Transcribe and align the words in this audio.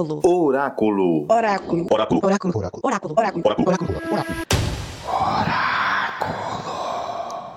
Oráculo. 0.00 1.26
Oráculo. 1.28 1.86
Oráculo. 1.90 2.20
Oráculo. 2.22 2.56
Oráculo. 2.56 2.82
Oráculo. 2.82 3.14
Oráculo. 3.44 3.68
Oráculo. 3.68 3.98
Oráculo. 5.06 6.40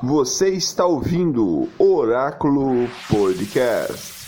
Você 0.03 0.49
está 0.49 0.85
ouvindo 0.85 1.69
Oráculo 1.79 2.89
Podcast. 3.09 4.23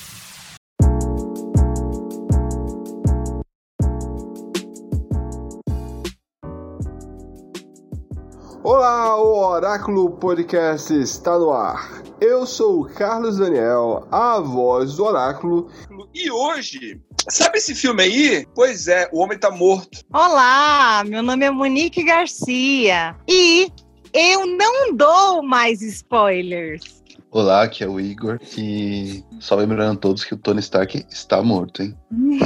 Olá, 8.64 9.18
o 9.22 9.38
Oráculo 9.50 10.12
Podcast 10.12 10.94
está 10.94 11.38
no 11.38 11.52
ar. 11.52 12.02
Eu 12.22 12.46
sou 12.46 12.82
o 12.82 12.86
Carlos 12.86 13.38
Daniel, 13.38 14.08
a 14.10 14.40
voz 14.40 14.96
do 14.96 15.04
Oráculo. 15.04 15.68
E 16.14 16.32
hoje, 16.32 17.05
sabe 17.30 17.58
esse 17.58 17.74
filme 17.74 18.04
aí? 18.04 18.48
Pois 18.54 18.88
é, 18.88 19.10
O 19.12 19.20
Homem 19.20 19.38
Tá 19.38 19.52
Morto. 19.52 20.00
Olá, 20.14 21.04
meu 21.06 21.24
nome 21.24 21.46
é 21.46 21.52
Monique 21.52 22.04
Garcia 22.04 23.16
e 23.28 23.72
eu 24.14 24.46
não 24.46 24.96
dou 24.96 25.44
mais 25.44 25.82
spoilers. 25.82 27.04
Olá, 27.32 27.64
aqui 27.64 27.84
é 27.84 27.88
o 27.88 28.00
Igor 28.00 28.40
e 28.58 29.24
só 29.40 29.56
lembrando 29.56 29.98
a 29.98 30.00
todos 30.00 30.24
que 30.24 30.34
o 30.34 30.38
Tony 30.38 30.60
Stark 30.62 31.06
está 31.10 31.42
morto, 31.42 31.84
hein? 31.84 31.98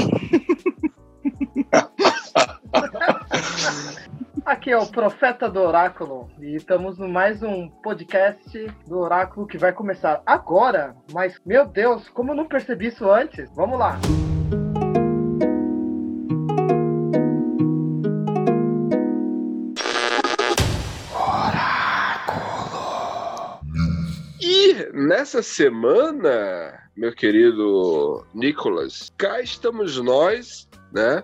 Aqui 4.45 4.71
é 4.71 4.77
o 4.77 4.88
Profeta 4.88 5.47
do 5.47 5.59
Oráculo 5.59 6.27
e 6.39 6.55
estamos 6.55 6.97
no 6.97 7.08
mais 7.08 7.43
um 7.43 7.69
podcast 7.69 8.67
do 8.88 8.97
Oráculo 8.97 9.45
que 9.45 9.59
vai 9.59 9.71
começar 9.71 10.23
agora. 10.25 10.95
Mas, 11.14 11.39
meu 11.45 11.67
Deus, 11.67 12.09
como 12.09 12.31
eu 12.31 12.36
não 12.36 12.47
percebi 12.47 12.88
isso 12.88 13.08
antes? 13.11 13.47
Vamos 13.53 13.77
lá. 13.77 13.99
E 14.08 14.38
nessa 25.20 25.44
semana, 25.44 26.89
meu 26.95 27.14
querido 27.14 28.25
Nicolas, 28.33 29.11
cá 29.17 29.42
estamos 29.42 29.97
nós, 29.97 30.67
né? 30.94 31.23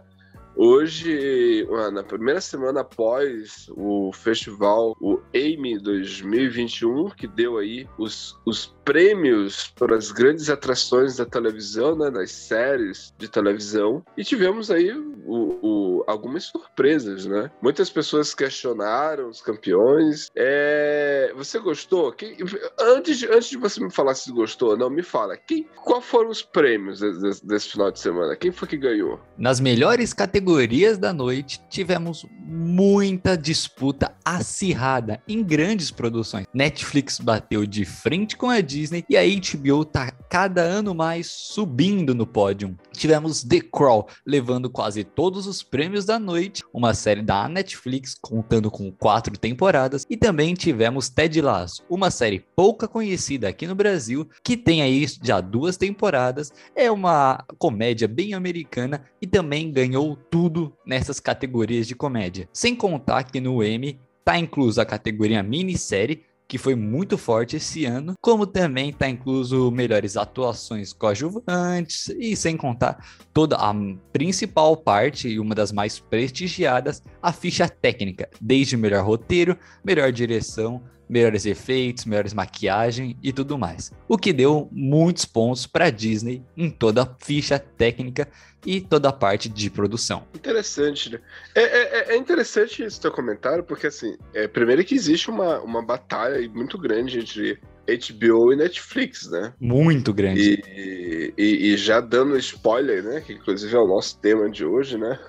Hoje, 0.55 1.67
ah, 1.71 1.91
na 1.91 2.03
primeira 2.03 2.41
semana 2.41 2.81
após 2.81 3.67
o 3.71 4.11
festival, 4.13 4.95
o 5.01 5.21
AIME 5.33 5.79
2021, 5.79 7.09
que 7.09 7.25
deu 7.25 7.57
aí 7.57 7.87
os, 7.97 8.39
os 8.45 8.74
prêmios 8.85 9.73
para 9.77 9.95
as 9.97 10.11
grandes 10.11 10.49
atrações 10.49 11.17
da 11.17 11.25
televisão, 11.25 11.97
né, 11.97 12.11
das 12.11 12.31
séries 12.31 13.13
de 13.17 13.27
televisão, 13.27 14.03
e 14.15 14.23
tivemos 14.23 14.69
aí 14.69 14.91
o, 15.25 15.57
o- 15.99 16.03
algumas 16.07 16.43
surpresas, 16.45 17.25
né? 17.25 17.49
Muitas 17.61 17.89
pessoas 17.89 18.33
questionaram 18.35 19.27
os 19.29 19.41
campeões. 19.41 20.29
É, 20.35 21.33
Você 21.35 21.57
gostou? 21.59 22.11
Quem- 22.13 22.37
Antes, 22.79 23.17
de- 23.17 23.27
antes 23.27 23.49
de 23.49 23.57
você 23.57 23.83
me 23.83 23.91
falar 23.91 24.13
se 24.13 24.31
gostou, 24.31 24.77
não, 24.77 24.89
me 24.89 25.01
fala. 25.01 25.35
Quem, 25.35 25.67
qual 25.83 26.01
foram 26.01 26.29
os 26.29 26.41
prêmios 26.43 26.99
desse- 26.99 27.45
desse 27.45 27.69
final 27.69 27.89
de 27.91 27.99
semana? 27.99 28.35
Quem 28.35 28.51
foi 28.51 28.67
que 28.67 28.77
ganhou? 28.77 29.19
Nas 29.37 29.59
melhores 29.59 30.13
categorias 30.13 30.97
da 30.97 31.11
noite, 31.11 31.59
tivemos 31.69 32.25
muita 32.45 33.35
disputa 33.35 34.15
acirrada 34.23 35.21
em 35.27 35.43
grandes 35.43 35.89
produções. 35.89 36.45
Netflix 36.53 37.19
bateu 37.19 37.65
de 37.65 37.85
frente 37.85 38.37
com 38.37 38.49
a 38.49 38.61
Disney 38.61 39.03
e 39.09 39.17
a 39.17 39.23
HBO 39.23 39.83
tá 39.83 40.11
cada 40.29 40.61
ano 40.61 40.93
mais 40.93 41.27
subindo 41.27 42.13
no 42.13 42.27
pódio. 42.27 42.77
Tivemos 42.91 43.43
The 43.43 43.61
Crow 43.61 44.07
levando 44.25 44.69
quase 44.69 45.03
todos 45.03 45.47
os 45.47 45.63
prêmios 45.63 46.05
da 46.05 46.19
noite, 46.19 46.63
uma 46.73 46.93
série 46.93 47.21
da 47.21 47.47
Netflix 47.49 48.15
contando 48.21 48.69
com 48.69 48.91
quatro 48.91 49.37
temporadas, 49.37 50.05
e 50.09 50.15
também 50.15 50.53
tivemos 50.53 51.09
Ted 51.09 51.41
Lasso, 51.41 51.83
uma 51.89 52.11
série 52.11 52.45
pouca 52.55 52.87
conhecida 52.87 53.47
aqui 53.47 53.65
no 53.67 53.75
Brasil, 53.75 54.27
que 54.43 54.55
tem 54.55 54.81
aí 54.81 55.05
já 55.21 55.41
duas 55.41 55.77
temporadas, 55.77 56.51
é 56.75 56.91
uma 56.91 57.43
comédia 57.57 58.07
bem 58.07 58.33
americana 58.33 59.03
e 59.21 59.27
também 59.27 59.71
ganhou 59.71 60.15
tudo 60.15 60.73
nessas 60.85 61.19
categorias 61.19 61.87
de 61.87 61.95
comédia. 61.95 62.34
Sem 62.53 62.75
contar 62.75 63.23
que 63.23 63.39
no 63.39 63.63
Emmy 63.63 63.99
tá 64.23 64.37
incluso 64.37 64.81
a 64.81 64.85
categoria 64.85 65.43
minissérie, 65.43 66.23
que 66.47 66.57
foi 66.57 66.75
muito 66.75 67.17
forte 67.17 67.55
esse 67.55 67.85
ano, 67.85 68.13
como 68.21 68.45
também 68.45 68.93
tá 68.93 69.09
incluso 69.09 69.71
melhores 69.71 70.15
atuações 70.15 70.93
coadjuvantes 70.93 72.09
e 72.09 72.35
sem 72.35 72.55
contar 72.55 73.03
toda 73.33 73.55
a 73.55 73.73
principal 74.13 74.77
parte 74.77 75.27
e 75.27 75.39
uma 75.39 75.55
das 75.55 75.71
mais 75.71 75.99
prestigiadas, 75.99 77.01
a 77.21 77.31
ficha 77.31 77.67
técnica, 77.67 78.29
desde 78.39 78.77
melhor 78.77 79.03
roteiro, 79.03 79.57
melhor 79.83 80.11
direção, 80.11 80.83
melhores 81.07 81.45
efeitos, 81.45 82.05
melhores 82.05 82.33
maquiagem 82.33 83.17
e 83.21 83.31
tudo 83.31 83.57
mais. 83.57 83.91
O 84.07 84.17
que 84.17 84.33
deu 84.33 84.67
muitos 84.71 85.25
pontos 85.25 85.67
para 85.67 85.89
Disney 85.89 86.41
em 86.57 86.69
toda 86.69 87.03
a 87.03 87.09
ficha 87.19 87.59
técnica 87.59 88.27
e 88.65 88.81
toda 88.81 89.09
a 89.09 89.13
parte 89.13 89.47
de 89.47 89.69
produção. 89.69 90.23
Interessante, 90.33 91.11
né? 91.11 91.19
É, 91.53 91.61
é- 91.61 92.13
é 92.13 92.17
interessante 92.17 92.81
esse 92.83 92.99
teu 92.99 93.11
comentário, 93.11 93.63
porque 93.63 93.87
assim, 93.87 94.17
é, 94.33 94.47
primeiro 94.47 94.83
que 94.83 94.95
existe 94.95 95.29
uma, 95.29 95.59
uma 95.61 95.83
batalha 95.83 96.47
muito 96.49 96.77
grande 96.77 97.19
entre 97.19 97.59
HBO 97.87 98.51
e 98.53 98.55
Netflix, 98.55 99.29
né? 99.29 99.53
Muito 99.59 100.13
grande. 100.13 100.61
E, 100.67 101.33
e- 101.37 101.73
e 101.73 101.77
já 101.77 101.99
dando 102.01 102.37
spoiler, 102.37 103.03
né? 103.03 103.21
Que 103.21 103.33
inclusive 103.33 103.75
é 103.75 103.79
o 103.79 103.87
nosso 103.87 104.17
tema 104.19 104.49
de 104.49 104.65
hoje, 104.65 104.97
né? 104.97 105.19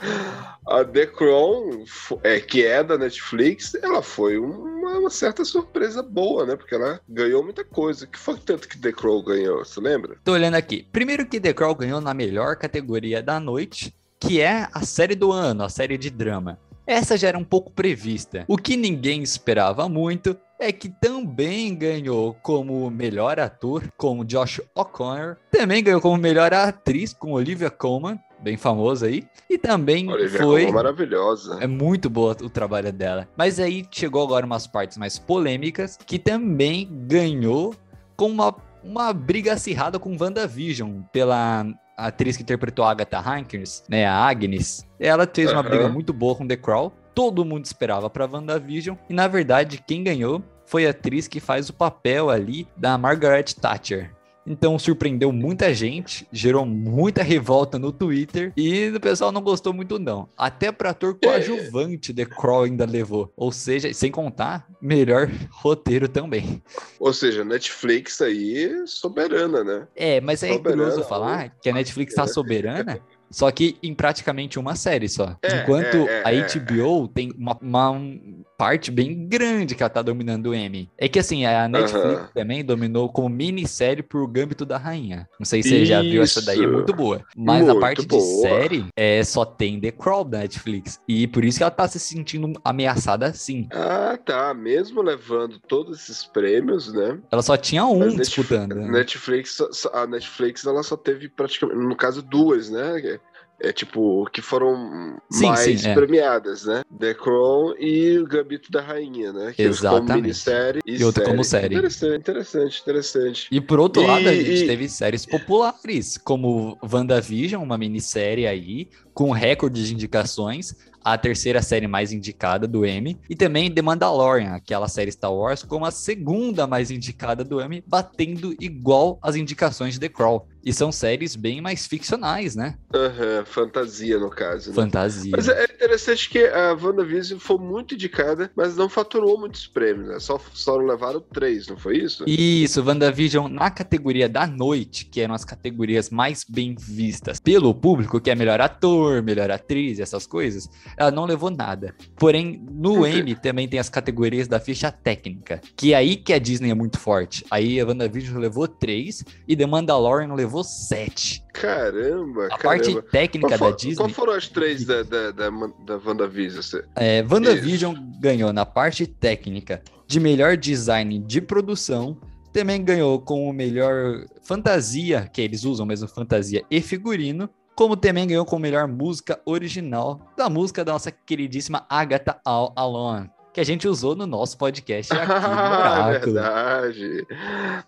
A 0.66 0.84
The 0.84 1.06
Crown, 1.06 1.84
é, 2.22 2.40
que 2.40 2.64
é 2.64 2.82
da 2.84 2.98
Netflix, 2.98 3.74
ela 3.76 4.02
foi 4.02 4.38
uma, 4.38 4.98
uma 4.98 5.10
certa 5.10 5.44
surpresa 5.44 6.02
boa, 6.02 6.44
né? 6.46 6.56
Porque 6.56 6.74
ela 6.74 7.00
ganhou 7.08 7.42
muita 7.42 7.64
coisa. 7.64 8.04
O 8.04 8.08
que 8.08 8.18
foi 8.18 8.36
tanto 8.38 8.68
que 8.68 8.78
The 8.78 8.92
Crown 8.92 9.22
ganhou? 9.24 9.64
Você 9.64 9.80
lembra? 9.80 10.16
Tô 10.24 10.32
olhando 10.32 10.54
aqui. 10.54 10.86
Primeiro 10.92 11.26
que 11.26 11.40
The 11.40 11.52
Crown 11.52 11.74
ganhou 11.74 12.00
na 12.00 12.12
melhor 12.14 12.56
categoria 12.56 13.22
da 13.22 13.38
noite, 13.40 13.94
que 14.20 14.40
é 14.40 14.68
a 14.72 14.80
série 14.84 15.14
do 15.14 15.32
ano, 15.32 15.62
a 15.64 15.68
série 15.68 15.96
de 15.96 16.10
drama. 16.10 16.58
Essa 16.86 17.16
já 17.18 17.28
era 17.28 17.38
um 17.38 17.44
pouco 17.44 17.70
prevista. 17.70 18.44
O 18.48 18.56
que 18.56 18.76
ninguém 18.76 19.22
esperava 19.22 19.88
muito 19.88 20.34
é 20.58 20.72
que 20.72 20.88
também 20.88 21.74
ganhou 21.74 22.34
como 22.42 22.90
melhor 22.90 23.38
ator, 23.38 23.84
com 23.96 24.24
Josh 24.24 24.60
O'Connor. 24.74 25.36
Também 25.50 25.82
ganhou 25.82 26.00
como 26.00 26.16
melhor 26.16 26.52
atriz, 26.52 27.12
com 27.12 27.32
Olivia 27.32 27.70
Colman, 27.70 28.18
bem 28.40 28.56
famosa 28.56 29.06
aí. 29.06 29.24
E 29.48 29.56
também 29.56 30.10
Olivia 30.10 30.40
foi... 30.40 30.64
Colman 30.64 30.72
maravilhosa. 30.72 31.58
É 31.60 31.66
muito 31.66 32.10
boa 32.10 32.36
o 32.42 32.50
trabalho 32.50 32.92
dela. 32.92 33.28
Mas 33.36 33.60
aí 33.60 33.86
chegou 33.90 34.24
agora 34.24 34.44
umas 34.44 34.66
partes 34.66 34.98
mais 34.98 35.18
polêmicas, 35.18 35.96
que 35.96 36.18
também 36.18 36.88
ganhou 37.06 37.74
com 38.16 38.26
uma, 38.26 38.54
uma 38.82 39.12
briga 39.12 39.52
acirrada 39.52 39.98
com 39.98 40.16
WandaVision, 40.20 41.02
pela 41.12 41.66
atriz 41.96 42.36
que 42.36 42.42
interpretou 42.42 42.84
a 42.84 42.90
Agatha 42.92 43.18
Harkness, 43.18 43.84
né, 43.88 44.06
a 44.06 44.14
Agnes. 44.14 44.86
Ela 45.00 45.28
fez 45.32 45.50
uma 45.50 45.60
Aham. 45.60 45.68
briga 45.68 45.88
muito 45.88 46.12
boa 46.12 46.34
com 46.34 46.46
The 46.46 46.56
Crow. 46.56 46.92
Todo 47.18 47.44
mundo 47.44 47.64
esperava 47.64 48.08
pra 48.08 48.26
WandaVision. 48.26 48.96
E 49.10 49.12
na 49.12 49.26
verdade, 49.26 49.82
quem 49.84 50.04
ganhou 50.04 50.40
foi 50.64 50.86
a 50.86 50.90
atriz 50.90 51.26
que 51.26 51.40
faz 51.40 51.68
o 51.68 51.72
papel 51.72 52.30
ali 52.30 52.68
da 52.76 52.96
Margaret 52.96 53.42
Thatcher. 53.60 54.14
Então 54.46 54.78
surpreendeu 54.78 55.32
muita 55.32 55.74
gente, 55.74 56.28
gerou 56.32 56.64
muita 56.64 57.20
revolta 57.24 57.76
no 57.76 57.90
Twitter 57.90 58.52
e 58.56 58.88
o 58.90 59.00
pessoal 59.00 59.32
não 59.32 59.42
gostou 59.42 59.74
muito 59.74 59.98
não. 59.98 60.28
Até 60.36 60.70
para 60.70 60.90
ator 60.90 61.18
coadjuvante 61.20 62.14
The 62.14 62.24
Crow 62.24 62.62
ainda 62.62 62.86
levou. 62.86 63.32
Ou 63.36 63.50
seja, 63.50 63.92
sem 63.92 64.12
contar, 64.12 64.68
melhor 64.80 65.28
roteiro 65.50 66.08
também. 66.08 66.62
Ou 67.00 67.12
seja, 67.12 67.44
Netflix 67.44 68.22
aí 68.22 68.86
soberana, 68.86 69.64
né? 69.64 69.88
É, 69.96 70.20
mas 70.20 70.44
é 70.44 70.52
Soberana, 70.52 70.84
curioso 70.84 71.08
falar 71.08 71.50
que 71.60 71.68
a 71.68 71.72
Netflix 71.72 72.14
tá 72.14 72.28
soberana 72.28 73.00
Só 73.30 73.50
que 73.50 73.76
em 73.82 73.94
praticamente 73.94 74.58
uma 74.58 74.74
série 74.74 75.08
só. 75.08 75.36
É, 75.42 75.62
Enquanto 75.62 75.96
é, 76.08 76.20
é, 76.20 76.22
a 76.24 76.32
é. 76.34 76.40
HBO 76.42 77.08
tem 77.08 77.32
uma, 77.36 77.56
uma 77.60 77.90
um- 77.90 78.42
parte 78.56 78.90
bem 78.90 79.28
grande 79.28 79.76
que 79.76 79.82
ela 79.84 79.90
tá 79.90 80.02
dominando 80.02 80.46
o 80.46 80.54
M. 80.54 80.90
É 80.98 81.08
que 81.08 81.18
assim, 81.20 81.46
a 81.46 81.68
Netflix 81.68 82.30
também 82.34 82.64
dominou 82.64 83.08
como 83.08 83.28
minissérie 83.28 84.02
por 84.02 84.26
Gambito 84.26 84.66
da 84.66 84.76
Rainha. 84.76 85.28
Não 85.38 85.46
sei 85.46 85.62
se 85.62 85.68
você 85.68 85.84
já 85.86 86.02
viu 86.02 86.22
essa 86.22 86.42
daí, 86.42 86.58
é 86.58 86.62
Isso. 86.64 86.72
muito 86.72 86.92
boa. 86.92 87.22
Mas 87.36 87.62
a 87.62 87.66
Muito 87.66 87.80
parte 87.80 88.00
de 88.02 88.08
boa. 88.08 88.42
série 88.42 88.86
é 88.96 89.22
só 89.22 89.44
tem 89.44 89.78
The 89.78 89.92
Crawl 89.92 90.24
da 90.24 90.38
Netflix. 90.38 91.00
E 91.06 91.28
por 91.28 91.44
isso 91.44 91.58
que 91.58 91.62
ela 91.62 91.70
tá 91.70 91.86
se 91.86 92.00
sentindo 92.00 92.52
ameaçada 92.64 93.26
assim. 93.26 93.68
Ah, 93.70 94.18
tá. 94.24 94.52
Mesmo 94.54 95.02
levando 95.02 95.60
todos 95.60 96.00
esses 96.00 96.24
prêmios, 96.24 96.92
né? 96.92 97.16
Ela 97.30 97.42
só 97.42 97.56
tinha 97.56 97.84
um 97.86 98.00
Mas 98.00 98.14
Netf- 98.14 98.26
disputando. 98.26 98.74
né? 98.74 98.90
Netflix, 98.90 99.58
a 99.92 100.04
Netflix 100.06 100.66
ela 100.66 100.82
só 100.82 100.96
teve 100.96 101.28
praticamente, 101.28 101.78
no 101.78 101.94
caso, 101.94 102.22
duas, 102.22 102.70
né? 102.70 103.17
É 103.60 103.72
tipo, 103.72 104.24
que 104.32 104.40
foram 104.40 105.18
Sim, 105.30 105.46
mais 105.46 105.80
sim, 105.80 105.88
é. 105.88 105.94
premiadas, 105.94 106.64
né? 106.64 106.82
The 106.96 107.12
Crown 107.14 107.74
e 107.78 108.16
o 108.18 108.24
Gambito 108.24 108.70
da 108.70 108.80
Rainha, 108.80 109.32
né? 109.32 109.48
Que 109.48 109.64
como 109.64 109.68
Exatamente. 109.70 110.22
minissérie 110.22 110.80
e, 110.86 110.96
E 110.96 111.04
outra 111.04 111.24
como 111.24 111.42
série. 111.42 111.74
Interessante, 111.74 112.20
interessante, 112.20 112.80
interessante. 112.80 113.48
E 113.50 113.60
por 113.60 113.80
outro 113.80 114.02
E- 114.02 114.06
lado, 114.06 114.28
a 114.28 114.34
gente 114.34 114.62
e- 114.62 114.66
teve 114.66 114.88
séries 114.88 115.26
populares, 115.26 116.16
como 116.16 116.78
WandaVision, 116.82 117.62
uma 117.62 117.76
minissérie 117.76 118.46
aí, 118.46 118.88
com 119.12 119.32
recorde 119.32 119.84
de 119.84 119.92
indicações, 119.92 120.76
a 121.02 121.16
terceira 121.16 121.62
série 121.62 121.88
mais 121.88 122.12
indicada 122.12 122.66
do 122.68 122.84
Emmy, 122.86 123.18
e 123.28 123.34
também 123.34 123.72
The 123.72 123.80
Mandalorian, 123.82 124.52
aquela 124.52 124.86
série 124.88 125.10
Star 125.10 125.32
Wars, 125.34 125.62
como 125.62 125.84
a 125.86 125.90
segunda 125.90 126.66
mais 126.66 126.90
indicada 126.90 127.42
do 127.42 127.60
Emmy, 127.60 127.82
batendo 127.86 128.54
igual 128.60 129.18
as 129.22 129.34
indicações 129.34 129.94
de 129.94 130.00
The 130.00 130.08
Crawl. 130.10 130.46
E 130.68 130.72
são 130.74 130.92
séries 130.92 131.34
bem 131.34 131.62
mais 131.62 131.86
ficcionais, 131.86 132.54
né? 132.54 132.74
Aham, 132.94 133.42
fantasia, 133.46 134.18
no 134.18 134.28
caso. 134.28 134.68
Né? 134.68 134.74
Fantasia. 134.74 135.32
Mas 135.34 135.48
é 135.48 135.64
interessante 135.64 136.28
que 136.28 136.44
a 136.44 136.74
WandaVision 136.74 137.40
foi 137.40 137.56
muito 137.56 137.94
indicada, 137.94 138.50
mas 138.54 138.76
não 138.76 138.86
faturou 138.86 139.38
muitos 139.40 139.66
prêmios, 139.66 140.08
né? 140.08 140.20
Só, 140.20 140.38
só 140.52 140.76
levaram 140.76 141.22
três, 141.22 141.66
não 141.68 141.78
foi 141.78 141.96
isso? 141.96 142.22
Isso, 142.26 142.84
WandaVision 142.84 143.50
na 143.50 143.70
categoria 143.70 144.28
da 144.28 144.46
noite, 144.46 145.06
que 145.06 145.22
eram 145.22 145.34
as 145.34 145.42
categorias 145.42 146.10
mais 146.10 146.44
bem 146.46 146.76
vistas 146.78 147.40
pelo 147.40 147.74
público, 147.74 148.20
que 148.20 148.30
é 148.30 148.34
melhor 148.34 148.60
ator, 148.60 149.22
melhor 149.22 149.50
atriz, 149.50 149.98
essas 149.98 150.26
coisas, 150.26 150.68
ela 150.98 151.10
não 151.10 151.24
levou 151.24 151.50
nada. 151.50 151.94
Porém, 152.18 152.62
no? 152.70 153.06
Emmy 153.06 153.34
também 153.34 153.66
tem 153.66 153.80
as 153.80 153.88
categorias 153.88 154.46
da 154.46 154.60
ficha 154.60 154.92
técnica, 154.92 155.62
que 155.74 155.94
é 155.94 155.96
aí 155.96 156.14
que 156.14 156.34
a 156.34 156.38
Disney 156.38 156.70
é 156.70 156.74
muito 156.74 156.98
forte. 156.98 157.42
Aí 157.50 157.80
a 157.80 157.86
WandaVision 157.86 158.38
levou 158.38 158.68
três 158.68 159.24
e 159.46 159.56
The 159.56 159.64
Mandalorian 159.64 160.34
levou 160.34 160.57
sete. 160.64 161.42
Caramba, 161.52 162.46
A 162.46 162.48
caramba. 162.50 162.62
parte 162.62 163.02
técnica 163.10 163.48
Qual, 163.48 163.50
da 163.50 163.58
for- 163.58 163.76
Disney, 163.76 163.96
qual 163.96 164.08
foram 164.08 164.32
as 164.34 164.48
três 164.48 164.84
da, 164.84 165.02
da, 165.02 165.30
da, 165.30 165.50
da 165.50 165.96
WandaVision? 166.04 166.82
É, 166.96 167.22
WandaVision 167.28 167.94
ganhou 168.20 168.52
na 168.52 168.64
parte 168.66 169.06
técnica 169.06 169.82
de 170.06 170.18
melhor 170.20 170.56
design 170.56 171.18
de 171.18 171.40
produção, 171.40 172.16
também 172.52 172.82
ganhou 172.82 173.20
com 173.20 173.48
o 173.48 173.52
melhor 173.52 174.24
fantasia, 174.42 175.28
que 175.32 175.40
eles 175.40 175.64
usam 175.64 175.84
mesmo 175.86 176.08
fantasia 176.08 176.64
e 176.70 176.80
figurino, 176.80 177.48
como 177.76 177.96
também 177.96 178.26
ganhou 178.26 178.44
com 178.44 178.58
melhor 178.58 178.88
música 178.88 179.38
original 179.46 180.20
da 180.36 180.48
música 180.48 180.84
da 180.84 180.92
nossa 180.92 181.12
queridíssima 181.12 181.86
Agatha 181.88 182.40
All 182.44 182.72
Alone, 182.74 183.30
que 183.52 183.60
a 183.60 183.64
gente 183.64 183.88
usou 183.88 184.14
no 184.14 184.26
nosso 184.26 184.56
podcast 184.56 185.12
aqui 185.12 185.26
no 185.26 185.32
Ah, 185.34 186.08
Oráculo. 186.08 186.32
verdade. 186.34 187.26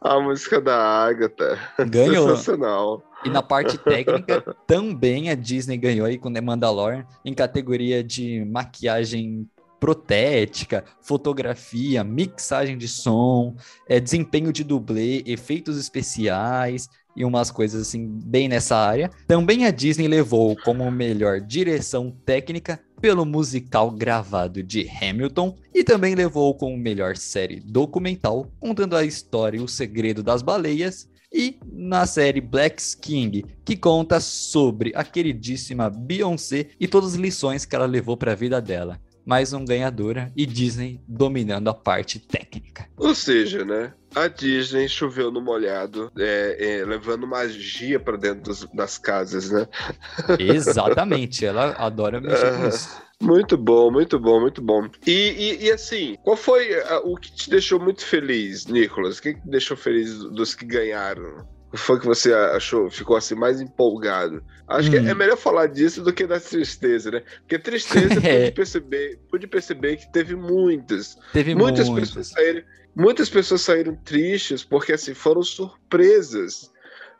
A 0.00 0.20
música 0.20 0.60
da 0.60 0.76
Agatha. 0.76 1.58
Ganhou. 1.88 2.28
Sensacional. 2.30 3.02
E 3.24 3.28
na 3.28 3.42
parte 3.42 3.76
técnica, 3.78 4.42
também 4.66 5.28
a 5.30 5.34
Disney 5.34 5.76
ganhou 5.76 6.06
aí 6.06 6.18
com 6.18 6.32
The 6.32 6.40
Mandalorian 6.40 7.04
em 7.24 7.34
categoria 7.34 8.02
de 8.02 8.44
maquiagem 8.46 9.46
protética, 9.78 10.84
fotografia, 11.00 12.04
mixagem 12.04 12.76
de 12.76 12.86
som, 12.86 13.56
é, 13.88 13.98
desempenho 13.98 14.52
de 14.52 14.62
dublê, 14.62 15.22
efeitos 15.26 15.78
especiais 15.78 16.88
e 17.16 17.24
umas 17.24 17.50
coisas 17.50 17.82
assim 17.88 18.06
bem 18.24 18.48
nessa 18.48 18.76
área. 18.76 19.10
Também 19.26 19.66
a 19.66 19.70
Disney 19.70 20.06
levou 20.06 20.54
como 20.64 20.88
melhor 20.90 21.40
direção 21.40 22.14
técnica 22.24 22.78
pelo 23.00 23.24
musical 23.24 23.90
gravado 23.90 24.62
de 24.62 24.88
Hamilton 24.88 25.56
e 25.74 25.82
também 25.82 26.14
levou 26.14 26.54
como 26.54 26.76
melhor 26.76 27.16
série 27.16 27.60
documental 27.60 28.46
contando 28.60 28.96
a 28.96 29.04
história 29.04 29.58
e 29.58 29.62
o 29.62 29.68
segredo 29.68 30.22
das 30.22 30.42
baleias 30.42 31.08
e 31.32 31.58
na 31.72 32.06
série 32.06 32.40
Black 32.40 32.82
King, 33.00 33.44
que 33.64 33.76
conta 33.76 34.18
sobre 34.20 34.92
a 34.94 35.04
queridíssima 35.04 35.88
Beyoncé 35.88 36.70
e 36.78 36.88
todas 36.88 37.14
as 37.14 37.20
lições 37.20 37.64
que 37.64 37.74
ela 37.74 37.86
levou 37.86 38.16
para 38.16 38.32
a 38.32 38.36
vida 38.36 38.60
dela. 38.60 39.00
Mais 39.24 39.52
um 39.52 39.64
ganhadora 39.64 40.32
e 40.36 40.44
Disney 40.46 41.00
dominando 41.06 41.68
a 41.68 41.74
parte 41.74 42.18
técnica. 42.18 42.88
Ou 42.96 43.14
seja, 43.14 43.64
né? 43.64 43.92
A 44.14 44.26
Disney 44.26 44.88
choveu 44.88 45.30
no 45.30 45.40
molhado, 45.40 46.10
é, 46.18 46.56
é, 46.80 46.84
levando 46.84 47.26
magia 47.26 48.00
pra 48.00 48.16
dentro 48.16 48.42
dos- 48.44 48.66
das 48.74 48.98
casas, 48.98 49.50
né? 49.50 49.68
Exatamente, 50.40 51.44
ela 51.44 51.70
adora 51.78 52.20
mexer 52.20 52.52
com 52.56 52.66
isso. 52.68 52.88
Muito 53.22 53.56
bom, 53.58 53.90
muito 53.90 54.18
bom, 54.18 54.40
muito 54.40 54.62
bom. 54.62 54.88
E, 55.06 55.10
e- 55.12 55.64
e, 55.66 55.70
assim, 55.70 56.16
qual 56.22 56.36
foi 56.36 56.74
ah, 56.84 57.00
o 57.04 57.16
que 57.16 57.30
te 57.32 57.50
deixou 57.50 57.78
muito 57.78 58.04
feliz, 58.04 58.66
Nicolas? 58.66 59.18
O 59.18 59.22
que 59.22 59.34
que 59.34 59.40
te 59.42 59.48
deixou 59.48 59.76
feliz 59.76 60.18
dos 60.18 60.54
que 60.54 60.64
ganharam? 60.64 61.46
O 61.72 61.76
que 61.76 61.78
foi 61.78 62.00
que 62.00 62.06
você 62.06 62.32
achou, 62.34 62.90
ficou 62.90 63.16
assim 63.16 63.34
mais 63.36 63.60
empolgado? 63.60 64.42
Acho 64.66 64.90
que 64.90 64.98
Hum. 64.98 65.08
é 65.08 65.14
melhor 65.14 65.36
falar 65.36 65.66
disso 65.68 66.02
do 66.02 66.12
que 66.12 66.26
da 66.26 66.40
tristeza, 66.40 67.10
né? 67.12 67.22
Porque 67.40 67.58
tristeza 67.58 68.14
É. 68.26 68.40
pude 68.40 68.52
perceber, 68.52 69.20
pude 69.30 69.46
perceber 69.46 69.96
que 69.96 70.12
teve 70.12 70.34
muitas. 70.34 71.16
Teve 71.32 71.54
Muitas 71.54 71.88
pessoas 71.88 72.28
saíram, 72.28 72.62
muitas 72.94 73.28
pessoas 73.30 73.60
saíram 73.60 73.94
tristes 74.04 74.64
porque 74.64 74.92
assim 74.92 75.14
foram 75.14 75.42
surpresas. 75.44 76.70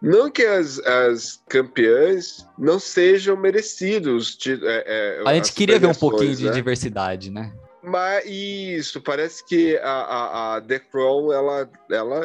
Não 0.02 0.31
que 0.31 0.43
as, 0.44 0.79
as 0.81 1.43
campeãs 1.49 2.47
não 2.58 2.79
sejam 2.81 3.37
merecidos. 3.37 4.37
de- 4.37 4.58
é, 4.67 4.85
é, 4.87 5.23
A 5.29 5.35
gente 5.35 5.52
queria 5.52 5.79
ver 5.79 5.87
um 5.88 5.94
pouquinho 5.94 6.35
de 6.35 6.47
né? 6.47 6.50
diversidade, 6.52 7.31
né? 7.31 7.52
Mas 7.82 8.25
isso, 8.27 9.00
parece 9.00 9.44
que 9.44 9.77
a, 9.79 9.91
a, 9.91 10.56
a 10.56 10.61
The 10.61 10.79
Crown, 10.79 11.32
ela, 11.32 11.69
ela 11.91 12.21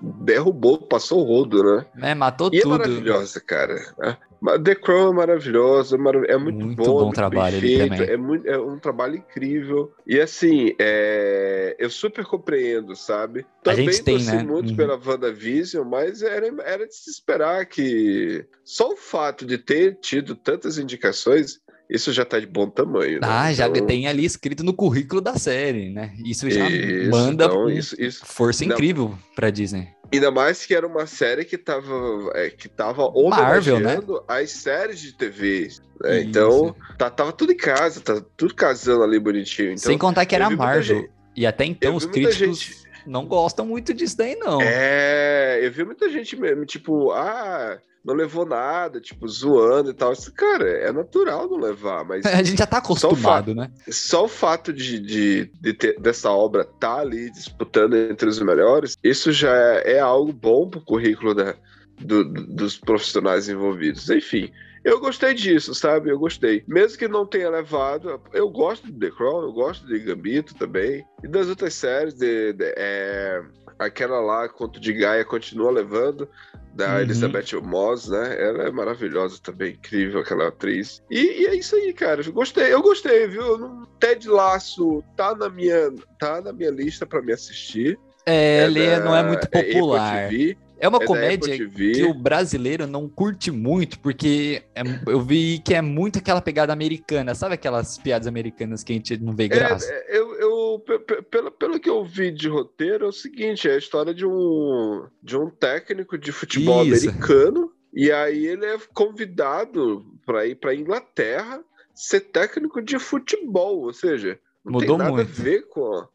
derrubou, 0.00 0.78
passou 0.78 1.20
o 1.20 1.24
rodo, 1.24 1.62
né? 1.62 1.86
É, 2.02 2.14
matou 2.14 2.50
E 2.52 2.58
é 2.58 2.62
tudo. 2.62 2.70
maravilhosa, 2.78 3.40
cara. 3.40 3.74
É. 4.02 4.16
Mas 4.40 4.62
The 4.62 4.74
Crown 4.74 5.10
é 5.10 5.14
maravilhosa, 5.14 5.96
é 5.96 6.32
é 6.32 6.36
muito, 6.38 6.64
Muito 6.64 6.76
bom, 6.76 6.84
bom 6.84 7.00
é 7.00 7.04
muito 7.04 7.14
trabalho 7.14 7.60
bem 7.60 7.76
feito, 7.78 7.90
também. 7.90 8.08
É, 8.08 8.16
muito, 8.16 8.48
é 8.48 8.58
um 8.58 8.78
trabalho 8.78 9.16
incrível. 9.16 9.92
E 10.06 10.18
assim, 10.18 10.74
é, 10.78 11.76
eu 11.78 11.90
super 11.90 12.24
compreendo, 12.24 12.96
sabe? 12.96 13.44
A 13.66 13.74
gente 13.74 14.02
tem, 14.02 14.14
torci 14.16 14.36
né? 14.36 14.42
muito 14.42 14.70
Uhum. 14.70 14.76
pela 14.76 14.98
WandaVision, 14.98 15.86
mas 15.86 16.22
era, 16.22 16.46
era 16.64 16.86
de 16.86 16.94
se 16.94 17.10
esperar 17.10 17.66
que 17.66 18.46
só 18.64 18.92
o 18.92 18.96
fato 18.96 19.44
de 19.44 19.58
ter 19.58 19.96
tido 20.00 20.34
tantas 20.34 20.78
indicações, 20.78 21.60
isso 21.90 22.12
já 22.12 22.24
tá 22.24 22.38
de 22.38 22.46
bom 22.46 22.68
tamanho. 22.70 23.20
né? 23.20 23.26
Ah, 23.28 23.52
já 23.52 23.66
Então, 23.68 23.86
tem 23.86 24.06
ali 24.06 24.24
escrito 24.24 24.62
no 24.64 24.72
currículo 24.72 25.20
da 25.20 25.34
série, 25.36 25.90
né? 25.90 26.12
Isso 26.24 26.48
já 26.50 26.68
Isso, 26.68 27.10
manda 27.10 27.52
um 27.54 27.68
isso- 27.68 27.96
isso- 28.00 28.24
força 28.24 28.64
Não. 28.64 28.72
incrível 28.74 29.18
pra 29.34 29.50
Disney. 29.50 29.88
Ainda 30.12 30.30
mais 30.30 30.66
que 30.66 30.74
era 30.74 30.86
uma 30.86 31.06
série 31.06 31.44
que 31.44 31.56
tava, 31.56 31.92
é, 32.34 32.50
que 32.50 32.68
tava 32.68 33.10
Marvel, 33.28 33.78
né? 33.80 33.98
as 34.26 34.50
séries 34.50 35.00
de 35.00 35.12
TV. 35.12 35.68
né? 36.02 36.22
Então, 36.22 36.74
tá- 36.98 37.10
tava 37.10 37.30
tudo 37.32 37.52
em 37.52 37.56
casa, 37.56 38.00
tá 38.00 38.20
tudo 38.36 38.54
casando 38.54 39.04
ali 39.04 39.18
bonitinho. 39.20 39.68
Então, 39.72 39.78
Sem 39.78 39.98
contar 39.98 40.24
que 40.26 40.34
era 40.34 40.48
Marvel. 40.48 41.08
E 41.36 41.46
até 41.46 41.64
então 41.64 41.94
os 41.94 42.06
críticos 42.06 42.36
gente- 42.36 42.76
não 43.06 43.26
gostam 43.26 43.64
muito 43.66 43.92
disso 43.94 44.16
daí, 44.16 44.34
não. 44.36 44.60
É, 44.62 45.60
eu 45.62 45.70
vi 45.70 45.84
muita 45.84 46.08
gente 46.10 46.34
mesmo, 46.36 46.64
tipo, 46.64 47.12
ah, 47.12 47.78
não 48.04 48.14
levou 48.14 48.46
nada, 48.46 49.00
tipo, 49.00 49.28
zoando 49.28 49.90
e 49.90 49.94
tal. 49.94 50.12
Isso, 50.12 50.32
Cara, 50.32 50.68
é 50.68 50.90
natural 50.92 51.48
não 51.48 51.58
levar, 51.58 52.04
mas 52.04 52.24
A 52.26 52.42
gente 52.42 52.58
já 52.58 52.66
tá 52.66 52.78
acostumado, 52.78 53.54
né? 53.54 53.70
só 53.90 54.24
o 54.24 54.28
fato 54.28 54.72
de, 54.72 54.98
de, 54.98 55.50
de 55.60 55.72
ter- 55.74 55.98
dessa 56.00 56.30
obra 56.30 56.64
tá 56.64 56.96
ali 57.00 57.30
disputando 57.30 57.94
entre 57.96 58.28
os 58.28 58.40
melhores, 58.40 58.96
isso 59.04 59.30
já 59.32 59.54
é, 59.54 59.92
é 59.94 60.00
algo 60.00 60.32
bom 60.32 60.68
pro 60.68 60.80
currículo 60.80 61.34
da, 61.34 61.54
do- 62.00 62.24
do- 62.24 62.46
dos 62.46 62.78
profissionais 62.78 63.48
envolvidos. 63.48 64.08
Enfim, 64.08 64.50
eu 64.82 64.98
gostei 64.98 65.34
disso, 65.34 65.74
sabe? 65.74 66.08
Eu 66.10 66.18
gostei. 66.18 66.64
Mesmo 66.66 66.96
que 66.98 67.06
não 67.06 67.26
tenha 67.26 67.50
levado, 67.50 68.18
eu 68.32 68.48
gosto 68.48 68.86
de 68.86 68.98
The 68.98 69.10
Crown, 69.14 69.42
eu 69.42 69.52
gosto 69.52 69.86
de 69.86 69.98
Gambito 69.98 70.54
também. 70.54 71.04
E 71.22 71.28
das 71.28 71.48
outras 71.48 71.74
séries, 71.74 72.14
de, 72.14 72.54
de- 72.54 72.72
é, 72.78 73.42
aquela 73.86 74.20
lá, 74.20 74.48
Conto 74.48 74.78
de 74.80 74.92
Gaia, 74.92 75.24
continua 75.24 75.70
levando. 75.70 76.28
Da 76.72 76.94
Uhum. 76.94 77.00
Elizabeth 77.00 77.60
Moss, 77.62 78.08
né? 78.08 78.36
Ela 78.40 78.62
é 78.68 78.70
maravilhosa 78.70 79.40
também, 79.42 79.72
incrível 79.72 80.20
aquela 80.20 80.46
atriz. 80.48 81.02
E, 81.10 81.42
e 81.42 81.46
é 81.46 81.54
isso 81.56 81.74
aí, 81.74 81.92
cara. 81.92 82.22
Eu 82.24 82.32
gostei, 82.32 82.72
eu 82.72 82.80
gostei, 82.80 83.26
viu? 83.26 83.84
Ted 83.98 84.28
Laço 84.28 85.02
tá 85.16 85.34
na 85.34 85.48
minha, 85.48 85.92
tá 86.18 86.40
na 86.40 86.52
minha 86.52 86.70
lista 86.70 87.04
pra 87.04 87.20
me 87.20 87.32
assistir. 87.32 87.98
É, 88.24 88.64
ele 88.66 88.88
da- 88.88 89.00
não 89.00 89.16
é 89.16 89.22
muito 89.24 89.48
é 89.50 89.62
popular. 89.64 90.28
TV. 90.28 90.56
É 90.80 90.88
uma 90.88 91.02
É 91.02 91.06
comédia 91.06 91.68
que 91.68 92.02
o 92.04 92.14
brasileiro 92.14 92.86
não 92.86 93.08
curte 93.08 93.50
muito, 93.50 93.98
porque 94.00 94.62
é- 94.74 94.82
eu 95.06 95.20
vi 95.20 95.58
que 95.62 95.74
é 95.74 95.82
muito 95.82 96.18
aquela 96.18 96.40
pegada 96.40 96.72
americana. 96.72 97.34
Sabe 97.34 97.54
aquelas 97.54 97.98
piadas 97.98 98.26
americanas 98.26 98.82
que 98.82 98.92
a 98.92 98.96
gente 98.96 99.16
não 99.18 99.34
vê 99.34 99.46
graça? 99.46 99.92
É, 99.92 100.16
é, 100.16 100.18
eu, 100.18 100.34
eu- 100.40 100.78
pe- 100.80 100.98
pe- 101.00 101.22
pelo, 101.22 101.50
pelo 101.50 101.78
que 101.78 101.90
eu 101.90 102.02
vi 102.04 102.30
de 102.30 102.48
roteiro, 102.48 103.04
é 103.04 103.08
o 103.08 103.12
seguinte: 103.12 103.68
é 103.68 103.74
a 103.74 103.78
história 103.78 104.14
de 104.14 104.24
um, 104.26 105.06
de 105.22 105.36
um 105.36 105.50
técnico 105.50 106.16
de 106.16 106.32
futebol 106.32 106.84
Isso. 106.84 107.08
americano. 107.08 107.70
E 107.92 108.10
aí 108.10 108.46
ele 108.46 108.64
é 108.64 108.78
convidado 108.94 110.04
para 110.24 110.46
ir 110.46 110.54
para 110.54 110.74
Inglaterra 110.74 111.60
ser 111.94 112.20
técnico 112.20 112.80
de 112.80 112.98
futebol. 112.98 113.80
Ou 113.80 113.92
seja, 113.92 114.38
não 114.64 114.72
Mudou 114.74 114.96
tem 114.96 114.98
nada 114.98 115.10
muito. 115.10 115.40
a 115.40 115.42
ver 115.44 115.62
com. 115.68 116.06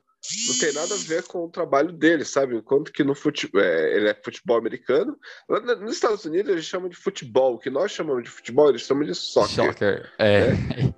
Não 0.47 0.59
tem 0.59 0.73
nada 0.73 0.93
a 0.93 0.97
ver 0.97 1.23
com 1.23 1.45
o 1.45 1.49
trabalho 1.49 1.91
dele, 1.91 2.25
sabe? 2.25 2.55
Enquanto 2.55 2.91
que 2.91 3.03
no 3.03 3.15
futebol, 3.15 3.61
ele 3.61 4.09
é 4.09 4.13
futebol 4.23 4.57
americano. 4.57 5.17
Lá 5.47 5.59
nos 5.59 5.93
Estados 5.93 6.25
Unidos 6.25 6.51
eles 6.51 6.65
chamam 6.65 6.89
de 6.89 6.95
futebol. 6.95 7.55
O 7.55 7.59
que 7.59 7.69
nós 7.69 7.91
chamamos 7.91 8.23
de 8.23 8.29
futebol, 8.29 8.69
eles 8.69 8.81
chamam 8.81 9.03
de 9.03 9.15
soccer. 9.15 9.65
Shocker. 9.65 10.11
É. 10.19 10.51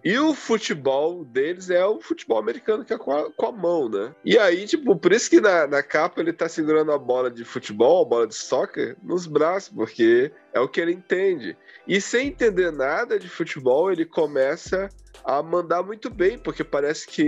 E 0.04 0.18
o 0.18 0.34
futebol 0.34 1.26
deles 1.26 1.70
é 1.70 1.86
o 1.86 2.00
futebol 2.00 2.38
americano, 2.38 2.86
que 2.86 2.94
é 2.94 2.98
com 2.98 3.12
a, 3.12 3.32
com 3.32 3.46
a 3.46 3.52
mão, 3.52 3.90
né? 3.90 4.14
E 4.24 4.38
aí, 4.38 4.66
tipo, 4.66 4.96
por 4.96 5.12
isso 5.12 5.30
que 5.30 5.42
na, 5.42 5.68
na 5.68 5.84
capa 5.84 6.22
ele 6.22 6.34
tá 6.34 6.48
segurando 6.48 6.92
a 6.92 6.98
bola 6.98 7.30
de 7.30 7.44
futebol, 7.44 8.04
a 8.04 8.10
bola 8.10 8.28
de 8.28 8.36
soccer, 8.36 8.98
nos 9.04 9.28
braços, 9.28 9.70
porque 9.70 10.32
é 10.58 10.60
o 10.60 10.68
que 10.68 10.82
ele 10.82 10.92
entende. 10.92 11.56
E 11.88 12.02
sem 12.02 12.28
entender 12.28 12.72
nada 12.72 13.18
de 13.18 13.30
futebol, 13.30 13.92
ele 13.92 14.06
começa 14.06 14.90
a 15.24 15.42
mandar 15.42 15.84
muito 15.84 16.10
bem, 16.10 16.38
porque 16.38 16.64
parece 16.64 17.06
que 17.08 17.24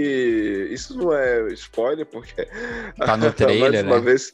isso 0.71 0.98
não 0.98 1.13
é 1.13 1.48
spoiler, 1.53 2.05
porque 2.05 2.48
Tá 2.98 3.17
no 3.17 3.31
trailer, 3.33 3.86
uma 3.86 3.98
né? 3.98 4.01
vez 4.01 4.33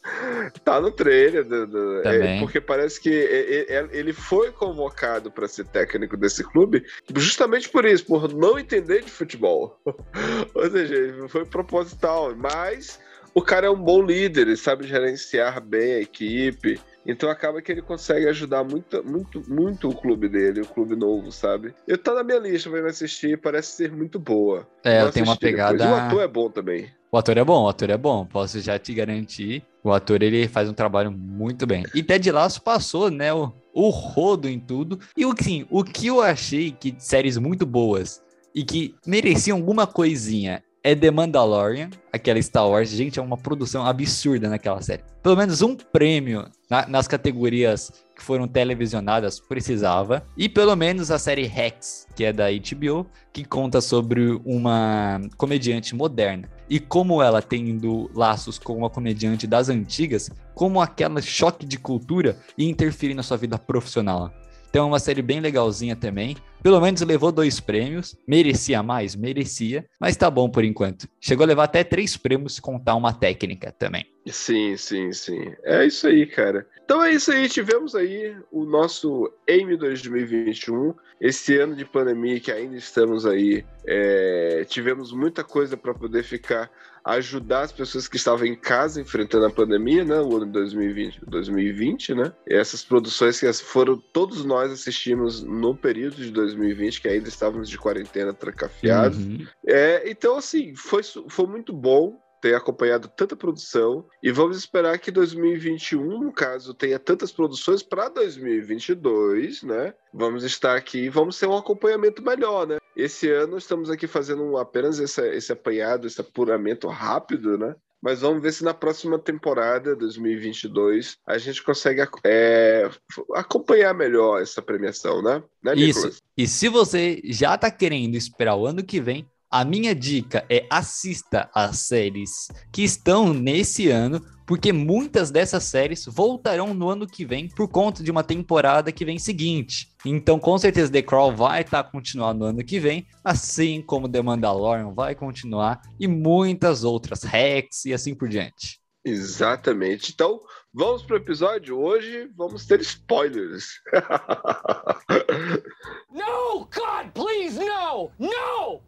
tá 0.64 0.80
no 0.80 0.90
trailer, 0.90 1.44
do- 1.44 1.66
do- 1.66 1.98
é, 2.00 2.02
Também. 2.02 2.40
porque 2.40 2.60
parece 2.60 3.00
que 3.00 3.10
é- 3.10 3.74
é- 3.76 3.88
ele 3.92 4.12
foi 4.12 4.52
convocado 4.52 5.30
para 5.30 5.48
ser 5.48 5.66
técnico 5.66 6.16
desse 6.16 6.44
clube 6.44 6.84
justamente 7.14 7.68
por 7.68 7.84
isso, 7.84 8.04
por 8.06 8.32
não 8.32 8.58
entender 8.58 9.02
de 9.02 9.10
futebol. 9.10 9.80
Ou 10.54 10.70
seja, 10.70 11.28
foi 11.28 11.44
proposital, 11.44 12.34
mas 12.36 13.00
o 13.34 13.42
cara 13.42 13.66
é 13.66 13.70
um 13.70 13.80
bom 13.82 14.02
líder, 14.02 14.42
ele 14.42 14.56
sabe 14.56 14.86
gerenciar 14.86 15.60
bem 15.60 15.94
a 15.94 16.00
equipe. 16.00 16.78
Então 17.06 17.30
acaba 17.30 17.62
que 17.62 17.70
ele 17.70 17.82
consegue 17.82 18.28
ajudar 18.28 18.64
muito, 18.64 19.02
muito, 19.04 19.42
muito 19.48 19.88
o 19.88 19.94
clube 19.94 20.28
dele, 20.28 20.60
o 20.62 20.66
clube 20.66 20.96
novo, 20.96 21.30
sabe? 21.30 21.72
Eu 21.86 21.96
tô 21.96 22.14
na 22.14 22.24
minha 22.24 22.38
lista 22.38 22.68
pra 22.68 22.82
me 22.82 22.88
assistir, 22.88 23.38
parece 23.38 23.72
ser 23.72 23.92
muito 23.92 24.18
boa. 24.18 24.66
É, 24.82 25.02
Vou 25.02 25.12
tem 25.12 25.22
uma 25.22 25.32
assistir 25.32 25.56
depois. 25.56 25.78
pegada. 25.78 25.90
O 25.90 25.96
ator 25.96 26.22
é 26.22 26.28
bom 26.28 26.50
também. 26.50 26.90
O 27.10 27.16
ator 27.16 27.36
é 27.38 27.44
bom, 27.44 27.64
o 27.64 27.68
ator 27.68 27.90
é 27.90 27.96
bom, 27.96 28.26
posso 28.26 28.60
já 28.60 28.78
te 28.78 28.92
garantir. 28.92 29.62
O 29.82 29.92
ator 29.92 30.22
ele 30.22 30.48
faz 30.48 30.68
um 30.68 30.72
trabalho 30.74 31.10
muito 31.12 31.66
bem. 31.66 31.84
E 31.94 32.02
Ted 32.02 32.30
Lasso 32.32 32.60
passou, 32.60 33.10
né, 33.10 33.32
o, 33.32 33.52
o 33.72 33.88
rodo 33.88 34.48
em 34.48 34.58
tudo. 34.58 34.98
E 35.16 35.24
o 35.24 35.32
que, 35.32 35.66
o 35.70 35.84
que 35.84 36.08
eu 36.08 36.20
achei 36.20 36.72
que 36.72 36.94
séries 36.98 37.38
muito 37.38 37.64
boas 37.64 38.20
e 38.54 38.64
que 38.64 38.94
mereciam 39.06 39.58
alguma 39.58 39.86
coisinha 39.86 40.62
é 40.86 40.94
The 40.94 41.10
Mandalorian, 41.10 41.90
aquela 42.12 42.40
Star 42.40 42.68
Wars. 42.68 42.90
Gente, 42.90 43.18
é 43.18 43.22
uma 43.22 43.36
produção 43.36 43.84
absurda 43.84 44.48
naquela 44.48 44.80
série. 44.80 45.02
Pelo 45.20 45.36
menos 45.36 45.60
um 45.60 45.74
prêmio 45.74 46.46
na- 46.70 46.86
nas 46.86 47.08
categorias 47.08 47.90
que 48.14 48.22
foram 48.22 48.46
televisionadas 48.46 49.40
precisava. 49.40 50.24
E 50.36 50.48
pelo 50.48 50.76
menos 50.76 51.10
a 51.10 51.18
série 51.18 51.42
Rex, 51.42 52.06
que 52.14 52.24
é 52.24 52.32
da 52.32 52.46
HBO, 52.52 53.04
que 53.32 53.44
conta 53.44 53.80
sobre 53.80 54.40
uma 54.44 55.20
comediante 55.36 55.92
moderna. 55.92 56.48
E 56.70 56.78
como 56.78 57.20
ela 57.20 57.42
tendo 57.42 58.08
laços 58.14 58.56
com 58.56 58.76
uma 58.76 58.88
comediante 58.88 59.44
das 59.44 59.68
antigas, 59.68 60.30
como 60.54 60.80
aquela 60.80 61.20
choque 61.20 61.66
de 61.66 61.78
cultura 61.78 62.36
e 62.56 62.64
interferir 62.68 63.14
na 63.14 63.24
sua 63.24 63.36
vida 63.36 63.58
profissional. 63.58 64.32
Então 64.76 64.84
é 64.84 64.88
uma 64.88 64.98
série 64.98 65.22
bem 65.22 65.40
legalzinha 65.40 65.96
também. 65.96 66.36
Pelo 66.62 66.78
menos 66.82 67.00
levou 67.00 67.32
dois 67.32 67.58
prêmios. 67.58 68.14
Merecia 68.28 68.82
mais? 68.82 69.16
Merecia. 69.16 69.86
Mas 69.98 70.18
tá 70.18 70.30
bom 70.30 70.50
por 70.50 70.64
enquanto. 70.64 71.08
Chegou 71.18 71.44
a 71.44 71.46
levar 71.46 71.64
até 71.64 71.82
três 71.82 72.14
prêmios 72.14 72.56
se 72.56 72.60
contar 72.60 72.94
uma 72.94 73.14
técnica 73.14 73.72
também. 73.72 74.04
Sim, 74.26 74.76
sim, 74.76 75.14
sim. 75.14 75.50
É 75.64 75.86
isso 75.86 76.06
aí, 76.06 76.26
cara. 76.26 76.66
Então 76.84 77.02
é 77.02 77.14
isso 77.14 77.32
aí. 77.32 77.48
Tivemos 77.48 77.94
aí 77.94 78.36
o 78.52 78.66
nosso 78.66 79.32
AIM 79.48 79.78
2021. 79.78 80.92
Esse 81.22 81.56
ano 81.56 81.74
de 81.74 81.86
pandemia 81.86 82.38
que 82.38 82.52
ainda 82.52 82.76
estamos 82.76 83.24
aí. 83.24 83.64
é, 83.86 84.66
tivemos 84.68 85.10
muita 85.10 85.42
coisa 85.42 85.74
para 85.74 85.94
poder 85.94 86.22
ficar 86.22 86.70
ajudar 87.06 87.62
as 87.62 87.72
pessoas 87.72 88.08
que 88.08 88.16
estavam 88.16 88.44
em 88.44 88.56
casa 88.56 89.00
enfrentando 89.00 89.46
a 89.46 89.50
pandemia, 89.50 90.04
né? 90.04 90.20
O 90.20 90.36
ano 90.36 90.46
de 90.46 90.52
2020, 90.52 91.20
2020, 91.24 92.14
né? 92.14 92.32
E 92.48 92.54
essas 92.54 92.84
produções 92.84 93.38
que 93.38 93.52
foram 93.52 93.96
todos 93.96 94.44
nós 94.44 94.72
assistimos 94.72 95.40
no 95.42 95.76
período 95.76 96.16
de 96.16 96.32
2020, 96.32 97.00
que 97.00 97.08
ainda 97.08 97.28
estávamos 97.28 97.70
de 97.70 97.78
quarentena 97.78 98.34
trancafiados. 98.34 99.18
Uhum. 99.18 99.46
É, 99.64 100.10
então, 100.10 100.36
assim, 100.36 100.74
foi, 100.74 101.02
foi 101.04 101.46
muito 101.46 101.72
bom 101.72 102.18
ter 102.40 102.54
acompanhado 102.54 103.08
tanta 103.08 103.36
produção 103.36 104.04
e 104.22 104.32
vamos 104.32 104.58
esperar 104.58 104.98
que 104.98 105.10
2021, 105.10 106.24
no 106.24 106.32
caso, 106.32 106.74
tenha 106.74 106.98
tantas 106.98 107.30
produções 107.30 107.82
para 107.82 108.08
2022, 108.08 109.62
né? 109.62 109.94
Vamos 110.12 110.42
estar 110.42 110.76
aqui 110.76 111.04
e 111.04 111.08
vamos 111.08 111.38
ter 111.38 111.46
um 111.46 111.56
acompanhamento 111.56 112.22
melhor, 112.22 112.66
né? 112.66 112.78
Esse 112.96 113.30
ano 113.30 113.58
estamos 113.58 113.90
aqui 113.90 114.06
fazendo 114.06 114.56
apenas 114.56 114.98
esse, 114.98 115.20
esse 115.34 115.52
apanhado, 115.52 116.06
esse 116.06 116.20
apuramento 116.20 116.88
rápido, 116.88 117.58
né? 117.58 117.76
Mas 118.00 118.20
vamos 118.20 118.42
ver 118.42 118.52
se 118.52 118.64
na 118.64 118.72
próxima 118.72 119.18
temporada, 119.18 119.96
2022, 119.96 121.18
a 121.26 121.38
gente 121.38 121.62
consegue 121.62 122.02
é, 122.24 122.88
acompanhar 123.34 123.92
melhor 123.94 124.40
essa 124.40 124.62
premiação, 124.62 125.22
né? 125.22 125.42
né 125.62 125.74
Isso. 125.74 126.22
E 126.36 126.46
se 126.46 126.68
você 126.68 127.20
já 127.24 127.58
tá 127.58 127.70
querendo 127.70 128.14
esperar 128.14 128.56
o 128.56 128.66
ano 128.66 128.84
que 128.84 129.00
vem, 129.00 129.28
a 129.50 129.64
minha 129.64 129.94
dica 129.94 130.44
é 130.50 130.66
assista 130.70 131.48
às 131.54 131.80
séries 131.80 132.48
que 132.72 132.82
estão 132.82 133.32
nesse 133.32 133.88
ano, 133.88 134.20
porque 134.46 134.72
muitas 134.72 135.30
dessas 135.30 135.64
séries 135.64 136.04
voltarão 136.06 136.74
no 136.74 136.88
ano 136.88 137.06
que 137.06 137.24
vem 137.24 137.48
por 137.48 137.68
conta 137.68 138.02
de 138.02 138.10
uma 138.10 138.22
temporada 138.22 138.92
que 138.92 139.04
vem 139.04 139.18
seguinte. 139.18 139.88
Então, 140.04 140.38
com 140.38 140.56
certeza, 140.58 140.90
The 140.90 141.02
Crown 141.02 141.34
vai 141.34 141.62
estar 141.62 141.84
continuando 141.84 142.40
no 142.40 142.46
ano 142.46 142.64
que 142.64 142.78
vem, 142.78 143.06
assim 143.24 143.82
como 143.82 144.08
The 144.08 144.22
Mandalorian 144.22 144.92
vai 144.92 145.14
continuar 145.14 145.80
e 145.98 146.06
muitas 146.06 146.84
outras, 146.84 147.22
Rex 147.22 147.84
e 147.86 147.94
assim 147.94 148.14
por 148.14 148.28
diante. 148.28 148.78
Exatamente. 149.04 150.12
Então, 150.12 150.40
vamos 150.74 151.04
pro 151.04 151.16
episódio. 151.16 151.78
Hoje 151.78 152.28
vamos 152.36 152.66
ter 152.66 152.80
spoilers. 152.80 153.80
No! 156.16 156.66
God, 156.74 157.12
please, 157.12 157.58
no! 157.58 158.10
No! 158.18 158.80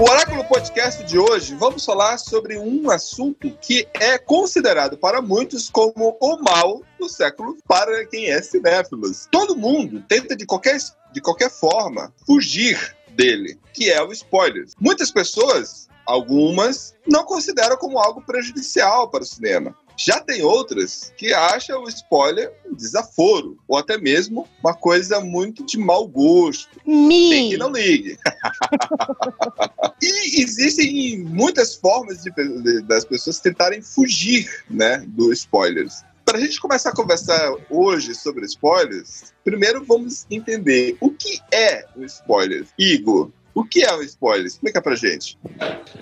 O 0.00 0.02
Oráculo 0.02 0.42
Podcast 0.44 1.04
de 1.04 1.18
hoje, 1.18 1.54
vamos 1.56 1.84
falar 1.84 2.16
sobre 2.16 2.56
um 2.58 2.90
assunto 2.90 3.50
que 3.60 3.86
é 3.92 4.16
considerado 4.16 4.96
para 4.96 5.20
muitos 5.20 5.68
como 5.68 6.16
o 6.18 6.38
mal 6.38 6.80
do 6.98 7.06
século 7.06 7.58
para 7.68 8.06
quem 8.06 8.30
é 8.30 8.40
cinéfilos. 8.40 9.28
Todo 9.30 9.54
mundo 9.54 10.02
tenta 10.08 10.34
de 10.34 10.46
qualquer, 10.46 10.78
de 11.12 11.20
qualquer 11.20 11.50
forma 11.50 12.10
fugir 12.26 12.96
dele, 13.10 13.60
que 13.74 13.90
é 13.90 14.02
o 14.02 14.10
spoiler. 14.10 14.64
Muitas 14.80 15.10
pessoas, 15.10 15.86
algumas, 16.06 16.94
não 17.06 17.22
consideram 17.22 17.76
como 17.76 17.98
algo 17.98 18.22
prejudicial 18.22 19.10
para 19.10 19.22
o 19.22 19.26
cinema. 19.26 19.76
Já 20.02 20.18
tem 20.18 20.42
outras 20.42 21.12
que 21.14 21.30
acham 21.34 21.84
o 21.84 21.88
spoiler 21.88 22.50
um 22.66 22.74
desaforo, 22.74 23.58
ou 23.68 23.76
até 23.76 23.98
mesmo 23.98 24.48
uma 24.64 24.72
coisa 24.72 25.20
muito 25.20 25.64
de 25.66 25.76
mau 25.76 26.08
gosto. 26.08 26.70
Tem 26.86 27.06
Me. 27.06 27.50
que 27.50 27.56
não 27.58 27.70
ligue. 27.70 28.16
e 30.02 30.40
existem 30.42 31.18
muitas 31.18 31.74
formas 31.74 32.22
de, 32.22 32.30
de- 32.30 32.80
das 32.82 33.04
pessoas 33.04 33.40
tentarem 33.40 33.82
fugir 33.82 34.48
né, 34.70 35.04
do 35.08 35.32
spoilers. 35.34 36.02
Para 36.24 36.38
a 36.38 36.40
gente 36.40 36.58
começar 36.60 36.90
a 36.90 36.94
conversar 36.94 37.52
hoje 37.68 38.14
sobre 38.14 38.46
spoilers, 38.46 39.34
primeiro 39.44 39.84
vamos 39.84 40.24
entender 40.30 40.96
o 40.98 41.10
que 41.10 41.40
é 41.52 41.84
um 41.94 42.04
spoiler. 42.04 42.66
Igor, 42.78 43.30
o 43.54 43.64
que 43.64 43.82
é 43.82 43.94
um 43.94 44.00
spoiler? 44.02 44.46
Explica 44.46 44.80
pra 44.80 44.94
gente. 44.94 45.36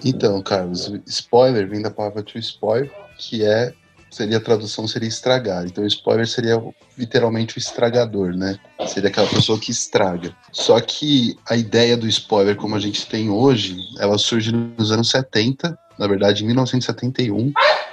Então, 0.05 0.41
Carlos, 0.41 0.87
o 0.87 1.03
spoiler 1.07 1.69
vem 1.69 1.83
da 1.83 1.91
palavra 1.91 2.23
to 2.23 2.39
spoil, 2.39 2.89
que 3.17 3.45
é 3.45 3.75
seria 4.11 4.39
a 4.39 4.41
tradução 4.41 4.87
seria 4.87 5.09
estragar. 5.09 5.65
Então, 5.67 5.87
spoiler 5.87 6.27
seria 6.27 6.63
literalmente 6.97 7.57
o 7.57 7.59
estragador, 7.59 8.37
né? 8.37 8.59
Seria 8.87 9.09
aquela 9.09 9.29
pessoa 9.29 9.59
que 9.59 9.71
estraga. 9.71 10.35
Só 10.53 10.81
que 10.81 11.37
a 11.49 11.57
ideia 11.57 11.97
do 11.97 12.09
spoiler 12.09 12.57
como 12.57 12.75
a 12.75 12.81
gente 12.81 13.07
tem 13.07 13.31
hoje, 13.31 13.77
ela 13.99 14.19
surge 14.19 14.53
nos 14.53 14.91
anos 14.91 15.11
70, 15.11 15.79
na 15.99 16.07
verdade 16.07 16.45
em 16.45 16.47
1971, 16.47 17.53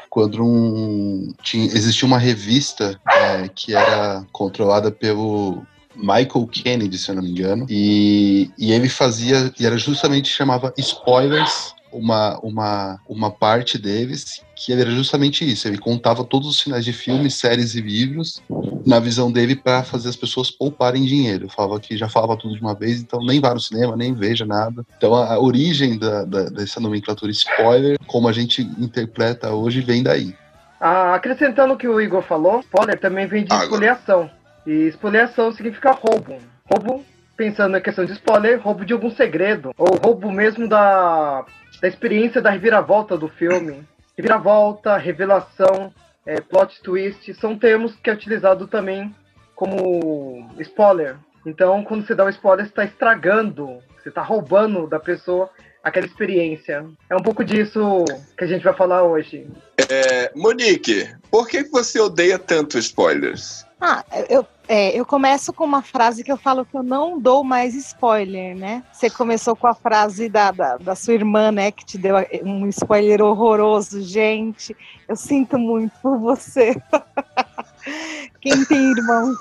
quando 0.10 0.42
um, 0.44 1.34
tinha, 1.44 1.66
existia 1.66 2.08
uma 2.08 2.18
revista 2.18 2.98
é, 3.12 3.50
que 3.54 3.76
era 3.76 4.26
controlada 4.32 4.90
pelo 4.90 5.66
Michael 5.96 6.48
Kennedy, 6.52 6.98
se 6.98 7.10
eu 7.10 7.16
não 7.16 7.24
me 7.24 7.32
engano, 7.32 7.66
e, 7.70 8.50
e 8.58 8.72
ele 8.72 8.88
fazia, 8.90 9.52
e 9.60 9.66
era 9.66 9.78
justamente 9.78 10.30
chamava 10.30 10.74
Spoilers, 10.78 11.74
uma, 11.98 12.38
uma, 12.40 13.00
uma 13.08 13.32
parte 13.32 13.78
deles, 13.78 14.44
que 14.56 14.74
era 14.74 14.90
justamente 14.92 15.50
isso. 15.50 15.68
Ele 15.68 15.78
contava 15.78 16.24
todos 16.24 16.48
os 16.48 16.60
finais 16.60 16.84
de 16.84 16.94
filmes, 16.94 17.36
séries 17.36 17.76
e 17.76 17.82
livros 17.82 18.42
na 18.86 19.00
visão 19.00 19.32
dele 19.32 19.56
para 19.56 19.84
fazer 19.84 20.10
as 20.10 20.16
pessoas 20.16 20.52
pouparem 20.52 21.06
dinheiro. 21.06 21.50
Falava 21.50 21.80
que 21.80 21.98
já 21.98 22.08
falava 22.08 22.38
tudo 22.38 22.56
de 22.56 22.62
uma 22.62 22.76
vez, 22.76 23.02
então 23.02 23.20
nem 23.26 23.40
vá 23.40 23.54
no 23.54 23.60
cinema, 23.60 23.96
nem 23.96 24.14
veja 24.14 24.46
nada. 24.46 24.86
Então 24.98 25.16
a, 25.16 25.34
a 25.34 25.40
origem 25.40 25.98
da, 25.98 26.24
da, 26.24 26.44
dessa 26.46 26.80
nomenclatura 26.80 27.32
spoiler, 27.32 27.98
como 28.06 28.28
a 28.28 28.32
gente 28.32 28.62
interpreta 28.62 29.52
hoje, 29.52 29.82
vem 29.82 30.04
daí. 30.04 30.36
Ah, 30.80 31.16
acrescentando 31.16 31.74
o 31.74 31.78
que 31.78 31.88
o 31.88 32.00
Igor 32.00 32.22
falou, 32.22 32.60
spoiler 32.60 33.00
também 33.00 33.26
vem 33.26 33.46
de 33.46 33.54
Água. 33.54 33.66
espoliação. 33.66 34.30
E 34.68 34.72
espoliação 34.88 35.52
significa 35.52 35.92
roubo. 35.92 36.38
Roubo, 36.70 37.04
pensando 37.38 37.72
na 37.72 37.82
questão 37.82 38.06
de 38.06 38.14
spoiler, 38.14 38.62
roubo 38.62 38.86
de 38.86 38.94
algum 38.94 39.12
segredo. 39.12 39.72
Ou 39.78 39.96
roubo 39.96 40.32
mesmo 40.32 40.68
da, 40.68 41.46
da 41.82 41.88
experiência 41.88 42.42
da 42.42 42.50
reviravolta 42.50 43.18
do 43.18 43.28
filme. 43.28 43.84
Reviravolta, 44.18 44.98
revelação, 44.98 45.94
é, 46.26 46.40
plot 46.42 46.82
twist, 46.82 47.34
são 47.36 47.58
termos 47.58 47.96
que 47.96 48.10
é 48.10 48.14
utilizado 48.14 48.68
também 48.68 49.14
como 49.54 50.50
spoiler. 50.60 51.18
Então, 51.46 51.84
quando 51.84 52.06
você 52.06 52.16
dá 52.16 52.26
um 52.26 52.30
spoiler, 52.30 52.66
você 52.66 52.72
está 52.72 52.84
estragando, 52.84 53.80
você 54.02 54.10
está 54.10 54.22
roubando 54.22 54.88
da 54.88 55.00
pessoa 55.00 55.50
aquela 55.84 56.08
experiência. 56.08 56.84
É 57.08 57.16
um 57.16 57.22
pouco 57.22 57.44
disso 57.44 58.04
que 58.36 58.44
a 58.44 58.48
gente 58.48 58.64
vai 58.64 58.74
falar 58.74 59.04
hoje. 59.04 59.48
É, 59.88 60.32
Monique, 60.36 61.08
por 61.30 61.48
que 61.48 61.64
que 61.64 61.70
você 61.70 62.00
odeia 62.00 62.40
tanto 62.40 62.80
spoilers? 62.80 63.66
Ah, 63.80 64.04
eu, 64.28 64.48
é, 64.68 64.98
eu 64.98 65.06
começo 65.06 65.54
com 65.54 65.64
uma 65.64 65.82
frase 65.82 66.24
que 66.24 66.32
eu 66.32 66.38
falo 66.38 66.66
que 66.66 66.76
eu 66.76 66.84
não 66.84 67.20
dou 67.20 67.44
mais 67.44 67.76
spoiler, 67.76 68.56
né? 68.56 68.84
Você 68.92 69.10
começou 69.10 69.56
com 69.56 69.68
a 69.68 69.74
frase 69.74 70.28
da, 70.30 70.52
da, 70.52 70.78
da 70.78 70.96
sua 70.96 71.14
irmã, 71.14 71.52
né? 71.52 71.72
Que 71.72 71.86
te 71.86 71.98
deu 71.98 72.16
um 72.44 72.68
spoiler 72.68 73.22
horroroso. 73.22 74.02
Gente, 74.02 74.76
eu 75.08 75.16
sinto 75.16 75.58
muito 75.58 75.94
por 76.02 76.18
você. 76.18 76.76
Quem 78.42 78.66
tem 78.66 78.92
irmão. 78.92 79.34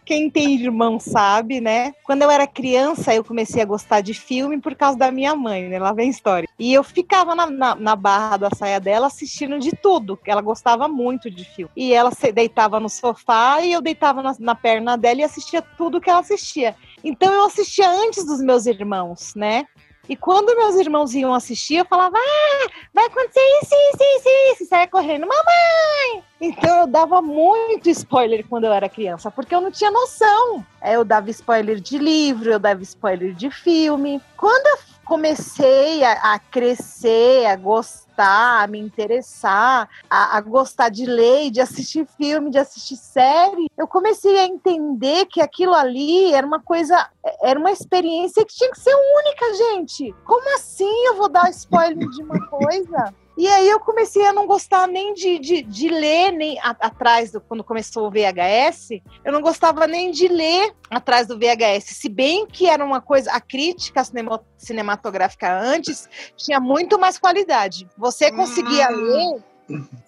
Quem 0.05 0.29
tem 0.29 0.55
irmão 0.55 0.99
sabe, 0.99 1.61
né? 1.61 1.93
Quando 2.03 2.21
eu 2.21 2.31
era 2.31 2.47
criança, 2.47 3.13
eu 3.13 3.23
comecei 3.23 3.61
a 3.61 3.65
gostar 3.65 4.01
de 4.01 4.13
filme 4.13 4.59
por 4.59 4.75
causa 4.75 4.97
da 4.97 5.11
minha 5.11 5.35
mãe, 5.35 5.67
né? 5.67 5.79
Lá 5.79 5.93
vem 5.93 6.07
a 6.07 6.11
história. 6.11 6.49
E 6.59 6.73
eu 6.73 6.83
ficava 6.83 7.35
na, 7.35 7.49
na, 7.49 7.75
na 7.75 7.95
barra 7.95 8.37
da 8.37 8.49
saia 8.49 8.79
dela 8.79 9.07
assistindo 9.07 9.59
de 9.59 9.71
tudo, 9.71 10.19
ela 10.25 10.41
gostava 10.41 10.87
muito 10.87 11.29
de 11.29 11.45
filme. 11.45 11.71
E 11.75 11.93
ela 11.93 12.11
se 12.11 12.31
deitava 12.31 12.79
no 12.79 12.89
sofá 12.89 13.61
e 13.61 13.71
eu 13.71 13.81
deitava 13.81 14.21
na, 14.21 14.35
na 14.39 14.55
perna 14.55 14.97
dela 14.97 15.21
e 15.21 15.23
assistia 15.23 15.61
tudo 15.61 16.01
que 16.01 16.09
ela 16.09 16.19
assistia. 16.19 16.75
Então 17.03 17.33
eu 17.33 17.45
assistia 17.45 17.89
antes 17.89 18.25
dos 18.25 18.41
meus 18.41 18.65
irmãos, 18.65 19.33
né? 19.35 19.65
E 20.09 20.15
quando 20.15 20.55
meus 20.55 20.75
irmãos 20.75 21.13
iam 21.13 21.33
assistir, 21.33 21.75
eu 21.75 21.85
falava: 21.85 22.17
Ah, 22.17 22.67
vai 22.93 23.05
acontecer 23.05 23.41
isso, 23.61 23.75
isso, 23.93 24.03
isso, 24.03 24.29
isso. 24.53 24.65
Saia 24.69 24.87
correndo, 24.87 25.27
mamãe! 25.27 26.23
Então 26.39 26.81
eu 26.81 26.87
dava 26.87 27.21
muito 27.21 27.89
spoiler 27.89 28.45
quando 28.47 28.65
eu 28.65 28.73
era 28.73 28.87
criança, 28.87 29.31
porque 29.31 29.53
eu 29.53 29.61
não 29.61 29.71
tinha 29.71 29.91
noção. 29.91 30.65
É, 30.81 30.95
Eu 30.95 31.03
dava 31.03 31.29
spoiler 31.29 31.79
de 31.79 31.97
livro, 31.97 32.51
eu 32.51 32.59
dava 32.59 32.81
spoiler 32.83 33.33
de 33.33 33.49
filme. 33.49 34.21
Quando 34.35 34.65
eu 34.67 34.77
comecei 35.07 36.03
a, 36.03 36.33
a 36.33 36.39
crescer, 36.39 37.45
a 37.45 37.55
gostar, 37.55 38.63
a 38.63 38.67
me 38.67 38.79
interessar, 38.79 39.89
a, 40.09 40.37
a 40.37 40.41
gostar 40.41 40.89
de 40.89 41.05
ler, 41.05 41.49
de 41.49 41.61
assistir 41.61 42.05
filme, 42.17 42.51
de 42.51 42.57
assistir 42.57 42.97
série, 42.97 43.71
eu 43.77 43.87
comecei 43.87 44.37
a 44.37 44.45
entender 44.45 45.25
que 45.27 45.41
aquilo 45.41 45.73
ali 45.73 46.33
era 46.33 46.45
uma 46.45 46.59
coisa, 46.59 47.09
era 47.41 47.57
uma 47.57 47.71
experiência 47.71 48.45
que 48.45 48.53
tinha 48.53 48.71
que 48.71 48.79
ser 48.79 48.93
única, 48.93 49.53
gente. 49.55 50.13
Como 50.25 50.55
assim 50.55 51.05
eu 51.05 51.15
vou 51.15 51.29
dar 51.29 51.49
spoiler 51.51 52.07
de 52.09 52.21
uma 52.21 52.45
coisa? 52.47 53.13
E 53.37 53.47
aí 53.47 53.69
eu 53.69 53.79
comecei 53.79 54.25
a 54.25 54.33
não 54.33 54.47
gostar 54.47 54.87
nem 54.87 55.13
de, 55.13 55.37
de, 55.37 55.61
de 55.61 55.89
ler, 55.89 56.31
nem 56.31 56.59
a- 56.59 56.75
atrás 56.79 57.31
do 57.31 57.39
quando 57.39 57.63
começou 57.63 58.07
o 58.07 58.11
VHS, 58.11 58.99
eu 59.23 59.31
não 59.31 59.41
gostava 59.41 59.85
nem 59.85 60.09
de 60.09 60.27
ler 60.27 60.73
atrás 60.89 61.27
do 61.27 61.37
VHS, 61.37 61.83
se 61.95 62.09
bem 62.09 62.47
que 62.47 62.67
era 62.67 62.83
uma 62.83 62.99
coisa, 62.99 63.31
a 63.31 63.39
crítica 63.39 64.03
cinema- 64.03 64.43
cinematográfica 64.57 65.51
antes 65.55 66.09
tinha 66.35 66.59
muito 66.59 66.97
mais 66.97 67.19
qualidade. 67.19 67.87
Você 67.97 68.31
conseguia 68.31 68.89
ler 68.89 69.43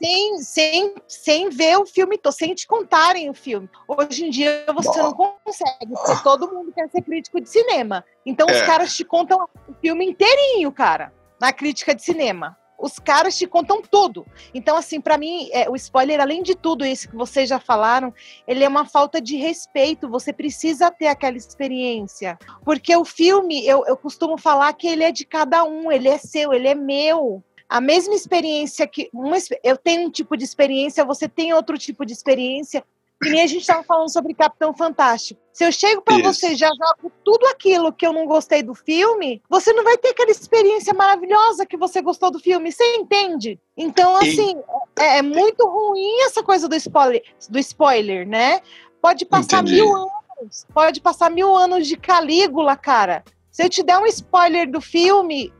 sem, 0.02 0.38
sem, 0.40 0.96
sem 1.08 1.50
ver 1.50 1.78
o 1.78 1.86
filme 1.86 2.18
todo, 2.18 2.34
sem 2.34 2.56
te 2.56 2.66
contarem 2.66 3.30
o 3.30 3.34
filme. 3.34 3.70
Hoje 3.88 4.26
em 4.26 4.30
dia 4.30 4.66
você 4.74 5.02
não 5.02 5.14
consegue, 5.14 5.94
porque 5.94 6.24
todo 6.24 6.52
mundo 6.52 6.72
quer 6.72 6.90
ser 6.90 7.02
crítico 7.04 7.40
de 7.42 7.50
cinema. 7.50 8.04
Então 8.26 8.48
os 8.48 8.56
É. 8.58 8.66
caras 8.66 8.96
te 8.96 9.04
contam 9.04 9.48
o 9.68 9.74
filme 9.82 10.06
inteirinho, 10.06 10.72
cara, 10.72 11.14
na 11.40 11.52
crítica 11.54 11.94
de 11.94 12.04
cinema. 12.04 12.58
Os 12.80 12.98
caras 12.98 13.38
te 13.38 13.46
contam 13.46 13.82
tudo. 13.82 14.26
Então, 14.54 14.78
assim, 14.78 15.02
pra 15.02 15.18
mim, 15.18 15.50
é, 15.52 15.70
o 15.70 15.76
spoiler, 15.76 16.22
além 16.22 16.42
de 16.42 16.56
tudo 16.56 16.86
isso 16.86 17.10
que 17.10 17.16
vocês 17.16 17.50
já 17.50 17.60
falaram, 17.60 18.14
ele 18.48 18.64
é 18.64 18.68
uma 18.68 18.86
falta 18.86 19.20
de 19.20 19.36
respeito. 19.36 20.10
Você 20.10 20.32
precisa 20.32 20.90
ter 20.90 21.08
aquela 21.08 21.36
experiência. 21.36 22.38
Porque 22.64 22.96
o 22.96 23.04
filme, 23.04 23.66
eu, 23.66 23.84
eu 23.86 23.98
costumo 23.98 24.38
falar 24.38 24.72
que 24.74 24.88
ele 24.88 25.04
é 25.04 25.12
de 25.12 25.26
cada 25.26 25.64
um, 25.64 25.92
ele 25.92 26.08
é 26.08 26.18
seu, 26.18 26.54
ele 26.54 26.68
é 26.68 26.76
meu. 26.76 27.44
A 27.68 27.80
mesma 27.80 28.16
experiência 28.16 28.88
que. 28.88 29.10
Uma, 29.14 29.38
eu 29.64 29.78
tenho 29.78 30.08
um 30.08 30.12
tipo 30.12 30.36
de 30.36 30.44
experiência, 30.44 31.06
você 31.06 31.28
tem 31.28 31.54
outro 31.54 31.78
tipo 31.78 32.06
de 32.06 32.14
experiência. 32.14 32.84
Que 33.22 33.30
nem 33.30 33.42
a 33.42 33.48
gente 33.48 33.62
estava 33.62 33.84
falando 33.84 34.12
sobre 34.12 34.34
Capitão 34.34 34.74
Fantástico. 34.74 35.40
Se 35.52 35.66
eu 35.66 35.72
chego 35.74 36.02
para 36.02 36.20
você 36.20 36.54
e 36.54 36.56
já 36.56 36.70
jogo 36.70 37.12
tudo 37.24 37.46
aquilo 37.48 37.92
que 37.92 38.08
eu 38.08 38.14
não 38.14 38.26
gostei 38.26 38.64
do 38.64 38.74
filme, 38.74 39.42
você 39.50 39.74
não 39.74 39.84
vai 39.84 39.98
ter 39.98 40.10
aquela 40.10 40.32
experiência 40.32 40.94
maravilhosa 40.94 41.66
que 41.66 41.76
você 41.76 42.02
gostou 42.02 42.32
do 42.32 42.40
filme. 42.40 42.72
Você 42.72 42.96
entende? 42.96 43.60
Então, 43.76 44.22
E- 44.24 44.30
assim, 44.30 44.56
é, 44.98 45.18
é 45.18 45.22
muito 45.22 45.68
ruim 45.68 46.22
essa 46.22 46.42
coisa 46.42 46.70
do 46.70 46.76
spoiler, 46.76 47.22
do 47.50 47.60
spoiler, 47.60 48.26
né? 48.26 48.62
Pode 49.02 49.26
passar 49.26 49.64
Entendi. 49.64 49.82
mil 49.82 49.94
anos, 49.96 50.66
pode 50.74 51.02
passar 51.02 51.30
mil 51.30 51.54
anos 51.54 51.88
de 51.88 51.98
Calígula, 51.98 52.78
cara. 52.78 53.24
Se 53.52 53.64
eu 53.64 53.70
te 53.70 53.84
der 53.84 53.98
um 53.98 54.06
spoiler 54.06 54.70
do 54.72 54.80
filme, 54.80 55.52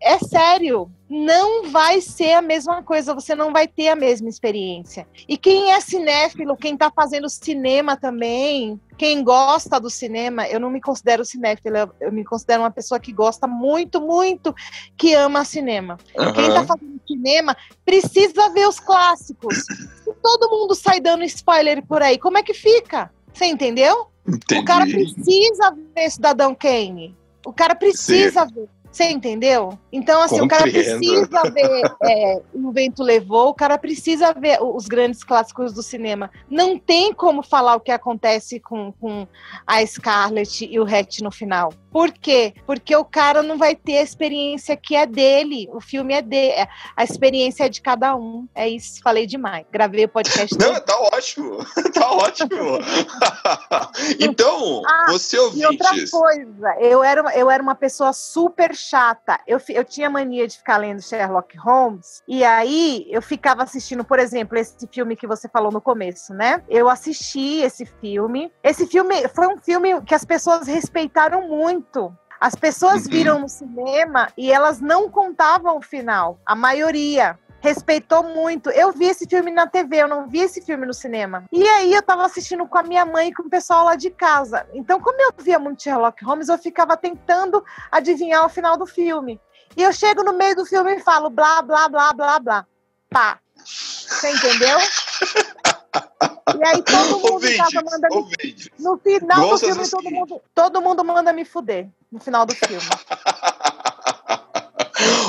é 0.00 0.18
sério, 0.18 0.90
não 1.08 1.70
vai 1.70 2.00
ser 2.00 2.32
a 2.34 2.42
mesma 2.42 2.82
coisa, 2.82 3.14
você 3.14 3.34
não 3.34 3.52
vai 3.52 3.66
ter 3.66 3.88
a 3.88 3.96
mesma 3.96 4.28
experiência. 4.28 5.06
E 5.28 5.36
quem 5.36 5.72
é 5.72 5.80
cinéfilo, 5.80 6.56
quem 6.56 6.76
tá 6.76 6.90
fazendo 6.94 7.28
cinema 7.28 7.96
também, 7.96 8.80
quem 8.96 9.22
gosta 9.24 9.80
do 9.80 9.90
cinema, 9.90 10.48
eu 10.48 10.58
não 10.60 10.70
me 10.70 10.80
considero 10.80 11.24
cinéfila, 11.24 11.90
eu- 12.00 12.12
me 12.12 12.24
considero 12.24 12.62
uma 12.62 12.70
pessoa 12.70 13.00
que 13.00 13.12
gosta 13.12 13.46
muito, 13.46 14.00
muito, 14.00 14.54
que 14.96 15.14
ama 15.14 15.44
cinema. 15.44 15.98
Quem 16.34 16.48
tá 16.52 16.64
fazendo 16.64 17.00
cinema 17.06 17.56
precisa 17.84 18.48
ver 18.50 18.68
os 18.68 18.80
clássicos. 18.80 19.56
Se 20.04 20.12
todo 20.22 20.50
mundo 20.50 20.74
sai 20.74 21.00
dando 21.00 21.24
spoiler 21.24 21.84
por 21.84 22.02
aí, 22.02 22.18
como 22.18 22.38
é 22.38 22.42
que 22.42 22.54
fica? 22.54 23.10
Você 23.32 23.46
entendeu? 23.46 24.08
O 24.26 24.64
cara 24.64 24.86
Entendi. 24.88 25.14
precisa 25.14 25.76
ver 25.94 26.10
Cidadão 26.10 26.54
Kane. 26.54 27.14
O 27.44 27.52
cara 27.52 27.76
precisa 27.76 28.44
ver. 28.44 28.68
Você 28.96 29.10
entendeu? 29.10 29.78
Então, 29.92 30.22
assim, 30.22 30.40
o 30.40 30.48
cara 30.48 30.64
Compreendo. 30.64 30.98
precisa 31.00 31.50
ver 31.50 31.82
é, 32.04 32.40
O 32.54 32.72
Vento 32.72 33.02
Levou, 33.02 33.48
o 33.50 33.54
cara 33.54 33.76
precisa 33.76 34.32
ver 34.32 34.58
os 34.62 34.86
grandes 34.86 35.22
clássicos 35.22 35.74
do 35.74 35.82
cinema. 35.82 36.30
Não 36.48 36.78
tem 36.78 37.12
como 37.12 37.42
falar 37.42 37.76
o 37.76 37.80
que 37.80 37.90
acontece 37.90 38.58
com, 38.58 38.92
com 38.92 39.26
a 39.66 39.84
Scarlett 39.84 40.64
e 40.64 40.80
o 40.80 40.84
Hatch 40.84 41.20
no 41.20 41.30
final. 41.30 41.74
Por 41.92 42.10
quê? 42.10 42.54
Porque 42.66 42.94
o 42.96 43.04
cara 43.04 43.42
não 43.42 43.58
vai 43.58 43.74
ter 43.76 43.98
a 43.98 44.02
experiência 44.02 44.76
que 44.76 44.96
é 44.96 45.04
dele. 45.06 45.68
O 45.72 45.80
filme 45.80 46.14
é 46.14 46.22
dele. 46.22 46.66
A 46.96 47.04
experiência 47.04 47.64
é 47.64 47.68
de 47.68 47.80
cada 47.82 48.16
um. 48.16 48.46
É 48.54 48.66
isso. 48.68 49.00
Falei 49.02 49.26
demais. 49.26 49.64
Gravei 49.70 50.04
o 50.06 50.08
podcast. 50.08 50.56
Não, 50.58 50.72
todo. 50.74 50.84
tá 50.84 50.98
ótimo. 51.14 51.58
Tá 51.92 52.12
ótimo. 52.12 52.78
então, 54.20 54.82
Ah, 54.86 55.06
você 55.12 55.36
E 55.54 55.64
outra 55.66 55.88
coisa, 56.10 56.76
eu 56.80 57.02
era, 57.02 57.22
uma- 57.22 57.34
eu 57.34 57.50
era 57.50 57.62
uma 57.62 57.74
pessoa 57.74 58.12
super 58.12 58.74
chata. 58.90 59.40
Eu, 59.46 59.60
eu 59.68 59.84
tinha 59.84 60.08
mania 60.10 60.46
de 60.46 60.56
ficar 60.58 60.76
lendo 60.78 61.02
Sherlock 61.02 61.56
Holmes. 61.58 62.22
E 62.28 62.44
aí 62.44 63.06
eu 63.10 63.20
ficava 63.22 63.62
assistindo, 63.62 64.04
por 64.04 64.18
exemplo, 64.18 64.56
esse 64.58 64.86
filme 64.88 65.16
que 65.16 65.26
você 65.26 65.48
falou 65.48 65.72
no 65.72 65.80
começo, 65.80 66.32
né? 66.34 66.62
Eu 66.68 66.88
assisti 66.88 67.60
esse 67.60 67.84
filme. 67.84 68.52
Esse 68.62 68.86
filme 68.86 69.26
foi 69.28 69.46
um 69.48 69.58
filme 69.58 70.00
que 70.02 70.14
as 70.14 70.24
pessoas 70.24 70.66
respeitaram 70.66 71.48
muito. 71.48 72.14
As 72.38 72.54
pessoas 72.54 73.04
Uhum. 73.06 73.10
viram 73.10 73.38
no 73.40 73.48
cinema 73.48 74.28
e 74.36 74.52
elas 74.52 74.78
não 74.80 75.10
contavam 75.10 75.78
o 75.78 75.82
final. 75.82 76.38
A 76.44 76.54
maioria 76.54 77.38
respeitou 77.66 78.22
muito. 78.22 78.70
Eu 78.70 78.92
vi 78.92 79.06
esse 79.06 79.26
filme 79.26 79.50
na 79.50 79.66
TV, 79.66 79.96
eu 79.96 80.08
não 80.08 80.28
vi 80.28 80.38
esse 80.38 80.62
filme 80.62 80.86
no 80.86 80.94
cinema. 80.94 81.44
E 81.50 81.66
aí 81.68 81.92
eu 81.92 82.02
tava 82.02 82.24
assistindo 82.24 82.64
com 82.66 82.78
a 82.78 82.82
minha 82.84 83.04
mãe 83.04 83.28
e 83.28 83.34
com 83.34 83.42
o 83.42 83.50
pessoal 83.50 83.84
lá 83.84 83.96
de 83.96 84.08
casa. 84.08 84.68
Então, 84.72 85.00
como 85.00 85.20
eu 85.20 85.32
via 85.36 85.58
muito 85.58 85.82
Sherlock 85.82 86.24
Holmes, 86.24 86.48
eu 86.48 86.56
ficava 86.58 86.96
tentando 86.96 87.64
adivinhar 87.90 88.46
o 88.46 88.48
final 88.48 88.76
do 88.76 88.86
filme. 88.86 89.40
E 89.76 89.82
eu 89.82 89.92
chego 89.92 90.22
no 90.22 90.32
meio 90.32 90.54
do 90.54 90.64
filme 90.64 90.94
e 90.94 91.00
falo 91.00 91.28
blá, 91.28 91.60
blá, 91.60 91.88
blá, 91.88 92.12
blá, 92.12 92.38
blá. 92.38 92.66
Pá. 93.10 93.40
Você 93.64 94.30
entendeu? 94.30 94.78
E 96.56 96.68
aí 96.68 96.82
todo 96.82 97.18
mundo 97.18 97.32
Ouvinte, 97.32 97.56
tava 97.56 97.84
mandando 97.84 98.14
ouvinte. 98.14 98.72
No 98.78 98.96
final 98.98 99.40
Vamos 99.40 99.60
do 99.60 99.66
filme, 99.66 99.90
todo 99.90 100.10
mundo, 100.10 100.42
todo 100.54 100.80
mundo 100.80 101.04
manda 101.04 101.32
me 101.32 101.44
fuder. 101.44 101.88
No 102.12 102.20
final 102.20 102.46
do 102.46 102.54
filme. 102.54 102.78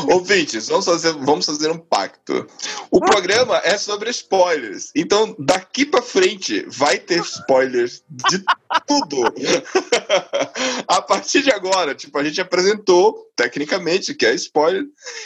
Ouvintes, 0.08 0.70
vamos 0.70 0.86
fazer, 0.86 1.12
vamos 1.14 1.46
fazer 1.46 1.70
um 1.70 1.78
pacto. 1.78 2.48
O 2.90 3.02
programa 3.02 3.62
é 3.64 3.78
sobre 3.78 4.10
spoilers. 4.10 4.92
Então, 4.96 5.36
daqui 5.38 5.86
pra 5.86 6.02
frente, 6.02 6.66
vai 6.70 6.98
ter 6.98 7.20
spoilers 7.20 8.02
de 8.10 8.42
tudo. 8.88 9.22
a 10.88 11.02
partir 11.02 11.44
de 11.44 11.52
agora, 11.52 11.94
tipo, 11.94 12.18
a 12.18 12.24
gente 12.24 12.40
apresentou, 12.40 13.30
tecnicamente, 13.36 14.14
que 14.14 14.26
é 14.26 14.34
spoiler. 14.36 14.86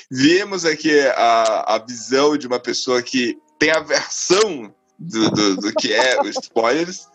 Viemos 0.09 0.65
aqui 0.65 0.99
a, 1.09 1.75
a 1.75 1.77
visão 1.77 2.35
de 2.35 2.47
uma 2.47 2.59
pessoa 2.59 3.03
que 3.03 3.37
tem 3.59 3.69
a 3.69 3.81
versão 3.81 4.73
do, 4.97 5.29
do, 5.29 5.57
do 5.57 5.73
que 5.73 5.93
é 5.93 6.19
os 6.21 6.35
spoilers. 6.41 7.07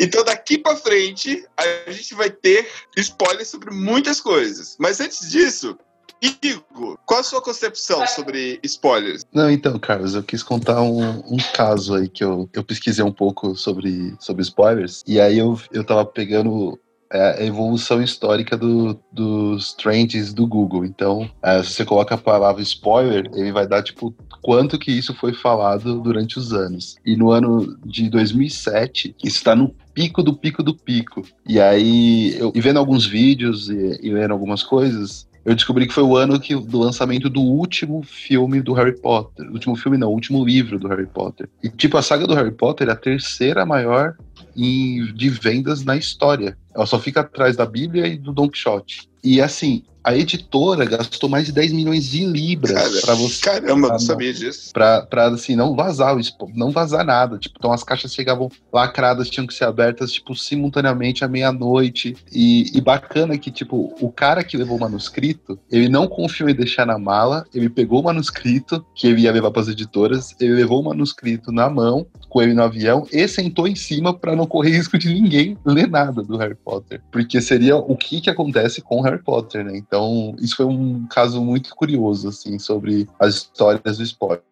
Então, 0.00 0.24
daqui 0.24 0.58
pra 0.58 0.74
frente, 0.74 1.46
a 1.56 1.90
gente 1.92 2.12
vai 2.14 2.28
ter 2.28 2.68
spoilers 2.96 3.48
sobre 3.48 3.70
muitas 3.70 4.20
coisas. 4.20 4.76
Mas 4.80 4.98
antes 4.98 5.30
disso, 5.30 5.78
Igor, 6.22 6.98
qual 7.04 7.20
a 7.20 7.24
sua 7.24 7.42
concepção 7.42 8.06
sobre 8.06 8.60
spoilers? 8.62 9.22
Não, 9.32 9.50
então, 9.50 9.78
Carlos, 9.78 10.14
eu 10.14 10.22
quis 10.22 10.42
contar 10.42 10.80
um, 10.80 11.02
um 11.02 11.36
caso 11.52 11.94
aí 11.94 12.08
que 12.08 12.22
eu, 12.22 12.48
eu 12.52 12.62
pesquisei 12.62 13.04
um 13.04 13.12
pouco 13.12 13.56
sobre, 13.56 14.14
sobre 14.20 14.42
spoilers, 14.42 15.02
e 15.06 15.20
aí 15.20 15.38
eu, 15.38 15.60
eu 15.72 15.84
tava 15.84 16.04
pegando 16.04 16.78
é, 17.12 17.42
a 17.42 17.44
evolução 17.44 18.02
histórica 18.02 18.56
do, 18.56 18.98
dos 19.12 19.74
trends 19.74 20.32
do 20.32 20.46
Google. 20.46 20.84
Então, 20.84 21.28
é, 21.42 21.62
se 21.62 21.72
você 21.72 21.84
coloca 21.84 22.14
a 22.14 22.18
palavra 22.18 22.62
spoiler, 22.62 23.30
ele 23.34 23.52
vai 23.52 23.66
dar, 23.66 23.82
tipo, 23.82 24.14
quanto 24.40 24.78
que 24.78 24.90
isso 24.90 25.12
foi 25.14 25.34
falado 25.34 26.00
durante 26.00 26.38
os 26.38 26.54
anos. 26.54 26.96
E 27.04 27.14
no 27.14 27.30
ano 27.30 27.76
de 27.84 28.08
2007, 28.08 29.14
isso 29.22 29.36
está 29.36 29.54
no 29.54 29.74
pico 29.92 30.22
do 30.22 30.34
pico 30.34 30.62
do 30.62 30.74
pico. 30.74 31.22
E 31.46 31.60
aí, 31.60 32.34
eu, 32.38 32.50
e 32.54 32.60
vendo 32.60 32.78
alguns 32.78 33.04
vídeos 33.04 33.68
e, 33.68 33.98
e 34.02 34.10
lendo 34.10 34.32
algumas 34.32 34.62
coisas, 34.62 35.28
eu 35.44 35.54
descobri 35.54 35.86
que 35.86 35.94
foi 35.94 36.04
o 36.04 36.16
ano 36.16 36.38
que, 36.38 36.54
do 36.54 36.78
lançamento 36.78 37.28
do 37.28 37.40
último 37.40 38.02
filme 38.02 38.60
do 38.60 38.72
Harry 38.74 38.96
Potter. 38.96 39.50
Último 39.50 39.74
filme 39.74 39.98
não, 39.98 40.10
último 40.10 40.44
livro 40.44 40.78
do 40.78 40.88
Harry 40.88 41.06
Potter. 41.06 41.48
E 41.62 41.68
tipo, 41.68 41.96
a 41.96 42.02
saga 42.02 42.26
do 42.26 42.34
Harry 42.34 42.52
Potter 42.52 42.88
é 42.88 42.92
a 42.92 42.96
terceira 42.96 43.66
maior 43.66 44.16
em, 44.56 45.12
de 45.14 45.28
vendas 45.28 45.84
na 45.84 45.96
história. 45.96 46.56
Ela 46.74 46.86
só 46.86 46.98
fica 46.98 47.20
atrás 47.20 47.56
da 47.56 47.66
Bíblia 47.66 48.06
e 48.06 48.16
do 48.16 48.32
Don 48.32 48.48
Quixote. 48.48 49.08
E 49.22 49.40
assim, 49.40 49.82
a 50.04 50.16
editora 50.16 50.84
gastou 50.84 51.28
mais 51.28 51.46
de 51.46 51.52
10 51.52 51.72
milhões 51.72 52.04
de 52.04 52.24
libras 52.24 53.00
para 53.00 53.14
você. 53.14 53.40
Caramba, 53.42 53.88
Ah, 53.88 53.92
não 53.92 53.98
sabia 53.98 54.32
disso. 54.32 54.70
Pra, 54.72 55.02
pra 55.02 55.28
assim, 55.28 55.54
não 55.54 55.74
vazar 55.74 56.16
não 56.54 56.70
vazar 56.70 57.04
nada. 57.04 57.38
Tipo, 57.38 57.56
então 57.58 57.72
as 57.72 57.84
caixas 57.84 58.14
chegavam 58.14 58.50
lacradas, 58.72 59.30
tinham 59.30 59.46
que 59.46 59.54
ser 59.54 59.64
abertas, 59.64 60.12
tipo, 60.12 60.34
simultaneamente 60.34 61.24
à 61.24 61.28
meia-noite. 61.28 62.16
E, 62.32 62.76
e 62.76 62.80
bacana 62.80 63.38
que, 63.38 63.50
tipo, 63.50 63.94
o 64.00 64.10
cara 64.10 64.42
que 64.42 64.56
levou 64.56 64.76
o 64.76 64.80
manuscrito, 64.80 65.58
ele 65.70 65.88
não 65.88 66.06
confiou 66.06 66.48
em 66.48 66.54
deixar 66.54 66.86
na 66.86 66.98
mala, 66.98 67.44
ele 67.54 67.68
pegou 67.68 68.00
o 68.00 68.04
manuscrito, 68.04 68.84
que 68.94 69.06
ele 69.06 69.22
ia 69.22 69.32
levar 69.32 69.50
pras 69.50 69.68
editoras, 69.68 70.34
ele 70.40 70.54
levou 70.54 70.80
o 70.80 70.84
manuscrito 70.84 71.52
na 71.52 71.68
mão, 71.68 72.06
com 72.28 72.42
ele 72.42 72.54
no 72.54 72.62
avião, 72.62 73.06
e 73.12 73.26
sentou 73.28 73.68
em 73.68 73.76
cima 73.76 74.12
pra 74.12 74.34
não 74.34 74.46
correr 74.46 74.70
risco 74.76 74.98
de 74.98 75.12
ninguém 75.12 75.56
ler 75.64 75.88
nada 75.88 76.22
do 76.22 76.36
Harry 76.36 76.56
Potter. 76.56 77.00
Porque 77.10 77.40
seria 77.40 77.76
o 77.76 77.96
que 77.96 78.20
que 78.20 78.30
acontece 78.30 78.80
com 78.80 79.00
o 79.00 79.02
Harry 79.02 79.22
Potter, 79.22 79.64
né? 79.64 79.76
Então, 79.92 80.34
isso 80.40 80.56
foi 80.56 80.64
um 80.64 81.06
caso 81.06 81.44
muito 81.44 81.74
curioso, 81.76 82.26
assim, 82.30 82.58
sobre 82.58 83.06
as 83.20 83.34
histórias 83.34 83.98
do 83.98 84.02
spoiler. 84.02 84.42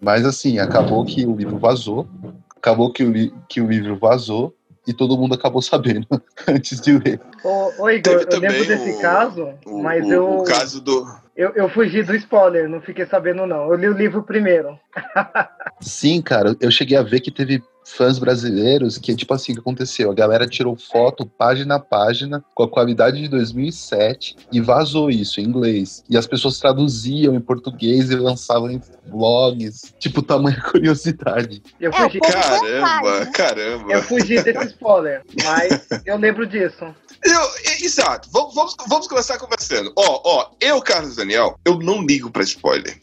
Mas, 0.00 0.24
assim, 0.24 0.58
acabou 0.60 1.04
que 1.04 1.26
o 1.26 1.36
livro 1.36 1.58
vazou, 1.58 2.08
acabou 2.56 2.90
que 2.90 3.04
o, 3.04 3.12
li- 3.12 3.30
que 3.50 3.60
o 3.60 3.68
livro 3.68 3.96
vazou, 3.98 4.54
e 4.86 4.94
todo 4.94 5.18
mundo 5.18 5.34
acabou 5.34 5.60
sabendo 5.60 6.06
antes 6.48 6.80
de 6.80 6.92
ler. 6.98 7.20
Ô, 7.44 7.70
ô 7.82 7.90
Igor, 7.90 8.12
Teve 8.20 8.22
eu 8.22 8.26
também 8.30 8.50
lembro 8.50 8.66
desse 8.66 8.92
o- 8.92 8.98
caso, 8.98 9.50
O, 9.66 9.82
mas 9.82 10.06
o- 10.08 10.10
eu, 10.10 10.38
o 10.38 10.44
caso 10.44 10.80
do. 10.80 11.06
eu, 11.36 11.50
eu 11.50 11.68
fugi 11.68 12.02
do 12.02 12.16
spoiler, 12.16 12.66
não 12.66 12.80
fiquei 12.80 13.04
sabendo 13.04 13.44
não. 13.46 13.70
Eu 13.70 13.74
li 13.74 13.88
o 13.90 13.92
livro 13.92 14.22
primeiro. 14.22 14.80
Sim, 15.82 16.22
cara, 16.22 16.56
eu 16.62 16.70
cheguei 16.70 16.96
a 16.96 17.02
ver 17.02 17.20
que 17.20 17.30
teve 17.30 17.62
fãs 17.96 18.18
brasileiros 18.18 18.98
que, 18.98 19.14
tipo 19.14 19.32
assim, 19.34 19.52
o 19.52 19.54
que 19.56 19.60
aconteceu? 19.60 20.10
A 20.10 20.14
galera 20.14 20.46
tirou 20.46 20.76
foto 20.76 21.24
página 21.26 21.76
a 21.76 21.80
página 21.80 22.44
com 22.54 22.62
a 22.62 22.68
qualidade 22.68 23.20
de 23.20 23.28
2007 23.28 24.36
e 24.52 24.60
vazou 24.60 25.10
isso 25.10 25.40
em 25.40 25.44
inglês. 25.44 26.02
E 26.08 26.16
as 26.16 26.26
pessoas 26.26 26.58
traduziam 26.58 27.34
em 27.34 27.40
português 27.40 28.10
e 28.10 28.16
lançavam 28.16 28.70
em 28.70 28.80
blogs. 29.06 29.94
Tipo, 29.98 30.22
tamanha 30.22 30.60
curiosidade. 30.70 31.62
Eu 31.80 31.90
É, 31.90 32.02
fugi, 32.02 32.20
Caramba, 32.20 33.20
né? 33.20 33.30
caramba. 33.34 33.92
eu 33.92 34.02
fugi 34.02 34.42
desse 34.42 34.66
spoiler, 34.66 35.22
mas 35.44 35.86
eu 36.04 36.16
lembro 36.16 36.46
disso. 36.46 36.84
Eu, 37.24 37.40
é, 37.64 37.82
exato, 37.84 38.28
vamos, 38.32 38.54
vamos, 38.54 38.76
vamos 38.88 39.06
começar 39.08 39.38
conversando. 39.38 39.92
Ó, 39.96 40.20
ó, 40.24 40.50
eu, 40.60 40.80
Carlos 40.80 41.16
Daniel, 41.16 41.58
eu 41.64 41.78
não 41.78 42.02
ligo 42.04 42.30
pra 42.30 42.42
spoiler. 42.42 42.96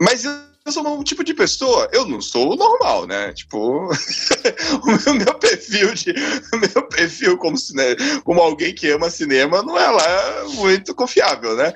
Mas 0.00 0.24
eu, 0.24 0.32
eu 0.66 0.72
sou 0.72 0.86
um 0.98 1.04
tipo 1.04 1.22
de 1.22 1.32
pessoa, 1.32 1.88
eu 1.92 2.06
não 2.06 2.20
sou 2.20 2.52
o 2.52 2.56
normal, 2.56 3.06
né? 3.06 3.32
Tipo, 3.32 3.88
o 4.82 5.14
meu, 5.14 5.34
perfil 5.38 5.94
de. 5.94 6.12
Meu 6.74 6.88
perfil 6.88 7.38
como, 7.38 7.56
cine, 7.56 7.94
como 8.24 8.40
alguém 8.40 8.74
que 8.74 8.90
ama 8.90 9.08
cinema 9.08 9.62
não 9.62 9.78
é 9.78 9.86
lá 9.86 10.44
muito 10.54 10.94
confiável, 10.94 11.54
né? 11.54 11.72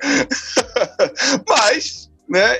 Mas, 1.47 2.09
né, 2.27 2.57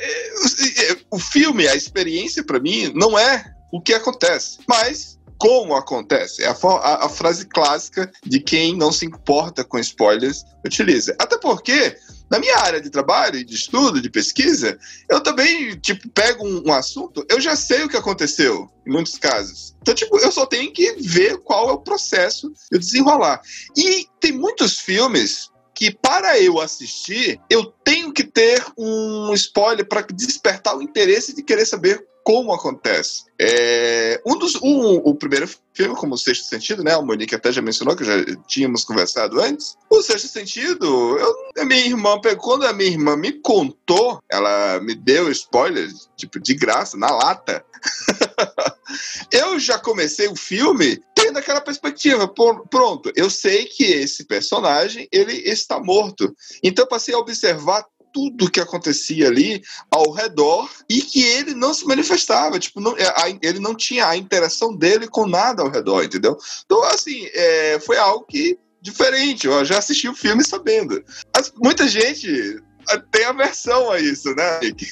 o 1.12 1.20
filme, 1.20 1.68
a 1.68 1.76
experiência 1.76 2.44
pra 2.44 2.60
mim, 2.60 2.92
não 2.96 3.18
é 3.20 3.44
o 3.72 3.82
que 3.82 3.94
acontece, 3.94 4.60
mas 4.68 5.18
como 5.38 5.76
acontece. 5.76 6.44
É 6.44 6.48
a, 6.48 6.52
a- 6.52 7.06
a 7.06 7.10
frase 7.10 7.46
clássica 7.48 8.12
de 8.24 8.40
quem 8.40 8.76
não 8.78 8.92
se 8.92 9.06
importa 9.06 9.64
com 9.64 9.80
spoilers 9.80 10.44
utiliza. 10.66 11.16
Até 11.18 11.38
porque, 11.38 11.96
na 12.32 12.40
minha 12.40 12.58
área 12.60 12.80
de 12.80 12.90
trabalho 12.90 13.44
de 13.44 13.54
estudo, 13.54 14.02
de 14.02 14.10
pesquisa, 14.10 14.80
eu 15.10 15.20
também, 15.20 15.78
tipo, 15.78 16.08
pego 16.10 16.48
um, 16.48 16.70
um 16.70 16.74
assunto, 16.74 17.26
eu 17.30 17.42
já 17.42 17.58
sei 17.58 17.84
o 17.84 17.90
que 17.90 17.98
aconteceu, 17.98 18.72
em 18.88 18.92
muitos 18.92 19.18
casos. 19.18 19.76
Então, 19.82 19.94
tipo, 19.94 20.18
eu 20.18 20.32
só 20.32 20.46
tenho 20.46 20.72
que 20.72 20.94
ver 20.94 21.40
qual 21.40 21.70
é 21.70 21.74
o 21.74 21.82
processo 21.82 22.54
e 22.72 22.80
desenrolar. 22.80 23.42
E 23.76 24.08
tem 24.22 24.32
muitos 24.32 24.80
filmes 24.80 25.52
que 25.76 25.92
para 25.92 26.40
eu 26.40 26.62
assistir, 26.62 27.38
eu 27.50 27.66
tenho 27.84 28.14
que 28.14 28.24
ter 28.24 28.64
um 28.78 29.34
spoiler 29.34 29.86
para 29.86 30.02
despertar 30.02 30.78
o 30.78 30.82
interesse 30.82 31.36
de 31.36 31.44
querer 31.44 31.66
saber 31.66 32.06
como 32.24 32.54
acontece. 32.54 33.24
É, 33.40 34.22
um 34.26 34.38
dos, 34.38 34.56
um, 34.56 34.98
o 34.98 35.16
primeiro 35.16 35.50
filme, 35.74 35.96
como 35.96 36.14
o 36.14 36.18
Sexto 36.18 36.46
Sentido, 36.46 36.84
né? 36.84 36.94
A 36.94 37.02
Monique 37.02 37.36
até 37.36 37.52
já 37.52 37.62
mencionou, 37.62 37.96
que 37.96 38.04
já 38.04 38.14
tínhamos 38.48 38.84
conversado 38.84 39.40
antes. 39.40 39.76
O 39.90 40.02
Sexto 40.02 40.28
Sentido, 40.28 41.18
eu, 41.18 41.36
a 41.58 41.66
minha 41.66 41.86
irmã, 41.86 42.20
quando 42.38 42.66
a 42.66 42.74
minha 42.74 42.90
irmã 42.90 43.16
me 43.16 43.34
contou, 43.34 44.22
ela 44.30 44.80
me 44.80 44.94
deu 44.94 45.32
spoiler, 45.32 45.90
tipo, 46.16 46.40
de 46.40 46.54
graça, 46.54 46.98
na 46.98 47.10
lata. 47.10 47.66
eu 49.32 49.60
já 49.60 49.80
comecei 49.80 50.28
o 50.28 50.36
filme 50.36 51.02
tendo 51.16 51.40
aquela 51.40 51.62
perspectiva. 51.62 52.28
Pronto, 52.28 53.12
eu 53.16 53.30
sei 53.30 53.66
que 53.66 53.84
esse 53.84 54.26
personagem, 54.26 55.08
ele 55.12 55.34
está 55.34 55.80
morto. 55.80 56.36
Então 56.64 56.84
eu 56.84 56.90
passei 56.90 57.14
a 57.14 57.20
observar 57.20 57.86
tudo 58.14 58.50
que 58.50 58.60
acontecia 58.60 59.28
ali 59.28 59.62
ao 59.90 60.12
redor 60.12 60.70
e 60.90 61.02
que 61.02 61.24
ele 61.24 61.54
não 61.54 61.74
se 61.74 61.86
manifestava, 61.86 62.60
tipo, 62.60 62.80
não, 62.80 62.96
é, 62.98 63.06
a- 63.08 63.38
ele 63.42 63.60
não 63.60 63.76
tinha 63.76 64.08
a 64.08 64.18
interação 64.18 64.76
dele 64.76 65.08
com 65.08 65.26
nada 65.28 65.62
ao 65.64 65.70
redor, 65.70 66.04
entendeu? 66.04 66.38
Então, 66.66 66.84
assim, 66.84 67.28
é, 67.34 67.80
foi 67.80 67.98
algo 67.98 68.26
que 68.26 68.58
diferente, 68.82 69.46
eu 69.48 69.64
já 69.64 69.78
assisti 69.78 70.10
o 70.10 70.16
filme 70.16 70.44
sabendo. 70.44 71.04
Mas 71.36 71.52
muita 71.58 71.88
gente 71.88 72.60
ah, 72.90 72.98
tem 73.12 73.26
aversão 73.26 73.92
a 73.92 74.00
isso, 74.00 74.34
né? 74.36 74.60
Nick? 74.62 74.88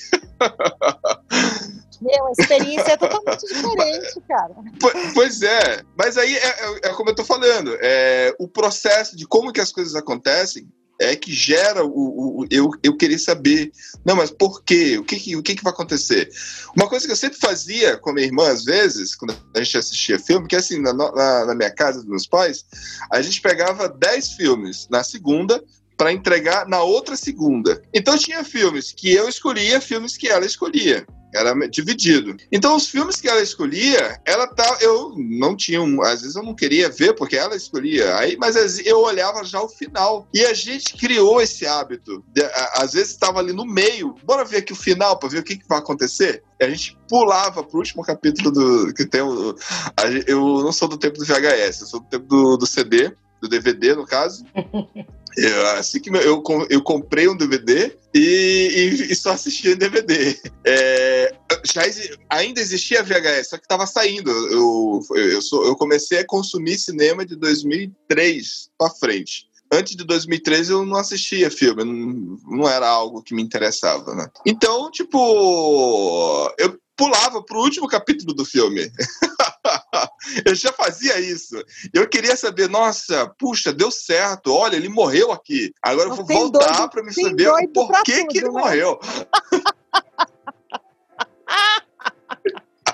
Meu, 2.02 2.28
a 2.28 2.32
experiência 2.32 2.92
é 2.94 2.98
totalmente 2.98 3.42
diferente, 3.48 4.22
cara. 4.28 4.54
Po- 4.80 4.92
Pois 5.14 5.42
é, 5.42 5.82
mas 5.98 6.18
aí 6.18 6.34
é, 6.34 6.48
é- 6.48 6.80
é 6.84 6.90
como 6.94 7.10
eu 7.10 7.16
tô 7.16 7.26
falando, 7.26 7.76
é, 7.82 8.34
o 8.40 8.48
processo 8.48 9.18
de 9.18 9.28
como 9.28 9.52
que 9.52 9.60
as 9.60 9.72
coisas 9.72 9.96
acontecem 9.96 10.70
é 11.00 11.16
que 11.16 11.32
gera 11.34 11.84
o, 11.86 11.90
o- 11.90 12.42
o- 12.42 12.48
eu, 12.52 12.70
eu 12.84 12.96
querer 12.98 13.18
saber, 13.18 13.72
não, 14.06 14.16
mas 14.16 14.30
por 14.30 14.62
quê? 14.64 14.98
O 14.98 15.04
que 15.04 15.36
o 15.36 15.42
que 15.42 15.56
que 15.56 15.64
vai 15.64 15.72
acontecer? 15.72 16.30
Uma 16.76 16.88
coisa 16.90 17.06
que 17.06 17.12
eu 17.12 17.18
sempre 17.18 17.40
fazia 17.40 17.98
com 17.98 18.10
a 18.10 18.14
minha 18.14 18.28
irmã, 18.28 18.50
às 18.50 18.64
vezes, 18.66 19.16
quando 19.16 19.34
a 19.56 19.64
gente 19.64 19.78
assistia 19.78 20.20
filme, 20.20 20.48
que 20.48 20.56
é 20.56 20.60
assim, 20.60 20.82
na, 20.82 20.94
na, 20.94 21.46
na 21.46 21.56
minha 21.56 21.72
casa, 21.72 22.00
dos 22.00 22.08
meus 22.10 22.28
pais, 22.28 22.66
a 23.12 23.22
gente 23.22 23.42
pegava 23.42 23.88
10 23.88 24.34
filmes 24.34 24.88
na 24.90 25.04
segunda 25.04 25.64
para 25.98 26.12
entregar 26.14 26.68
na 26.68 26.82
outra 26.82 27.16
segunda. 27.18 27.82
Então 27.94 28.18
tinha 28.18 28.44
filmes 28.44 28.92
que 28.92 29.12
eu 29.12 29.28
escolhia, 29.28 29.82
filmes 29.82 30.16
que 30.18 30.28
ela 30.28 30.46
escolhia. 30.46 31.06
Era 31.34 31.54
dividido. 31.68 32.36
Então, 32.52 32.76
os 32.76 32.88
filmes 32.88 33.18
que 33.22 33.28
ela 33.30 33.42
escolhia, 33.42 34.20
ela 34.26 34.48
tá. 34.48 34.78
Eu 34.82 35.14
não 35.18 35.56
tinha. 35.56 35.80
Às 36.04 36.22
vezes 36.22 36.36
eu 36.36 36.44
não 36.44 36.56
queria 36.56 36.90
ver, 36.90 37.14
porque 37.14 37.36
ela 37.36 37.56
escolhia. 37.56 38.16
Aí, 38.18 38.36
mas 38.38 38.56
eu 38.86 39.00
olhava 39.00 39.44
já 39.44 39.62
o 39.62 39.70
final. 39.70 40.28
E 40.34 40.44
a 40.46 40.54
gente 40.54 40.96
criou 40.98 41.42
esse 41.42 41.66
hábito. 41.68 42.24
De- 42.34 42.44
a- 42.44 42.74
às 42.78 42.94
vezes 42.94 43.12
estava 43.12 43.40
ali 43.40 43.54
no 43.54 43.66
meio. 43.66 44.16
Bora 44.24 44.44
ver 44.44 44.58
aqui 44.58 44.74
o 44.74 44.76
final 44.76 45.18
para 45.20 45.30
ver 45.30 45.40
o 45.40 45.44
que, 45.44 45.58
que 45.58 45.68
vai 45.68 45.78
acontecer. 45.80 46.44
E 46.60 46.66
a 46.66 46.70
gente 46.70 46.98
pulava 47.08 47.64
pro 47.64 47.78
último 47.78 48.04
capítulo 48.04 48.52
do. 48.52 48.94
Que 48.94 49.06
tem 49.06 49.22
o. 49.22 49.56
a 49.96 50.08
eu 50.28 50.40
não 50.64 50.72
sou 50.72 50.88
do 50.88 50.98
tempo 50.98 51.18
do 51.20 51.26
VHS, 51.26 51.82
eu 51.82 51.88
sou 51.88 52.00
do 52.00 52.08
tempo 52.08 52.26
do, 52.26 52.58
do 52.58 52.66
CD, 52.66 53.12
do 53.42 53.48
DVD, 53.48 53.96
no 53.96 54.06
caso. 54.06 54.44
Eu, 55.42 55.68
assim 55.72 56.00
que 56.00 56.10
eu, 56.10 56.44
eu 56.70 56.82
comprei 56.84 57.28
um 57.28 57.36
DVD 57.38 57.98
e, 58.14 58.20
e- 58.20 59.12
e 59.12 59.16
só 59.16 59.32
assistia 59.32 59.72
em 59.74 59.78
DVD. 59.78 60.38
É, 60.66 61.34
já 61.66 61.82
ainda 62.30 62.60
existia 62.60 63.04
VHS, 63.04 63.50
só 63.50 63.58
que 63.58 63.64
estava 63.64 63.86
saindo. 63.88 64.30
Eu, 64.30 65.02
eu, 65.16 65.42
sou- 65.42 65.66
eu 65.66 65.76
comecei 65.76 66.20
a 66.20 66.26
consumir 66.26 66.78
cinema 66.78 67.26
de 67.26 67.36
2003 67.36 68.70
para 68.78 68.90
frente. 68.92 69.48
Antes 69.72 69.96
de 69.96 70.04
2013 70.04 70.72
eu 70.72 70.84
não 70.86 70.98
assistia 70.98 71.52
filme, 71.52 71.84
não, 71.84 72.68
era 72.68 72.88
algo 72.88 73.22
que 73.22 73.36
me 73.36 73.42
interessava, 73.44 74.16
né? 74.16 74.28
Então, 74.44 74.90
tipo, 74.90 76.52
eu 76.58 76.76
pulava 76.98 77.42
pro 77.44 77.60
último 77.62 77.88
capítulo 77.88 78.34
do 78.34 78.44
filme. 78.44 78.92
eu 80.46 80.56
já 80.56 80.72
fazia 80.72 81.20
isso. 81.20 81.56
Eu 81.94 82.08
queria 82.08 82.36
saber, 82.36 82.70
nossa, 82.70 83.28
puxa, 83.38 83.74
deu 83.74 83.92
certo. 83.92 84.54
Olha, 84.54 84.76
ele 84.76 84.90
morreu 84.90 85.32
aqui. 85.32 85.74
Agora 85.82 86.10
eu 86.10 86.16
vou 86.16 86.26
voltar 86.26 86.88
para 86.88 87.04
me 87.04 87.14
saber 87.14 87.46
doido 87.46 87.74
por 87.74 87.88
pra 87.88 88.04
que, 88.04 88.26
que 88.26 88.38
ele 88.40 88.48
tudo, 88.48 88.56
né? 88.56 88.62
morreu. 88.62 89.00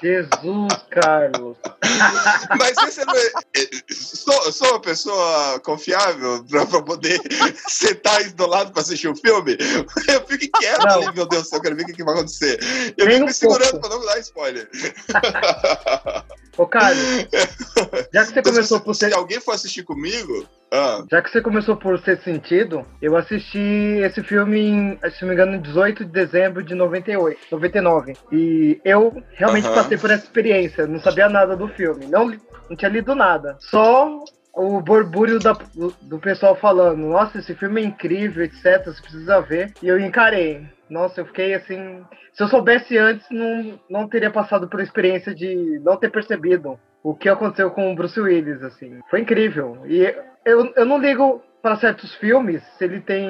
Jesus, 0.02 0.74
Carlos. 0.92 1.58
Mas 2.60 2.78
esse 2.88 3.04
não 3.06 3.16
é, 3.16 3.32
é, 3.56 3.94
sou, 3.94 4.52
sou 4.52 4.70
uma 4.70 4.80
pessoa 4.80 5.60
confiável 5.62 6.44
pra, 6.44 6.66
pra 6.66 6.82
poder 6.82 7.20
sentar 7.68 8.18
aí 8.18 8.30
do 8.30 8.46
lado 8.46 8.72
pra 8.72 8.82
assistir 8.82 9.08
um 9.08 9.16
filme? 9.16 9.58
Eu 10.08 10.26
fico 10.28 10.60
quieto 10.60 10.88
ali, 10.88 11.12
meu 11.14 11.28
Deus 11.28 11.44
do 11.44 11.50
céu, 11.50 11.58
eu 11.58 11.62
quero 11.64 11.76
ver 11.76 11.84
o 11.84 11.86
que, 11.88 11.94
que 11.94 12.04
vai 12.04 12.14
acontecer. 12.14 12.60
Eu 12.98 13.08
Nem 13.08 13.16
fico 13.16 13.24
um 13.24 13.28
me 13.28 13.34
segurando 13.34 13.72
pouco. 13.72 13.88
pra 13.88 13.98
não 13.98 14.06
dar 14.06 14.20
spoiler. 14.20 14.70
Ô, 16.58 16.66
Carlos, 16.66 17.28
já 18.14 18.26
que 18.26 18.34
você 18.34 18.42
começou 18.42 18.78
se, 18.78 18.84
por 18.84 18.94
se 18.94 19.00
ser, 19.10 19.14
alguém 19.14 19.40
for 19.40 19.54
assistir 19.54 19.84
comigo, 19.84 20.48
ah, 20.72 21.04
já 21.10 21.22
que 21.22 21.30
você 21.30 21.42
começou 21.42 21.76
por 21.76 22.00
ser 22.00 22.22
sentido, 22.22 22.86
eu 23.02 23.16
assisti 23.16 23.60
esse 24.04 24.24
filme 24.24 24.60
em, 24.60 25.00
se 25.12 25.22
não 25.22 25.30
me 25.30 25.34
engano, 25.34 25.56
em 25.56 25.62
18 25.62 26.06
de 26.06 26.12
dezembro 26.12 26.64
de 26.64 26.74
98, 26.76 27.40
99. 27.52 28.18
E 28.32 28.80
eu 28.84 29.22
realmente 29.36 29.68
Aham. 29.68 29.76
passei 29.76 29.98
por 29.98 30.10
essa 30.12 30.24
experiência, 30.24 30.88
não 30.88 31.00
sabia 31.00 31.30
nada 31.30 31.56
do 31.56 31.68
filme, 31.68 32.08
não, 32.08 32.28
não 32.70 32.76
tinha 32.76 32.90
lido 32.90 33.14
nada. 33.14 33.58
Só 33.60 34.24
o 34.56 34.82
borbúrio 34.82 35.40
da- 35.40 35.58
do, 36.02 36.20
pessoal 36.20 36.56
falando, 36.56 36.98
nossa, 36.98 37.38
esse 37.38 37.54
filme 37.56 37.82
é 37.82 37.86
incrível, 37.86 38.44
etc, 38.44 38.86
você 38.86 39.02
precisa 39.02 39.42
ver. 39.42 39.74
E 39.82 39.88
eu 39.88 40.00
encarei. 40.00 40.66
Nossa, 40.90 41.22
eu 41.22 41.26
fiquei 41.26 41.54
assim. 41.54 42.04
Se 42.34 42.44
eu 42.44 42.48
soubesse 42.48 42.98
antes, 42.98 43.26
não, 43.30 43.80
não 43.90 44.08
teria 44.08 44.32
passado 44.32 44.68
por 44.68 44.80
experiência 44.80 45.34
de 45.34 45.80
não 45.84 45.98
ter 45.98 46.10
percebido 46.10 46.80
o 47.04 47.14
que 47.14 47.30
aconteceu 47.30 47.70
com 47.72 47.92
o 47.92 47.96
Bruce 47.96 48.20
Willis, 48.20 48.64
assim. 48.64 49.00
Foi 49.10 49.20
incrível. 49.20 49.84
E 49.86 50.02
eu, 50.46 50.74
eu 50.76 50.86
não 50.86 50.98
ligo 50.98 51.42
para 51.62 51.78
certos 51.78 52.14
filmes 52.16 52.62
se 52.78 52.84
ele 52.84 53.02
tem. 53.02 53.28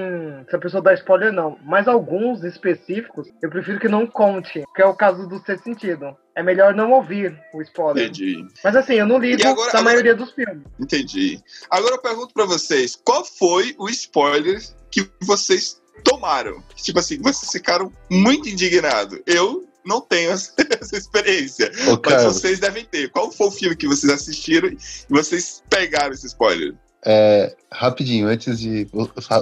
se 0.50 0.56
a 0.56 0.60
pessoa 0.60 0.84
dá 0.84 0.94
spoiler, 0.94 1.32
não. 1.32 1.58
Mas 1.64 1.88
alguns 1.88 2.44
específicos, 2.44 3.28
eu 3.42 3.50
prefiro 3.50 3.80
que 3.80 3.88
não 3.88 4.06
conte, 4.06 4.64
que 4.76 4.82
é 4.82 4.86
o 4.86 4.96
caso 4.96 5.28
do 5.28 5.40
Ser 5.40 5.58
Sentido. 5.60 6.16
É 6.36 6.44
melhor 6.44 6.76
não 6.76 6.92
ouvir 6.92 7.34
o 7.54 7.62
spoiler. 7.62 8.04
entendi. 8.06 8.46
Mas 8.64 8.76
assim, 8.76 8.94
eu 8.96 9.08
não 9.08 9.18
ligo 9.18 9.42
agora- 9.42 9.56
da 9.72 9.80
agora- 9.80 9.84
maioria 9.84 10.16
dos 10.16 10.32
filmes. 10.34 10.64
Entendi. 10.80 11.40
Agora 11.70 11.96
eu 11.96 12.02
pergunto 12.02 12.34
pra 12.34 12.46
vocês, 12.46 13.00
qual 13.04 13.24
foi 13.24 13.74
o 13.78 13.88
spoiler 13.90 14.62
que 14.92 15.10
vocês 15.22 15.82
tomaram? 16.04 16.62
Tipo 16.76 17.00
assim, 17.00 17.18
vocês 17.22 17.50
ficaram 17.52 17.92
muito 18.10 18.50
indignados. 18.50 19.20
Eu 19.26 19.66
não 19.86 20.02
tenho 20.02 20.32
essa, 20.36 20.54
experiência. 20.98 21.72
Ô, 21.88 22.00
Mas 22.06 22.24
vocês 22.24 22.60
devem 22.60 22.84
ter. 22.84 23.10
Qual 23.12 23.32
foi 23.32 23.48
o 23.48 23.52
filme 23.52 23.76
que 23.76 23.88
vocês 23.88 24.12
assistiram 24.12 24.68
e 24.70 24.78
vocês 25.10 25.64
pegaram 25.70 26.12
esse 26.14 26.28
spoiler? 26.28 26.76
É, 27.06 27.56
rapidinho, 27.72 28.28
antes 28.28 28.60
de. 28.60 28.88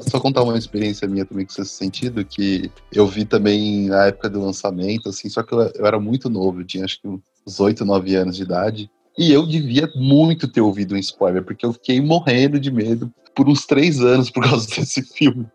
Só 0.10 0.20
contar 0.20 0.44
uma 0.44 0.58
experiência 0.58 1.08
minha 1.08 1.26
também 1.26 1.46
com 1.46 1.62
esse 1.62 1.66
sentido, 1.72 2.26
que 2.26 2.70
eu 2.92 3.08
vi 3.08 3.24
também 3.24 3.88
na 3.88 4.08
época 4.08 4.30
do 4.30 4.44
lançamento, 4.44 5.10
assim, 5.10 5.30
só 5.30 5.42
que 5.44 5.54
eu, 5.54 5.62
eu 5.62 5.86
era 5.86 6.00
muito 6.00 6.30
novo, 6.30 6.60
eu 6.60 6.66
tinha 6.66 6.84
acho 6.84 7.02
que 7.02 7.08
uns 7.08 7.60
8, 7.60 7.86
9 7.86 8.16
anos 8.16 8.36
de 8.36 8.44
idade. 8.44 8.92
E 9.18 9.32
eu 9.32 9.46
devia 9.46 9.88
muito 9.96 10.48
ter 10.48 10.62
ouvido 10.62 10.96
um 10.96 10.98
spoiler, 10.98 11.44
porque 11.44 11.66
eu 11.66 11.72
fiquei 11.72 12.02
morrendo 12.02 12.60
de 12.60 12.72
medo 12.72 13.12
por 13.36 13.50
uns 13.50 13.66
três 13.66 14.00
anos 14.00 14.30
por 14.30 14.44
causa 14.44 14.68
desse 14.76 15.02
filme. 15.02 15.46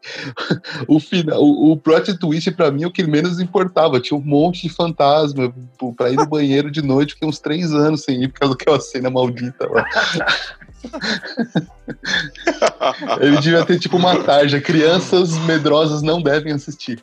O 0.87 0.99
final, 1.01 1.43
o, 1.43 1.73
o 1.73 1.77
plot 1.77 2.19
twist 2.19 2.51
pra 2.53 2.71
mim 2.71 2.85
é 2.85 2.87
o 2.87 2.93
que 2.93 3.05
menos 3.05 3.41
importava. 3.41 4.01
Tinha 4.01 4.19
um 4.19 4.23
monte 4.23 4.63
de 4.63 4.69
fantasma 4.69 5.53
pô, 5.79 5.93
pra 5.93 6.11
ir 6.11 6.17
no 6.17 6.27
banheiro 6.27 6.71
de 6.71 6.83
noite, 6.83 7.15
fiquei 7.15 7.29
uns 7.29 7.39
três 7.39 7.73
anos 7.73 8.03
sem 8.03 8.23
ir 8.23 8.29
por 8.29 8.41
causa 8.41 8.55
daquela 8.57 8.81
cena 8.81 9.11
maldita 9.11 9.69
lá. 9.69 9.85
Ele 13.21 13.39
devia 13.39 13.65
ter 13.65 13.79
tipo 13.79 13.97
uma 13.97 14.23
tarja. 14.23 14.61
Crianças 14.61 15.39
medrosas 15.47 16.03
não 16.03 16.23
devem 16.23 16.53
assistir. 16.53 17.01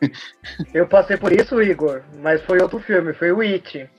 Eu 0.73 0.87
passei 0.87 1.17
por 1.17 1.31
isso, 1.31 1.61
Igor, 1.61 2.03
mas 2.21 2.41
foi 2.43 2.61
outro 2.61 2.79
filme, 2.79 3.13
foi 3.13 3.31
o 3.31 3.41
It. 3.41 3.89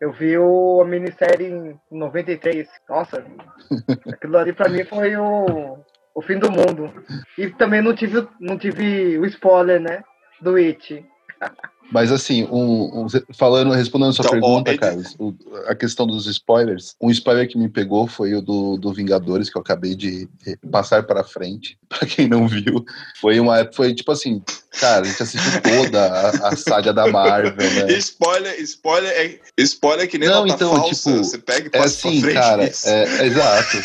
Eu 0.00 0.12
vi 0.12 0.36
o, 0.36 0.80
a 0.82 0.84
minissérie 0.84 1.46
em 1.46 1.78
93. 1.90 2.68
Nossa, 2.88 3.24
aquilo 4.12 4.36
ali 4.36 4.52
pra 4.52 4.68
mim 4.68 4.84
foi 4.84 5.16
o, 5.16 5.78
o 6.14 6.22
fim 6.22 6.38
do 6.38 6.50
mundo. 6.50 6.92
E 7.38 7.48
também 7.50 7.80
não 7.80 7.94
tive, 7.94 8.26
não 8.40 8.58
tive 8.58 9.18
o 9.18 9.26
spoiler, 9.26 9.80
né? 9.80 10.02
Do 10.40 10.56
It. 10.56 11.04
Mas 11.92 12.10
assim, 12.10 12.44
um, 12.50 13.04
um- 13.04 13.06
falando, 13.34 13.70
respondendo 13.72 14.08
a 14.08 14.12
sua 14.14 14.22
Então, 14.24 14.32
pergunta, 14.40 14.70
ó, 14.70 14.72
ele- 14.72 14.78
Carlos, 14.80 15.14
o- 15.18 15.34
a 15.66 15.74
questão 15.74 16.06
dos 16.06 16.26
spoilers, 16.26 16.96
um 17.00 17.10
spoiler 17.10 17.46
que 17.46 17.58
me 17.58 17.68
pegou 17.68 18.06
foi 18.06 18.34
o 18.34 18.40
do, 18.40 18.78
do 18.78 18.92
Vingadores, 18.94 19.50
que 19.50 19.58
eu 19.58 19.60
acabei 19.62 19.94
de 19.94 20.26
passar 20.70 21.02
para 21.02 21.22
frente, 21.22 21.76
pra 21.88 22.06
quem 22.06 22.26
não 22.26 22.48
viu. 22.48 22.82
Foi 23.20 23.38
uma 23.38 23.68
foi 23.72 23.94
tipo 23.94 24.10
assim, 24.10 24.42
cara, 24.80 25.02
a 25.04 25.08
gente 25.08 25.22
assistiu 25.22 25.60
toda 25.60 26.02
a, 26.02 26.48
a 26.48 26.56
saga 26.56 26.92
da 26.94 27.06
Marvel, 27.08 27.52
né? 27.56 27.92
Spoiler, 27.98 28.58
spoiler 28.62 29.10
é, 29.12 29.38
spoiler 29.62 30.04
é 30.04 30.08
que 30.08 30.16
nem 30.18 30.28
Não, 30.30 30.46
nota 30.46 30.54
então, 30.54 30.74
falsa. 30.76 30.94
tipo, 31.12 31.24
você 31.24 31.38
pega 31.38 31.66
e 31.66 31.68
É 31.76 31.82
passa 31.82 32.08
assim, 32.08 32.20
pra 32.22 32.30
frente. 32.30 32.34
cara, 32.42 32.64
é, 32.64 33.04
é 33.22 33.26
exato. 33.26 33.76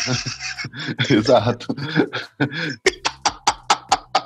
exato. 1.12 1.66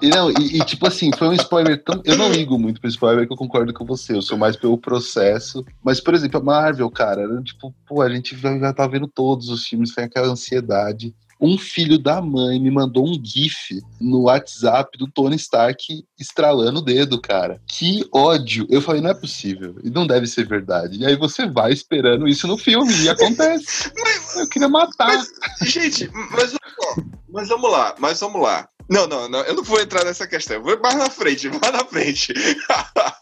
E, 0.03 0.09
não, 0.09 0.31
e, 0.31 0.59
e, 0.59 0.65
tipo 0.65 0.85
assim, 0.87 1.13
foi 1.17 1.29
um 1.29 1.33
spoiler 1.33 1.83
tão. 1.85 2.03
Eu 2.05 2.17
não 2.17 2.29
ligo 2.29 2.59
muito 2.59 2.81
pro 2.81 2.91
spoiler 2.91 3.25
que 3.25 3.33
eu 3.33 3.37
concordo 3.37 3.73
com 3.73 3.87
você. 3.87 4.15
Eu 4.15 4.21
sou 4.21 4.37
mais 4.37 4.57
pelo 4.57 4.77
processo. 4.77 5.65
Mas, 5.81 6.01
por 6.01 6.13
exemplo, 6.13 6.41
a 6.41 6.43
Marvel, 6.43 6.91
cara, 6.91 7.23
era 7.23 7.41
tipo, 7.43 7.73
pô, 7.87 8.03
a 8.03 8.11
gente 8.11 8.37
já, 8.37 8.59
já 8.59 8.73
tá 8.73 8.85
vendo 8.89 9.07
todos 9.07 9.49
os 9.49 9.65
filmes, 9.65 9.93
foi 9.93 10.03
aquela 10.03 10.27
ansiedade. 10.27 11.15
Um 11.41 11.59
filho 11.59 11.99
da 11.99 12.23
mãe 12.23 12.61
me 12.61 12.71
mandou 12.71 13.05
um 13.05 13.21
GIF 13.21 13.81
no 14.01 14.23
WhatsApp 14.23 14.97
do 14.97 15.09
Tony 15.09 15.35
Stark 15.35 16.05
estralando 16.19 16.79
o 16.79 16.83
dedo, 16.83 17.21
cara. 17.21 17.61
Que 17.67 18.07
ódio. 18.13 18.65
Eu 18.71 18.81
falei, 18.81 19.01
não 19.01 19.11
é 19.11 19.15
possível. 19.15 19.75
E 19.83 19.91
não 19.91 20.07
deve 20.07 20.29
ser 20.29 20.47
verdade. 20.47 20.99
E 20.99 21.05
aí 21.05 21.17
você 21.17 21.47
vai 21.47 21.73
esperando 21.73 22.29
isso 22.29 22.47
no 22.47 22.57
filme 22.57 22.93
e 23.03 23.09
acontece. 23.09 23.91
Eu 24.39 24.49
queria 24.49 24.69
matar. 24.69 25.21
Gente, 25.63 26.09
mas, 26.31 26.55
ó, 26.55 27.03
mas 27.29 27.49
vamos 27.49 27.71
lá, 27.71 27.95
mas 27.99 28.21
vamos 28.21 28.41
lá. 28.41 28.69
Não, 28.89 29.07
não, 29.07 29.29
não, 29.29 29.41
eu 29.41 29.55
não 29.55 29.63
vou 29.63 29.81
entrar 29.81 30.05
nessa 30.05 30.27
questão. 30.27 30.57
Eu 30.57 30.63
vou 30.63 30.79
mais 30.81 30.97
na 30.97 31.09
frente, 31.11 31.49
mais 31.61 31.73
na 31.73 31.85
frente. 31.85 32.33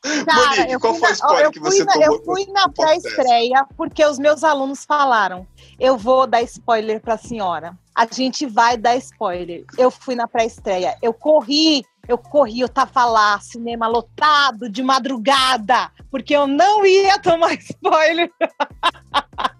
Monique, 0.04 0.72
eu 0.72 0.80
qual 0.80 0.94
foi 0.94 1.02
o 1.08 1.10
na- 1.10 1.14
spoiler 1.14 1.50
que 1.50 1.60
você 1.60 1.84
na- 1.84 1.92
tomou? 1.92 2.16
Eu 2.16 2.24
fui 2.24 2.46
na 2.46 2.68
pré-estreia 2.68 3.66
porque 3.76 4.04
os 4.04 4.18
meus 4.18 4.42
alunos 4.44 4.84
falaram: 4.84 5.46
eu 5.78 5.96
vou 5.96 6.26
dar 6.26 6.42
spoiler 6.42 7.00
para 7.00 7.14
a 7.14 7.18
senhora. 7.18 7.76
A 7.94 8.06
gente 8.10 8.46
vai 8.46 8.76
dar 8.76 8.96
spoiler. 8.96 9.64
Eu 9.76 9.90
fui 9.90 10.14
na 10.14 10.26
pré-estreia. 10.26 10.96
Eu 11.02 11.12
corri, 11.12 11.84
eu 12.08 12.16
corri, 12.16 12.60
eu 12.60 12.68
tava 12.68 13.04
lá, 13.04 13.38
cinema 13.40 13.86
lotado 13.86 14.68
de 14.70 14.82
madrugada, 14.82 15.90
porque 16.10 16.34
eu 16.34 16.46
não 16.46 16.84
ia 16.86 17.18
tomar 17.18 17.52
spoiler. 17.60 18.30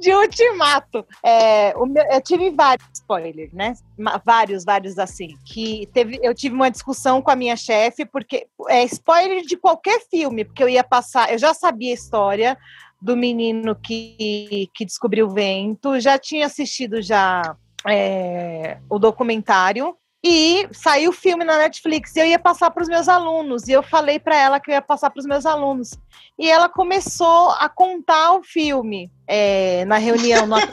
De 0.00 0.12
ultimato. 0.14 1.04
É, 1.22 1.74
o 1.76 1.84
meu- 1.84 2.04
eu 2.10 2.20
tive 2.22 2.50
vários 2.50 3.01
spoilers, 3.12 3.52
né? 3.52 3.74
Vários, 4.24 4.64
vários 4.64 4.98
assim. 4.98 5.36
Que 5.44 5.88
teve, 5.92 6.18
eu 6.22 6.34
tive 6.34 6.54
uma 6.54 6.70
discussão 6.70 7.20
com 7.20 7.30
a 7.30 7.36
minha 7.36 7.56
chefe, 7.56 8.04
porque 8.04 8.46
é 8.68 8.84
spoiler 8.84 9.42
de 9.42 9.56
qualquer 9.56 10.00
filme, 10.10 10.44
porque 10.44 10.62
eu 10.62 10.68
ia 10.68 10.84
passar, 10.84 11.32
eu 11.32 11.38
já 11.38 11.52
sabia 11.52 11.90
a 11.90 11.94
história 11.94 12.58
do 13.00 13.16
menino 13.16 13.74
que, 13.74 14.68
que 14.74 14.84
descobriu 14.84 15.26
o 15.26 15.30
vento, 15.30 15.98
já 16.00 16.18
tinha 16.18 16.46
assistido 16.46 17.02
já 17.02 17.56
é, 17.86 18.78
o 18.88 18.98
documentário 18.98 19.96
E 20.24 20.68
saiu 20.70 21.10
o 21.10 21.12
filme 21.12 21.44
na 21.44 21.58
Netflix 21.58 22.14
e 22.14 22.20
eu 22.20 22.26
ia 22.26 22.38
passar 22.38 22.70
para 22.70 22.82
os 22.82 22.88
meus 22.88 23.08
alunos. 23.08 23.66
E 23.66 23.72
eu 23.72 23.82
falei 23.82 24.20
para 24.20 24.36
ela 24.36 24.60
que 24.60 24.70
eu 24.70 24.74
ia 24.74 24.80
passar 24.80 25.10
para 25.10 25.18
os 25.18 25.26
meus 25.26 25.44
alunos. 25.44 25.98
E 26.42 26.50
ela 26.50 26.68
começou 26.68 27.50
a 27.52 27.68
contar 27.68 28.32
o 28.32 28.42
filme 28.42 29.08
é, 29.28 29.84
na 29.84 29.96
reunião 29.96 30.44
no. 30.44 30.56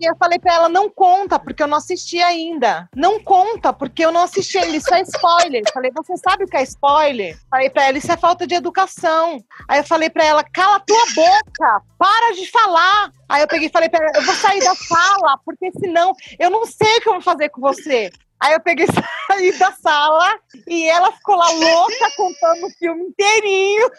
E 0.00 0.04
eu 0.04 0.16
falei 0.16 0.36
para 0.36 0.52
ela, 0.52 0.68
não 0.68 0.90
conta, 0.90 1.38
porque 1.38 1.62
eu 1.62 1.66
não 1.68 1.78
assisti 1.78 2.20
ainda. 2.20 2.88
Não 2.94 3.22
conta, 3.22 3.72
porque 3.72 4.04
eu 4.04 4.10
não 4.10 4.22
assisti 4.22 4.58
ainda. 4.58 4.76
Isso 4.76 4.92
é 4.92 5.02
spoiler. 5.02 5.62
Falei, 5.72 5.92
você 5.94 6.16
sabe 6.16 6.42
o 6.42 6.46
que 6.48 6.56
é 6.56 6.64
spoiler? 6.64 7.38
Falei 7.48 7.70
para 7.70 7.84
ela, 7.84 7.96
isso 7.96 8.10
é 8.10 8.16
falta 8.16 8.48
de 8.48 8.56
educação. 8.56 9.38
Aí 9.68 9.78
eu 9.78 9.84
falei 9.84 10.10
para 10.10 10.24
ela, 10.24 10.44
cala 10.52 10.80
tua 10.80 11.04
boca, 11.14 11.82
para 11.96 12.34
de 12.34 12.50
falar. 12.50 13.12
Aí 13.28 13.42
eu 13.42 13.46
peguei 13.46 13.68
e 13.68 13.72
falei 13.72 13.88
para 13.88 14.04
ela, 14.04 14.18
eu 14.18 14.24
vou 14.24 14.34
sair 14.34 14.58
da 14.58 14.74
sala, 14.74 15.38
porque 15.44 15.70
senão 15.78 16.12
eu 16.36 16.50
não 16.50 16.66
sei 16.66 16.96
o 16.96 17.00
que 17.00 17.08
eu 17.08 17.12
vou 17.12 17.22
fazer 17.22 17.48
com 17.50 17.60
você. 17.60 18.10
Aí 18.40 18.52
eu 18.52 18.60
peguei 18.60 18.86
e 18.86 18.88
saí 19.28 19.58
da 19.58 19.72
sala 19.72 20.38
e 20.66 20.88
ela 20.88 21.10
ficou 21.12 21.36
lá 21.36 21.50
louca 21.50 22.10
contando 22.16 22.66
o 22.66 22.70
filme 22.78 23.04
inteirinho. 23.04 23.90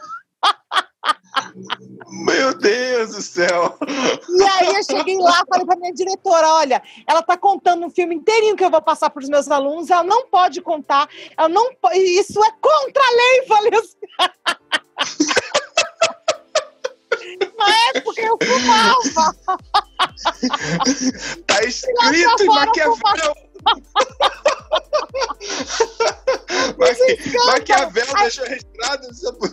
Meu 2.25 2.57
Deus 2.57 3.15
do 3.15 3.21
céu! 3.21 3.77
E 4.29 4.43
aí 4.43 4.75
eu 4.75 4.83
cheguei 4.83 5.17
lá, 5.17 5.43
falei 5.49 5.65
pra 5.65 5.75
minha 5.75 5.93
diretora, 5.93 6.47
olha, 6.53 6.81
ela 7.07 7.21
tá 7.21 7.37
contando 7.37 7.85
um 7.85 7.89
filme 7.89 8.15
inteirinho 8.15 8.55
que 8.55 8.63
eu 8.63 8.69
vou 8.69 8.81
passar 8.81 9.09
pros 9.09 9.29
meus 9.29 9.49
alunos, 9.49 9.89
ela 9.89 10.03
não 10.03 10.27
pode 10.27 10.61
contar, 10.61 11.09
ela 11.35 11.49
não 11.49 11.69
isso 11.93 12.43
é 12.43 12.51
contra 12.61 13.03
a 13.03 13.11
lei, 13.11 13.45
falei 13.47 13.71
assim. 13.79 13.97
Na 17.57 17.65
época 17.95 18.21
eu 18.21 18.37
fumava. 18.41 19.35
Tá 21.45 21.63
escrito 21.63 22.43
em 22.43 22.47
fora, 26.77 26.77
Maquiavel. 26.77 26.77
Maqui- 26.77 27.37
Maquiavel 27.45 28.05
deixou 28.15 28.45
registrado, 28.45 29.07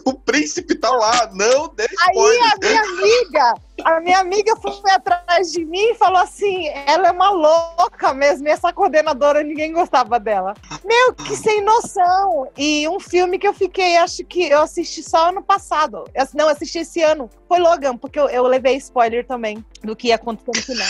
o 0.04 0.14
príncipe 0.14 0.74
tá 0.76 0.90
lá, 0.90 1.30
não 1.32 1.68
dê 1.74 1.84
Aí 1.84 1.88
spoiler. 2.10 2.52
a 2.52 2.56
minha 2.60 2.82
amiga, 2.82 3.54
a 3.84 4.00
minha 4.00 4.18
amiga 4.20 4.56
foi 4.56 4.90
atrás 4.90 5.50
de 5.52 5.64
mim 5.64 5.90
e 5.90 5.94
falou 5.94 6.18
assim: 6.20 6.68
ela 6.86 7.08
é 7.08 7.10
uma 7.10 7.30
louca 7.30 8.12
mesmo, 8.14 8.46
e 8.48 8.50
essa 8.50 8.72
coordenadora 8.72 9.42
ninguém 9.42 9.72
gostava 9.72 10.18
dela. 10.20 10.54
Meu, 10.84 11.14
que 11.14 11.36
sem 11.36 11.62
noção! 11.62 12.48
E 12.56 12.86
um 12.88 13.00
filme 13.00 13.38
que 13.38 13.48
eu 13.48 13.54
fiquei, 13.54 13.96
acho 13.96 14.24
que 14.24 14.48
eu 14.48 14.60
assisti 14.60 15.02
só 15.02 15.28
ano 15.30 15.42
passado. 15.42 16.04
Eu- 16.14 16.24
Não, 16.34 16.48
assisti 16.48 16.78
esse 16.78 17.02
ano. 17.02 17.30
Foi 17.48 17.58
Logan, 17.60 17.96
porque 17.96 18.18
eu, 18.18 18.28
eu 18.28 18.44
levei 18.46 18.76
spoiler 18.76 19.26
também 19.26 19.64
do 19.82 19.94
que 19.94 20.08
ia 20.08 20.16
acontecer 20.16 20.50
no 20.54 20.62
final. 20.62 20.88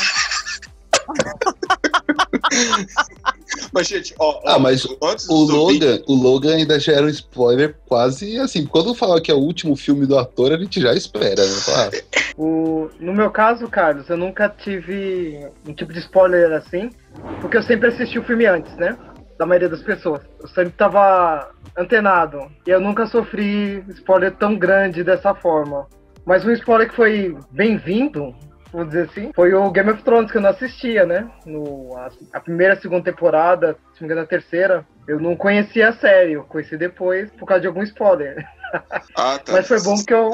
Mas, 3.74 3.88
gente, 3.88 4.14
ó, 4.20 4.40
ó, 4.44 4.54
Ah, 4.54 4.58
mas 4.58 4.86
antes 5.02 5.28
O 5.28 5.44
Logan, 5.44 6.00
o 6.06 6.14
Logan 6.14 6.54
ainda 6.54 6.78
já 6.78 6.92
era 6.92 7.06
um 7.06 7.08
spoiler 7.08 7.76
quase 7.86 8.38
assim. 8.38 8.64
Quando 8.64 8.94
falar 8.94 9.20
que 9.20 9.32
é 9.32 9.34
o 9.34 9.38
último 9.38 9.74
filme 9.74 10.06
do 10.06 10.16
ator, 10.16 10.52
a 10.52 10.56
gente 10.56 10.80
já 10.80 10.94
espera, 10.94 11.44
né? 11.44 11.60
Fala, 11.60 11.90
ah, 11.92 12.22
O, 12.36 12.88
no 13.00 13.12
meu 13.12 13.30
caso, 13.30 13.66
Carlos, 13.68 14.08
eu 14.08 14.16
nunca 14.16 14.48
tive 14.48 15.44
um 15.68 15.74
tipo 15.74 15.92
de 15.92 15.98
spoiler 15.98 16.52
assim, 16.52 16.90
porque 17.40 17.56
eu 17.56 17.62
sempre 17.62 17.88
assisti 17.88 18.18
o 18.18 18.24
filme 18.24 18.46
antes, 18.46 18.72
né? 18.76 18.96
Da 19.36 19.44
maioria 19.44 19.68
das 19.68 19.82
pessoas. 19.82 20.22
Eu 20.40 20.48
sempre 20.48 20.72
tava 20.74 21.50
antenado. 21.76 22.46
E 22.64 22.70
eu 22.70 22.80
nunca 22.80 23.06
sofri 23.06 23.84
spoiler 23.94 24.32
tão 24.36 24.56
grande 24.56 25.02
dessa 25.02 25.34
forma. 25.34 25.88
Mas 26.24 26.44
um 26.44 26.52
spoiler 26.52 26.88
que 26.88 26.94
foi 26.94 27.36
bem-vindo, 27.50 28.34
vou 28.74 28.84
dizer 28.84 29.08
assim, 29.08 29.30
foi 29.34 29.54
o 29.54 29.70
Game 29.70 29.90
of 29.90 30.02
Thrones, 30.02 30.30
que 30.32 30.36
eu 30.36 30.42
não 30.42 30.50
assistia, 30.50 31.06
né? 31.06 31.30
No, 31.46 31.96
a, 31.96 32.10
a 32.32 32.40
primeira, 32.40 32.74
segunda 32.80 33.04
temporada, 33.04 33.76
se 33.94 34.00
não 34.02 34.08
me 34.08 34.12
engano, 34.12 34.22
a 34.22 34.26
terceira. 34.28 34.84
Eu 35.06 35.20
não 35.20 35.36
conhecia 35.36 35.90
a 35.90 35.92
série, 35.92 36.32
eu 36.32 36.42
conheci 36.44 36.76
depois 36.76 37.30
por 37.38 37.46
causa 37.46 37.60
de 37.62 37.66
algum 37.68 37.82
spoiler. 37.82 38.44
Ah, 39.14 39.38
tá. 39.38 39.52
Mas 39.52 39.68
foi 39.68 39.80
bom 39.80 39.94
que 40.04 40.12
eu 40.12 40.32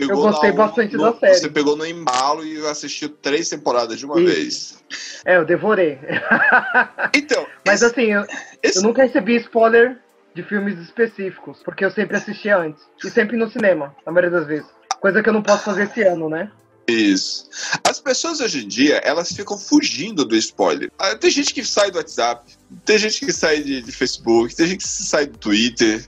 eu 0.00 0.16
gostei 0.16 0.50
bastante 0.50 0.96
no- 0.96 1.12
da 1.12 1.18
série. 1.18 1.34
Você 1.34 1.50
pegou 1.50 1.76
no 1.76 1.84
embalo 1.84 2.42
e 2.42 2.66
assistiu 2.66 3.10
três 3.10 3.50
temporadas 3.50 3.98
de 3.98 4.06
uma 4.06 4.18
Isso. 4.18 4.24
vez. 4.34 4.84
É, 5.26 5.36
eu 5.36 5.44
devorei. 5.44 5.98
Então, 7.14 7.46
Mas 7.66 7.82
esse- 7.82 7.92
assim, 7.92 8.12
eu, 8.12 8.24
esse- 8.62 8.78
eu 8.78 8.82
nunca 8.82 9.02
recebi 9.02 9.36
spoiler 9.36 9.98
de 10.34 10.42
filmes 10.42 10.78
específicos, 10.78 11.62
porque 11.62 11.84
eu 11.84 11.90
sempre 11.90 12.16
assistia 12.16 12.56
antes. 12.56 12.82
E 13.04 13.10
sempre 13.10 13.36
no 13.36 13.50
cinema, 13.50 13.94
na 14.06 14.10
maioria 14.12 14.38
das 14.38 14.46
vezes. 14.46 14.66
Coisa 14.98 15.22
que 15.22 15.28
eu 15.28 15.32
não 15.34 15.42
posso 15.42 15.64
fazer 15.64 15.82
esse 15.82 16.02
ano, 16.02 16.30
né? 16.30 16.50
Isso. 16.86 17.48
As 17.88 18.00
pessoas 18.00 18.40
hoje 18.40 18.64
em 18.64 18.68
dia, 18.68 18.96
elas 19.04 19.32
ficam 19.32 19.56
fugindo 19.56 20.24
do 20.24 20.36
spoiler. 20.36 20.90
Ah, 20.98 21.14
Tem 21.14 21.30
gente 21.30 21.54
que 21.54 21.64
sai 21.64 21.90
do 21.90 21.98
WhatsApp, 21.98 22.52
tem 22.84 22.98
gente 22.98 23.24
que 23.24 23.32
sai 23.32 23.62
de, 23.62 23.82
de 23.82 23.92
Facebook, 23.92 24.54
tem 24.54 24.66
gente 24.66 24.82
que 24.84 24.88
sai 24.88 25.26
do 25.26 25.38
Twitter. 25.38 26.04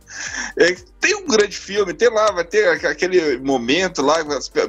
É, 0.58 0.76
tem 1.00 1.14
um 1.16 1.26
grande 1.26 1.56
filme, 1.56 1.92
tem 1.92 2.08
lá, 2.08 2.30
vai 2.32 2.44
ter 2.44 2.66
aqu- 2.68 2.86
aquele 2.86 3.38
momento 3.38 4.00
lá, 4.00 4.24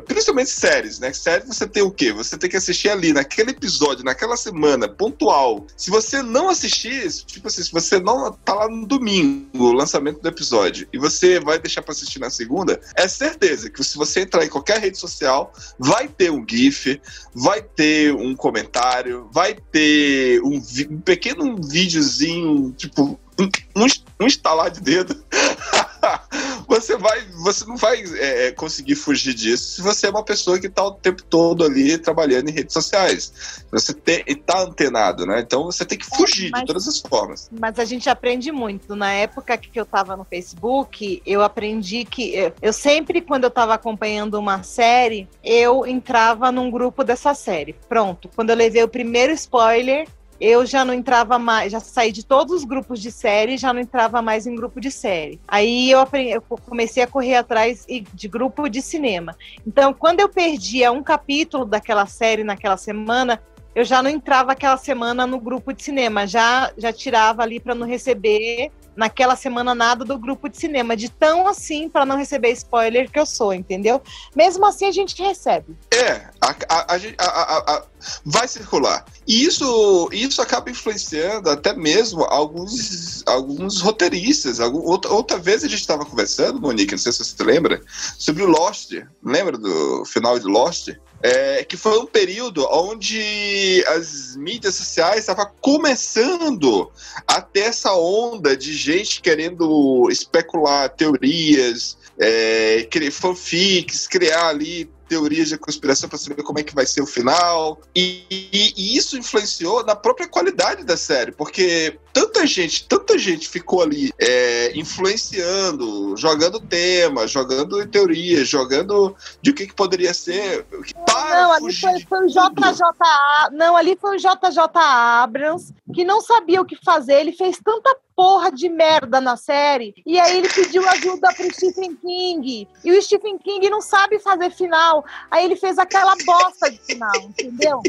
principalmente 0.06 0.50
séries, 0.50 1.00
né? 1.00 1.14
Série 1.14 1.46
você 1.46 1.66
tem 1.66 1.82
o 1.82 1.92
quê? 1.92 2.12
Você 2.12 2.38
tem 2.38 2.50
que 2.50 2.58
assistir 2.58 2.90
ali, 2.90 3.14
naquele 3.14 3.52
episódio, 3.52 4.04
naquela 4.04 4.36
semana, 4.36 4.88
pontual. 4.88 5.66
Se 5.78 5.90
você 5.90 6.22
não 6.22 6.50
assistir, 6.50 7.10
tipo 7.26 7.48
assim, 7.48 7.64
se 7.64 7.72
você 7.72 8.00
não 8.00 8.32
tá 8.34 8.54
lá 8.54 8.68
no 8.68 8.86
domingo, 8.86 9.48
o 9.54 9.72
lançamento 9.72 10.20
do 10.22 10.28
episódio, 10.28 10.88
e 10.92 10.98
você 10.98 11.40
vai 11.40 11.58
deixar 11.58 11.82
pra 11.82 11.94
assistir 11.94 12.20
na 12.20 12.30
segunda, 12.30 12.82
é 12.96 13.08
certeza 13.08 13.70
que 13.70 13.82
se 13.84 13.96
você 13.96 14.22
entrar 14.22 14.44
em 14.44 14.50
qualquer 14.50 14.80
rede 14.80 14.98
social, 14.98 15.54
vai 15.80 16.08
ter 16.08 16.32
um 16.32 16.46
GIF, 16.48 17.00
vai 17.34 17.62
ter 17.62 18.14
um 18.14 18.36
comentário, 18.36 19.30
vai 19.32 19.56
ter 19.72 20.42
um, 20.42 20.62
um 20.90 21.00
pequeno 21.00 21.56
videozinho, 21.86 22.74
tipo, 22.78 23.20
um, 23.40 23.86
um, 24.20 24.28
estalar 24.28 24.72
de 24.72 24.82
dedo. 24.82 25.16
você 26.68 26.98
vai, 26.98 27.22
você 27.44 27.66
não 27.66 27.76
vai 27.76 28.02
é, 28.18 28.52
conseguir 28.52 28.96
fugir 28.96 29.34
disso 29.34 29.76
se 29.76 29.82
você 29.82 30.08
é 30.08 30.10
uma 30.10 30.24
pessoa 30.24 30.60
que 30.60 30.68
está 30.68 30.84
o 30.84 30.92
tempo 30.92 31.24
todo 31.24 31.64
ali 31.64 31.98
trabalhando 31.98 32.50
em 32.50 32.54
redes 32.54 32.74
sociais. 32.74 33.64
Você 33.72 33.94
tem, 33.94 34.24
tá 34.46 34.62
antenado, 34.62 35.26
né? 35.26 35.42
Então 35.42 35.66
você 35.66 35.86
tem 35.86 35.98
que 35.98 36.06
fugir 36.06 36.50
mas- 36.52 36.62
de 36.62 36.68
todas 36.68 36.88
as 36.88 37.00
formas. 37.00 37.50
Mas 37.60 37.78
a 37.78 37.86
gente 37.86 38.10
aprende 38.10 38.52
muito. 38.52 38.96
Na 38.96 39.12
época 39.12 39.58
que 39.58 39.80
eu 39.80 39.86
tava 39.86 40.16
no 40.16 40.24
Facebook, 40.24 41.22
eu 41.26 41.42
aprendi 41.42 42.06
que 42.06 42.34
eu- 42.34 42.54
eu 42.62 42.74
sempre, 42.74 43.22
quando 43.22 43.44
eu 43.44 43.52
tava 43.52 43.74
acompanhando 43.74 44.36
uma 44.36 44.64
série, 44.64 45.28
eu 45.44 45.86
entrava 45.86 46.52
num 46.52 46.72
grupo 46.72 47.04
dessa 47.04 47.34
série. 47.34 47.74
Pronto. 47.88 48.30
Quando 48.36 48.50
eu 48.50 48.56
levei 48.56 48.84
o 48.84 48.88
primeiro 48.88 49.34
spoiler, 49.34 50.08
eu 50.40 50.66
já 50.66 50.84
não 50.84 50.94
entrava 50.94 51.40
mais, 51.40 51.72
já 51.72 51.80
saí 51.80 52.12
de 52.12 52.26
todos 52.26 52.54
os 52.54 52.64
grupos 52.66 53.02
de 53.02 53.12
série, 53.12 53.58
já 53.58 53.72
não 53.74 53.80
entrava 53.80 54.22
mais 54.22 54.46
em 54.46 54.56
grupo 54.56 54.80
de 54.80 54.92
série. 54.92 55.40
Aí 55.48 55.90
eu, 55.90 56.00
aprendi, 56.00 56.32
eu 56.32 56.42
comecei 56.42 57.04
a 57.04 57.08
correr 57.08 57.36
atrás 57.36 57.86
de 58.14 58.28
grupo 58.28 58.68
de 58.68 58.82
cinema. 58.82 59.36
Então, 59.66 59.94
quando 59.94 60.20
eu 60.20 60.30
perdia 60.30 60.92
um 60.92 61.04
capítulo 61.04 61.66
daquela 61.66 62.06
série 62.06 62.44
naquela 62.44 62.78
semana, 62.78 63.42
eu 63.74 63.84
já 63.84 64.02
não 64.02 64.10
entrava 64.10 64.54
aquela 64.54 64.78
semana 64.78 65.28
no 65.28 65.40
grupo 65.40 65.74
de 65.74 65.84
cinema, 65.84 66.26
já 66.26 66.72
já 66.78 66.94
tirava 66.94 67.44
ali 67.44 67.60
para 67.60 67.76
não 67.76 67.86
receber 67.86 68.72
naquela 68.96 69.36
semana 69.36 69.76
nada 69.76 70.06
do 70.06 70.18
grupo 70.18 70.48
de 70.50 70.58
cinema, 70.58 70.96
de 70.96 71.10
tão 71.10 71.48
assim 71.48 71.90
para 71.90 72.06
não 72.06 72.18
receber 72.18 72.52
spoiler 72.52 73.10
que 73.12 73.20
eu 73.20 73.26
sou, 73.26 73.54
entendeu? 73.54 74.02
Mesmo 74.36 74.66
assim 74.66 74.86
a 74.86 74.92
gente 74.92 75.22
recebe. 75.22 75.76
É, 75.94 76.30
a, 76.42 76.56
a- 76.70 77.76
a 77.76 77.84
vai 78.24 78.48
circular. 78.48 79.06
E 79.28 79.44
isso, 79.46 80.10
isso 80.12 80.42
acaba 80.42 80.70
influenciando 80.70 81.50
até 81.50 81.74
mesmo 81.74 82.24
alguns, 82.26 83.24
alguns 83.26 83.82
roteiristas. 83.82 84.60
Algum, 84.60 84.80
outra, 84.80 85.12
outra 85.12 85.38
vez 85.38 85.64
a 85.64 85.68
gente 85.68 85.80
estava 85.82 86.06
conversando, 86.06 86.60
Monique, 86.62 86.92
não 86.92 86.98
sei 87.00 87.12
se 87.12 87.24
você 87.24 87.44
lembra, 87.44 87.82
sobre 88.18 88.44
o 88.44 88.48
Lost. 88.48 88.92
Lembra 89.24 89.58
do 89.58 90.06
final 90.06 90.38
de 90.38 90.46
Lost? 90.46 90.90
É, 91.28 91.64
que 91.64 91.76
foi 91.76 91.98
um 91.98 92.06
período 92.06 92.68
onde 92.70 93.84
as 93.88 94.36
mídias 94.36 94.76
sociais 94.76 95.22
estavam 95.22 95.50
começando 95.60 96.92
a 97.26 97.42
ter 97.42 97.62
essa 97.62 97.96
onda 97.96 98.56
de 98.56 98.72
gente 98.72 99.22
querendo 99.22 100.08
especular 100.12 100.88
teorias, 100.90 101.98
é, 102.20 102.88
criar 102.92 103.12
fanfics, 103.12 104.06
criar 104.06 104.50
ali 104.50 104.88
teorias 105.08 105.50
de 105.50 105.58
conspiração 105.58 106.10
para 106.10 106.18
saber 106.18 106.44
como 106.44 106.60
é 106.60 106.64
que 106.64 106.76
vai 106.76 106.86
ser 106.86 107.02
o 107.02 107.06
final. 107.08 107.80
E, 107.96 108.24
e- 108.30 108.74
e 108.76 108.98
isso 108.98 109.18
influenciou 109.18 109.84
na 109.86 109.96
própria 109.96 110.28
qualidade 110.28 110.84
da 110.84 110.98
série, 110.98 111.32
porque 111.32 111.98
tanta 112.14 112.46
gente, 112.48 112.88
tanta 112.88 113.18
gente 113.18 113.48
ficou 113.48 113.82
ali 113.82 114.12
é, 114.20 114.72
influenciando, 114.78 116.16
jogando 116.18 116.60
tema, 116.60 117.28
jogando 117.28 117.86
teorias, 117.88 118.48
jogando 118.48 119.16
de 119.42 119.52
o 119.52 119.54
que, 119.56 119.68
que 119.68 119.74
poderia 119.74 120.14
ser. 120.14 120.66
Para 121.06 121.42
não, 121.44 121.52
ali 121.54 121.74
foi, 121.74 122.00
foi 122.02 122.26
o. 122.26 122.28
JJ, 122.28 123.52
não, 123.54 123.76
ali 123.76 123.98
foi 124.00 124.16
o 124.16 124.20
JJ 124.20 124.60
Abrams 124.76 125.74
que 125.94 126.04
não 126.04 126.22
sabia 126.22 126.62
o 126.62 126.66
que 126.66 126.76
fazer, 126.84 127.14
ele 127.22 127.32
fez 127.32 127.58
tanta 127.64 127.96
porra 128.16 128.50
de 128.50 128.70
merda 128.70 129.20
na 129.20 129.36
série, 129.36 129.94
e 130.06 130.18
aí 130.18 130.38
ele 130.38 130.48
pediu 130.48 130.88
ajuda 130.90 131.34
pro 131.36 131.54
Stephen 131.54 131.96
King, 131.98 132.68
e 132.84 132.92
o 132.92 133.02
Stephen 133.02 133.38
King 133.38 133.70
não 133.70 133.82
sabe 133.82 134.20
fazer 134.20 134.52
final, 134.52 134.95
final. 135.02 135.06
Aí 135.32 135.46
ele 135.46 135.56
fez 135.56 135.78
aquela 135.78 136.16
bosta 136.26 136.70
de 136.72 136.78
final, 136.80 137.12
entendeu? 137.18 137.82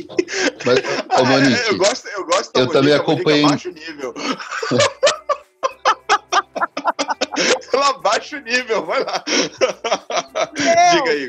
Mas, 0.64 0.78
ô, 1.20 1.24
Monique, 1.24 1.60
eu 1.68 1.76
gosto, 1.78 2.06
eu 2.08 2.24
gosto 2.26 2.52
da 2.52 2.60
eu 2.60 2.66
também 2.68 2.92
Monique, 2.96 3.06
Monique 3.06 3.20
acompanhei- 3.20 3.44
abaixa 3.44 3.68
o 3.68 3.72
nível. 3.72 4.14
Ela 7.72 7.88
abaixa 7.90 8.38
o 8.38 8.40
nível, 8.40 8.86
vai 8.86 9.04
lá. 9.04 9.22
Meu, 10.58 11.04
Diga 11.04 11.10
aí. 11.10 11.28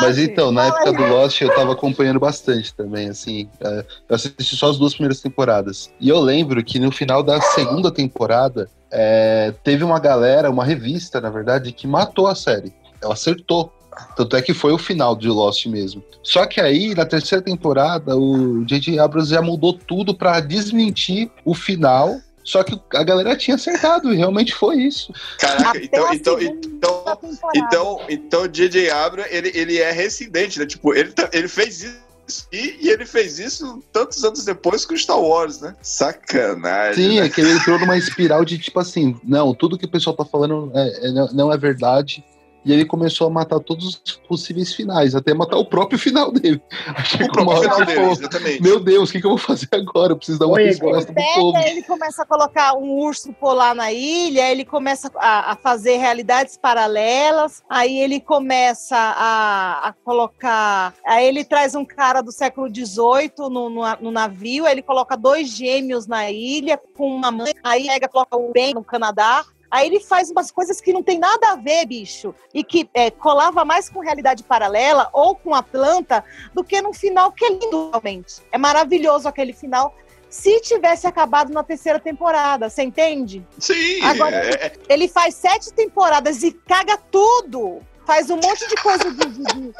Mas 0.00 0.18
então, 0.18 0.50
na 0.50 0.66
época 0.66 0.90
aí. 0.90 0.96
do 0.96 1.06
Lost, 1.06 1.40
eu 1.40 1.54
tava 1.54 1.72
acompanhando 1.72 2.18
bastante 2.18 2.74
também, 2.74 3.08
assim. 3.08 3.48
é, 3.60 3.84
Eu 4.08 4.16
assisti 4.16 4.56
só 4.56 4.70
as 4.70 4.78
duas 4.78 4.94
primeiras 4.94 5.20
temporadas. 5.20 5.92
E 6.00 6.08
eu 6.08 6.18
lembro 6.18 6.62
que 6.64 6.80
no 6.80 6.90
final 6.90 7.22
da 7.22 7.40
segunda 7.40 7.92
temporada, 7.92 8.68
é, 8.90 9.54
teve 9.62 9.84
uma 9.84 10.00
galera, 10.00 10.50
uma 10.50 10.64
revista, 10.64 11.20
na 11.20 11.30
verdade, 11.30 11.70
que 11.70 11.86
matou 11.86 12.26
a 12.26 12.34
série. 12.34 12.74
Ela 13.00 13.12
acertou. 13.14 13.72
Tanto 14.16 14.36
é 14.36 14.42
que 14.42 14.54
foi 14.54 14.72
o 14.72 14.78
final 14.78 15.14
de 15.16 15.28
Lost 15.28 15.66
mesmo. 15.66 16.02
Só 16.22 16.46
que 16.46 16.60
aí, 16.60 16.94
na 16.94 17.06
terceira 17.06 17.42
temporada, 17.42 18.16
o 18.16 18.64
J.J. 18.64 18.98
Abrams 18.98 19.30
já 19.30 19.40
mudou 19.42 19.72
tudo 19.72 20.14
pra 20.14 20.40
desmentir 20.40 21.30
o 21.44 21.54
final. 21.54 22.18
Só 22.44 22.62
que 22.62 22.78
a 22.94 23.02
galera 23.02 23.36
tinha 23.36 23.56
acertado, 23.56 24.12
e 24.12 24.16
realmente 24.16 24.54
foi 24.54 24.76
isso. 24.76 25.12
Caraca, 25.38 25.78
então, 25.82 26.12
então, 26.14 26.38
segunda 26.38 26.66
então, 26.68 27.04
temporada. 27.16 27.58
então, 27.58 28.00
então 28.08 28.42
o 28.42 28.48
J.J. 28.48 28.88
Abrams, 28.90 29.34
ele, 29.34 29.50
ele 29.54 29.78
é 29.78 29.90
residente, 29.90 30.58
né? 30.58 30.66
Tipo, 30.66 30.94
ele, 30.94 31.10
tá- 31.10 31.28
ele 31.32 31.48
fez 31.48 31.82
isso 31.82 32.06
e, 32.52 32.78
e 32.82 32.88
ele 32.88 33.04
fez 33.06 33.38
isso 33.38 33.82
tantos 33.92 34.22
anos 34.24 34.44
depois 34.44 34.84
com 34.84 34.96
Star 34.96 35.20
Wars, 35.20 35.60
né? 35.60 35.74
Sacanagem. 35.82 36.94
Sim, 37.10 37.20
né? 37.20 37.26
é 37.26 37.28
que 37.28 37.40
ele 37.40 37.52
entrou 37.52 37.78
numa 37.78 37.96
espiral 37.96 38.44
de 38.44 38.58
tipo 38.58 38.78
assim, 38.80 39.16
não, 39.24 39.54
tudo 39.54 39.78
que 39.78 39.84
o 39.86 39.90
pessoal 39.90 40.14
tá 40.16 40.24
falando 40.24 40.70
é- 40.74 41.08
é- 41.08 41.32
não 41.32 41.52
é 41.52 41.56
verdade. 41.56 42.24
E 42.66 42.72
ele 42.72 42.84
começou 42.84 43.28
a 43.28 43.30
matar 43.30 43.60
todos 43.60 44.00
os 44.04 44.16
possíveis 44.28 44.74
finais, 44.74 45.14
até 45.14 45.32
matar 45.32 45.56
o 45.56 45.64
próprio 45.64 45.98
final 45.98 46.32
dele. 46.32 46.60
O 47.26 47.32
próprio 47.32 47.60
final 47.60 47.78
que 47.78 47.84
dele, 47.84 48.00
falou, 48.00 48.12
exatamente. 48.12 48.62
Meu 48.62 48.80
Deus, 48.80 49.08
o 49.08 49.12
que, 49.12 49.20
que 49.20 49.26
eu 49.26 49.30
vou 49.30 49.38
fazer 49.38 49.68
agora? 49.72 50.12
Eu 50.12 50.16
preciso 50.16 50.38
dar 50.38 50.46
uma 50.46 50.56
Oi, 50.56 50.64
resposta 50.64 51.12
pro 51.12 51.22
povo. 51.34 51.58
Ele 51.58 51.82
começa 51.82 52.22
a 52.22 52.26
colocar 52.26 52.74
um 52.76 52.98
urso 52.98 53.32
polar 53.34 53.74
na 53.74 53.92
ilha, 53.92 54.50
ele 54.50 54.64
começa 54.64 55.10
a, 55.16 55.52
a 55.52 55.56
fazer 55.56 55.96
realidades 55.96 56.56
paralelas, 56.56 57.62
aí 57.68 57.98
ele 57.98 58.20
começa 58.20 58.96
a, 58.96 59.88
a 59.88 59.92
colocar. 60.04 60.94
Aí 61.06 61.26
ele 61.26 61.44
traz 61.44 61.74
um 61.74 61.84
cara 61.84 62.20
do 62.20 62.32
século 62.32 62.68
XVIII 62.68 63.32
no, 63.50 63.70
no, 63.70 63.82
no 64.00 64.10
navio, 64.10 64.66
aí 64.66 64.72
ele 64.72 64.82
coloca 64.82 65.16
dois 65.16 65.48
gêmeos 65.48 66.06
na 66.06 66.30
ilha 66.30 66.80
com 66.96 67.14
uma 67.14 67.30
mãe, 67.30 67.54
aí 67.62 67.86
pega, 67.86 68.08
coloca 68.08 68.36
o 68.36 68.52
bem 68.52 68.74
no 68.74 68.84
Canadá. 68.84 69.44
Aí 69.70 69.86
ele 69.88 70.00
faz 70.00 70.30
umas 70.30 70.50
coisas 70.50 70.80
que 70.80 70.92
não 70.92 71.02
tem 71.02 71.18
nada 71.18 71.52
a 71.52 71.56
ver, 71.56 71.86
bicho, 71.86 72.34
e 72.54 72.62
que 72.62 72.88
é, 72.94 73.10
colava 73.10 73.64
mais 73.64 73.88
com 73.88 74.00
realidade 74.00 74.42
paralela 74.42 75.08
ou 75.12 75.34
com 75.34 75.54
a 75.54 75.62
planta 75.62 76.24
do 76.54 76.62
que 76.64 76.80
no 76.80 76.92
final, 76.92 77.32
que 77.32 77.44
é 77.44 77.48
lindo 77.50 77.90
realmente. 77.90 78.36
É 78.52 78.58
maravilhoso 78.58 79.28
aquele 79.28 79.52
final 79.52 79.94
se 80.28 80.60
tivesse 80.60 81.06
acabado 81.06 81.52
na 81.52 81.62
terceira 81.62 81.98
temporada, 82.00 82.68
você 82.68 82.82
entende? 82.82 83.46
Sim, 83.58 84.02
Agora- 84.02 84.36
é- 84.36 84.66
é- 84.66 84.72
Ele 84.88 85.08
faz 85.08 85.34
sete 85.34 85.72
temporadas 85.72 86.42
e 86.42 86.52
caga 86.52 86.96
tudo. 87.10 87.80
Faz 88.04 88.28
um 88.30 88.36
monte 88.36 88.68
de 88.68 88.74
coisa 88.76 89.10
de. 89.10 89.26
de- 89.26 89.44
de- 89.44 89.72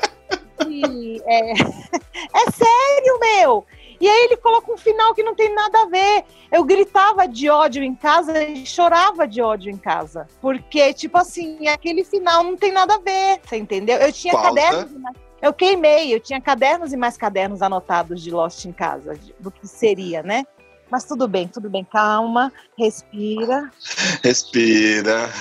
de- 0.64 1.22
é... 1.26 1.52
é 2.34 2.50
sério, 2.50 3.20
meu! 3.20 3.66
E 4.00 4.08
aí 4.08 4.24
ele 4.24 4.36
coloca 4.36 4.70
um 4.72 4.76
final 4.76 5.14
que 5.14 5.22
não 5.22 5.34
tem 5.34 5.54
nada 5.54 5.82
a 5.82 5.86
ver. 5.86 6.24
Eu 6.52 6.64
gritava 6.64 7.26
de 7.26 7.48
ódio 7.48 7.82
em 7.82 7.94
casa 7.94 8.42
e 8.42 8.66
chorava 8.66 9.26
de 9.26 9.40
ódio 9.40 9.70
em 9.72 9.76
casa. 9.76 10.26
Porque, 10.40 10.92
tipo 10.92 11.16
assim, 11.18 11.66
aquele 11.68 12.04
final 12.04 12.42
não 12.42 12.56
tem 12.56 12.72
nada 12.72 12.94
a 12.96 12.98
ver. 12.98 13.40
Você 13.44 13.56
entendeu? 13.56 13.96
Eu 13.98 14.12
tinha 14.12 14.32
Pausa. 14.34 14.48
cadernos. 14.48 14.92
e 14.92 14.98
mais- 14.98 15.16
Eu 15.42 15.52
queimei, 15.52 16.14
eu 16.14 16.20
tinha 16.20 16.40
cadernos 16.40 16.92
e 16.92 16.96
mais 16.96 17.16
cadernos 17.16 17.62
anotados 17.62 18.22
de 18.22 18.30
Lost 18.30 18.64
em 18.64 18.72
casa, 18.72 19.18
do 19.38 19.50
que 19.50 19.66
seria, 19.66 20.22
né? 20.22 20.44
Mas 20.90 21.04
tudo 21.04 21.26
bem, 21.26 21.48
tudo 21.48 21.68
bem, 21.68 21.84
calma, 21.84 22.52
respira. 22.78 23.70
respira. 24.22 25.28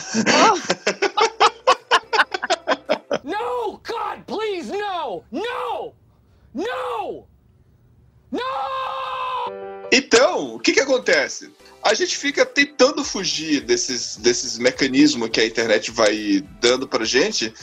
No! 3.24 3.80
God, 3.84 4.24
please, 4.28 4.72
no! 4.72 5.24
No! 5.32 5.94
No! 6.54 7.28
Então, 9.92 10.56
o 10.56 10.60
que 10.60 10.74
que 10.74 10.80
acontece? 10.80 11.50
A 11.82 11.94
gente 11.94 12.18
fica 12.18 12.46
tentando 12.46 13.04
fugir 13.04 13.62
desses, 13.62 14.18
desses 14.18 14.58
mecanismos 14.58 15.30
que 15.30 15.40
a 15.40 15.46
internet 15.46 15.92
vai 15.92 16.44
dando 16.60 16.88
pra 16.88 17.06
gente 17.06 17.54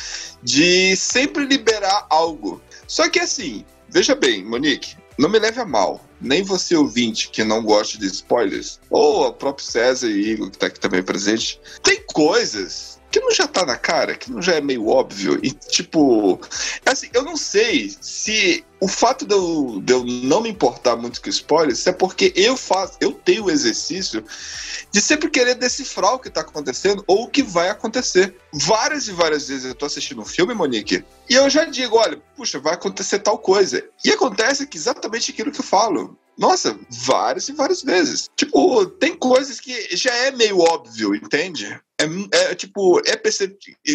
de 0.42 0.96
sempre 0.96 1.44
liberar 1.44 2.06
algo. 2.08 2.62
Só 2.86 3.08
que 3.08 3.18
assim, 3.18 3.64
veja 3.88 4.14
bem, 4.14 4.44
Monique, 4.44 4.96
não 5.18 5.28
me 5.28 5.38
leve 5.38 5.60
a 5.60 5.66
mal. 5.66 6.00
Nem 6.20 6.42
você 6.42 6.76
ouvinte 6.76 7.28
que 7.30 7.42
não 7.42 7.62
gosta 7.62 7.98
de 7.98 8.06
spoilers, 8.06 8.80
ou 8.88 9.26
o 9.26 9.32
próprio 9.32 9.66
César 9.66 10.08
e 10.08 10.30
Igor 10.30 10.50
que 10.50 10.58
tá 10.58 10.68
aqui 10.68 10.78
também 10.78 11.02
presente, 11.02 11.60
tem 11.82 12.00
coisas 12.06 13.00
que 13.12 13.20
não 13.20 13.30
já 13.30 13.46
tá 13.46 13.64
na 13.66 13.76
cara, 13.76 14.16
que 14.16 14.32
não 14.32 14.40
já 14.40 14.54
é 14.54 14.60
meio 14.60 14.88
óbvio. 14.88 15.38
E 15.42 15.50
tipo, 15.50 16.40
assim, 16.84 17.08
eu 17.12 17.22
não 17.22 17.36
sei 17.36 17.94
se 18.00 18.64
o 18.80 18.88
fato 18.88 19.26
de 19.26 19.34
eu, 19.34 19.80
de 19.84 19.92
eu 19.92 20.02
não 20.02 20.40
me 20.40 20.48
importar 20.48 20.96
muito 20.96 21.20
com 21.20 21.28
spoilers 21.28 21.86
é 21.86 21.92
porque 21.92 22.32
eu 22.34 22.56
faço, 22.56 22.94
eu 23.00 23.12
tenho 23.12 23.44
o 23.44 23.50
exercício 23.50 24.24
de 24.90 25.00
sempre 25.00 25.30
querer 25.30 25.54
decifrar 25.54 26.14
o 26.14 26.18
que 26.18 26.30
tá 26.30 26.40
acontecendo 26.40 27.04
ou 27.06 27.24
o 27.24 27.28
que 27.28 27.42
vai 27.42 27.68
acontecer. 27.68 28.34
Várias 28.52 29.06
e 29.06 29.12
várias 29.12 29.46
vezes 29.46 29.66
eu 29.66 29.74
tô 29.74 29.86
assistindo 29.86 30.22
um 30.22 30.24
filme, 30.26 30.54
Monique, 30.54 31.04
e 31.28 31.34
eu 31.34 31.48
já 31.50 31.64
digo, 31.64 31.96
olha, 31.96 32.20
puxa, 32.34 32.58
vai 32.58 32.74
acontecer 32.74 33.18
tal 33.18 33.38
coisa. 33.38 33.84
E 34.04 34.10
acontece 34.10 34.66
que 34.66 34.78
exatamente 34.78 35.30
aquilo 35.30 35.52
que 35.52 35.60
eu 35.60 35.64
falo. 35.64 36.18
Nossa, 36.36 36.78
várias 36.88 37.48
e 37.48 37.52
várias 37.52 37.82
vezes. 37.82 38.28
Tipo, 38.34 38.86
tem 38.86 39.14
coisas 39.14 39.60
que 39.60 39.94
já 39.96 40.12
é 40.14 40.30
meio 40.30 40.58
óbvio, 40.58 41.14
entende? 41.14 41.78
É, 42.02 42.50
é, 42.50 42.54
tipo, 42.54 43.00
é 43.06 43.20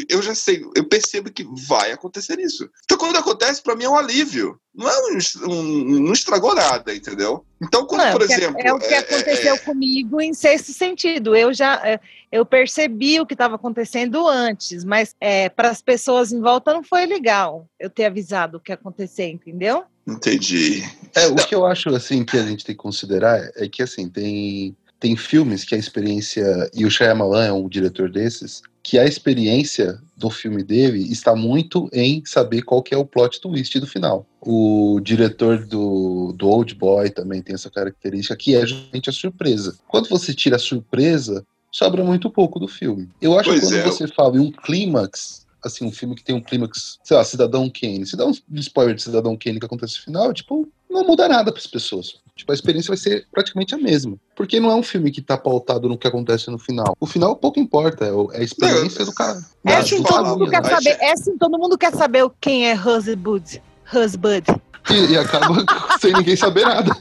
eu 0.09 0.21
já 0.21 0.33
sei, 0.35 0.63
eu 0.75 0.85
percebo 0.87 1.31
que 1.31 1.45
vai 1.67 1.91
acontecer 1.91 2.39
isso. 2.39 2.69
Então, 2.85 2.97
quando 2.97 3.17
acontece, 3.17 3.61
pra 3.61 3.75
mim 3.75 3.83
é 3.85 3.89
um 3.89 3.97
alívio. 3.97 4.59
Não 4.75 4.87
é 4.87 4.93
um, 4.99 5.51
um- 5.51 5.99
não 6.01 6.13
estragou 6.13 6.53
nada, 6.53 6.93
entendeu? 6.95 7.43
Então, 7.61 7.85
quando, 7.87 8.01
Não, 8.03 8.11
por 8.11 8.21
é 8.21 8.25
o 8.25 8.27
que- 8.27 8.33
exemplo. 8.33 8.61
é 8.63 8.73
o 8.73 8.79
que 8.79 8.93
é- 8.93 8.97
aconteceu 8.99 9.55
é- 9.55 9.59
comigo 9.59 10.21
em 10.21 10.33
sexto 10.33 10.71
sentido. 10.71 11.35
Eu 11.35 11.51
já 11.53 11.75
é, 11.83 11.99
eu 12.31 12.45
percebi 12.45 13.19
o 13.19 13.25
que 13.25 13.33
estava 13.33 13.55
acontecendo 13.55 14.27
antes, 14.27 14.83
mas 14.83 15.15
para 15.55 15.69
as 15.71 15.81
pessoas 15.81 16.31
em 16.31 16.39
volta 16.39 16.73
não 16.73 16.83
foi 16.83 17.05
legal 17.07 17.67
eu 17.79 17.89
ter 17.89 18.05
avisado 18.05 18.57
o 18.57 18.59
que 18.59 18.71
ia 18.71 18.75
acontecer, 18.75 19.27
entendeu? 19.29 19.83
Entendi. 20.07 20.83
É, 21.15 21.27
o 21.27 21.35
que 21.35 21.53
eu 21.55 21.65
acho 21.65 21.89
assim 21.89 22.23
que 22.23 22.37
a 22.37 22.43
gente 22.43 22.63
tem 22.63 22.75
que 22.75 22.81
considerar 22.81 23.39
é 23.55 23.67
que 23.67 23.81
assim, 23.83 24.07
tem 24.07 24.75
tem 24.99 25.15
filmes 25.15 25.63
que 25.63 25.75
a 25.75 25.77
experiência 25.77 26.69
e 26.73 26.85
o 26.85 26.91
Shyamalan 26.91 27.45
é 27.45 27.53
um 27.53 27.67
diretor 27.69 28.09
desses, 28.09 28.61
que 28.81 28.97
a 28.97 29.05
experiência 29.05 29.99
do 30.15 30.29
filme 30.29 30.63
dele 30.63 31.11
está 31.11 31.35
muito 31.35 31.89
em 31.91 32.23
saber 32.25 32.61
qual 32.61 32.81
que 32.81 32.95
é 32.95 32.97
o 32.97 33.05
plot 33.05 33.41
twist 33.41 33.77
do 33.79 33.85
final. 33.85 34.25
O 34.41 34.99
diretor 35.03 35.65
do, 35.65 36.33
do 36.33 36.47
Old 36.47 36.73
Boy 36.75 37.09
também 37.09 37.41
tem 37.41 37.53
essa 37.53 37.69
característica 37.69 38.35
que 38.35 38.55
é 38.55 38.65
justamente 38.65 39.09
a 39.09 39.13
surpresa. 39.13 39.77
Quando 39.87 40.07
você 40.07 40.33
tira 40.33 40.55
a 40.55 40.59
surpresa, 40.59 41.45
sobra 41.69 42.03
muito 42.03 42.29
pouco 42.29 42.59
do 42.59 42.67
filme. 42.67 43.09
Eu 43.21 43.37
acho 43.37 43.51
que 43.51 43.59
Pois 43.59 43.69
quando 43.69 43.79
é. 43.79 43.83
você 43.83 44.07
fala 44.07 44.37
em 44.37 44.39
um 44.39 44.51
clímax, 44.51 45.45
assim, 45.63 45.85
um 45.85 45.91
filme 45.91 46.15
que 46.15 46.23
tem 46.23 46.35
um 46.35 46.41
clímax, 46.41 46.97
sei 47.03 47.17
lá, 47.17 47.23
Cidadão 47.23 47.69
Kane. 47.69 48.05
Se 48.05 48.15
dá 48.15 48.25
um 48.25 48.31
spoiler 48.55 48.95
de 48.95 49.03
Cidadão 49.03 49.37
Kane 49.37 49.59
que 49.59 49.65
acontece 49.65 49.97
no 49.97 50.03
final, 50.05 50.33
tipo, 50.33 50.67
não 50.89 51.05
muda 51.05 51.27
nada 51.27 51.51
para 51.51 51.59
as 51.59 51.67
pessoas. 51.67 52.15
Tipo, 52.37 52.51
a 52.51 52.55
experiência 52.55 52.89
vai 52.89 52.97
ser 52.97 53.27
praticamente 53.31 53.73
a 53.73 53.77
mesma. 53.77 54.17
Porque 54.35 54.59
não 54.59 54.71
é 54.71 54.75
um 54.75 54.83
filme 54.83 55.11
que 55.11 55.21
tá 55.21 55.37
pautado 55.37 55.89
no 55.89 55.97
que 55.97 56.07
acontece 56.07 56.49
no 56.49 56.59
final. 56.59 56.95
O 56.99 57.05
final 57.05 57.35
pouco 57.35 57.59
importa, 57.59 58.05
é 58.05 58.37
é 58.37 58.41
a 58.41 58.43
experiência 58.43 59.03
do 59.03 59.13
cara. 59.13 59.39
É 59.65 59.75
assim, 59.75 60.03
todo 60.03 60.25
mundo 60.25 60.49
quer 60.49 60.65
Aí 60.65 60.71
saber. 60.71 60.97
É 61.01 61.11
assim, 61.11 61.37
todo 61.37 61.57
mundo 61.57 61.77
quer 61.77 61.93
saber 61.93 62.29
quem 62.39 62.69
é 62.69 62.73
Husband. 62.73 63.61
Husband. 63.93 64.43
E, 64.89 65.13
e 65.13 65.17
acaba 65.17 65.65
sem 65.99 66.13
ninguém 66.13 66.35
saber 66.35 66.65
nada. 66.65 66.91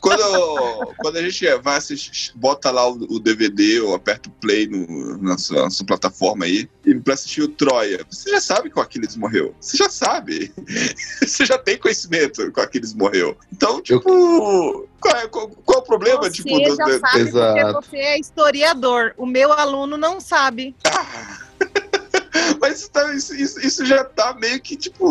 quando, 0.00 0.94
quando 0.98 1.16
a 1.16 1.22
gente 1.22 1.46
vai 1.58 1.76
assistir, 1.76 2.32
bota 2.34 2.70
lá 2.70 2.88
o, 2.88 2.94
o 3.10 3.18
DVD 3.20 3.80
ou 3.80 3.94
aperta 3.94 4.28
o 4.28 4.32
play 4.32 4.66
no, 4.66 5.16
na, 5.18 5.38
sua, 5.38 5.62
na 5.64 5.70
sua 5.70 5.86
plataforma 5.86 6.44
aí, 6.44 6.68
e 6.84 6.94
pra 6.94 7.14
assistir 7.14 7.42
o 7.42 7.48
Troia, 7.48 8.04
você 8.10 8.30
já 8.30 8.40
sabe 8.40 8.70
que 8.70 8.78
o 8.78 8.82
Aquiles 8.82 9.16
morreu. 9.16 9.54
Você 9.60 9.76
já 9.76 9.88
sabe. 9.88 10.52
Você 11.26 11.44
já 11.44 11.58
tem 11.58 11.76
conhecimento 11.78 12.50
que 12.52 12.60
o 12.60 12.62
Aquiles 12.62 12.94
morreu. 12.94 13.36
Então, 13.52 13.80
tipo, 13.82 14.88
qual, 15.00 15.16
é, 15.16 15.26
qual, 15.28 15.48
qual 15.48 15.78
é 15.78 15.82
o 15.82 15.84
problema? 15.84 16.22
Você 16.22 16.42
tipo, 16.42 16.58
do- 16.58 16.76
já 16.76 16.84
do- 16.84 17.00
sabe 17.00 17.20
Exato. 17.20 17.72
porque 17.72 17.88
você 17.90 17.96
é 17.96 18.18
historiador. 18.20 19.14
O 19.16 19.26
meu 19.26 19.52
aluno 19.52 19.96
não 19.96 20.20
sabe. 20.20 20.74
Mas 22.60 22.80
isso, 22.80 22.90
tá- 22.90 23.12
isso, 23.14 23.34
isso- 23.34 23.84
já 23.84 24.04
tá 24.04 24.34
meio 24.34 24.60
que, 24.60 24.76
tipo. 24.76 25.06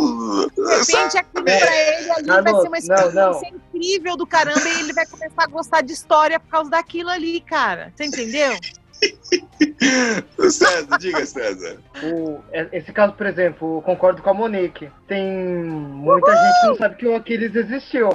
De 0.56 0.62
repente, 0.62 1.18
aquilo 1.18 1.44
pra 1.44 1.52
ele 1.54 2.12
ali 2.12 2.28
vai 2.28 2.42
Não, 2.42 2.62
ser 2.62 2.68
uma 2.68 2.80
não, 2.80 3.12
não. 3.12 3.32
experiência 3.32 3.62
incrível 3.74 4.18
do 4.18 4.26
caramba 4.28 4.68
e 4.68 4.80
ele 4.80 4.94
vai 4.94 5.06
começar 5.06 5.44
a 5.44 5.48
gostar 5.48 5.82
de 5.82 5.94
história 5.94 6.40
por 6.40 6.50
causa 6.50 6.70
daquilo 6.70 7.10
ali, 7.10 7.42
cara. 7.42 7.94
Você 7.96 8.06
entendeu? 8.06 8.58
César, 10.50 10.98
diga, 11.00 11.26
César. 11.26 11.78
O, 12.04 12.40
é- 12.52 12.68
esse 12.74 12.92
caso, 12.92 13.14
por 13.14 13.26
exemplo, 13.26 13.78
eu 13.78 13.82
concordo 13.82 14.22
com 14.22 14.30
a 14.30 14.34
Monique. 14.34 14.90
Tem 15.08 15.24
muita 15.64 16.36
gente 16.36 16.62
que 16.62 16.68
não 16.68 16.76
sabe 16.76 16.96
que 16.96 17.08
o 17.08 17.16
Aquiles 17.16 17.56
existiu. 17.56 18.10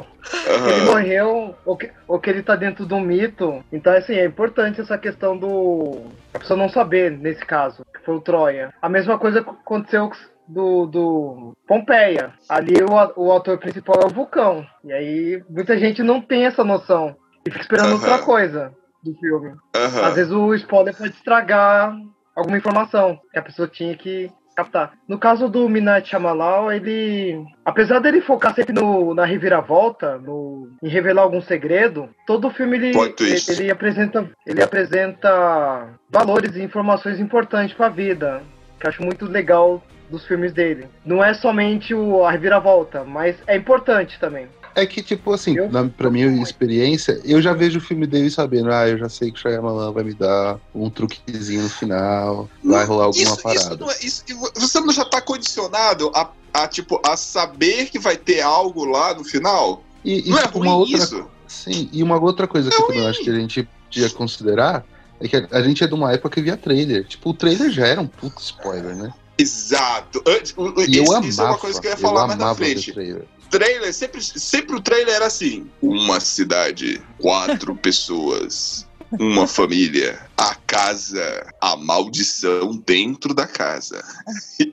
Ele 0.46 0.80
Aham. 0.82 0.84
morreu, 0.86 1.54
ou 1.64 1.76
que, 1.76 1.90
ou 2.06 2.18
que 2.20 2.30
ele 2.30 2.42
tá 2.42 2.56
dentro 2.56 2.84
do 2.86 3.00
mito. 3.00 3.64
Então, 3.72 3.92
assim, 3.92 4.14
é 4.14 4.24
importante 4.24 4.80
essa 4.80 4.98
questão 4.98 5.36
do. 5.36 6.02
A 6.34 6.38
pessoa 6.38 6.58
não 6.58 6.68
saber, 6.68 7.10
nesse 7.10 7.44
caso, 7.44 7.84
que 7.94 8.04
foi 8.04 8.14
o 8.16 8.20
Troia. 8.20 8.72
A 8.80 8.88
mesma 8.88 9.18
coisa 9.18 9.40
aconteceu 9.40 10.10
do, 10.46 10.86
do 10.86 11.56
Pompeia. 11.66 12.32
Ali 12.48 12.74
o, 12.82 13.22
o 13.22 13.32
ator 13.32 13.58
principal 13.58 14.00
é 14.02 14.06
o 14.06 14.14
Vulcão. 14.14 14.66
E 14.84 14.92
aí 14.92 15.42
muita 15.48 15.78
gente 15.78 16.02
não 16.02 16.20
tem 16.20 16.44
essa 16.44 16.64
noção. 16.64 17.16
E 17.46 17.50
fica 17.50 17.62
esperando 17.62 17.86
Aham. 17.86 17.94
outra 17.94 18.18
coisa 18.18 18.72
do 19.02 19.14
filme. 19.14 19.54
Aham. 19.74 20.02
Às 20.02 20.14
vezes 20.14 20.32
o 20.32 20.54
spoiler 20.54 20.96
pode 20.96 21.14
estragar 21.14 21.96
alguma 22.34 22.58
informação 22.58 23.18
que 23.32 23.38
a 23.38 23.42
pessoa 23.42 23.68
tinha 23.68 23.96
que 23.96 24.30
captar. 24.54 24.92
No 25.08 25.18
caso 25.18 25.48
do 25.48 25.68
Minat 25.68 26.08
Shyamalan, 26.08 26.74
ele, 26.74 27.42
apesar 27.64 27.98
dele 28.00 28.20
focar 28.20 28.54
sempre 28.54 28.72
no, 28.72 29.14
na 29.14 29.24
reviravolta, 29.24 30.18
no, 30.18 30.68
em 30.82 30.88
revelar 30.88 31.22
algum 31.22 31.40
segredo, 31.40 32.08
todo 32.26 32.48
o 32.48 32.50
filme 32.50 32.76
ele, 32.76 32.88
ele, 32.88 33.40
ele 33.48 33.70
apresenta, 33.70 34.30
ele 34.46 34.62
apresenta 34.62 35.88
valores 36.10 36.56
e 36.56 36.62
informações 36.62 37.18
importantes 37.18 37.74
para 37.74 37.86
a 37.86 37.90
vida, 37.90 38.42
que 38.78 38.86
eu 38.86 38.90
acho 38.90 39.02
muito 39.02 39.24
legal 39.24 39.82
dos 40.10 40.26
filmes 40.26 40.52
dele. 40.52 40.88
Não 41.04 41.22
é 41.22 41.32
somente 41.32 41.94
o, 41.94 42.24
a 42.24 42.30
reviravolta, 42.30 43.04
mas 43.04 43.36
é 43.46 43.56
importante 43.56 44.18
também. 44.18 44.48
É 44.74 44.86
que, 44.86 45.02
tipo 45.02 45.32
assim, 45.32 45.56
Eu- 45.56 45.70
na, 45.70 45.88
pra 45.88 46.10
minha 46.10 46.26
experiência, 46.42 47.20
eu 47.24 47.42
já 47.42 47.52
vejo 47.52 47.78
o 47.78 47.82
filme 47.82 48.06
dele 48.06 48.30
sabendo, 48.30 48.70
ah, 48.72 48.88
eu 48.88 48.98
já 48.98 49.08
sei 49.08 49.32
que 49.32 49.38
o 49.38 49.40
Shyamalan 49.42 49.92
vai 49.92 50.04
me 50.04 50.14
dar 50.14 50.58
um 50.74 50.88
truquezinho 50.88 51.62
no 51.62 51.68
final, 51.68 52.48
vai 52.62 52.84
rolar 52.84 53.04
alguma 53.06 53.22
isso, 53.22 53.34
isso 53.34 53.42
parada. 53.42 53.76
não 53.76 53.90
é, 53.90 53.96
isso, 54.00 54.22
você 54.56 54.80
não 54.80 54.92
já 54.92 55.04
tá 55.04 55.20
condicionado 55.20 56.10
a, 56.14 56.30
a, 56.54 56.68
tipo, 56.68 57.00
a 57.04 57.16
saber 57.16 57.90
que 57.90 57.98
vai 57.98 58.16
ter 58.16 58.40
algo 58.42 58.84
lá 58.84 59.12
no 59.14 59.24
final? 59.24 59.82
E, 60.04 60.28
e, 60.28 60.30
Não 60.30 60.38
é 60.38 60.42
tipo, 60.42 60.58
ruim 60.58 60.68
uma 60.68 60.76
outra, 60.76 60.96
isso? 60.96 61.30
Sim, 61.48 61.88
e 61.92 62.02
uma 62.02 62.20
outra 62.20 62.46
coisa 62.46 62.70
que 62.70 62.76
eu 62.80 62.86
também 62.86 63.06
acho 63.06 63.22
que 63.22 63.30
a 63.30 63.34
gente 63.34 63.68
podia 63.84 64.10
considerar 64.10 64.84
é 65.20 65.28
que 65.28 65.36
a, 65.36 65.48
a 65.50 65.62
gente 65.62 65.82
é 65.84 65.86
de 65.86 65.94
uma 65.94 66.12
época 66.12 66.30
que 66.30 66.42
via 66.42 66.56
trailer. 66.56 67.06
Tipo, 67.06 67.30
o 67.30 67.34
trailer 67.34 67.70
já 67.70 67.86
era 67.86 68.00
um 68.00 68.06
puto 68.06 68.40
spoiler, 68.40 68.96
né? 68.96 69.12
Exato. 69.38 70.22
Antes- 70.26 70.54
eu 70.56 70.74
isso, 70.86 71.10
amava, 71.12 71.26
isso 71.26 71.40
é 71.40 71.44
uma 71.44 71.58
coisa 71.58 71.80
que 71.80 71.86
eu 71.86 71.90
ia 71.92 71.96
falar 71.96 72.26
mais 72.26 72.38
na 72.38 72.54
frente. 72.54 72.92
trailer. 72.92 73.24
Trailer, 73.50 73.92
sempre, 73.92 74.22
sempre 74.22 74.76
o 74.76 74.80
trailer 74.80 75.14
era 75.14 75.26
assim: 75.26 75.68
uma 75.82 76.20
cidade, 76.20 77.02
quatro 77.18 77.74
pessoas, 77.76 78.86
uma 79.18 79.46
família, 79.46 80.20
a 80.36 80.54
casa, 80.54 81.46
a 81.60 81.76
maldição 81.76 82.76
dentro 82.86 83.34
da 83.34 83.46
casa. 83.46 84.04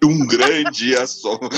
Um 0.04 0.26
grande 0.28 0.96
assombro. 0.98 1.50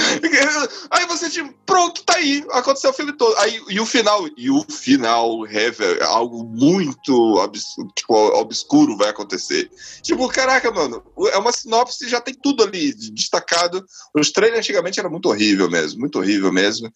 Aí 0.89 1.05
você, 1.05 1.29
tipo, 1.29 1.53
pronto, 1.65 2.03
tá 2.03 2.15
aí. 2.15 2.43
Aconteceu 2.51 2.89
o 2.91 2.93
filme 2.93 3.13
todo. 3.13 3.35
Aí, 3.37 3.61
e 3.69 3.79
o 3.79 3.85
final, 3.85 4.27
e 4.37 4.49
o 4.49 4.63
final 4.69 5.41
revela 5.43 6.05
algo 6.05 6.43
muito 6.45 7.13
obs- 7.35 7.75
tipo, 7.95 8.13
obscuro 8.15 8.95
vai 8.97 9.09
acontecer. 9.09 9.69
Tipo, 10.01 10.27
caraca, 10.29 10.71
mano, 10.71 11.03
é 11.31 11.37
uma 11.37 11.51
sinopse, 11.51 12.07
já 12.07 12.21
tem 12.21 12.33
tudo 12.33 12.63
ali 12.63 12.93
destacado. 12.93 13.85
Os 14.15 14.31
trailers 14.31 14.59
antigamente 14.59 14.99
era 14.99 15.09
muito 15.09 15.27
horrível 15.29 15.69
mesmo, 15.69 15.99
muito 15.99 16.19
horrível 16.19 16.51
mesmo. 16.51 16.91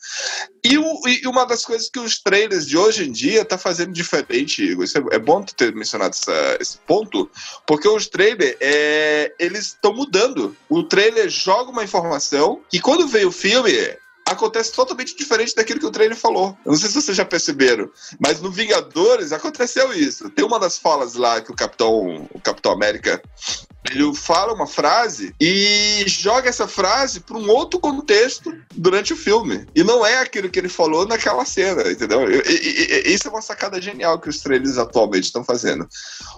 E, 0.63 0.77
o- 0.77 1.01
e 1.07 1.27
uma 1.27 1.45
das 1.45 1.65
coisas 1.65 1.89
que 1.89 1.99
os 1.99 2.19
trailers 2.21 2.65
de 2.67 2.77
hoje 2.77 3.05
em 3.07 3.11
dia 3.11 3.43
tá 3.43 3.57
fazendo 3.57 3.91
diferente, 3.91 4.63
Igor, 4.63 4.86
isso 4.86 4.97
é, 4.97 5.03
é 5.15 5.19
bom 5.19 5.43
tu 5.43 5.53
mencionado 5.74 6.15
essa- 6.15 6.57
esse 6.59 6.78
ponto, 6.80 7.30
porque 7.65 7.88
os 7.88 8.07
trailers, 8.07 8.55
é, 8.59 9.34
eles 9.39 9.67
estão 9.67 9.93
mudando. 9.93 10.55
O 10.69 10.84
trailer 10.84 11.30
joga 11.30 11.71
uma 11.71 11.84
informação 11.84 12.61
e 12.71 12.80
quando 12.80 13.07
vem 13.07 13.26
o 13.26 13.32
filme, 13.32 13.71
acontece 14.26 14.71
totalmente 14.71 15.15
diferente 15.15 15.55
daquilo 15.55 15.80
que 15.80 15.86
o 15.86 15.91
trailer 15.91 16.17
falou. 16.17 16.57
Eu 16.65 16.71
não 16.71 16.80
sei 16.80 16.89
se 16.89 16.95
vocês 17.01 17.15
já 17.15 17.26
perceberam, 17.26 17.89
mas 18.19 18.39
no 18.39 18.51
Vingadores 18.51 19.32
aconteceu 19.32 19.93
isso. 19.93 20.30
Tem 20.30 20.45
uma 20.45 20.59
das 20.59 20.78
falas 20.78 21.15
lá 21.15 21.41
que 21.41 21.51
o 21.51 21.55
Capitão, 21.55 22.28
o 22.34 22.39
Capitão 22.39 22.71
América 22.71 23.21
ele 23.91 24.15
fala 24.15 24.53
uma 24.53 24.65
frase 24.65 25.36
e 25.39 26.05
joga 26.07 26.47
essa 26.47 26.67
frase 26.67 27.19
para 27.19 27.38
um 27.38 27.49
outro 27.49 27.80
contexto 27.80 28.53
durante 28.74 29.11
o 29.11 29.17
filme. 29.17 29.67
E 29.76 29.84
não 29.84 30.05
é 30.05 30.19
aquilo 30.19 30.49
que 30.49 30.57
ele 30.57 30.69
falou 30.69 31.05
naquela 31.05 31.43
cena, 31.45 31.91
entendeu? 31.91 32.30
E- 32.32 32.41
e- 32.47 33.09
e- 33.09 33.13
isso 33.13 33.28
é 33.28 33.32
uma 33.32 33.41
sacada 33.41 33.82
genial 33.82 34.19
que 34.19 34.30
os 34.30 34.39
trailers 34.39 34.78
atualmente 34.78 35.26
estão 35.26 35.43
fazendo. 35.43 35.88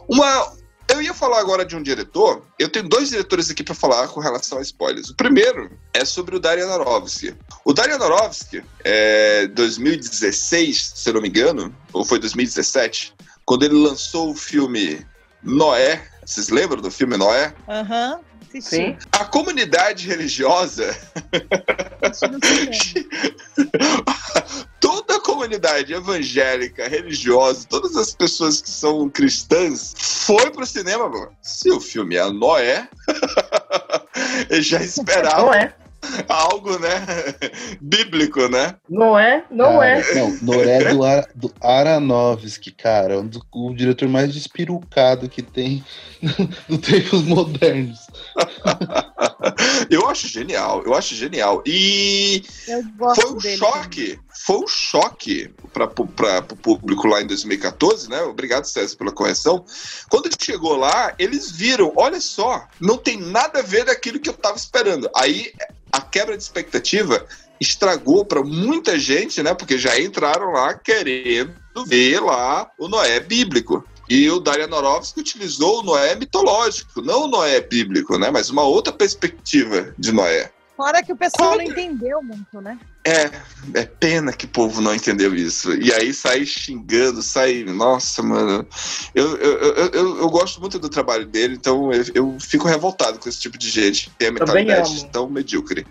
Uma. 0.10 0.65
Eu 0.88 1.02
ia 1.02 1.14
falar 1.14 1.40
agora 1.40 1.66
de 1.66 1.76
um 1.76 1.82
diretor. 1.82 2.44
Eu 2.60 2.70
tenho 2.70 2.88
dois 2.88 3.10
diretores 3.10 3.50
aqui 3.50 3.64
para 3.64 3.74
falar 3.76 4.08
com 4.08 4.20
relação 4.20 4.60
a 4.60 4.62
spoilers. 4.62 5.10
O 5.10 5.16
primeiro 5.16 5.72
é 5.94 6.06
sobre 6.06 6.36
o 6.36 6.40
Darren 6.40 6.70
Aronofsky. 6.70 7.36
O 7.64 7.74
Darren 7.74 7.96
Aronofsky, 7.96 8.64
é 8.84 9.48
2016, 9.48 10.94
se 10.96 11.12
não 11.12 11.22
me 11.22 11.30
engano, 11.30 11.76
ou 11.92 12.06
foi 12.06 12.20
2017, 12.20 13.14
quando 13.46 13.64
ele 13.64 13.76
lançou 13.76 14.32
o 14.32 14.36
filme 14.36 15.06
Noé. 15.44 16.08
Vocês 16.26 16.50
lembram 16.50 16.82
do 16.82 16.90
filme 16.90 17.18
Noé? 17.18 17.54
Aham. 17.68 18.20
Assisti. 18.58 18.76
Sim. 18.76 18.98
A 19.12 19.26
comunidade 19.26 20.08
religiosa, 20.08 20.96
toda 24.80 25.16
a 25.16 25.22
comunidade 25.22 25.94
evangélica, 25.94 26.88
religiosa, 26.88 27.68
todas 27.68 27.96
as 27.96 28.14
pessoas 28.14 28.62
que 28.62 28.70
são 28.70 29.10
cristãs, 29.10 29.94
foi 29.98 30.52
pro 30.52 30.66
cinema, 30.66 31.10
mano. 31.10 31.32
Se 31.42 31.70
o 31.72 31.80
filme 31.80 32.16
é 32.16 32.32
Noé, 32.32 32.88
eles 34.50 34.66
já 34.66 34.80
Não 34.80 34.86
esperavam 34.86 35.54
é. 35.54 35.74
algo, 36.30 36.78
né? 36.80 37.06
Bíblico, 37.82 38.48
né? 38.50 38.76
Não 38.90 39.18
é, 39.18 39.44
não 39.50 39.80
Cara, 39.80 39.86
é. 40.00 40.16
Não, 40.16 40.38
Noré 40.42 40.94
do, 40.94 41.04
Ara, 41.04 41.30
do 41.36 41.54
Aranovski, 41.62 42.72
cara, 42.72 43.20
um 43.20 43.28
do- 43.28 43.46
o 43.54 43.74
diretor 43.74 44.08
mais 44.08 44.34
despirucado 44.34 45.30
que 45.30 45.42
tem 45.42 45.84
no 46.70 46.78
tempos 46.78 47.24
modernos. 47.24 48.00
Eu 49.90 50.08
acho 50.10 50.28
genial, 50.28 50.84
eu 50.86 50.94
acho 50.96 51.16
genial. 51.16 51.62
E 51.66 52.44
foi 53.16 53.32
um 53.32 53.38
dele. 53.38 53.58
choque, 53.58 54.20
foi 54.46 54.58
um 54.58 54.68
choque 54.68 55.54
para 55.72 55.86
o 55.86 56.56
público 56.58 57.08
lá 57.08 57.22
em 57.22 57.28
2014, 57.28 58.10
né? 58.10 58.22
Obrigado, 58.24 58.66
César, 58.66 58.96
pela 58.98 59.12
correção. 59.12 59.64
Quando 60.10 60.26
ele 60.28 60.36
chegou 60.40 60.76
lá, 60.76 61.14
eles 61.20 61.52
viram, 61.52 61.92
olha 61.96 62.20
só, 62.20 62.68
não 62.80 62.98
tem 62.98 63.18
nada 63.20 63.60
a 63.60 63.64
ver 63.64 63.86
daquilo 63.86 64.20
que 64.20 64.30
eu 64.30 64.34
tava 64.34 64.58
esperando. 64.58 65.10
Aí 65.16 65.54
a 65.96 66.02
quebra 66.02 66.36
de 66.36 66.44
expectativa 66.44 67.26
estragou 67.60 68.26
para 68.26 68.44
muita 68.44 69.00
gente, 69.00 69.42
né? 69.42 69.54
Porque 69.54 69.78
já 69.78 69.98
entraram 70.00 70.52
lá 70.52 70.74
querendo 70.74 71.54
ver 71.88 72.20
lá 72.20 72.70
o 72.78 72.88
Noé 72.88 73.20
bíblico. 73.20 73.84
E 74.10 74.30
o 74.30 74.40
Daria 74.40 74.66
Aronofsky 74.66 75.20
utilizou 75.22 75.80
o 75.80 75.84
Noé 75.84 76.16
mitológico, 76.16 77.02
não 77.02 77.24
o 77.24 77.28
Noé 77.28 77.62
bíblico, 77.62 78.18
né? 78.20 78.30
Mas 78.30 78.50
uma 78.50 78.62
outra 78.64 78.92
perspectiva 78.94 79.94
de 79.98 80.12
Noé. 80.12 80.52
Fora 80.78 81.02
que 81.02 81.14
o 81.14 81.16
pessoal 81.16 81.52
Quando- 81.54 81.64
não 81.64 81.72
entendeu 81.72 82.22
muito, 82.22 82.62
né? 82.62 82.78
É, 83.08 83.30
é 83.76 83.86
pena 83.86 84.34
que 84.34 84.46
o 84.46 84.48
povo 84.48 84.82
não 84.82 84.96
entendeu 84.96 85.36
isso. 85.36 85.72
E 85.76 85.94
aí 85.94 86.12
sai 86.12 86.44
xingando, 86.44 87.22
sai. 87.22 87.64
Nossa, 87.64 88.24
mano. 88.24 88.66
Eu, 89.14 89.38
eu, 89.38 89.60
eu, 89.94 90.18
eu, 90.18 90.30
gosto 90.30 90.60
muito 90.60 90.80
do 90.80 90.90
trabalho 90.90 91.28
dele, 91.28 91.54
então 91.54 91.94
eu, 91.94 92.04
eu 92.16 92.38
fico 92.40 92.68
revoltado 92.68 93.20
com 93.20 93.30
esse 93.30 93.40
tipo 93.40 93.60
de 93.60 93.70
gente. 93.70 94.10
que 94.10 94.16
Tem 94.18 94.30
a 94.30 94.32
mentalidade 94.32 95.06
tão 95.12 95.30
medíocre. 95.30 95.86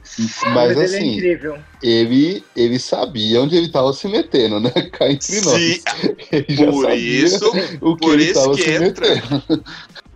Mas 0.52 0.72
ele 0.72 0.80
é 0.80 0.84
assim, 0.84 1.14
incrível. 1.14 1.58
ele, 1.80 2.44
ele 2.56 2.80
sabia 2.80 3.40
onde 3.40 3.56
ele 3.56 3.70
tava 3.70 3.92
se 3.92 4.08
metendo, 4.08 4.58
né? 4.58 4.72
Cá 4.90 5.08
entre 5.08 5.40
nós. 5.40 5.60
Sim, 5.60 5.80
por 6.72 6.90
isso, 6.90 7.48
o 7.80 7.96
que 7.96 8.06
por 8.06 8.14
ele 8.14 8.24
isso 8.24 8.34
tava 8.34 8.56
que 8.56 8.62
se 8.62 8.70
entra. 8.70 9.14
metendo. 9.14 9.64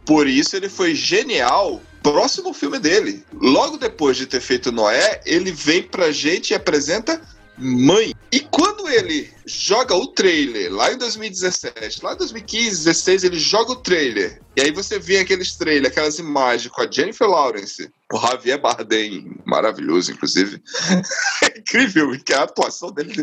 por 0.05 0.27
isso 0.27 0.57
ele 0.57 0.69
foi 0.69 0.97
genial. 0.97 1.81
Próximo 2.03 2.53
filme 2.53 2.79
dele. 2.79 3.25
Logo 3.33 3.77
depois 3.77 4.17
de 4.17 4.27
ter 4.27 4.41
feito 4.41 4.73
Noé, 4.73 5.21
ele 5.27 5.51
vem 5.51 5.83
pra 5.83 6.13
gente 6.13 6.51
e 6.51 6.55
apresenta 6.55 7.21
Mãe. 7.61 8.15
E 8.31 8.41
quando 8.41 8.89
ele 8.89 9.33
joga 9.49 9.95
o 9.95 10.07
trailer 10.09 10.73
lá 10.73 10.93
em 10.93 10.99
2017, 10.99 12.05
lá 12.05 12.13
em 12.13 12.17
2015, 12.19 12.85
2016, 12.85 13.25
ele 13.25 13.39
joga 13.39 13.73
o 13.73 13.77
trailer. 13.77 14.41
E 14.57 14.61
aí 14.61 14.71
você 14.73 14.99
vê 14.99 15.19
aqueles 15.19 15.57
trailers, 15.57 15.87
aquelas 15.93 16.19
imagens 16.19 16.71
com 16.73 16.83
a 16.83 16.91
Jennifer 16.91 17.29
Lawrence, 17.29 17.89
o 18.13 18.19
Javier 18.19 18.61
Bardem, 18.61 19.31
maravilhoso, 19.45 20.13
inclusive. 20.13 20.63
É 21.45 21.59
incrível, 21.59 22.11
que 22.25 22.33
a 22.33 22.43
atuação 22.45 22.91
dele. 22.91 23.13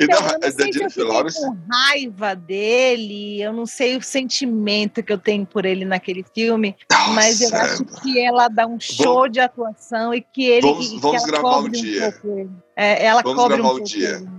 e 0.00 0.04
Então, 0.04 0.20
da, 0.20 0.26
eu 0.26 0.32
não 0.32 0.38
da 0.40 0.50
sei 0.50 0.72
se 0.72 0.82
eu 0.82 0.90
fiquei 0.90 1.04
Lawrence. 1.04 1.38
com 1.40 1.56
raiva 1.70 2.34
dele, 2.34 3.40
eu 3.42 3.52
não 3.52 3.64
sei 3.66 3.96
o 3.96 4.02
sentimento 4.02 5.02
que 5.02 5.12
eu 5.12 5.18
tenho 5.18 5.46
por 5.46 5.64
ele 5.64 5.84
naquele 5.84 6.24
filme, 6.34 6.76
mas 7.14 7.40
eu 7.40 7.50
Nossa, 7.50 7.64
acho 7.64 7.84
que 8.02 8.18
ela 8.18 8.48
dá 8.48 8.66
um 8.66 8.78
show 8.80 9.28
de 9.28 9.40
atuação 9.40 10.12
e 10.14 10.20
que 10.20 10.44
ele 10.46 10.62
Vamos- 10.62 10.86
e 10.90 10.94
que 10.94 11.00
vamos 11.00 11.24
gravar 11.24 11.58
um 11.58 11.68
dia. 11.68 12.14
ele. 12.24 12.50
É, 12.76 13.04
ela 13.06 13.22
Vamos 13.22 13.38
cobre 13.40 13.54
um 13.54 13.58
gravar 13.62 13.72
um 13.74 13.76
pouco 13.78 13.88
dia. 13.88 14.18
filme. 14.18 14.34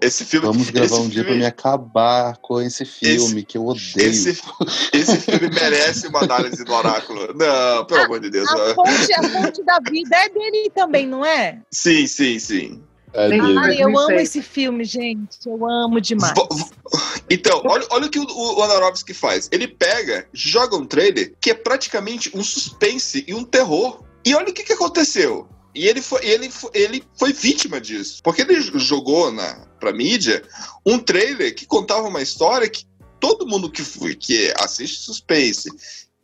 Esse 0.00 0.24
filme. 0.24 0.46
Vamos 0.46 0.70
gravar 0.70 0.86
esse 0.86 0.94
um 1.00 1.08
dia 1.08 1.22
pra 1.22 1.30
filme- 1.32 1.40
me 1.40 1.46
acabar 1.46 2.36
com 2.38 2.60
esse 2.60 2.84
filme 2.84 3.42
que 3.42 3.56
eu 3.58 3.66
odeio. 3.66 4.10
Esse, 4.10 4.40
esse 4.92 5.16
filme 5.18 5.48
merece 5.54 6.06
uma 6.08 6.22
análise 6.22 6.64
do 6.64 6.72
oráculo. 6.72 7.34
Não, 7.34 7.84
pelo 7.86 8.02
amor 8.04 8.20
de 8.20 8.30
Deus. 8.30 8.48
A 8.50 8.74
fonte, 8.74 9.12
a 9.14 9.22
fonte 9.28 9.62
da 9.64 9.78
vida 9.90 10.16
é 10.16 10.28
dele 10.28 10.70
também, 10.74 11.06
não 11.06 11.24
é? 11.24 11.60
Sim, 11.70 12.06
sim, 12.06 12.38
sim. 12.38 12.82
É. 13.12 13.24
Ai, 13.26 13.82
eu 13.82 13.88
amo 13.88 14.06
2006. 14.06 14.22
esse 14.22 14.42
filme, 14.42 14.84
gente. 14.84 15.38
Eu 15.46 15.68
amo 15.68 16.00
demais. 16.00 16.32
Então, 17.28 17.62
olha, 17.64 17.86
olha 17.90 18.06
o 18.06 18.10
que 18.10 18.18
o, 18.18 18.24
o 18.24 18.62
Aronofsky 18.62 19.14
faz. 19.14 19.48
Ele 19.50 19.66
pega, 19.66 20.26
joga 20.32 20.76
um 20.76 20.84
trailer 20.86 21.34
que 21.40 21.50
é 21.50 21.54
praticamente 21.54 22.30
um 22.36 22.42
suspense 22.42 23.24
e 23.26 23.34
um 23.34 23.44
terror. 23.44 24.02
E 24.24 24.34
olha 24.34 24.50
o 24.50 24.52
que, 24.52 24.62
que 24.62 24.72
aconteceu. 24.74 25.48
E 25.74 25.86
ele 25.86 26.02
foi, 26.02 26.24
ele, 26.24 26.50
ele 26.74 27.04
foi 27.18 27.32
vítima 27.32 27.80
disso. 27.80 28.20
Porque 28.22 28.42
ele 28.42 28.60
jogou 28.60 29.30
na, 29.30 29.54
pra 29.78 29.92
mídia 29.92 30.42
um 30.84 30.98
trailer 30.98 31.54
que 31.54 31.66
contava 31.66 32.08
uma 32.08 32.22
história 32.22 32.68
que 32.68 32.84
todo 33.20 33.46
mundo 33.46 33.70
que, 33.70 33.82
foi, 33.82 34.14
que 34.14 34.52
assiste 34.58 35.00
suspense, 35.00 35.70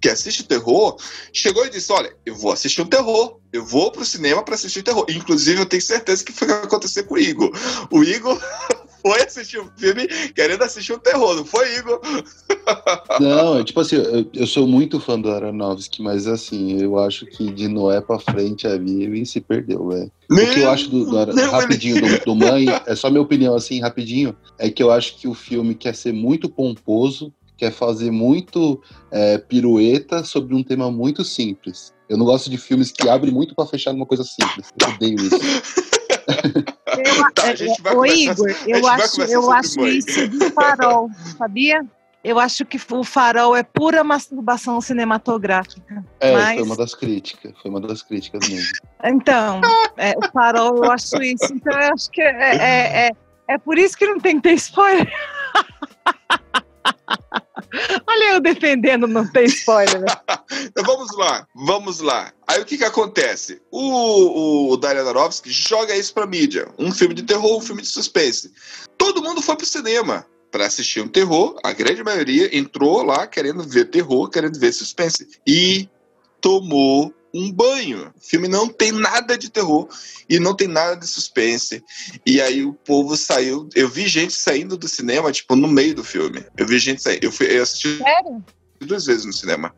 que 0.00 0.08
assiste 0.08 0.44
terror, 0.44 0.96
chegou 1.32 1.64
e 1.64 1.70
disse: 1.70 1.92
Olha, 1.92 2.14
eu 2.24 2.34
vou 2.34 2.52
assistir 2.52 2.82
um 2.82 2.86
terror. 2.86 3.38
Eu 3.52 3.64
vou 3.64 3.90
pro 3.90 4.04
cinema 4.04 4.42
pra 4.42 4.54
assistir 4.54 4.82
terror. 4.82 5.06
Inclusive, 5.08 5.60
eu 5.60 5.66
tenho 5.66 5.82
certeza 5.82 6.24
que 6.24 6.32
foi 6.32 6.48
o 6.48 6.60
que 6.60 6.66
aconteceu 6.66 7.04
com 7.04 7.14
o 7.14 7.18
Igor. 7.18 7.50
O 7.90 8.02
Igor 8.02 8.38
foi 9.06 9.22
assistir 9.22 9.60
um 9.60 9.68
filme 9.76 10.08
querendo 10.34 10.62
assistir 10.62 10.92
um 10.92 10.98
terror, 10.98 11.36
não 11.36 11.44
foi, 11.44 11.76
Igor? 11.76 12.00
Não, 13.20 13.58
é 13.58 13.64
tipo 13.64 13.80
assim, 13.80 13.96
eu, 13.96 14.28
eu 14.34 14.46
sou 14.46 14.66
muito 14.66 14.98
fã 14.98 15.18
do 15.18 15.30
Aronofsky, 15.30 16.02
mas 16.02 16.26
assim, 16.26 16.80
eu 16.80 16.98
acho 16.98 17.24
que 17.24 17.52
de 17.52 17.68
Noé 17.68 18.00
pra 18.00 18.18
frente 18.18 18.66
a 18.66 18.76
Vivi 18.76 19.24
se 19.24 19.40
perdeu, 19.40 19.88
velho. 19.88 20.10
O 20.28 20.34
que 20.34 20.60
eu 20.60 20.70
acho 20.70 20.90
do, 20.90 21.04
do 21.04 21.50
rapidinho 21.50 22.00
do, 22.00 22.24
do 22.24 22.34
Mãe, 22.34 22.66
é 22.86 22.96
só 22.96 23.08
minha 23.08 23.22
opinião 23.22 23.54
assim, 23.54 23.80
rapidinho, 23.80 24.36
é 24.58 24.68
que 24.68 24.82
eu 24.82 24.90
acho 24.90 25.16
que 25.16 25.28
o 25.28 25.34
filme 25.34 25.74
quer 25.74 25.94
ser 25.94 26.12
muito 26.12 26.48
pomposo, 26.48 27.32
quer 27.56 27.70
fazer 27.70 28.10
muito 28.10 28.82
é, 29.12 29.38
pirueta 29.38 30.24
sobre 30.24 30.54
um 30.54 30.62
tema 30.62 30.90
muito 30.90 31.24
simples. 31.24 31.94
Eu 32.08 32.16
não 32.16 32.26
gosto 32.26 32.50
de 32.50 32.58
filmes 32.58 32.90
que 32.90 33.08
abrem 33.08 33.32
muito 33.32 33.54
pra 33.54 33.66
fechar 33.66 33.92
numa 33.92 34.06
coisa 34.06 34.24
simples. 34.24 34.72
Eu 34.80 34.88
odeio 34.88 35.16
isso. 35.16 35.86
Eu, 36.28 37.32
Tá, 37.34 37.50
a 37.50 37.54
gente 37.54 37.80
vai 37.82 37.94
ô, 37.94 38.04
Igor, 38.06 38.50
eu 38.66 38.86
acho, 38.86 39.22
eu 39.22 39.50
acho 39.50 39.86
isso 39.86 40.28
do 40.28 40.50
farol, 40.50 41.08
sabia? 41.38 41.84
Eu 42.24 42.40
acho 42.40 42.64
que 42.66 42.80
o 42.90 43.04
farol 43.04 43.54
é 43.54 43.62
pura 43.62 44.02
masturbação 44.02 44.80
cinematográfica. 44.80 46.04
É, 46.18 46.32
Mas- 46.32 46.54
foi 46.54 46.62
uma 46.64 46.76
das 46.76 46.92
críticas. 46.92 47.52
Foi 47.62 47.70
uma 47.70 47.80
das 47.80 48.02
críticas 48.02 48.48
mesmo. 48.48 48.72
Então, 49.04 49.60
é, 49.96 50.12
o 50.18 50.32
farol, 50.32 50.76
eu 50.76 50.90
acho 50.90 51.22
isso. 51.22 51.52
Então, 51.52 51.72
eu 51.72 51.92
acho 51.94 52.10
que 52.10 52.20
é, 52.20 52.56
é, 52.56 53.06
é, 53.06 53.10
é 53.48 53.58
por 53.58 53.78
isso 53.78 53.96
que 53.96 54.06
não 54.06 54.18
tem 54.18 54.36
que 54.36 54.42
ter 54.48 54.54
spoiler. 54.54 55.08
Olha 58.06 58.34
eu 58.34 58.40
defendendo 58.40 59.06
não 59.06 59.26
ter 59.30 59.44
spoiler. 59.44 60.00
né? 60.00 60.06
Então 60.66 60.84
vamos 60.84 61.16
lá, 61.16 61.46
vamos 61.54 62.00
lá. 62.00 62.32
Aí 62.46 62.60
o 62.60 62.64
que 62.64 62.76
que 62.78 62.84
acontece? 62.84 63.60
O, 63.70 64.70
o 64.72 64.76
Darren 64.76 65.00
Aronofsky 65.00 65.50
joga 65.50 65.96
isso 65.96 66.12
pra 66.12 66.26
mídia. 66.26 66.68
Um 66.78 66.92
filme 66.92 67.14
de 67.14 67.22
terror, 67.22 67.56
um 67.56 67.60
filme 67.60 67.82
de 67.82 67.88
suspense. 67.88 68.52
Todo 68.98 69.22
mundo 69.22 69.40
foi 69.40 69.56
pro 69.56 69.66
cinema 69.66 70.26
pra 70.50 70.66
assistir 70.66 71.00
um 71.00 71.08
terror. 71.08 71.58
A 71.64 71.72
grande 71.72 72.04
maioria 72.04 72.56
entrou 72.56 73.02
lá 73.02 73.26
querendo 73.26 73.62
ver 73.62 73.86
terror, 73.86 74.28
querendo 74.28 74.58
ver 74.58 74.72
suspense. 74.72 75.26
E 75.46 75.88
tomou 76.40 77.12
um 77.34 77.52
banho. 77.52 78.12
O 78.16 78.20
filme 78.20 78.48
não 78.48 78.68
tem 78.68 78.92
nada 78.92 79.36
de 79.36 79.50
terror 79.50 79.88
e 80.28 80.38
não 80.38 80.54
tem 80.54 80.68
nada 80.68 80.96
de 80.96 81.06
suspense. 81.06 81.82
E 82.24 82.40
aí 82.40 82.64
o 82.64 82.72
povo 82.72 83.16
saiu. 83.16 83.68
Eu 83.74 83.88
vi 83.88 84.08
gente 84.08 84.34
saindo 84.34 84.76
do 84.76 84.88
cinema, 84.88 85.32
tipo, 85.32 85.54
no 85.56 85.68
meio 85.68 85.94
do 85.94 86.04
filme. 86.04 86.44
Eu 86.56 86.66
vi 86.66 86.78
gente 86.78 87.02
saindo. 87.02 87.24
Eu, 87.24 87.32
fui, 87.32 87.46
eu 87.46 87.62
assisti 87.62 87.98
Sério? 87.98 88.44
duas 88.84 89.06
vezes 89.06 89.24
no 89.24 89.32
cinema. 89.32 89.74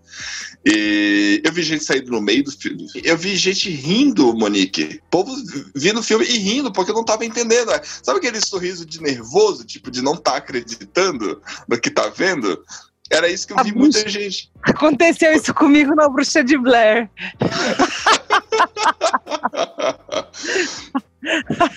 E 0.65 1.41
eu 1.45 1.53
vi 1.53 1.63
gente 1.63 1.85
saindo 1.85 2.11
no 2.11 2.21
meio 2.21 2.43
do 2.43 2.51
filme. 2.51 2.87
Eu 3.05 3.17
vi 3.17 3.37
gente 3.37 3.71
rindo, 3.71 4.35
Monique. 4.35 5.01
O 5.07 5.11
povo 5.11 5.35
vindo 5.75 6.01
o 6.01 6.03
filme 6.03 6.25
e 6.25 6.39
rindo, 6.39 6.73
porque 6.73 6.93
não 6.93 7.05
tava 7.05 7.25
entendendo. 7.25 7.71
Sabe 8.03 8.19
aquele 8.19 8.41
sorriso 8.45 8.85
de 8.85 9.01
nervoso, 9.01 9.65
tipo, 9.65 9.91
de 9.91 10.03
não 10.03 10.15
estar 10.15 10.37
acreditando 10.37 11.41
no 11.69 11.81
que 11.81 11.91
tá 11.91 12.09
vendo? 12.09 12.65
Era 13.11 13.29
isso 13.29 13.47
que 13.47 13.53
eu 13.55 13.59
A 13.59 13.63
vi 13.63 13.73
bruxa. 13.73 13.99
muita 14.01 14.09
gente. 14.11 14.51
Aconteceu 14.63 15.33
isso 15.33 15.55
comigo 15.55 15.95
na 15.95 16.09
Bruxa 16.09 16.45
de 16.45 16.59
Blair. 16.59 17.09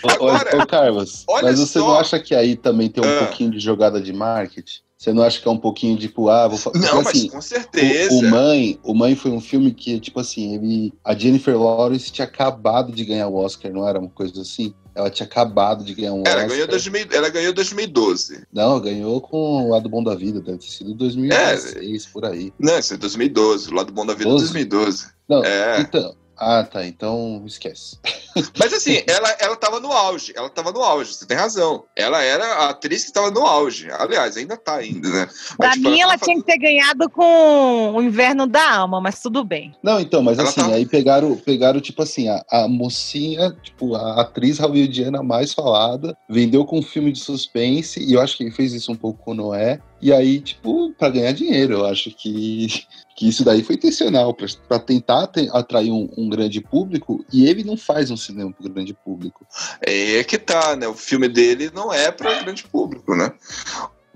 Ô, 0.04 0.10
Agora, 0.10 0.58
ô, 0.58 0.62
ô, 0.62 0.68
Carlos, 0.68 1.24
olha 1.28 1.44
mas 1.44 1.60
você 1.60 1.80
só. 1.80 1.88
não 1.88 1.96
acha 1.98 2.20
que 2.20 2.36
aí 2.36 2.56
também 2.56 2.90
tem 2.90 3.04
um 3.04 3.08
Ah. 3.18 3.20
pouquinho 3.26 3.52
de 3.52 3.60
jogada 3.60 4.00
de 4.02 4.14
marketing? 4.14 4.82
Você 4.98 5.12
não 5.12 5.24
acha 5.24 5.42
que 5.42 5.48
é 5.48 5.52
um 5.52 5.58
pouquinho 5.58 5.98
tipo, 5.98 6.30
ah, 6.30 6.48
vou 6.48 6.60
fazer. 6.60 6.78
Não, 6.80 6.98
mas 7.02 7.08
assim, 7.08 7.28
com 7.30 7.42
certeza. 7.42 8.14
o, 8.14 8.20
o 8.20 8.30
Mãe, 8.30 8.80
o 8.84 8.94
Mãe 8.94 9.16
foi 9.16 9.32
um 9.32 9.42
filme 9.42 9.72
que, 9.74 10.00
tipo 10.00 10.20
assim, 10.20 10.54
ele, 10.56 10.94
a 11.04 11.16
Jennifer 11.16 11.60
Lawrence 11.60 12.12
tinha 12.12 12.26
acabado 12.28 12.92
de 12.92 13.04
ganhar 13.04 13.28
o 13.28 13.36
Oscar, 13.36 13.72
não 13.74 13.88
era 13.88 14.00
uma 14.00 14.10
coisa 14.10 14.40
assim? 14.42 14.76
Ela 14.94 15.10
tinha 15.10 15.26
acabado 15.26 15.84
de 15.84 15.94
ganhar 15.94 16.14
um 16.14 16.24
ela, 16.26 16.36
Oscar. 16.42 16.48
ganhou 16.50 16.68
2000, 16.68 17.08
ela 17.12 17.30
ganhou 17.30 17.54
2012. 17.54 18.44
Não, 18.52 18.80
ganhou 18.80 19.22
com 19.22 19.66
o 19.66 19.70
Lado 19.70 19.88
Bom 19.88 20.04
da 20.04 20.14
Vida, 20.16 20.42
deve 20.42 20.58
ter 20.58 20.68
sido 20.68 20.94
2016, 20.94 22.06
por 22.08 22.26
aí. 22.26 22.54
Não, 22.60 22.78
isso 22.78 22.94
é 22.94 22.98
2012. 22.98 23.70
O 23.70 23.74
lado 23.74 23.92
bom 23.94 24.06
da 24.06 24.14
vida 24.14 24.30
é 24.30 24.32
12? 24.34 24.46
2012. 24.54 25.08
Não, 25.30 25.44
É. 25.46 25.80
então. 25.82 26.14
Ah, 26.44 26.64
tá, 26.64 26.84
então 26.84 27.44
esquece. 27.46 28.00
Mas 28.58 28.74
assim, 28.74 29.04
ela, 29.08 29.30
ela 29.40 29.56
tava 29.56 29.80
no 29.80 29.92
auge, 29.92 30.34
ela 30.36 30.50
tava 30.50 30.72
no 30.72 30.82
auge, 30.82 31.14
você 31.14 31.26
tem 31.28 31.38
razão. 31.38 31.84
Ela 31.96 32.24
era 32.24 32.44
a 32.44 32.70
atriz 32.70 33.04
que 33.06 33.12
tava 33.14 33.30
no 33.30 33.46
auge. 33.46 33.92
Aliás, 33.92 34.36
ainda 34.36 34.58
tá 34.58 34.76
ainda, 34.78 35.08
né? 35.08 35.28
Mas, 35.30 35.56
Pra 35.58 35.72
tipo, 35.74 35.90
mim, 35.92 36.02
ela 36.02 36.14
tava 36.18 36.26
tinha 36.26 36.38
que 36.38 36.44
ter 36.44 36.58
ganhado 36.58 37.08
com 37.12 37.92
o 37.94 38.02
Inverno 38.02 38.48
da 38.48 38.78
Alma, 38.78 39.00
mas 39.00 39.22
tudo 39.22 39.44
bem. 39.44 39.76
Não, 39.84 40.00
então, 40.00 40.24
mas 40.24 40.40
Ela 40.40 40.50
assim, 40.50 40.62
tá- 40.62 40.74
aí 40.74 40.86
pegaram, 40.86 41.36
pegaram, 41.38 41.80
tipo 41.80 42.02
assim, 42.02 42.28
a, 42.28 42.44
a 42.50 42.68
mocinha, 42.68 43.56
tipo, 43.62 43.94
a 43.96 44.22
atriz 44.22 44.58
hollywoodiana 44.58 45.22
mais 45.22 45.54
falada, 45.54 46.18
vendeu 46.28 46.66
com 46.66 46.80
um 46.80 46.84
filme 46.84 47.12
de 47.12 47.20
suspense, 47.20 48.00
e 48.04 48.14
eu 48.14 48.22
acho 48.22 48.36
que 48.36 48.44
ele 48.44 48.52
fez 48.52 48.74
isso 48.74 48.92
um 48.92 48.96
pouco 48.96 49.22
com 49.24 49.32
o 49.32 49.36
Noé, 49.36 49.80
e 50.02 50.12
aí, 50.12 50.42
tipo, 50.42 50.92
pra 50.94 51.10
ganhar 51.10 51.32
dinheiro, 51.32 51.76
eu 51.76 51.86
acho 51.86 52.10
que, 52.12 52.68
que 53.16 53.28
isso 53.28 53.44
daí 53.44 53.64
foi 53.64 53.76
intencional, 53.76 54.36
pra 54.68 54.80
tentar 54.80 55.28
te- 55.28 55.50
atrair 55.54 55.92
um, 55.92 56.10
um 56.18 56.30
grande 56.30 56.62
público, 56.62 57.26
e 57.32 57.48
ele 57.48 57.64
não 57.64 57.78
faz 57.78 58.10
um 58.10 58.18
cinema 58.18 58.52
pro 58.52 58.70
grande 58.70 58.94
público. 58.94 59.46
É 59.82 60.24
que 60.24 60.38
tá, 60.38 60.76
né? 60.76 60.88
O 60.88 60.94
filme 60.94 61.28
dele 61.28 61.72
não 61.74 61.94
é 61.94 62.12
para 62.12 62.42
grande 62.44 62.64
público, 62.64 63.16
né? 63.16 63.32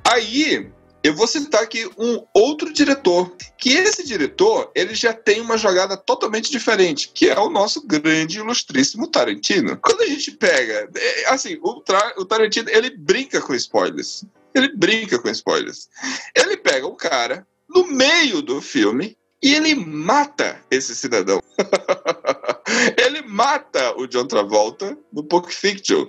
Aí, 0.03 0.69
eu 1.05 1.15
vou 1.15 1.27
citar 1.27 1.61
aqui 1.61 1.88
um 1.99 2.23
outro 2.33 2.73
diretor, 2.73 3.31
que 3.59 3.69
esse 3.69 4.03
diretor, 4.03 4.71
ele 4.73 4.95
já 4.95 5.13
tem 5.13 5.39
uma 5.39 5.55
jogada 5.55 5.95
totalmente 5.95 6.49
diferente, 6.49 7.11
que 7.13 7.29
é 7.29 7.39
o 7.39 7.47
nosso 7.47 7.86
grande, 7.86 8.39
ilustríssimo 8.39 9.07
Tarantino. 9.07 9.77
Quando 9.77 10.01
a 10.01 10.07
gente 10.07 10.31
pega, 10.31 10.89
é, 10.95 11.29
assim, 11.29 11.59
o, 11.61 11.83
o 12.17 12.25
Tarantino, 12.25 12.69
ele 12.71 12.89
brinca 12.89 13.39
com 13.39 13.53
spoilers. 13.53 14.25
Ele 14.56 14.76
brinca 14.76 15.20
com 15.20 15.30
spoilers. 15.30 15.89
Ele 16.34 16.56
pega 16.56 16.88
um 16.88 16.95
cara 16.95 17.45
no 17.70 17.86
meio 17.86 18.41
do 18.41 18.62
filme 18.62 19.18
e 19.43 19.53
ele 19.53 19.76
mata 19.76 20.64
esse 20.72 20.95
cidadão. 20.95 21.41
ele 22.97 23.22
mata 23.24 23.93
o 23.97 24.08
John 24.08 24.26
Travolta 24.26 24.97
no 25.12 25.24
Pulp 25.24 25.49
Fiction. 25.49 26.08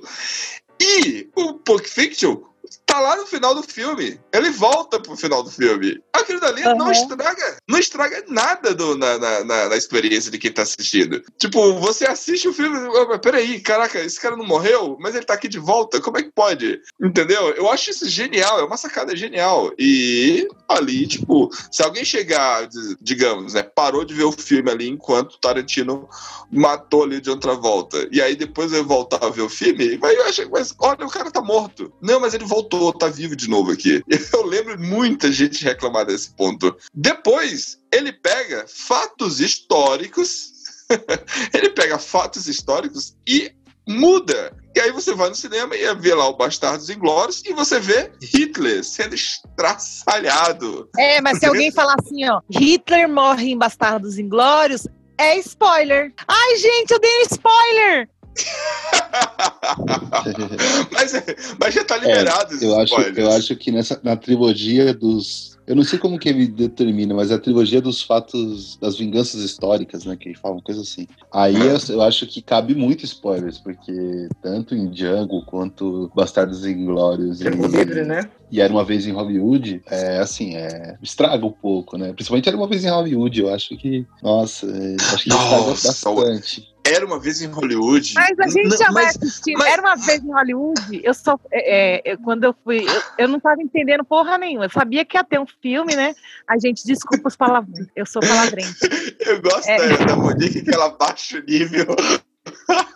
E 0.80 1.28
o 1.34 1.54
Pulp 1.54 1.84
Fiction 1.84 2.40
tá 2.86 3.00
lá 3.00 3.16
no 3.16 3.26
final 3.26 3.54
do 3.54 3.62
filme. 3.62 4.18
Ele 4.32 4.48
volta 4.50 5.00
pro 5.00 5.16
final 5.16 5.42
do 5.42 5.50
filme. 5.50 6.00
Aquilo 6.12 6.40
dali 6.40 6.62
não 6.62 6.82
Aham. 6.86 6.92
estraga, 6.92 7.56
não 7.68 7.78
estraga 7.78 8.24
nada 8.28 8.74
do- 8.74 8.96
na, 8.96 9.18
na, 9.18 9.44
na- 9.44 9.68
na 9.68 9.76
experiência 9.76 10.30
de 10.30 10.38
quem 10.38 10.52
tá 10.52 10.62
assistindo. 10.62 11.20
Tipo, 11.38 11.74
você 11.80 12.06
assiste 12.06 12.48
o 12.48 12.52
filme, 12.54 12.76
"Ah, 12.96 13.06
mas 13.08 13.18
peraí, 13.20 13.60
caraca, 13.60 13.98
esse 13.98 14.20
cara 14.20 14.36
não 14.36 14.46
morreu, 14.46 14.96
mas 15.00 15.14
ele 15.14 15.24
tá 15.26 15.34
aqui 15.34 15.48
de 15.48 15.58
volta, 15.58 16.00
como 16.00 16.16
é 16.18 16.22
que 16.22 16.30
pode? 16.32 16.80
Entendeu? 17.02 17.48
Eu 17.50 17.68
acho 17.70 17.90
isso 17.90 18.08
genial, 18.08 18.60
é 18.60 18.64
uma 18.64 18.76
sacada 18.76 19.16
genial. 19.16 19.72
E 19.78 20.46
ali, 20.68 21.06
tipo, 21.06 21.50
se 21.70 21.82
alguém 21.82 22.04
chegar, 22.04 22.68
digamos, 23.00 23.54
né, 23.54 23.62
parou 23.62 24.04
de 24.04 24.14
ver 24.14 24.24
o 24.24 24.32
filme 24.32 24.70
ali 24.70 24.88
enquanto 24.88 25.38
Tarantino 25.40 26.08
matou 26.50 27.02
ali 27.02 27.20
de 27.20 27.30
outra 27.30 27.54
volta, 27.54 28.08
e 28.12 28.22
aí 28.22 28.36
depois 28.36 28.70
vai 28.70 28.82
voltar 28.82 29.24
a 29.24 29.30
ver 29.30 29.42
o 29.42 29.48
filme, 29.48 29.98
mas 30.00 30.14
eu 30.16 30.24
acho, 30.24 30.50
mas 30.50 30.74
olha, 30.80 31.04
o 31.04 31.10
cara 31.10 31.30
tá 31.30 31.42
morto. 31.42 31.92
Não, 32.00 32.20
mas 32.20 32.32
ele 32.34 32.44
voltou, 32.44 32.75
tá 32.92 33.08
vivo 33.08 33.36
de 33.36 33.48
novo 33.48 33.72
aqui. 33.72 34.02
Eu 34.32 34.44
lembro 34.44 34.78
muita 34.78 35.30
gente 35.32 35.64
reclamar 35.64 36.06
desse 36.06 36.30
ponto. 36.34 36.76
Depois, 36.94 37.78
ele 37.92 38.12
pega 38.12 38.66
fatos 38.68 39.40
históricos, 39.40 40.52
ele 41.52 41.70
pega 41.70 41.98
fatos 41.98 42.46
históricos 42.46 43.16
e 43.26 43.52
muda. 43.88 44.52
E 44.74 44.80
aí 44.80 44.90
você 44.92 45.14
vai 45.14 45.28
no 45.28 45.34
cinema 45.34 45.74
e 45.74 45.94
vê 45.94 46.14
lá 46.14 46.28
o 46.28 46.36
Bastardos 46.36 46.90
Inglórios 46.90 47.42
e 47.46 47.52
você 47.52 47.80
vê 47.80 48.10
Hitler 48.22 48.84
sendo 48.84 49.14
estraçalhado. 49.14 50.90
É, 50.98 51.20
mas 51.20 51.38
se 51.38 51.46
alguém 51.46 51.70
falar 51.72 51.94
assim, 51.98 52.28
ó, 52.28 52.40
Hitler 52.50 53.08
morre 53.08 53.52
em 53.52 53.58
Bastardos 53.58 54.18
Inglórios, 54.18 54.86
é 55.18 55.38
spoiler. 55.38 56.12
Ai, 56.28 56.56
gente, 56.56 56.90
eu 56.90 57.00
dei 57.00 57.18
um 57.20 57.22
spoiler. 57.22 58.08
mas, 60.92 61.12
mas 61.58 61.74
já 61.74 61.84
tá 61.84 61.96
liberado 61.96 62.54
esses 62.54 62.62
É, 62.62 62.66
eu 62.66 62.80
acho, 62.80 63.00
eu 63.00 63.32
acho 63.32 63.56
que 63.56 63.70
nessa, 63.70 64.00
na 64.02 64.16
trilogia 64.16 64.94
dos. 64.94 65.56
Eu 65.66 65.74
não 65.74 65.82
sei 65.82 65.98
como 65.98 66.16
que 66.16 66.28
ele 66.28 66.46
determina, 66.46 67.12
mas 67.12 67.32
é 67.32 67.34
a 67.34 67.40
trilogia 67.40 67.80
dos 67.80 68.00
fatos, 68.00 68.76
das 68.76 68.96
vinganças 68.96 69.40
históricas, 69.40 70.04
né? 70.04 70.16
Que 70.16 70.28
eles 70.28 70.38
falam, 70.38 70.60
coisa 70.60 70.82
assim. 70.82 71.08
Aí 71.32 71.56
eu, 71.56 71.76
eu 71.88 72.02
acho 72.02 72.24
que 72.28 72.40
cabe 72.40 72.72
muito 72.72 73.04
spoilers, 73.04 73.58
porque 73.58 74.28
tanto 74.40 74.76
em 74.76 74.88
Django 74.88 75.44
quanto 75.44 76.08
Bastardos 76.14 76.64
Inglórios 76.64 77.40
Tempo 77.40 77.66
livre, 77.66 78.04
né? 78.04 78.30
e 78.50 78.60
Era 78.60 78.72
Uma 78.72 78.84
Vez 78.84 79.08
em 79.08 79.12
Hollywood, 79.12 79.82
é 79.90 80.18
assim, 80.18 80.54
é, 80.54 80.96
estraga 81.02 81.44
um 81.44 81.50
pouco, 81.50 81.98
né? 81.98 82.12
Principalmente 82.12 82.48
Era 82.48 82.56
Uma 82.56 82.68
Vez 82.68 82.84
em 82.84 82.90
Hollywood, 82.90 83.40
eu 83.40 83.52
acho 83.52 83.76
que, 83.76 84.06
nossa, 84.22 84.66
é, 84.66 84.96
acho 85.12 85.24
que 85.24 85.30
estraga 85.30 85.56
Nossa, 85.56 86.12
bastante. 86.12 86.75
Era 86.94 87.04
uma 87.06 87.18
vez 87.18 87.40
em 87.42 87.46
Hollywood. 87.48 88.12
Mas 88.14 88.38
a 88.38 88.48
gente 88.48 88.68
Não, 88.70 88.76
já 88.76 88.90
vai 88.90 89.04
mas- 89.04 89.16
assistir. 89.16 89.54
mas- 89.56 89.72
Era 89.72 89.82
uma 89.82 89.96
vez 89.96 90.22
em 90.24 90.32
Hollywood, 90.32 91.00
eu 91.02 91.14
só. 91.14 91.38
é, 91.52 91.96
é, 92.08 92.12
eu- 92.12 92.18
quando 92.18 92.44
eu 92.44 92.54
fui. 92.64 92.84
Eu, 92.86 93.02
eu 93.18 93.28
não 93.28 93.40
tava 93.40 93.62
entendendo 93.62 94.04
porra 94.04 94.38
nenhuma. 94.38 94.66
Eu 94.66 94.70
sabia 94.70 95.04
que 95.04 95.16
ia 95.16 95.24
ter 95.24 95.38
um 95.40 95.46
filme, 95.62 95.94
né? 95.96 96.14
A 96.48 96.58
gente, 96.58 96.84
desculpa 96.86 97.28
os 97.28 97.36
palavrões. 97.36 97.86
Eu 97.94 98.06
sou 98.06 98.20
palavrenta. 98.22 98.66
Eu 99.26 99.42
gosto 99.42 99.68
É. 99.68 99.96
da, 99.96 100.04
da 100.04 100.16
Monique 100.16 100.62
que 100.62 100.72
ela 100.74 100.90
baixa 100.90 101.38
o 101.38 101.42
nível. 101.42 101.86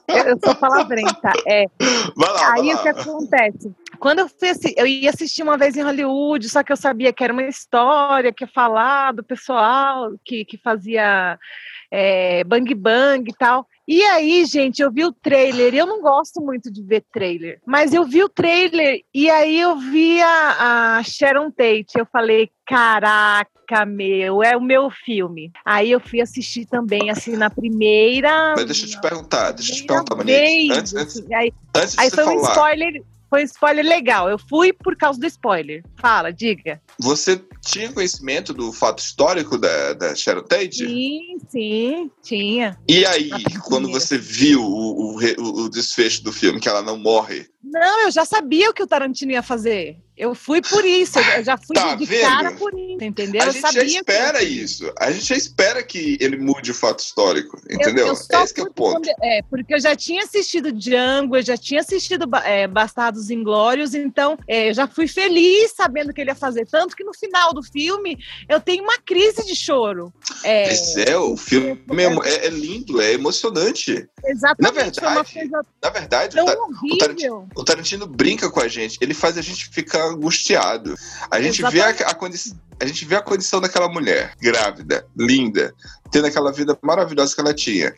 Eu, 0.09 0.39
sou 0.45 0.55
palavrenta. 0.55 1.33
É. 1.47 1.65
Vai 2.17 2.33
lá, 2.33 2.53
Aí 2.55 2.75
o 2.75 2.83
que 2.83 2.89
acontece? 2.89 3.73
Quando 3.99 4.21
eu 4.21 4.29
fui 4.29 4.49
assi- 4.49 4.75
eu 4.77 4.87
ia 4.87 5.11
assistir 5.11 5.43
uma 5.43 5.59
vez 5.59 5.77
em 5.77 5.83
Hollywood, 5.83 6.49
só 6.49 6.63
que 6.63 6.73
eu 6.73 6.77
sabia 6.77 7.13
que 7.13 7.23
era 7.23 7.33
uma 7.33 7.43
história 7.43 8.33
que 8.33 8.45
ia 8.45 8.49
falar 8.49 9.13
do 9.13 9.23
pessoal 9.23 10.13
que, 10.25 10.45
que 10.45 10.57
fazia 10.57 11.39
é, 11.91 12.43
bang 12.45 12.75
bang 12.75 13.29
e 13.31 13.35
tal. 13.37 13.67
E 13.91 14.05
aí, 14.05 14.45
gente, 14.45 14.81
eu 14.81 14.89
vi 14.89 15.05
o 15.05 15.13
trailer, 15.13 15.75
e 15.75 15.79
eu 15.79 15.85
não 15.85 16.01
gosto 16.01 16.41
muito 16.41 16.71
de 16.71 16.81
ver 16.81 17.05
trailer, 17.13 17.61
mas 17.67 17.93
eu 17.93 18.05
vi 18.05 18.23
o 18.23 18.29
trailer 18.29 19.03
e 19.13 19.29
aí 19.29 19.59
eu 19.59 19.77
vi 19.81 20.23
a, 20.23 20.99
a 20.99 21.03
Sharon 21.03 21.51
Tate. 21.51 21.99
Eu 21.99 22.07
falei, 22.07 22.49
caraca, 22.65 23.85
meu, 23.85 24.45
é 24.45 24.57
o 24.57 24.61
meu 24.61 24.93
filme. 24.93 25.51
Aí 25.65 25.91
eu 25.91 25.99
fui 25.99 26.21
assistir 26.21 26.67
também, 26.67 27.11
assim, 27.11 27.37
na 27.37 27.51
primeira. 27.51 28.55
Mas 28.55 28.65
deixa 28.65 28.87
eu 28.87 28.91
te 28.91 29.01
perguntar, 29.01 29.51
deixa 29.51 29.73
eu 29.73 29.77
te 29.79 29.85
perguntar, 29.85 30.15
Monique. 30.15 30.71
Antes, 30.71 30.95
antes, 30.95 31.17
assim, 31.17 31.35
aí, 31.35 31.53
antes 31.75 31.95
de 31.95 32.01
Aí 32.01 32.11
você 32.11 32.15
foi 32.15 32.37
um 32.37 32.41
falar, 32.43 32.53
spoiler, 32.53 33.03
foi 33.31 33.43
um 33.43 33.45
spoiler 33.45 33.85
legal. 33.87 34.29
Eu 34.29 34.39
fui 34.39 34.73
por 34.73 34.97
causa 34.97 35.19
do 35.19 35.27
spoiler. 35.27 35.83
Fala, 36.01 36.33
diga. 36.33 36.83
você 36.99 37.41
tinha 37.65 37.93
conhecimento 37.93 38.53
do 38.53 38.73
fato 38.73 38.99
histórico 38.99 39.57
da, 39.57 39.93
da 39.95 40.15
Sharon 40.15 40.43
Tate? 40.43 40.87
Sim, 40.87 41.39
sim, 41.49 42.11
tinha. 42.23 42.77
E 42.89 43.07
aí, 43.07 43.31
quando 43.65 43.91
você 43.91 44.19
viu 44.19 44.63
o, 44.63 45.17
o- 45.17 45.65
o 45.65 45.69
desfecho 45.71 46.23
do 46.25 46.33
filme, 46.33 46.59
que 46.61 46.69
ela 46.69 46.83
não 46.83 46.99
morre, 46.99 47.47
Não, 47.63 48.01
eu 48.07 48.11
já 48.11 48.25
sabia 48.25 48.69
o 48.71 48.75
que 48.75 48.83
o 48.83 48.87
Tarantino 48.87 49.33
ia 49.33 49.43
fazer. 49.43 49.97
Eu 50.21 50.35
fui 50.35 50.61
por 50.61 50.85
isso, 50.85 51.19
eu 51.19 51.43
já 51.43 51.57
fui 51.57 51.75
Tá 51.75 51.95
de 51.95 52.05
vendo? 52.05 52.21
cara 52.21 52.53
por 52.53 52.75
isso, 52.79 53.03
entendeu? 53.03 53.41
a 53.43 53.47
eu 53.47 53.53
gente 53.53 53.63
já 53.63 53.69
sabia 53.69 53.85
que- 53.87 53.97
espera 53.97 54.43
isso. 54.43 54.93
A 54.99 55.11
gente 55.11 55.25
já 55.25 55.35
espera 55.35 55.83
que 55.83 56.19
ele 56.21 56.37
mude 56.37 56.71
o 56.73 56.75
fato 56.75 56.99
histórico, 57.01 57.59
Eu- 57.67 57.77
entendeu? 57.77 58.07
Eu, 58.09 58.15
só 58.15 58.45
Esse 58.45 58.53
que 58.53 58.61
é 58.61 58.65
o 58.65 58.71
ponto. 58.71 59.01
quando- 59.01 59.09
é, 59.23 59.41
porque 59.49 59.73
eu 59.75 59.81
já 59.81 59.97
tinha 59.97 60.23
assistido 60.23 60.73
Django, 60.73 61.37
eu 61.39 61.43
já 61.43 61.57
tinha 61.57 61.81
assistido 61.81 62.29
é, 62.45 62.67
Bastardos 62.67 63.31
Inglórios, 63.31 63.95
então 63.95 64.37
é, 64.47 64.69
eu 64.69 64.75
já 64.75 64.87
fui 64.87 65.09
feliz 65.09 65.73
sabendo 65.75 66.13
que 66.13 66.21
ele 66.21 66.31
ia 66.31 66.35
fazer. 66.35 66.67
Tanto 66.67 66.95
que 66.95 67.03
no 67.03 67.15
final 67.15 67.55
do 67.55 67.63
filme 67.63 68.19
eu 68.47 68.61
tenho 68.61 68.83
uma 68.85 68.99
crise 68.99 69.47
de 69.47 69.57
choro. 69.57 70.13
É, 70.45 70.67
Pois 70.67 70.97
é, 70.99 71.17
o 71.17 71.35
filme 71.35 71.81
é, 71.99 72.29
é- 72.29 72.47
é 72.47 72.51
lindo, 72.51 73.01
é 73.01 73.13
emocionante. 73.15 74.07
exatamente, 74.23 75.01
Na 75.01 75.09
uma 75.13 75.23
verdade, 75.23 75.67
Na 75.83 75.91
verdade, 75.91 76.41
o, 76.41 76.45
Ta- 76.45 76.57
horrível. 76.59 77.49
o 77.57 77.65
Tarantino 77.65 78.07
brinca 78.07 78.51
com 78.51 78.61
a 78.61 78.69
gente, 78.69 78.99
ele 79.01 79.15
faz 79.15 79.39
a 79.39 79.43
gente 79.43 79.69
ficar 79.71 80.10
angustiado. 80.11 80.97
A 81.31 81.41
gente, 81.41 81.63
vê 81.63 81.81
a, 81.81 81.89
a, 81.89 82.15
condi- 82.15 82.55
a 82.81 82.87
gente 82.87 83.05
vê 83.05 83.17
a 83.17 83.23
condição 83.23 83.61
daquela 83.61 83.89
mulher, 83.89 84.35
grávida, 84.41 85.07
linda, 85.17 85.75
tendo 86.11 86.27
aquela 86.27 86.51
vida 86.51 86.77
maravilhosa 86.83 87.35
que 87.35 87.41
ela 87.41 87.55
tinha. 87.55 87.95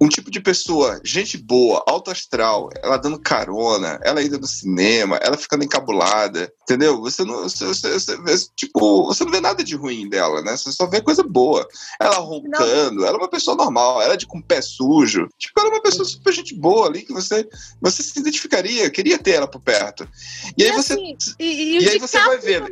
Um 0.00 0.08
tipo 0.08 0.30
de 0.30 0.38
pessoa, 0.40 1.00
gente 1.02 1.36
boa, 1.36 1.82
alto 1.88 2.10
astral, 2.10 2.68
ela 2.82 2.96
dando 2.98 3.18
carona, 3.18 3.98
ela 4.04 4.22
indo 4.22 4.38
no 4.38 4.46
cinema, 4.46 5.16
ela 5.22 5.36
ficando 5.36 5.64
encabulada, 5.64 6.52
entendeu? 6.62 7.00
Você 7.00 7.24
não, 7.24 7.42
você, 7.44 7.64
você- 7.66 7.92
você 7.98 8.16
vê, 8.22 8.34
tipo, 8.54 9.06
você 9.06 9.24
não 9.24 9.32
vê 9.32 9.40
nada 9.40 9.64
de 9.64 9.74
ruim 9.74 10.08
dela, 10.08 10.42
né? 10.42 10.56
Você 10.56 10.70
só 10.72 10.86
vê 10.86 11.00
coisa 11.00 11.22
boa. 11.22 11.66
Ela 12.00 12.16
roncando, 12.18 13.04
ela 13.06 13.16
é 13.16 13.20
uma 13.20 13.28
pessoa 13.30 13.56
normal, 13.56 14.00
ela 14.02 14.14
é 14.14 14.16
de 14.16 14.26
com 14.26 14.38
o 14.38 14.42
pé 14.44 14.60
sujo. 14.60 15.26
Tipo, 15.38 15.60
ela 15.60 15.70
é 15.70 15.72
uma 15.72 15.82
pessoa 15.82 16.04
super 16.04 16.32
gente 16.32 16.54
boa 16.54 16.86
ali 16.86 17.02
que 17.02 17.12
você, 17.12 17.48
você 17.80 18.02
se 18.02 18.18
identificaria, 18.20 18.90
queria 18.90 19.18
ter 19.18 19.32
ela 19.32 19.48
por 19.48 19.60
perto. 19.60 20.06
E 20.56 20.62
aí 20.64 20.68
E 20.70 20.72
você. 20.72 20.92
assim, 20.92 21.16
E, 21.38 21.44
e 21.44 21.82
E 21.82 21.86
o 21.86 21.90
aí 21.90 21.98
você 21.98 22.18
vai 22.20 22.38
ver. 22.38 22.62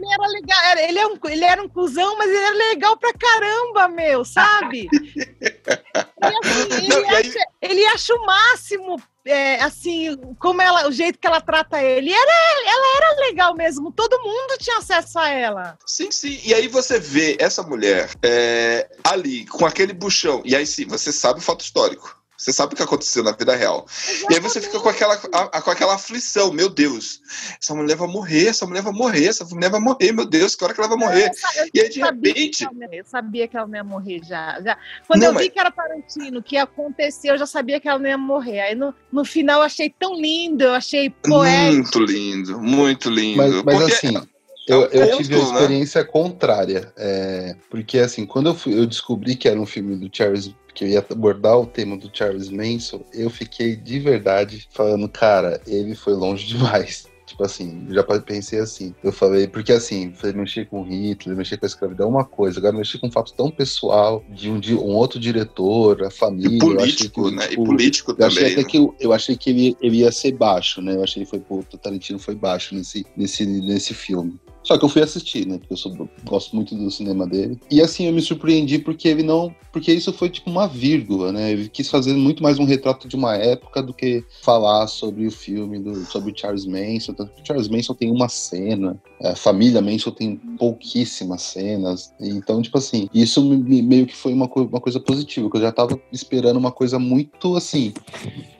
ele, 0.88 0.98
é 0.98 1.06
um, 1.06 1.18
ele 1.24 1.44
era 1.46 1.62
um 1.62 1.68
cuzão, 1.68 2.16
mas 2.18 2.28
ele 2.28 2.38
era 2.38 2.56
legal 2.70 2.96
pra 2.96 3.12
caramba, 3.12 3.88
meu, 3.88 4.24
sabe? 4.24 4.88
e 4.92 6.26
assim, 6.26 6.76
ele, 6.78 6.88
Não, 6.88 7.08
aí- 7.08 7.16
acha, 7.28 7.38
ele 7.62 7.86
acha 7.86 8.14
o 8.14 8.26
máximo, 8.26 8.96
é, 9.24 9.62
assim, 9.62 10.16
como 10.38 10.62
ela, 10.62 10.88
o 10.88 10.92
jeito 10.92 11.18
que 11.18 11.26
ela 11.26 11.40
trata 11.40 11.82
ele. 11.82 12.12
Era, 12.12 12.32
ela 12.66 12.96
era 12.96 13.20
legal 13.26 13.54
mesmo, 13.54 13.90
todo 13.92 14.20
mundo 14.22 14.58
tinha 14.58 14.78
acesso 14.78 15.18
a 15.18 15.28
ela. 15.28 15.78
Sim, 15.86 16.10
sim. 16.10 16.40
E 16.44 16.54
aí 16.54 16.68
você 16.68 16.98
vê 16.98 17.36
essa 17.40 17.62
mulher 17.62 18.10
é, 18.22 18.88
ali, 19.04 19.46
com 19.46 19.66
aquele 19.66 19.92
buchão. 19.92 20.42
E 20.44 20.54
aí 20.54 20.66
sim, 20.66 20.86
você 20.86 21.12
sabe 21.12 21.40
o 21.40 21.42
fato 21.42 21.60
histórico. 21.62 22.16
Você 22.38 22.52
sabe 22.52 22.74
o 22.74 22.76
que 22.76 22.82
aconteceu 22.82 23.22
na 23.24 23.32
vida 23.32 23.56
real. 23.56 23.86
E 24.30 24.34
aí 24.34 24.40
você 24.40 24.60
fica 24.60 24.78
com 24.78 24.88
aquela, 24.88 25.14
a- 25.32 25.58
a- 25.58 25.62
com 25.62 25.70
aquela 25.70 25.94
aflição, 25.94 26.52
meu 26.52 26.68
Deus, 26.68 27.20
essa 27.60 27.74
mulher 27.74 27.96
vai 27.96 28.06
morrer, 28.08 28.48
essa 28.48 28.66
mulher 28.66 28.82
vai 28.82 28.92
morrer, 28.92 29.26
essa 29.28 29.44
mulher 29.46 29.70
vai 29.70 29.80
morrer, 29.80 30.12
meu 30.12 30.26
Deus, 30.26 30.54
que 30.54 30.62
hora 30.62 30.74
que 30.74 30.80
ela 30.80 30.88
vai 30.88 30.98
morrer? 30.98 31.30
Eu 31.56 31.64
eu 31.64 31.70
E 31.74 31.80
aí, 31.80 31.88
de 31.88 32.00
repente- 32.00 32.66
Eu 32.92 33.04
sabia 33.06 33.48
que 33.48 33.56
ela 33.56 33.66
não 33.66 33.76
ia 33.76 33.84
morrer 33.84 34.20
já. 34.22 34.60
já. 34.62 34.76
Quando 35.06 35.20
Não, 35.20 35.28
eu 35.28 35.32
vi 35.32 35.44
mas- 35.44 35.48
que 35.48 35.58
era 35.60 35.70
Tarantino, 35.70 36.42
que 36.42 36.56
ia 36.56 36.64
acontecer, 36.64 37.30
eu 37.30 37.38
já 37.38 37.46
sabia 37.46 37.80
que 37.80 37.88
ela 37.88 37.98
não 37.98 38.08
ia 38.08 38.18
morrer. 38.18 38.60
Aí 38.60 38.74
no, 38.74 38.94
no 39.10 39.24
final 39.24 39.60
eu 39.60 39.64
achei 39.66 39.88
tão 39.88 40.14
lindo, 40.20 40.62
eu 40.64 40.74
achei 40.74 41.08
poético. 41.10 41.98
Muito 41.98 42.00
lindo, 42.12 42.60
muito 42.60 43.10
lindo. 43.10 43.36
Mas, 43.38 43.52
mas 43.62 43.74
Porque- 43.78 43.92
assim, 43.94 44.28
eu, 44.68 44.84
é 44.84 45.12
eu 45.12 45.16
tive 45.16 45.34
a 45.34 45.38
né? 45.38 45.44
experiência 45.44 46.04
contrária. 46.04 46.92
é, 46.96 47.56
porque 47.70 47.98
assim, 47.98 48.26
quando 48.26 48.48
eu, 48.50 48.54
fui- 48.54 48.78
eu 48.78 48.86
descobri 48.86 49.36
que 49.36 49.48
era 49.48 49.58
um 49.60 49.66
filme 49.66 49.96
do 49.96 50.14
Charles, 50.14 50.50
que 50.76 50.84
eu 50.84 50.88
ia 50.88 50.98
abordar 50.98 51.58
o 51.58 51.66
tema 51.66 51.96
do 51.96 52.10
Charles 52.12 52.50
Manson, 52.50 53.02
eu 53.14 53.30
fiquei 53.30 53.74
de 53.74 53.98
verdade 53.98 54.68
falando, 54.70 55.08
cara, 55.08 55.60
ele 55.66 55.94
foi 55.94 56.12
longe 56.12 56.46
demais. 56.46 57.06
Tipo 57.26 57.42
assim, 57.42 57.84
já 57.90 58.04
pensei 58.04 58.60
assim. 58.60 58.94
Eu 59.02 59.10
falei, 59.10 59.48
porque 59.48 59.72
assim, 59.72 60.12
foi 60.12 60.32
mexer 60.32 60.68
com 60.68 60.84
Hitler, 60.84 61.36
mexer 61.36 61.56
com 61.56 61.66
a 61.66 61.68
escravidão 61.68 62.06
é 62.06 62.10
uma 62.10 62.24
coisa. 62.24 62.60
Agora, 62.60 62.76
mexer 62.76 62.98
com 62.98 63.08
um 63.08 63.10
fato 63.10 63.34
tão 63.34 63.50
pessoal 63.50 64.24
de 64.28 64.48
um, 64.48 64.60
di- 64.60 64.76
um 64.76 64.94
outro 64.94 65.18
diretor, 65.18 66.04
a 66.04 66.10
família. 66.10 66.56
E 66.56 66.60
eu 66.60 66.80
achei 66.80 67.08
político, 67.08 67.24
que, 67.24 67.34
né? 67.34 67.44
E 67.46 67.48
tipo, 67.48 67.64
político 67.64 68.14
eu 68.16 68.26
achei 68.26 68.38
também. 68.38 68.52
até 68.52 68.62
né? 68.62 68.68
que 68.68 68.76
eu, 68.78 68.94
eu 69.00 69.12
achei 69.12 69.36
que 69.36 69.50
ele, 69.50 69.76
ele 69.80 69.96
ia 69.98 70.12
ser 70.12 70.32
baixo, 70.32 70.80
né? 70.80 70.94
Eu 70.94 71.02
achei 71.02 71.24
que 71.24 71.28
foi, 71.30 71.40
pô, 71.40 71.58
o 71.58 71.76
Tarantino 71.76 72.18
foi 72.20 72.36
baixo 72.36 72.76
nesse, 72.76 73.04
nesse, 73.16 73.44
nesse 73.44 73.92
filme. 73.92 74.38
Só 74.66 74.76
que 74.76 74.84
eu 74.84 74.88
fui 74.88 75.00
assistir, 75.00 75.46
né? 75.46 75.58
Porque 75.58 75.74
eu 75.74 75.76
sou- 75.76 76.08
gosto 76.24 76.56
muito 76.56 76.74
do 76.74 76.90
cinema 76.90 77.24
dele. 77.26 77.56
E 77.70 77.80
assim, 77.80 78.06
eu 78.06 78.12
me 78.12 78.20
surpreendi 78.20 78.80
porque 78.80 79.06
ele 79.06 79.22
não. 79.22 79.54
Porque 79.72 79.92
isso 79.92 80.12
foi 80.12 80.28
tipo 80.28 80.50
uma 80.50 80.66
vírgula, 80.66 81.30
né? 81.30 81.52
Ele 81.52 81.68
quis 81.68 81.88
fazer 81.88 82.14
muito 82.14 82.42
mais 82.42 82.58
um 82.58 82.64
retrato 82.64 83.06
de 83.06 83.14
uma 83.14 83.36
época 83.36 83.80
do 83.82 83.94
que 83.94 84.24
falar 84.42 84.86
sobre 84.88 85.26
o 85.26 85.30
filme, 85.30 85.78
do, 85.78 86.04
sobre 86.10 86.32
Charles 86.34 86.64
Manson. 86.66 87.14
Charles 87.44 87.68
Manson 87.68 87.94
tem 87.94 88.10
uma 88.10 88.28
cena, 88.28 88.96
a 89.22 89.36
família 89.36 89.80
Manson 89.80 90.10
tem 90.10 90.36
pouquíssimas 90.58 91.42
cenas. 91.42 92.12
Então, 92.18 92.60
tipo 92.60 92.76
assim, 92.78 93.06
isso 93.14 93.42
me- 93.44 93.82
meio 93.82 94.06
que 94.06 94.16
foi 94.16 94.32
uma, 94.32 94.48
co- 94.48 94.62
uma 94.64 94.80
coisa 94.80 94.98
positiva, 94.98 95.48
que 95.50 95.56
eu 95.58 95.60
já 95.62 95.70
tava 95.70 96.00
esperando 96.12 96.56
uma 96.56 96.72
coisa 96.72 96.98
muito 96.98 97.54
assim. 97.54 97.92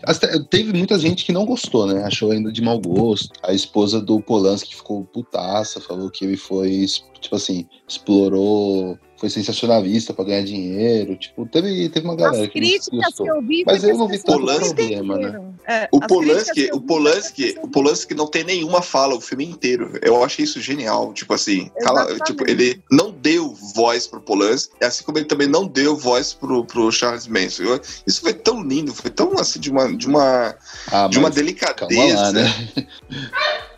Até- 0.05 0.39
teve 0.51 0.73
muita 0.73 0.99
gente 0.99 1.25
que 1.25 1.33
não 1.33 1.45
gostou, 1.45 1.87
né? 1.87 2.05
Achou 2.05 2.31
ainda 2.31 2.53
de 2.53 2.63
mau 2.63 2.79
gosto. 2.79 3.31
A 3.43 3.53
esposa 3.53 4.01
do 4.01 4.21
Polanski 4.21 4.77
ficou 4.77 5.03
putaça, 5.05 5.81
falou 5.81 5.96
que 6.11 6.25
ele 6.25 6.37
foi, 6.37 6.85
tipo 7.21 7.37
assim, 7.37 7.67
explorou, 7.89 8.99
foi 9.19 9.31
sensacionalista 9.31 10.13
pra 10.13 10.25
ganhar 10.25 10.43
dinheiro. 10.43 11.17
Tipo, 11.17 11.47
teve, 11.47 11.89
teve 11.89 12.07
uma 12.07 12.15
galera 12.17 12.43
As 12.43 12.47
que 12.49 12.59
críticas 12.59 13.15
que 13.17 13.23
eu 13.29 13.41
vi 13.43 13.65
Mas 13.67 13.83
eu 13.83 13.97
não 13.97 14.07
vi 14.09 14.19
tanto 14.19 14.45
problema, 14.45 15.17
né? 15.17 15.41
É, 15.67 15.89
O 15.91 16.01
Polanski, 16.01 16.71
o 16.73 16.81
Polanski, 16.81 17.57
o 17.63 17.69
Polanski 17.69 18.15
não 18.15 18.27
tem 18.27 18.45
nenhuma 18.45 18.83
fala 18.83 19.15
o 19.17 19.21
filme 19.21 19.45
inteiro. 19.47 19.99
Eu 20.03 20.23
achei 20.23 20.45
isso 20.45 20.61
genial. 20.61 21.13
Tipo 21.13 21.35
assim, 21.35 21.71
cala- 21.81 22.15
tipo, 22.21 22.49
ele 22.49 22.83
não 22.91 23.11
deu 23.11 23.55
voz 23.75 24.07
pro 24.07 24.21
Polanski, 24.21 24.73
assim 24.83 25.03
como 25.03 25.19
ele 25.19 25.27
também 25.27 25.49
não 25.49 25.67
deu 25.67 25.97
voz 25.97 26.33
pro, 26.35 26.65
pro 26.65 26.93
Charles 26.93 27.27
Manson. 27.27 27.63
Eu- 27.65 27.81
isso 28.07 28.21
foi 28.21 28.35
tão 28.35 28.63
lindo, 28.63 28.95
foi 28.95 29.11
tão 29.11 29.33
assim 29.39 29.59
de 29.59 29.71
uma 29.71 29.93
de 29.97 30.07
uma 30.07 30.55
Ah, 30.93 31.09
de 31.09 31.19
uma 31.19 31.31
delicadeza. 31.31 31.89
calma 31.97 32.15
lá, 32.21 32.33
né? 32.33 32.69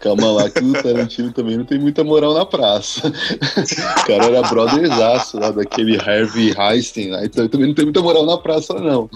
Calma 0.00 0.30
lá 0.30 0.48
que 0.48 0.60
o 0.62 0.72
Tarantino 0.80 1.32
também 1.32 1.56
não 1.56 1.64
tem 1.64 1.76
muita 1.76 2.04
moral 2.04 2.32
na 2.32 2.46
praça. 2.46 3.02
O 3.98 4.06
cara 4.06 4.26
era 4.26 4.42
brotherzaço 4.42 5.27
lá 5.36 5.50
daquele 5.50 5.96
Harvey 5.96 6.54
Weinstein, 6.56 7.10
lá, 7.10 7.24
então 7.24 7.42
ele 7.44 7.50
também 7.50 7.66
não 7.68 7.74
tem 7.74 7.84
muita 7.84 8.00
moral 8.00 8.24
na 8.24 8.38
praça, 8.38 8.74
não. 8.74 9.10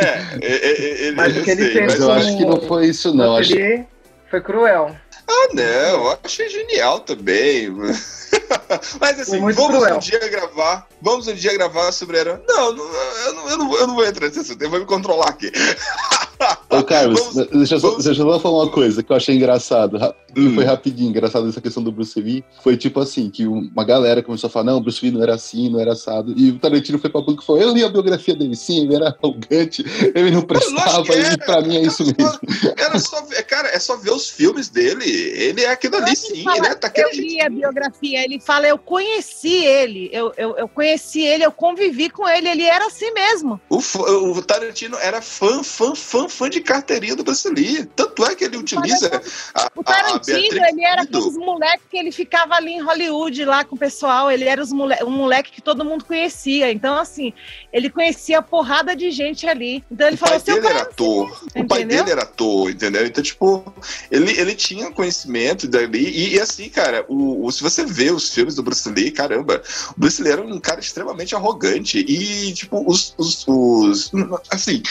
É, 0.00 0.46
é, 0.46 0.70
é, 0.70 1.06
ele, 1.06 1.16
Mas 1.16 1.36
o 1.36 1.42
que 1.42 1.50
ele 1.50 1.72
sei, 1.72 1.86
Mas 1.86 2.00
eu 2.00 2.12
acho 2.12 2.36
que 2.36 2.44
não 2.44 2.60
foi 2.60 2.86
isso, 2.86 3.14
não. 3.14 3.36
Acho 3.36 3.56
Ele 3.56 3.84
foi 4.30 4.40
cruel. 4.40 4.96
Ah, 5.28 5.48
não, 5.54 5.62
eu 5.62 6.18
achei 6.24 6.48
genial 6.48 7.00
também. 7.00 7.70
Mas 9.00 9.20
assim, 9.20 9.40
vamos 9.40 9.56
cruel. 9.56 9.96
um 9.96 9.98
dia 9.98 10.28
gravar. 10.28 10.88
Vamos 11.00 11.28
um 11.28 11.34
dia 11.34 11.52
gravar 11.52 11.92
sobre 11.92 12.18
era. 12.18 12.42
Não, 12.46 12.72
não, 12.72 12.84
eu, 12.84 13.34
não, 13.34 13.48
eu, 13.50 13.58
não, 13.58 13.76
eu 13.76 13.86
não 13.86 13.94
vou 13.94 14.04
entrar 14.04 14.26
nesse 14.26 14.40
assunto, 14.40 14.62
eu 14.62 14.70
vou 14.70 14.80
me 14.80 14.86
controlar 14.86 15.28
aqui. 15.28 15.50
Ô, 16.70 16.82
Carlos, 16.82 17.20
Vamos- 17.20 17.48
deixa, 17.50 17.74
eu 17.76 17.80
só, 17.80 17.90
deixa 17.96 18.10
eu 18.22 18.30
só 18.32 18.40
falar 18.40 18.64
uma 18.64 18.70
coisa 18.70 19.02
que 19.02 19.12
eu 19.12 19.16
achei 19.16 19.34
engraçado. 19.36 19.98
Ra- 19.98 20.14
Hum. 20.34 20.54
Foi 20.54 20.64
rapidinho, 20.64 21.10
engraçado 21.10 21.46
essa 21.46 21.60
questão 21.60 21.82
do 21.82 21.92
Bruce 21.92 22.18
Lee. 22.18 22.42
Foi 22.64 22.74
tipo 22.74 22.98
assim, 23.00 23.28
que 23.28 23.46
uma 23.46 23.84
galera 23.84 24.22
começou 24.22 24.48
a 24.48 24.50
falar, 24.50 24.64
não, 24.64 24.78
o 24.78 24.80
Bruce 24.80 25.04
Lee 25.04 25.12
não 25.12 25.22
era 25.22 25.34
assim, 25.34 25.68
não 25.68 25.78
era 25.78 25.92
assado. 25.92 26.32
E 26.34 26.48
o 26.48 26.58
Tarantino 26.58 26.98
foi 26.98 27.10
pra 27.10 27.20
banco 27.20 27.42
e 27.42 27.44
falou, 27.46 27.60
eu 27.60 27.70
li 27.74 27.84
a 27.84 27.88
biografia 27.90 28.34
dele, 28.34 28.56
sim, 28.56 28.84
ele 28.84 28.94
era 28.96 29.08
arrogante, 29.08 29.84
ele 30.14 30.30
não 30.30 30.40
prestava, 30.40 31.04
e 31.14 31.36
pra 31.36 31.60
mim 31.60 31.76
é 31.76 31.82
isso 31.82 32.02
mesmo. 32.04 32.40
Era 32.78 32.98
só 32.98 33.22
ver, 33.26 33.42
cara, 33.42 33.68
é 33.68 33.78
só 33.78 33.94
ver 33.98 34.10
os 34.10 34.30
filmes 34.30 34.70
dele. 34.70 35.04
Ele 35.04 35.60
é 35.64 35.68
aquilo 35.70 35.96
ali, 35.98 36.16
sim. 36.16 36.42
fala, 36.42 36.56
Ele 36.56 36.66
é 36.68 36.74
daquele 36.76 37.08
eu 37.10 37.14
li 37.26 37.40
a 37.42 37.50
biografia, 37.50 38.24
ele 38.24 38.40
fala, 38.40 38.66
eu 38.66 38.78
conheci 38.78 39.54
ele, 39.54 40.08
eu, 40.14 40.32
eu, 40.38 40.56
eu 40.56 40.66
conheci 40.66 41.20
ele, 41.20 41.44
eu 41.44 41.52
convivi 41.52 42.08
com 42.08 42.26
ele, 42.26 42.48
ele 42.48 42.62
era 42.64 42.86
assim 42.86 43.12
mesmo. 43.12 43.60
O, 43.68 43.76
o 43.76 44.40
Tarantino 44.42 44.96
era 44.96 45.20
fã, 45.20 45.62
fã, 45.62 45.94
fã, 45.94 46.26
fã 46.32 46.48
de 46.50 46.60
carteirinha 46.60 47.14
do 47.14 47.22
Bruce 47.22 47.48
Lee. 47.48 47.84
Tanto 47.94 48.24
é 48.24 48.34
que 48.34 48.44
ele 48.44 48.56
utiliza 48.56 49.08
a, 49.54 49.70
O 49.76 49.80
a- 49.80 49.80
a 49.80 49.84
Tarantino, 49.84 50.38
Beatrix 50.40 50.68
ele 50.72 50.84
era 50.84 51.02
aqueles 51.02 51.36
moleques 51.36 51.86
que 51.90 51.96
ele 51.96 52.10
ficava 52.10 52.54
ali 52.54 52.72
em 52.72 52.80
Hollywood, 52.82 53.44
lá 53.44 53.64
com 53.64 53.76
o 53.76 53.78
pessoal, 53.78 54.30
ele 54.30 54.44
era 54.44 54.60
os 54.62 54.72
mole 54.72 54.96
um 55.04 55.10
moleque 55.10 55.52
que 55.52 55.60
todo 55.62 55.84
mundo 55.84 56.04
conhecia, 56.04 56.70
então 56.72 56.96
assim, 56.98 57.32
ele 57.72 57.88
conhecia 57.90 58.38
a 58.38 58.42
porrada 58.42 58.96
de 58.96 59.10
gente 59.10 59.46
ali, 59.46 59.84
então 59.90 60.06
ele 60.06 60.16
O 60.16 60.18
pai 60.18 60.28
falou 60.28 60.36
assim, 60.42 60.50
eu 60.52 60.60
dele 60.62 60.68
era 60.74 60.82
ator. 60.82 61.44
O 61.54 61.64
pai 61.66 61.78
entendeu? 61.82 61.98
dele 62.04 62.10
era 62.10 62.22
ator, 62.22 62.70
entendeu? 62.70 63.06
Então, 63.06 63.22
tipo, 63.22 63.74
ele, 64.10 64.32
ele 64.38 64.54
tinha 64.54 64.90
conhecimento 64.90 65.68
dali. 65.68 66.08
E, 66.08 66.34
e 66.34 66.40
assim, 66.40 66.68
cara, 66.68 67.04
o, 67.08 67.46
o- 67.46 67.52
se 67.52 67.62
você 67.62 67.84
vê 67.84 68.10
os 68.10 68.32
filmes 68.32 68.54
do 68.54 68.62
Bruce 68.62 68.88
Lee, 68.88 69.10
caramba, 69.10 69.62
o 69.96 70.00
Bruce 70.00 70.22
Lee 70.22 70.32
era 70.32 70.42
um 70.42 70.58
cara 70.58 70.80
extremamente 70.80 71.34
arrogante. 71.34 71.98
E, 71.98 72.52
tipo, 72.54 72.82
os. 72.90 73.14
os, 73.18 73.44
os- 73.46 74.10
assim. 74.50 74.82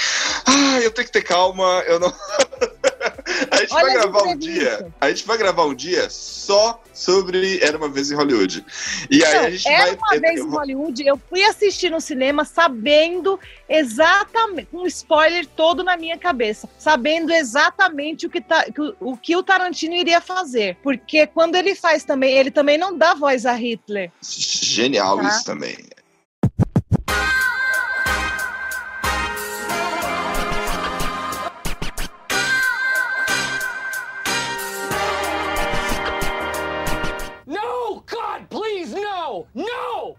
Ah, 0.46 0.80
eu 0.82 0.92
tenho 0.92 1.08
que 1.08 1.14
ter 1.14 1.24
calma, 1.32 1.84
eu 1.88 2.00
não. 2.00 2.14
A 3.50 3.58
gente 3.58 3.74
Olha 3.74 3.84
vai 3.86 3.94
gravar 3.94 4.24
um 4.24 4.38
dia. 4.38 4.94
A 5.02 5.10
gente 5.10 5.26
vai 5.26 5.38
gravar 5.38 5.66
um 5.66 5.74
dia 5.74 6.08
só 6.10 6.82
sobre 6.94 7.60
Era 7.62 7.78
uma 7.78 7.90
vez 7.90 8.12
em 8.12 8.16
Hollywood. 8.16 8.64
E 9.10 9.24
aí 9.24 9.38
a 9.46 9.50
gente 9.50 9.68
era 9.68 9.86
vai. 9.88 9.96
uma 9.96 10.20
vez 10.20 10.40
eu 10.40 10.46
em 10.48 10.50
Hollywood, 10.50 11.06
eu 11.08 11.20
fui 11.30 11.44
assistir 11.44 11.90
no 11.90 12.00
cinema 12.00 12.46
sabendo 12.46 13.40
exatamente, 13.68 14.68
um 14.72 14.86
spoiler 14.86 15.46
todo 15.48 15.84
na 15.84 15.98
minha 15.98 16.18
cabeça, 16.18 16.70
sabendo 16.78 17.32
exatamente 17.34 18.26
o 18.26 18.30
que, 18.30 18.42
tá, 18.42 18.64
que 18.66 18.80
o- 18.82 18.96
o 19.00 19.18
que 19.18 19.36
o 19.36 19.44
Tarantino 19.44 19.96
iria 19.96 20.22
fazer. 20.22 20.78
Porque 20.84 21.26
quando 21.28 21.56
ele 21.56 21.74
faz 21.76 22.04
também, 22.04 22.38
ele 22.38 22.52
também 22.52 22.78
não 22.78 22.96
dá 22.98 23.14
voz 23.14 23.46
a 23.46 23.54
Hitler. 23.54 24.12
Genial 24.22 25.18
Tá. 25.18 25.28
isso 25.30 25.46
também. 25.46 25.78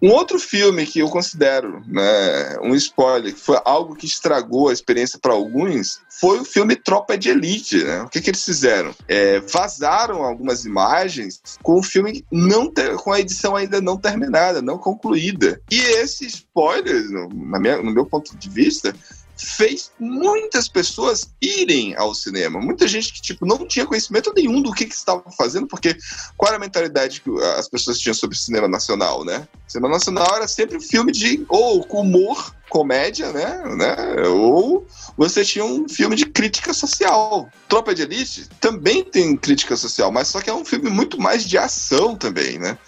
Um 0.02 0.10
outro 0.10 0.38
filme 0.38 0.84
que 0.84 0.98
eu 0.98 1.08
considero 1.08 1.80
né, 1.86 2.58
um 2.60 2.74
spoiler, 2.74 3.32
que 3.32 3.38
foi 3.40 3.58
algo 3.64 3.94
que 3.94 4.04
estragou 4.04 4.68
a 4.68 4.72
experiência 4.72 5.18
para 5.18 5.32
alguns, 5.32 6.00
foi 6.20 6.40
o 6.40 6.44
filme 6.44 6.74
Tropa 6.74 7.16
de 7.16 7.28
Elite. 7.28 7.84
Né? 7.84 8.02
O 8.02 8.08
que, 8.08 8.20
que 8.20 8.30
eles 8.30 8.44
fizeram? 8.44 8.92
É, 9.06 9.38
vazaram 9.40 10.24
algumas 10.24 10.64
imagens 10.64 11.40
com 11.62 11.78
o 11.78 11.82
filme 11.82 12.24
não 12.32 12.68
ter- 12.68 12.96
com 12.96 13.12
a 13.12 13.20
edição 13.20 13.54
ainda 13.54 13.80
não 13.80 13.96
terminada, 13.96 14.60
não 14.60 14.76
concluída. 14.76 15.60
E 15.70 15.78
esse 15.78 16.26
spoiler, 16.26 17.08
no, 17.08 17.28
minha- 17.60 17.80
no 17.80 17.92
meu 17.92 18.04
ponto 18.04 18.36
de 18.36 18.48
vista, 18.50 18.92
fez 19.36 19.90
muitas 19.98 20.68
pessoas 20.68 21.30
irem 21.40 21.94
ao 21.96 22.14
cinema. 22.14 22.60
Muita 22.60 22.86
gente 22.86 23.12
que 23.12 23.20
tipo 23.20 23.46
não 23.46 23.66
tinha 23.66 23.86
conhecimento 23.86 24.32
nenhum 24.34 24.60
do 24.62 24.72
que, 24.72 24.86
que 24.86 24.94
estavam 24.94 25.30
fazendo, 25.32 25.66
porque 25.66 25.96
qual 26.36 26.48
era 26.48 26.56
a 26.56 26.60
mentalidade 26.60 27.20
que 27.20 27.30
as 27.58 27.68
pessoas 27.68 27.98
tinham 27.98 28.14
sobre 28.14 28.36
cinema 28.36 28.68
nacional, 28.68 29.24
né? 29.24 29.46
Cinema 29.66 29.94
nacional 29.94 30.36
era 30.36 30.46
sempre 30.46 30.80
filme 30.80 31.12
de 31.12 31.44
ou 31.48 31.82
humor, 31.90 32.54
comédia, 32.72 33.30
né? 33.32 33.62
né? 33.76 33.96
Ou 34.28 34.86
você 35.16 35.44
tinha 35.44 35.62
um 35.62 35.86
filme 35.86 36.16
de 36.16 36.24
crítica 36.24 36.72
social. 36.72 37.50
Tropa 37.68 37.94
de 37.94 38.02
Elite 38.02 38.48
também 38.60 39.04
tem 39.04 39.36
crítica 39.36 39.76
social, 39.76 40.10
mas 40.10 40.28
só 40.28 40.40
que 40.40 40.48
é 40.48 40.54
um 40.54 40.64
filme 40.64 40.88
muito 40.88 41.20
mais 41.20 41.44
de 41.44 41.58
ação 41.58 42.16
também, 42.16 42.58
né? 42.58 42.78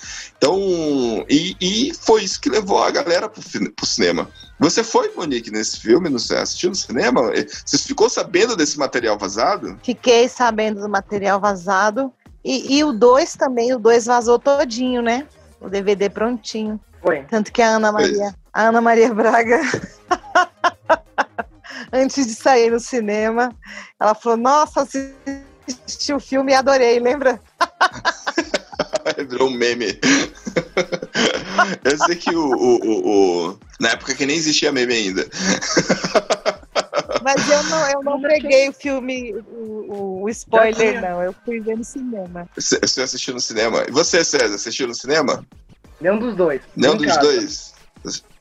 Então, 0.45 1.24
e, 1.26 1.57
e 1.59 1.95
foi 1.95 2.22
isso 2.22 2.38
que 2.38 2.51
levou 2.51 2.82
a 2.82 2.90
galera 2.90 3.30
pro, 3.30 3.42
pro 3.72 3.86
cinema. 3.86 4.28
Você 4.61 4.84
foi, 4.84 5.11
Monique, 5.16 5.51
nesse 5.51 5.80
filme, 5.80 6.11
no, 6.11 6.16
assistiu 6.16 6.68
no 6.68 6.76
cinema? 6.76 7.32
Você 7.64 7.78
ficou 7.78 8.11
sabendo 8.11 8.55
desse 8.55 8.78
material 8.78 9.16
vazado? 9.16 9.78
Fiquei 9.82 10.28
sabendo 10.28 10.82
do 10.82 10.88
material 10.88 11.40
vazado. 11.40 12.12
E, 12.45 12.76
e 12.76 12.84
o 12.84 12.92
2 12.92 13.36
também, 13.36 13.72
o 13.72 13.78
2 13.78 14.05
vazou 14.05 14.38
todinho, 14.38 15.01
né? 15.01 15.26
O 15.62 15.70
DVD 15.70 16.11
prontinho. 16.11 16.78
Foi. 17.03 17.22
Tanto 17.22 17.51
que 17.51 17.62
a 17.62 17.76
Ana 17.76 17.90
Maria, 17.90 18.34
a 18.53 18.68
Ana 18.68 18.82
Maria 18.82 19.14
Braga, 19.14 19.62
antes 21.90 22.26
de 22.26 22.34
sair 22.34 22.70
no 22.70 22.80
cinema, 22.80 23.51
ela 23.99 24.14
falou: 24.14 24.36
Nossa, 24.36 24.82
assisti 24.82 26.12
o 26.12 26.20
filme 26.20 26.53
e 26.53 26.55
adorei, 26.55 27.01
lembra? 27.01 27.40
Virou 29.28 29.49
um 29.49 29.53
meme. 29.53 29.99
Eu 31.95 31.99
sei 32.07 32.16
que 32.16 32.34
o, 32.34 32.45
o- 32.45 32.80
o- 32.86 33.49
o- 33.51 33.59
Na 33.80 33.90
época 33.90 34.14
que 34.14 34.26
nem 34.26 34.36
existia 34.36 34.72
meme 34.72 34.92
ainda. 34.95 35.26
Mas 37.22 37.49
eu 37.49 37.62
não, 37.64 37.90
eu 37.90 38.03
não 38.03 38.20
peguei 38.20 38.68
o 38.68 38.72
filme, 38.72 39.34
o, 39.49 40.22
o- 40.24 40.28
spoiler, 40.28 41.01
não. 41.01 41.22
Eu 41.22 41.34
fui 41.45 41.61
ver 41.61 41.76
no 41.76 41.84
cinema. 41.84 42.49
Você 42.57 43.01
assistiu 43.03 43.34
no 43.34 43.40
cinema. 43.40 43.84
E 43.88 43.90
você, 43.92 44.24
César, 44.24 44.55
assistiu 44.55 44.86
no 44.86 44.95
cinema? 44.95 45.45
Nenhum 46.01 46.18
dos 46.18 46.36
dois. 46.36 46.61
Nenhum 46.76 46.97
dos 46.97 47.07
casa. 47.07 47.20
dois? 47.20 47.74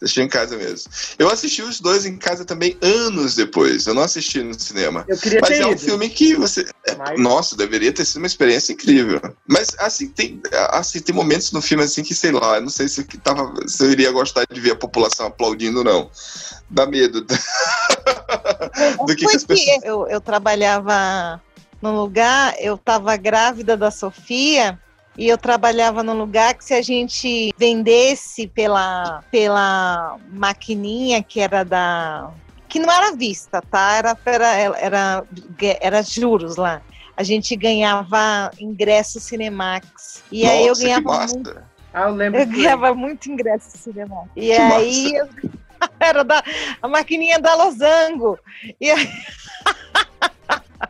Assistiu 0.02 0.24
em 0.24 0.28
casa 0.28 0.58
mesmo. 0.58 0.92
Eu 1.18 1.30
assisti 1.30 1.62
os 1.62 1.80
dois 1.80 2.06
em 2.06 2.18
casa 2.18 2.44
também 2.44 2.78
anos 2.82 3.36
depois. 3.36 3.88
Eu 3.88 3.94
não 3.94 4.04
assisti 4.04 4.42
no 4.44 4.54
cinema. 4.60 5.06
Eu 5.08 5.18
queria 5.18 5.40
Mas 5.42 5.50
ter 5.52 5.62
é 5.62 5.66
um 5.66 5.72
ido. 5.72 5.80
filme 5.80 6.10
que 6.10 6.36
você. 6.36 6.66
é, 6.86 6.96
Mas- 6.96 7.20
Nossa, 7.20 7.56
deveria 7.56 7.94
ter 7.94 8.04
sido 8.04 8.18
uma 8.18 8.28
experiência 8.28 8.74
incrível. 8.74 9.22
Mas 9.48 9.74
assim, 9.80 10.10
tem, 10.10 10.42
assim, 10.72 11.00
tem 11.00 11.16
momentos 11.16 11.52
no 11.54 11.62
filme 11.62 11.84
assim 11.84 12.04
que, 12.04 12.14
sei 12.14 12.32
lá, 12.32 12.58
eu 12.58 12.62
não 12.62 12.70
sei 12.70 12.90
se, 12.90 13.00
eu 13.02 13.08
tava, 13.24 13.54
se 13.68 13.84
eu 13.86 13.92
iria 13.92 14.12
gostar 14.12 14.46
de 14.52 14.60
ver 14.60 14.72
a 14.72 14.76
população 14.76 15.28
aplaudindo, 15.28 15.82
não. 15.84 16.12
Dá 16.70 16.86
medo. 16.86 17.26
Do 19.06 19.16
que 19.16 19.26
que 19.26 19.36
as 19.36 19.44
pessoas- 19.44 19.84
eu, 19.84 20.08
eu 20.08 20.20
trabalhava 20.20 21.42
num 21.82 21.96
lugar, 21.96 22.56
eu 22.60 22.76
estava 22.76 23.16
grávida 23.16 23.78
da 23.78 23.92
Sofia 23.92 24.80
e 25.18 25.28
eu 25.28 25.38
trabalhava 25.38 26.02
num 26.04 26.18
lugar 26.18 26.54
que 26.56 26.66
se 26.66 26.74
a 26.74 26.82
gente 26.82 27.54
vendesse 27.58 28.48
pela, 28.48 29.24
pela 29.30 30.18
maquininha 30.32 31.22
que 31.22 31.40
era 31.40 31.64
da 31.64 32.32
que 32.68 32.80
não 32.80 32.92
era 32.92 33.16
vista, 33.16 33.62
tá? 33.62 33.94
Era 33.98 34.18
era, 34.26 34.48
era, 34.80 35.24
era 35.80 36.02
juros 36.02 36.56
lá. 36.56 36.82
A 37.16 37.22
gente 37.22 37.56
ganhava 37.56 38.50
ingresso 38.60 39.20
Cinemax. 39.20 40.24
E 40.32 40.48
aí 40.48 40.62
eu 40.64 40.70
Nossa, 40.70 40.82
que 40.82 40.88
ganhava 40.88 41.28
muito, 41.28 41.62
Ah, 41.94 42.02
eu 42.10 42.16
lembro. 42.16 42.40
eu 42.42 42.48
ganhava 42.48 42.96
muito 42.96 43.32
ingresso 43.32 43.78
Cinemax. 43.78 44.28
E 44.36 44.48
Que 44.48 44.54
aí 44.54 45.14
eu- 45.16 45.30
era 46.00 46.24
da 46.24 46.42
a 46.82 46.88
maquininha 46.88 47.38
da 47.40 47.54
Losango. 47.54 48.40
E 48.82 48.90
aí 48.90 49.08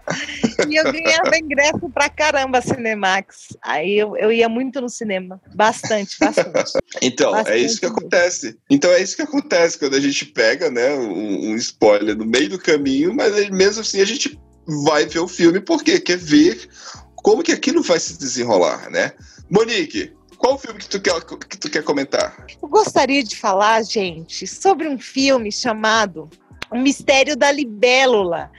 E 0.69 0.75
eu 0.75 0.83
ganhava 0.91 1.37
ingresso 1.37 1.89
pra 1.93 2.09
caramba 2.09 2.61
Cinemax. 2.61 3.57
Aí 3.61 3.97
eu, 3.97 4.15
eu 4.15 4.31
ia 4.31 4.47
muito 4.47 4.79
no 4.79 4.87
cinema. 4.87 5.41
Bastante, 5.53 6.17
bastante. 6.19 6.73
Então, 7.01 7.31
é 7.31 7.37
Bastante 7.39 7.65
isso 7.65 7.79
que 7.79 7.85
acontece. 7.85 8.57
Então 8.69 8.91
é 8.91 9.01
isso 9.01 9.15
que 9.15 9.21
acontece 9.21 9.77
quando 9.77 9.95
a 9.95 9.99
gente 9.99 10.25
pega, 10.25 10.69
né, 10.69 10.93
um, 10.93 11.51
um 11.51 11.55
spoiler 11.55 12.15
no 12.15 12.25
meio 12.25 12.49
do 12.49 12.59
caminho, 12.59 13.13
mas 13.13 13.49
mesmo 13.49 13.81
assim 13.81 13.99
a 13.99 14.05
gente 14.05 14.39
vai 14.85 15.05
ver 15.05 15.19
o 15.19 15.27
filme 15.27 15.59
porque 15.59 15.99
quer 15.99 16.17
ver 16.17 16.69
como 17.15 17.43
que 17.43 17.51
aquilo 17.51 17.81
vai 17.81 17.99
se 17.99 18.17
desenrolar, 18.17 18.89
né? 18.89 19.13
Monique, 19.49 20.13
qual 20.43 20.59
filme 20.59 20.77
que 20.77 20.89
tu 20.89 20.99
quer, 20.99 21.13
que 21.49 21.57
tu 21.57 21.69
quer 21.69 21.83
comentar? 21.83 22.45
Eu 22.61 22.67
gostaria 22.67 23.23
de 23.23 23.37
falar, 23.37 23.81
gente, 23.83 24.45
sobre 24.45 24.89
um 24.89 24.99
filme 24.99 25.49
chamado 25.53 26.29
O 26.42 26.42
Mistério 26.73 27.35
da 27.35 27.51
Libélula. 27.51 28.51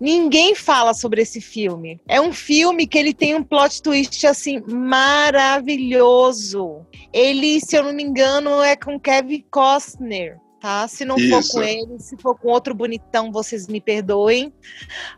Ninguém 0.00 0.54
fala 0.54 0.94
sobre 0.94 1.22
esse 1.22 1.40
filme. 1.40 2.00
É 2.08 2.20
um 2.20 2.32
filme 2.32 2.86
que 2.86 2.98
ele 2.98 3.12
tem 3.12 3.34
um 3.34 3.42
plot 3.42 3.82
twist 3.82 4.26
assim 4.26 4.62
maravilhoso. 4.66 6.86
Ele, 7.12 7.60
se 7.60 7.76
eu 7.76 7.84
não 7.84 7.92
me 7.92 8.02
engano, 8.02 8.62
é 8.62 8.76
com 8.76 8.98
Kevin 8.98 9.44
Costner. 9.50 10.38
Tá? 10.60 10.86
Se 10.88 11.06
não 11.06 11.18
for 11.18 11.40
Isso. 11.40 11.52
com 11.52 11.62
ele, 11.62 11.98
se 11.98 12.16
for 12.18 12.38
com 12.38 12.48
outro 12.48 12.74
bonitão, 12.74 13.32
vocês 13.32 13.66
me 13.66 13.80
perdoem. 13.80 14.52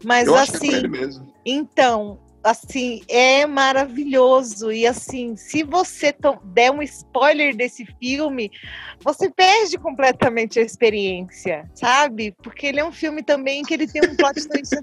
Mas 0.05 0.28
Eu 0.28 0.36
é 0.36 0.43
assim, 0.43 0.70
com 0.70 0.76
ele 0.76 0.88
mesmo. 0.88 1.32
então, 1.45 2.20
assim, 2.43 3.03
é 3.09 3.47
maravilhoso. 3.47 4.72
E 4.72 4.86
assim, 4.86 5.36
se 5.36 5.62
você 5.62 6.14
der 6.45 6.70
um 6.70 6.82
spoiler 6.82 7.57
desse 7.57 7.86
filme, 8.01 8.51
você 9.03 9.30
perde 9.30 9.78
completamente 9.78 10.59
a 10.59 10.62
experiência, 10.62 11.68
sabe? 11.74 12.34
Porque 12.43 12.66
ele 12.66 12.80
é 12.80 12.84
um 12.84 12.93
filme 12.93 13.22
também 13.22 13.62
que 13.62 13.74
ele 13.74 13.86
tem 13.86 14.03
um 14.03 14.16
plot 14.16 14.34
twist. 14.49 14.74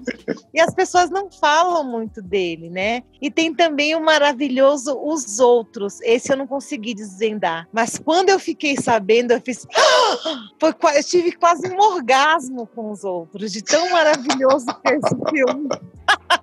e 0.52 0.60
as 0.60 0.74
pessoas 0.74 1.10
não 1.10 1.30
falam 1.30 1.84
muito 1.84 2.20
dele, 2.22 2.70
né? 2.70 3.02
E 3.20 3.30
tem 3.30 3.54
também 3.54 3.94
o 3.94 4.00
maravilhoso 4.00 4.98
Os 5.02 5.38
Outros. 5.40 6.00
Esse 6.02 6.32
eu 6.32 6.36
não 6.36 6.46
consegui 6.46 6.94
desvendar. 6.94 7.68
Mas 7.72 7.98
quando 7.98 8.30
eu 8.30 8.38
fiquei 8.38 8.76
sabendo, 8.76 9.32
eu 9.32 9.40
fiz. 9.40 9.66
Foi, 10.60 10.74
eu 10.96 11.04
tive 11.04 11.32
quase 11.32 11.68
um 11.68 11.78
orgasmo 11.78 12.66
com 12.66 12.90
os 12.90 13.04
outros, 13.04 13.52
de 13.52 13.62
tão 13.62 13.90
maravilhoso 13.90 14.66
que 14.66 14.92
é 14.92 14.96
esse 14.96 15.16
filme. 15.30 15.68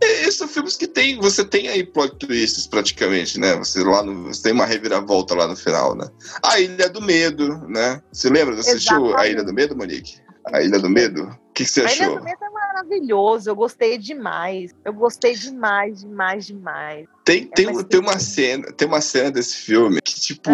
É, 0.00 0.22
Esses 0.22 0.36
são 0.36 0.48
filmes 0.48 0.76
que 0.76 0.86
tem, 0.86 1.18
você 1.18 1.44
tem 1.44 1.68
aí 1.68 1.84
plot 1.84 2.16
twists 2.16 2.66
praticamente, 2.66 3.38
né? 3.40 3.54
Você 3.56 3.82
lá 3.82 4.02
no, 4.02 4.24
você 4.24 4.42
tem 4.42 4.52
uma 4.52 4.66
reviravolta 4.66 5.34
lá 5.34 5.46
no 5.46 5.56
final, 5.56 5.94
né? 5.94 6.06
A 6.42 6.60
Ilha 6.60 6.88
do 6.88 7.00
Medo, 7.00 7.58
né? 7.68 8.00
Você 8.12 8.28
lembra? 8.28 8.54
Você 8.56 8.70
assistiu 8.70 8.96
A 8.96 8.98
Exatamente. 9.06 9.32
Ilha 9.32 9.44
do 9.44 9.54
Medo, 9.54 9.76
Monique? 9.76 10.18
A 10.52 10.62
Ilha 10.62 10.78
do 10.78 10.90
Medo? 10.90 11.22
O 11.22 11.52
que, 11.54 11.64
que 11.64 11.70
você 11.70 11.80
A 11.80 11.84
Ilha 11.84 12.04
achou? 12.06 12.18
do 12.18 12.24
Medo 12.24 12.44
é 12.44 12.50
maravilhoso, 12.50 13.50
eu 13.50 13.56
gostei 13.56 13.98
demais. 13.98 14.70
Eu 14.84 14.92
gostei 14.92 15.34
demais, 15.34 16.00
demais, 16.00 16.46
demais. 16.46 17.06
Tem, 17.24 17.46
tem, 17.46 17.66
mas 17.66 17.76
tem 17.78 17.84
tem- 17.86 18.00
uma 18.00 18.18
cena, 18.18 18.72
tem 18.72 18.86
uma 18.86 19.00
cena 19.00 19.30
desse 19.30 19.56
filme 19.56 20.00
que, 20.04 20.20
tipo. 20.20 20.50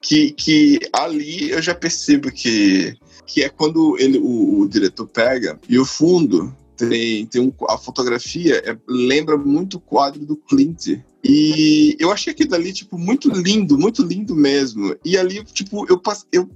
Que, 0.00 0.32
que 0.32 0.78
ali 0.92 1.50
eu 1.50 1.62
já 1.62 1.74
percebo 1.74 2.30
que, 2.30 2.94
que 3.24 3.42
é 3.42 3.48
quando 3.48 3.96
ele, 3.98 4.18
o, 4.18 4.60
o 4.60 4.68
diretor 4.68 5.06
pega 5.06 5.58
e 5.66 5.78
o 5.78 5.86
fundo 5.86 6.54
tem, 6.76 7.26
tem 7.26 7.40
um, 7.42 7.52
a 7.68 7.78
fotografia 7.78 8.56
é- 8.64 8.76
lembra 8.88 9.36
muito 9.36 9.76
o 9.76 9.80
quadro 9.80 10.24
do 10.24 10.36
Clint. 10.36 10.98
E 11.22 11.96
eu 11.98 12.10
achei 12.10 12.32
aquilo 12.32 12.54
ali, 12.54 12.72
tipo, 12.72 12.98
muito 12.98 13.30
lindo, 13.30 13.78
muito 13.78 14.02
lindo 14.02 14.34
mesmo. 14.34 14.94
E 15.04 15.16
ali, 15.16 15.42
tipo, 15.44 15.86
eu. 15.88 16.00
Eu, 16.30 16.50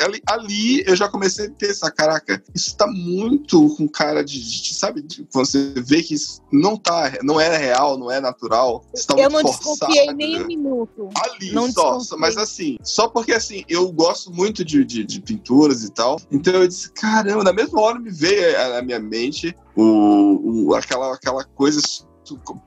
ali, 0.00 0.20
ali 0.28 0.82
eu 0.86 0.96
já 0.96 1.08
comecei 1.08 1.46
a 1.46 1.50
pensar, 1.50 1.90
caraca, 1.90 2.42
isso 2.54 2.76
tá 2.76 2.86
muito 2.86 3.74
com 3.76 3.88
cara 3.88 4.24
de, 4.24 4.40
de- 4.40 4.74
sabe, 4.74 5.02
de- 5.02 5.26
você 5.32 5.72
vê 5.76 6.02
que 6.02 6.14
isso 6.14 6.40
não 6.52 6.76
tá, 6.76 7.12
não 7.22 7.40
é 7.40 7.56
real, 7.56 7.98
não 7.98 8.10
é 8.10 8.20
natural, 8.20 8.84
isso 8.94 9.06
tá 9.06 9.14
eu 9.18 9.30
muito 9.30 9.46
não 9.46 9.52
forçado. 9.52 9.92
desconfiei 9.92 10.14
nem 10.14 10.42
um 10.42 10.46
minuto. 10.46 11.08
Ali, 11.24 11.52
Não 11.52 11.70
só, 11.70 11.96
desconfiei. 11.98 12.18
mas 12.20 12.36
assim, 12.36 12.76
só 12.82 13.08
porque 13.08 13.32
assim, 13.32 13.64
eu 13.68 13.90
gosto 13.92 14.30
muito 14.32 14.64
de, 14.64 14.84
de, 14.84 15.04
de 15.04 15.20
pinturas 15.20 15.84
e 15.84 15.90
tal, 15.92 16.18
então 16.30 16.54
eu 16.54 16.66
disse, 16.68 16.90
caramba, 16.92 17.44
na 17.44 17.52
mesma 17.52 17.80
hora 17.80 17.98
me 17.98 18.10
veio 18.10 18.56
à 18.76 18.82
minha 18.82 18.98
mente 19.00 19.54
o, 19.76 20.68
o- 20.70 20.74
aquela, 20.74 21.14
aquela 21.14 21.44
coisa, 21.44 21.80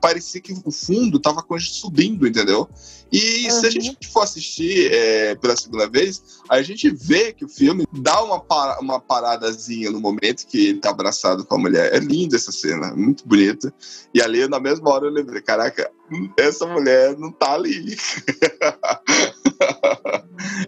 parecia 0.00 0.40
que 0.40 0.54
o 0.64 0.70
fundo 0.70 1.18
tava 1.18 1.42
co- 1.42 1.58
subindo, 1.58 2.26
entendeu? 2.26 2.68
E 3.12 3.50
se 3.50 3.66
a 3.66 3.68
Uhum. 3.68 3.70
gente 3.80 4.08
for 4.08 4.22
assistir 4.22 4.92
é, 4.92 5.34
pela 5.36 5.56
segunda 5.56 5.88
vez, 5.88 6.40
a 6.48 6.60
gente 6.62 6.90
vê 6.90 7.32
que 7.32 7.44
o 7.44 7.48
filme 7.48 7.84
dá 7.92 8.22
uma, 8.22 8.40
para- 8.40 8.78
uma 8.80 9.00
paradazinha 9.00 9.90
no 9.90 10.00
momento 10.00 10.46
que 10.46 10.68
ele 10.68 10.80
tá 10.80 10.90
abraçado 10.90 11.44
com 11.44 11.54
a 11.54 11.58
mulher. 11.58 11.94
É 11.94 11.98
linda 11.98 12.36
essa 12.36 12.50
cena, 12.52 12.94
muito 12.96 13.26
bonita. 13.26 13.72
E 14.12 14.20
ali, 14.20 14.46
na 14.48 14.58
mesma 14.60 14.90
hora, 14.90 15.06
eu 15.06 15.12
lembrei, 15.12 15.40
caraca, 15.40 15.90
essa 16.38 16.66
mulher 16.66 17.16
não 17.18 17.30
tá 17.32 17.54
ali. 17.54 17.96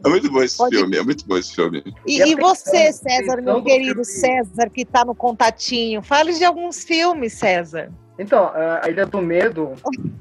é 0.05 0.09
muito 0.09 0.31
bom 0.31 0.43
esse 0.43 0.57
Pode- 0.57 0.77
filme, 0.77 0.97
é 0.97 1.03
muito 1.03 1.27
bom 1.27 1.37
esse 1.37 1.55
filme. 1.55 1.83
E, 2.07 2.21
E 2.23 2.35
você, 2.37 2.71
tensão- 2.71 3.03
César, 3.03 3.37
tensão 3.37 3.43
meu 3.45 3.55
do 3.61 3.65
querido 3.65 4.05
César, 4.05 4.71
que 4.73 4.85
tá 4.85 5.05
no 5.05 5.15
contatinho, 5.15 6.03
fale 6.03 6.33
de 6.35 6.45
alguns 6.45 6.85
filmes, 6.85 7.33
César. 7.35 7.93
Então, 8.19 8.51
a 8.83 8.89
Ilha 8.89 9.07
do 9.07 9.21
Medo, 9.23 9.75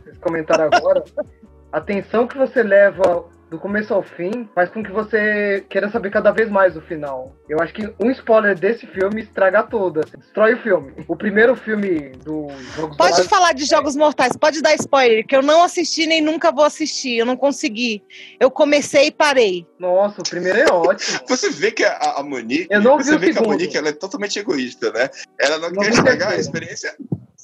vocês 0.04 0.18
comentaram 0.20 0.70
agora, 0.72 1.04
a 1.72 1.82
tensão 1.82 2.28
que 2.28 2.38
você 2.38 2.62
leva 2.64 3.26
do 3.50 3.58
começo 3.58 3.94
ao 3.94 4.04
fim 4.04 4.48
faz 4.54 4.70
com 4.70 4.84
que 4.84 4.92
você 4.92 5.64
queira 5.70 5.90
saber 5.90 6.10
cada 6.12 6.32
vez 6.32 6.50
mais 6.50 6.76
o 6.76 6.82
final. 6.82 7.34
Eu 7.48 7.62
acho 7.62 7.74
que 7.74 7.90
um 7.98 8.12
spoiler 8.12 8.60
desse 8.60 8.86
filme 8.86 9.22
estraga 9.22 9.64
tudo, 9.64 10.02
assim, 10.02 10.18
destrói 10.18 10.56
o 10.56 10.62
filme. 10.62 10.92
O 11.08 11.16
primeiro 11.16 11.56
filme 11.56 12.10
do 12.26 12.50
Jogos 12.76 12.98
Pode 12.98 13.12
Vorazes- 13.12 13.28
falar 13.28 13.54
de 13.54 13.64
Jogos 13.64 13.96
Mortais, 13.96 14.36
pode 14.36 14.62
dar 14.62 14.76
spoiler, 14.76 15.26
que 15.26 15.34
eu 15.34 15.42
não 15.42 15.64
assisti 15.64 16.06
nem 16.06 16.20
nunca 16.22 16.52
vou 16.52 16.66
assistir, 16.66 17.18
eu 17.20 17.26
não 17.26 17.38
consegui. 17.38 18.04
Eu 18.38 18.52
comecei 18.52 19.08
e 19.08 19.12
parei. 19.12 19.66
Nossa, 19.80 20.20
o 20.20 20.30
primeiro 20.30 20.60
é 20.60 20.66
ótimo. 20.70 21.20
Você 21.30 21.50
vê 21.50 21.72
que 21.72 21.86
a, 21.86 21.96
a 22.18 22.24
Monique, 22.24 22.68
Eu 22.70 22.82
não 22.82 22.98
vi 22.98 23.06
você 23.06 23.16
o 23.16 23.20
vê 23.20 23.32
que 23.32 23.40
a. 23.40 23.42
Monique 23.44 23.78
ela 23.78 23.88
é 23.88 23.94
totalmente 23.94 24.38
egoísta, 24.38 24.92
né? 24.92 25.10
Ela 25.40 25.58
não, 25.58 25.70
Não 25.70 25.84
quer 25.84 25.92
vi 25.92 25.94
estragar 25.98 26.34
a 26.34 26.36
experiência 26.36 26.94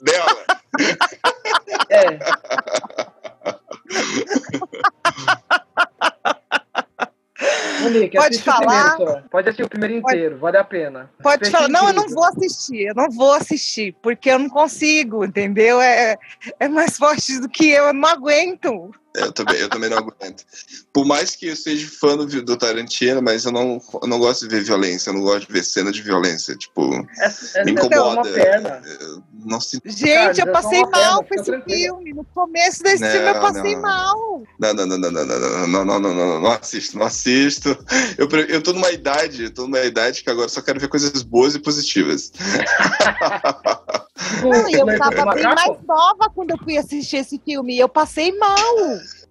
dela. 0.04 0.46
É. 1.90 2.20
Monique, 7.82 8.16
Pode 8.18 8.42
falar? 8.42 8.98
Pode 9.30 9.50
assistir 9.50 9.64
o 9.64 9.70
primeiro 9.70 10.02
Pode- 10.02 10.16
inteiro, 10.16 10.38
vale 10.38 10.58
a 10.58 10.64
pena. 10.64 11.12
Pode 11.22 11.50
falar, 11.50 11.68
não, 11.68 11.88
eu 11.88 11.94
não 11.94 12.08
vou 12.08 12.24
assistir, 12.26 12.88
eu 12.88 12.96
não 12.96 13.10
vou 13.10 13.34
assistir, 13.34 13.96
porque 14.02 14.30
eu 14.30 14.40
não 14.40 14.50
consigo, 14.50 15.26
entendeu? 15.26 15.82
É, 15.82 16.18
é 16.60 16.68
mais 16.68 16.98
forte 16.98 17.40
do 17.40 17.50
que 17.50 17.70
eu, 17.70 17.86
eu 17.86 17.94
não 17.94 18.08
aguento. 18.08 18.92
Eu 19.16 19.32
também, 19.32 19.58
eu 19.58 19.70
também 19.70 19.90
não 19.90 19.98
aguento. 19.98 20.44
Por 20.92 21.06
mais 21.06 21.36
que 21.36 21.48
eu 21.48 21.56
seja 21.56 21.88
fã 21.88 22.18
do, 22.18 22.26
do 22.26 22.58
Tarantino, 22.58 23.22
mas 23.22 23.46
eu 23.46 23.52
não, 23.52 23.80
eu 24.02 24.08
não 24.08 24.18
gosto 24.18 24.48
de 24.48 24.56
ver 24.56 24.64
violência, 24.64 25.10
eu 25.10 25.14
não 25.14 25.22
gosto 25.22 25.46
de 25.48 25.54
ver 25.54 25.64
cena 25.64 25.92
de 25.92 26.02
violência. 26.02 26.56
Tipo, 26.56 26.96
É, 27.20 27.34
é, 27.56 27.66
me 27.66 27.72
é 27.72 27.74
incomoda. 27.74 28.28
Eu 28.30 29.24
Não 29.46 29.60
se... 29.60 29.82
Gente, 29.86 30.14
Cara, 30.14 30.50
eu 30.50 30.52
passei 30.52 30.82
mal 30.82 31.24
com 31.24 31.36
esse 31.36 31.62
filme. 31.62 32.14
No 32.14 32.24
começo 32.26 32.84
desse 32.84 33.04
Não, 33.04 33.12
filme 33.12 33.28
eu 33.28 33.42
passei 33.42 33.76
não. 33.76 33.82
mal. 33.82 34.44
Não, 34.60 34.74
não, 34.74 34.86
não, 34.86 34.98
não, 34.98 35.12
não, 35.12 35.26
não, 35.26 35.40
não, 35.40 35.68
não, 35.68 35.86
não, 35.86 36.00
não, 36.00 36.14
não, 36.14 36.42
não 36.42 36.52
assisto, 36.52 36.98
não 36.98 37.06
assisto. 37.06 37.70
Eu, 38.18 38.28
eu 38.48 38.62
tô 38.62 38.74
numa 38.74 38.92
idade, 38.92 39.44
eu 39.44 39.54
tô 39.54 39.64
numa 39.64 39.82
idade 39.82 40.24
que 40.24 40.30
agora 40.30 40.50
só 40.50 40.62
quero 40.62 40.80
ver 40.80 40.88
coisas 40.88 41.24
boas 41.24 41.56
e 41.56 41.60
positivas. 41.60 42.32
Não, 44.42 44.70
e 44.70 44.74
eu 44.74 44.98
tava 44.98 45.34
bem 45.34 45.44
mais 45.44 45.78
nova 45.88 46.30
quando 46.34 46.52
eu 46.52 46.58
fui 46.58 46.78
assistir 46.78 47.18
esse 47.18 47.40
filme 47.44 47.76
e 47.76 47.80
eu 47.80 47.90
passei 47.90 48.36
mal. 48.38 48.58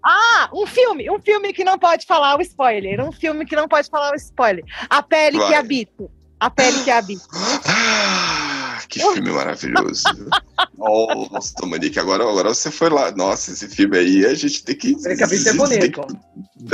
Ah, 0.05 0.51
um 0.53 0.67
filme, 0.67 1.09
um 1.11 1.21
filme 1.21 1.53
que 1.53 1.63
não 1.63 1.79
pode 1.79 2.07
falar 2.07 2.37
o 2.37 2.43
spoiler, 2.43 3.01
um 3.01 3.13
filme 3.13 3.47
que 3.47 3.55
não 3.55 3.69
pode 3.69 3.89
falar 3.89 4.13
o 4.13 4.17
spoiler. 4.17 4.65
A 4.91 5.03
pele 5.03 5.39
que 5.39 5.45
Vai. 5.45 5.55
habito. 5.55 6.11
A 6.43 6.51
pele 6.51 6.83
que 6.83 6.91
habito. 6.91 7.29
Ah, 7.67 8.81
que 8.89 8.99
filme 8.99 9.31
maravilhoso. 9.31 10.03
Nossa, 10.77 11.55
Monique, 11.65 12.01
agora, 12.01 12.29
agora 12.29 12.49
você 12.49 12.69
foi 12.69 12.91
lá. 12.91 13.13
Nossa, 13.13 13.53
esse 13.53 13.69
filme 13.69 13.97
aí 13.97 14.27
a 14.27 14.35
gente 14.35 14.65
tem 14.65 14.75
que. 14.75 14.97
Ele 15.05 15.15
acabei 15.15 15.39
de 15.39 15.45
ser 15.45 15.55
bonito. 15.55 16.05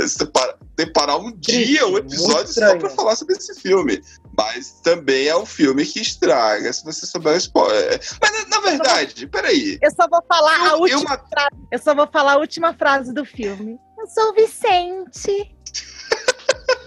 separar, 0.08 0.56
separar 0.80 1.18
um 1.18 1.36
dia, 1.36 1.86
um 1.86 1.98
episódio 1.98 2.50
só 2.50 2.78
pra 2.78 2.88
falar 2.88 3.14
sobre 3.14 3.36
esse 3.36 3.60
filme. 3.60 4.02
Mas 4.38 4.80
também 4.82 5.28
é 5.28 5.36
um 5.36 5.44
filme 5.44 5.84
que 5.84 6.00
estraga 6.00 6.72
se 6.72 6.82
você 6.82 7.04
souber 7.04 7.34
o 7.34 7.36
spoiler. 7.36 8.00
Mas 8.22 8.48
na, 8.48 8.60
verdade, 8.60 9.26
peraí. 9.26 9.78
Eu 9.82 9.90
só 9.90 10.08
vou 10.08 10.22
falar 10.26 10.62
a 10.62 10.68
Eu, 10.68 10.80
última 10.80 11.14
eu, 11.14 11.28
frase. 11.28 11.68
Eu 11.72 11.78
só 11.78 11.94
vou 11.94 12.08
falar 12.10 12.32
a 12.32 12.38
última 12.38 12.72
frase 12.72 13.12
do 13.12 13.26
filme. 13.26 13.78
Eu 13.98 14.06
sou 14.06 14.30
o 14.30 14.34
Vicente. 14.34 15.54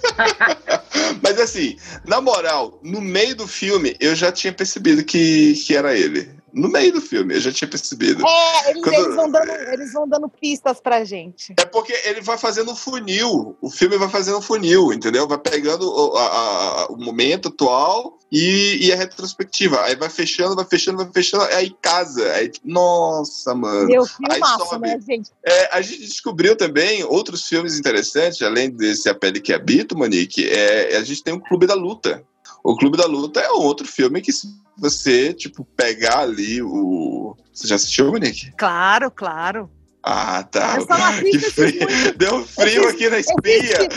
mas 1.21 1.39
assim, 1.39 1.77
na 2.05 2.21
moral, 2.21 2.79
no 2.83 3.01
meio 3.01 3.35
do 3.35 3.47
filme, 3.47 3.95
eu 3.99 4.15
já 4.15 4.31
tinha 4.31 4.53
percebido 4.53 5.03
que, 5.03 5.53
que 5.65 5.75
era 5.75 5.97
ele. 5.97 6.29
No 6.53 6.69
meio 6.69 6.91
do 6.93 7.01
filme, 7.01 7.35
eu 7.35 7.39
já 7.39 7.51
tinha 7.51 7.67
percebido. 7.69 8.25
É, 8.27 8.69
eles, 8.71 8.83
Quando- 8.83 8.95
eles 8.95 9.15
vão 9.15 9.31
dando, 9.31 9.51
eles 9.51 9.93
vão 9.93 10.07
dando 10.07 10.29
pistas 10.29 10.79
pra 10.81 11.03
gente. 11.05 11.53
É 11.59 11.65
porque 11.65 11.93
ele 12.05 12.21
vai 12.21 12.37
fazendo 12.37 12.71
um 12.71 12.75
funil. 12.75 13.55
O 13.61 13.69
filme 13.69 13.97
vai 13.97 14.09
fazendo 14.09 14.37
um 14.37 14.41
funil, 14.41 14.91
entendeu? 14.93 15.27
Vai 15.27 15.37
pegando 15.37 15.87
o, 15.89 16.17
a- 16.17 16.27
a- 16.27 16.85
o 16.87 16.97
momento 16.97 17.47
atual 17.49 18.17
e, 18.31 18.85
e 18.87 18.91
a 18.91 18.95
retrospectiva. 18.95 19.81
Aí 19.83 19.95
vai 19.95 20.09
fechando, 20.09 20.55
vai 20.55 20.65
fechando, 20.65 20.97
vai 20.97 21.09
fechando, 21.13 21.43
aí 21.45 21.73
casa. 21.81 22.31
Aí, 22.33 22.51
nossa, 22.63 23.53
mano. 23.55 23.87
Meu 23.87 24.03
Aí 24.03 24.35
filmaço, 24.39 24.65
sobe. 24.69 24.87
né, 24.87 24.99
gente? 25.07 25.29
É, 25.45 25.69
a 25.77 25.81
gente 25.81 26.01
descobriu 26.01 26.55
também 26.55 27.03
outros 27.03 27.47
filmes 27.47 27.77
interessantes, 27.79 28.41
além 28.41 28.69
desse 28.69 29.07
A 29.09 29.15
Pele 29.15 29.39
que 29.39 29.53
Habita, 29.53 29.95
Monique. 29.95 30.47
É, 30.49 30.97
a 30.97 31.03
gente 31.03 31.23
tem 31.23 31.33
o 31.33 31.39
Clube 31.41 31.65
da 31.67 31.73
Luta. 31.73 32.23
O 32.63 32.75
Clube 32.77 32.97
da 32.97 33.05
Luta 33.05 33.39
é 33.39 33.49
outro 33.51 33.87
filme 33.87 34.21
que 34.21 34.31
se 34.31 34.47
você, 34.77 35.33
tipo, 35.33 35.65
pegar 35.75 36.19
ali 36.19 36.61
o... 36.61 37.35
Você 37.53 37.67
já 37.67 37.75
assistiu, 37.75 38.11
Monique? 38.11 38.51
Claro, 38.57 39.09
claro. 39.11 39.69
Ah, 40.03 40.41
tá. 40.43 40.77
Eu 40.77 40.87
só 40.87 40.97
não 40.97 41.21
Que 41.21 41.27
assisto 41.37 41.37
esses 41.37 41.53
frio. 41.53 42.13
Deu 42.17 42.43
frio 42.45 42.81
esses- 42.81 42.93
aqui 42.95 43.09
na 43.09 43.19
espinha. 43.19 43.87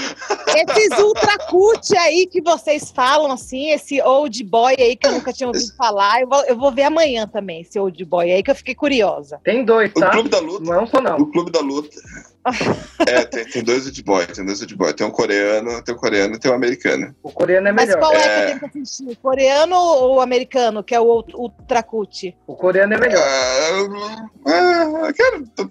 Esses 0.55 0.99
ultra 0.99 1.39
cult 1.49 1.97
aí 1.97 2.27
que 2.27 2.43
vocês 2.43 2.91
falam, 2.91 3.33
assim, 3.33 3.71
esse 3.71 4.03
old 4.03 4.45
boy 4.45 4.75
aí 4.79 4.97
que 4.97 5.07
eu 5.07 5.13
nunca 5.13 5.33
tinha 5.33 5.47
ouvido 5.47 5.75
falar, 5.77 6.21
eu 6.21 6.29
vou, 6.29 6.45
eu 6.45 6.57
vou 6.59 6.71
ver 6.71 6.83
amanhã 6.83 7.27
também, 7.27 7.63
esse 7.63 7.79
old 7.79 8.05
boy 8.05 8.31
aí 8.31 8.43
que 8.43 8.51
eu 8.51 8.55
fiquei 8.55 8.75
curiosa. 8.75 9.41
Tem 9.45 9.65
dois, 9.65 9.91
O 9.97 10.01
tá? 10.01 10.11
Clube 10.11 10.29
da 10.29 10.41
Luta. 10.41 10.65
Não 10.65 10.75
é 10.75 10.83
um 10.83 10.87
só, 10.87 11.01
não. 11.01 11.17
O 11.17 11.27
Clube 11.27 11.51
da 11.51 11.61
Luta. 11.61 11.97
É, 13.07 13.23
tem, 13.25 13.45
tem 13.45 13.63
dois 13.63 13.85
old 13.87 14.03
boy, 14.03 14.27
tem 14.27 14.45
dois 14.47 14.61
old 14.63 14.75
boy. 14.77 14.93
Tem 14.95 15.07
um 15.07 15.11
coreano, 15.11 15.83
tem 15.83 15.95
um 15.95 15.99
coreano 15.99 16.35
e 16.37 16.39
tem 16.39 16.51
um 16.51 16.55
americano. 16.55 17.15
O 17.23 17.31
coreano 17.31 17.69
é 17.69 17.73
Mas 17.73 17.89
melhor. 17.89 18.01
qual 18.01 18.15
é, 18.15 18.21
que 18.23 18.29
É. 18.29 18.43
eu 18.43 18.47
tenho 18.47 18.61
que 18.73 18.79
assistir? 18.79 19.09
O 19.11 19.17
coreano 19.17 19.77
ou 19.77 20.15
o 20.17 20.21
americano, 20.21 20.83
que 20.83 20.95
é 20.95 21.01
o 21.01 21.25
ultra 21.35 21.83
cult? 21.83 22.35
O 22.47 22.55
coreano 22.57 22.95
é 22.95 22.99
melhor. 22.99 23.23
Ah, 23.23 25.07
ah, 25.07 25.13
cara, 25.13 25.43
tô 25.55 25.65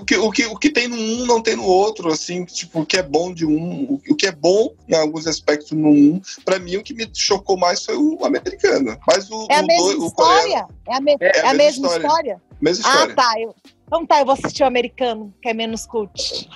o 0.00 0.04
que, 0.04 0.16
o, 0.16 0.30
que, 0.30 0.46
o 0.46 0.56
que 0.56 0.70
tem 0.70 0.88
no 0.88 0.96
um 0.96 1.26
não 1.26 1.40
tem 1.42 1.56
no 1.56 1.64
outro, 1.64 2.12
assim, 2.12 2.44
tipo, 2.44 2.80
o 2.80 2.86
que 2.86 2.96
é 2.96 3.02
bom 3.02 3.32
de 3.32 3.46
um, 3.46 3.84
o, 3.84 4.00
o 4.10 4.16
que 4.16 4.26
é 4.26 4.32
bom 4.32 4.74
em 4.88 4.94
alguns 4.94 5.26
aspectos 5.26 5.72
no 5.72 5.88
um, 5.88 6.20
pra 6.44 6.58
mim 6.58 6.76
o 6.76 6.82
que 6.82 6.94
me 6.94 7.08
chocou 7.14 7.56
mais 7.56 7.84
foi 7.84 7.96
o 7.96 8.24
americano. 8.24 8.98
Mas 9.06 9.30
o, 9.30 9.46
É 9.50 9.56
a 9.58 9.62
o, 9.62 9.66
mesma 9.66 9.84
dois- 9.84 9.98
o 10.02 10.10
coreano, 10.12 10.38
história? 10.48 10.66
É 10.88 10.96
a, 10.96 11.00
me- 11.00 11.16
É, 11.20 11.38
é 11.38 11.48
a 11.48 11.54
mesma 11.54 11.88
história? 11.88 12.42
mesma 12.60 12.88
Ah, 12.88 12.92
história. 12.92 13.14
tá. 13.14 13.34
Eu... 13.40 13.54
Então 13.88 14.04
tá, 14.04 14.20
eu 14.20 14.26
vou 14.26 14.34
assistir 14.34 14.62
o 14.62 14.66
americano, 14.66 15.34
que 15.40 15.48
é 15.48 15.54
menos 15.54 15.86
cult. 15.86 16.46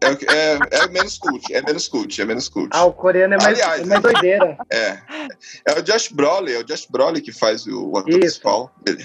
É, 0.00 0.34
é, 0.34 0.58
é 0.82 0.88
menos 0.88 1.18
cult, 1.18 1.52
é 1.52 1.62
menos 1.62 1.88
cult, 1.88 2.20
é 2.20 2.24
menos 2.24 2.48
cult. 2.48 2.70
Ah, 2.72 2.84
o 2.84 2.92
coreano 2.92 3.34
é 3.34 3.36
mais, 3.36 3.60
Aliás, 3.60 3.82
é 3.82 3.84
mais 3.84 4.00
doideira. 4.00 4.58
É. 4.70 4.98
É 5.66 5.78
o 5.78 5.82
Josh 5.82 6.08
Brolin, 6.08 6.52
é 6.52 6.58
o 6.58 6.64
Josh 6.64 6.86
Brolin 6.88 7.20
que 7.20 7.32
faz 7.32 7.66
o, 7.66 7.90
o 7.90 7.98
ator 7.98 8.10
Isso. 8.10 8.20
principal. 8.20 8.72
Ele, 8.86 9.04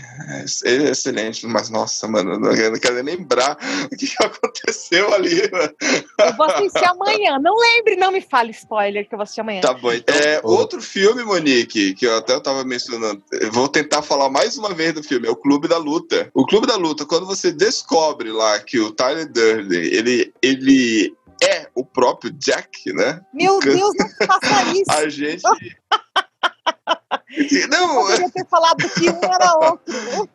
ele 0.63 0.87
é 0.87 0.91
excelente, 0.91 1.45
mas 1.47 1.69
nossa, 1.69 2.07
mano, 2.07 2.33
eu 2.33 2.39
não, 2.39 2.51
eu 2.51 2.71
não 2.71 2.79
quero 2.79 3.01
nem 3.03 3.15
lembrar 3.15 3.57
o 3.91 3.95
que 3.95 4.11
aconteceu 4.19 5.13
ali. 5.13 5.49
mano. 5.51 5.73
Eu 6.19 6.35
vou 6.35 6.45
assistir 6.45 6.85
amanhã. 6.85 7.39
Não 7.39 7.55
lembre, 7.57 7.95
não 7.95 8.11
me 8.11 8.21
fale 8.21 8.51
spoiler, 8.51 9.07
que 9.07 9.13
eu 9.13 9.17
vou 9.17 9.23
assistir 9.23 9.41
amanhã. 9.41 9.61
Tá 9.61 9.73
bom, 9.73 9.91
então. 9.91 10.15
É, 10.15 10.39
Ô. 10.43 10.51
outro 10.51 10.81
filme, 10.81 11.23
Monique, 11.23 11.93
que 11.93 12.05
eu 12.05 12.17
até 12.17 12.39
tava 12.39 12.63
mencionando, 12.63 13.21
eu 13.31 13.51
vou 13.51 13.67
tentar 13.67 14.01
falar 14.01 14.29
mais 14.29 14.57
uma 14.57 14.73
vez 14.73 14.93
do 14.93 15.03
filme, 15.03 15.27
é 15.27 15.31
o 15.31 15.35
Clube 15.35 15.67
da 15.67 15.77
Luta. 15.77 16.29
O 16.33 16.45
Clube 16.45 16.67
da 16.67 16.75
Luta, 16.75 17.05
quando 17.05 17.25
você 17.25 17.51
descobre 17.51 18.31
lá 18.31 18.59
que 18.59 18.79
o 18.79 18.91
Tyler 18.91 19.31
Durden, 19.31 19.81
ele, 19.81 20.33
ele 20.41 20.64
é 21.43 21.69
o 21.75 21.85
próprio 21.85 22.31
Jack, 22.31 22.91
né? 22.93 23.21
Meu 23.33 23.59
Deus, 23.59 23.93
não 23.97 24.09
faça 24.27 24.63
isso. 24.73 24.91
A 24.91 25.09
gente. 25.09 25.43
Eu 27.51 27.67
Não, 27.67 27.95
poderia 28.05 28.29
ter 28.29 28.45
falado 28.47 28.77
que 28.89 29.09
um 29.09 29.19
era 29.23 29.55
outro. 29.57 30.29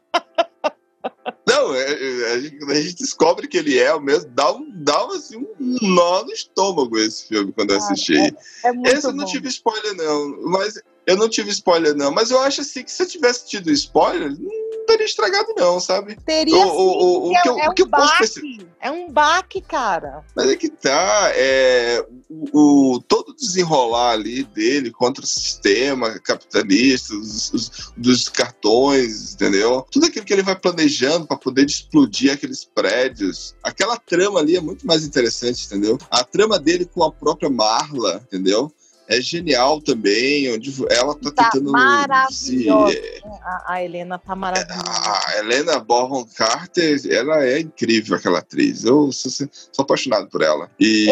Não, 1.48 1.74
é- 1.74 1.92
é- 1.92 2.32
a 2.34 2.40
gente, 2.74 2.96
descobre 2.96 3.48
que 3.48 3.56
ele 3.56 3.78
é 3.78 3.92
o 3.94 4.00
mesmo, 4.00 4.30
dá 4.30 4.52
um, 4.52 4.70
dá 4.74 5.02
assim, 5.06 5.38
um 5.38 5.78
nó 5.82 6.22
no 6.24 6.32
estômago 6.32 6.98
esse 6.98 7.26
filme 7.28 7.52
quando 7.52 7.70
eu 7.70 7.78
assisti. 7.78 8.16
É 8.64 8.72
muito 8.72 8.88
esse 8.90 9.06
eu 9.06 9.12
não 9.12 9.24
bom. 9.24 9.30
tive 9.30 9.48
spoiler, 9.48 9.94
não. 9.94 10.42
Mas 10.50 10.74
eu 11.06 11.16
não 11.16 11.28
tive 11.28 11.50
spoiler, 11.50 11.94
não. 11.96 12.12
Mas 12.12 12.30
eu 12.30 12.38
acho 12.40 12.60
assim 12.60 12.82
que 12.84 12.92
se 12.92 13.02
eu 13.02 13.08
tivesse 13.08 13.48
tido 13.48 13.70
spoiler, 13.70 14.30
não 14.38 14.59
teria 14.86 15.06
estragado, 15.06 15.54
não, 15.56 15.78
sabe? 15.80 16.16
Teria 16.24 16.56
O- 16.56 16.70
sim, 16.70 16.76
o- 16.76 17.16
o 17.16 17.20
porque 17.32 17.42
que 17.42 17.48
é, 17.48 17.50
eu- 17.50 17.58
é 17.58 17.68
o 17.68 17.74
que 17.74 17.82
um 17.82 17.86
eu 17.86 17.90
posso 17.90 18.06
baque. 18.06 18.18
perceber- 18.18 18.70
É 18.82 18.90
um 18.90 19.10
baque, 19.12 19.60
cara. 19.60 20.24
Mas 20.34 20.48
é 20.48 20.56
que 20.56 20.70
tá, 20.70 21.30
é, 21.34 22.02
o, 22.30 22.94
o- 22.94 23.00
todo 23.02 23.28
o 23.30 23.34
desenrolar 23.36 24.12
ali 24.12 24.42
dele 24.42 24.90
contra 24.90 25.22
o 25.22 25.26
sistema 25.26 26.18
capitalista, 26.20 27.14
os, 27.14 27.52
os- 27.52 27.92
dos 27.96 28.28
cartões, 28.30 29.34
entendeu? 29.34 29.84
Tudo 29.90 30.06
aquilo 30.06 30.24
que 30.24 30.32
ele 30.32 30.42
vai 30.42 30.56
planejando 30.56 31.26
para 31.26 31.36
poder 31.36 31.66
explodir 31.66 32.32
aqueles 32.32 32.64
prédios. 32.64 33.54
Aquela 33.62 33.96
trama 33.98 34.40
ali 34.40 34.56
é 34.56 34.60
muito 34.60 34.86
mais 34.86 35.04
interessante, 35.04 35.66
entendeu? 35.66 35.98
A 36.10 36.24
trama 36.24 36.58
dele 36.58 36.84
com 36.86 37.02
a 37.04 37.12
própria 37.12 37.50
Marla, 37.50 38.22
entendeu? 38.26 38.72
É 39.10 39.20
genial 39.20 39.80
também, 39.80 40.52
onde 40.52 40.72
ela 40.88 41.16
tá, 41.16 41.32
Tá 41.32 41.50
tentando 41.50 41.66
se, 41.66 41.72
maravilhosa. 41.72 42.96
A, 43.42 43.72
a 43.72 43.84
Helena 43.84 44.18
tá 44.18 44.36
maravilhosa. 44.36 44.84
a 44.86 45.38
Helena 45.38 45.80
Bonham 45.80 46.24
Carter, 46.36 47.00
ela 47.10 47.44
é 47.44 47.58
incrível, 47.58 48.16
aquela 48.16 48.38
atriz. 48.38 48.84
Eu 48.84 49.10
sou, 49.10 49.28
sou 49.32 49.82
apaixonado 49.82 50.28
por 50.28 50.42
ela. 50.42 50.70
E, 50.78 51.06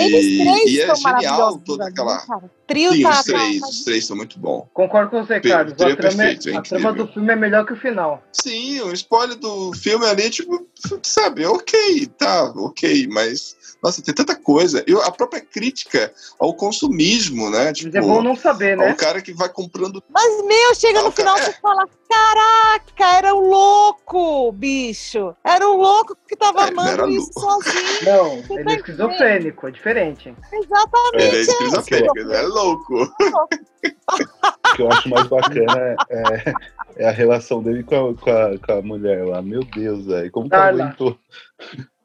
e 0.64 0.80
é 0.80 0.94
genial 0.94 1.58
toda 1.58 1.86
né, 1.86 1.90
aquela. 1.90 2.24
Trio 2.68 2.92
Sim, 2.92 3.02
tá, 3.02 3.10
os 3.10 3.24
três, 3.24 3.60
tá- 3.60 3.66
os 3.68 3.84
três 3.84 4.06
são 4.06 4.16
muito 4.16 4.38
bons. 4.38 4.66
Concordo 4.74 5.10
com 5.10 5.24
você, 5.24 5.40
Carlos. 5.40 5.72
trio 5.72 5.94
A 5.94 5.96
trama, 5.96 6.16
perfeito, 6.16 6.48
é 6.50 6.56
a 6.56 6.60
trama 6.62 6.90
incrível. 6.90 7.06
do 7.06 7.12
filme 7.14 7.32
é 7.32 7.36
melhor 7.36 7.64
que 7.66 7.72
o 7.72 7.76
final. 7.76 8.22
Sim, 8.30 8.80
o 8.82 8.92
spoiler 8.92 9.36
do 9.36 9.72
filme 9.72 10.04
ali, 10.04 10.28
tipo, 10.28 10.68
sabe, 11.02 11.46
ok, 11.46 12.06
tá, 12.18 12.44
ok, 12.54 13.08
mas. 13.10 13.56
Nossa, 13.82 14.02
tem 14.02 14.12
tanta 14.14 14.34
coisa. 14.34 14.84
E 14.86 14.92
a 14.92 15.10
própria 15.10 15.40
crítica 15.40 16.12
ao 16.38 16.52
consumismo, 16.52 17.48
né? 17.48 17.72
Tipo, 17.72 17.88
Mas 17.88 17.94
é 17.94 18.00
bom 18.06 18.22
não 18.22 18.36
saber, 18.36 18.76
né? 18.76 18.92
cara 18.94 19.22
que 19.22 19.32
vai 19.32 19.48
comprando. 19.48 20.02
Mas, 20.10 20.44
meu, 20.44 20.74
chega 20.74 20.98
Ah, 20.98 21.02
no 21.04 21.08
o 21.08 21.12
final 21.12 21.36
cara- 21.36 21.46
você 21.52 21.58
fala: 21.62 21.88
caraca, 22.08 23.16
era 23.18 23.34
um 23.34 23.48
louco, 23.50 24.52
bicho. 24.52 25.34
Era 25.44 25.68
um 25.68 25.76
louco 25.76 26.16
que 26.26 26.36
tava 26.36 26.60
É, 26.64 26.68
ele 26.68 26.78
amando 26.80 27.08
isso 27.10 27.30
sozinho. 27.34 28.04
Não, 28.04 28.42
Você 28.42 28.52
ele 28.54 28.64
tá 28.64 28.70
é 28.70 28.74
esquizofrênico, 28.76 29.66
é 29.66 29.70
diferente. 29.70 30.34
Exatamente. 30.52 31.14
Ele 31.24 31.36
é 31.36 31.40
isso. 31.40 31.50
esquizofrênico, 31.50 32.18
ele 32.18 32.34
é 32.34 32.42
louco. 32.42 32.94
O 33.04 34.74
que 34.76 34.82
eu 34.82 34.90
acho 34.90 35.08
mais 35.08 35.26
bacana 35.28 35.78
é, 35.78 35.96
é- 36.10 36.54
é 36.96 37.08
a 37.08 37.12
relação 37.12 37.62
dele 37.62 37.82
com 37.84 37.94
a, 38.10 38.14
com 38.14 38.30
a, 38.30 38.58
com 38.58 38.72
a 38.72 38.82
mulher 38.82 39.24
lá. 39.24 39.40
Meu 39.42 39.62
Deus, 39.62 40.04
velho. 40.06 40.30
Como 40.32 40.48
Darla. 40.48 40.84
aguentou? 40.84 41.18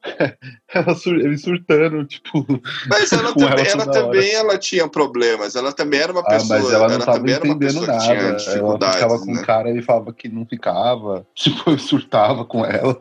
Ela 0.74 0.94
sur- 0.94 1.18
ele 1.20 1.38
surtando, 1.38 2.04
tipo. 2.04 2.44
Mas 2.88 3.12
ela 3.12 3.32
com 3.32 3.42
ela 3.42 3.54
também, 3.56 3.70
ela 3.72 3.82
hora. 3.84 3.92
também 3.92 4.34
ela 4.34 4.58
tinha 4.58 4.88
problemas. 4.88 5.54
Ela 5.56 5.72
também 5.72 6.00
era 6.00 6.12
uma 6.12 6.20
Ah, 6.22 6.28
pessoa. 6.30 6.58
mas 6.60 6.72
ela 6.72 6.88
não 6.88 6.98
tava 6.98 7.18
também 7.18 7.34
era 7.34 7.44
uma 7.44 7.54
entendendo 7.54 7.80
pessoa 7.86 7.98
que 8.00 8.08
nada. 8.08 8.36
Ela 8.84 8.92
ficava 8.92 9.18
com 9.20 9.32
né? 9.32 9.40
o 9.40 9.46
cara 9.46 9.68
e 9.68 9.72
ele 9.72 9.82
falava 9.82 10.12
que 10.12 10.28
não 10.28 10.44
ficava. 10.44 11.26
Tipo, 11.34 11.70
ele 11.70 11.78
surtava 11.78 12.44
com 12.44 12.64
ela. 12.64 12.96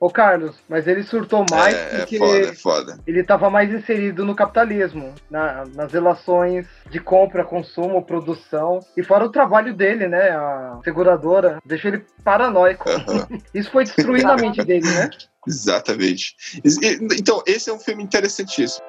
Ô, 0.00 0.10
Carlos, 0.10 0.56
mas 0.68 0.86
ele 0.86 1.02
surtou 1.02 1.44
mais 1.48 1.74
é, 1.74 1.94
é 1.94 1.98
porque 2.00 2.18
foda, 2.18 2.38
é 2.48 2.54
foda. 2.54 2.98
ele 3.06 3.20
estava 3.20 3.48
mais 3.48 3.72
inserido 3.72 4.24
no 4.24 4.34
capitalismo, 4.34 5.14
na- 5.30 5.64
nas 5.74 5.92
relações 5.92 6.66
de 6.90 7.00
compra, 7.00 7.44
consumo, 7.44 8.02
produção. 8.04 8.80
E 8.96 9.02
fora 9.02 9.24
o 9.24 9.30
trabalho 9.30 9.72
dele, 9.72 10.06
né? 10.06 10.30
A 10.30 10.80
seguradora 10.84 11.58
deixou 11.64 11.90
ele 11.90 12.04
paranoico. 12.22 12.88
Aham, 12.88 13.26
Isso 13.54 13.70
foi 13.70 13.84
destruindo 13.84 14.30
a 14.30 14.36
mente 14.36 14.62
dele, 14.62 14.90
né? 14.90 15.08
Exatamente. 15.46 16.34
Então, 17.18 17.42
esse 17.46 17.70
é 17.70 17.72
um 17.72 17.78
filme 17.78 18.02
interessantíssimo. 18.02 18.84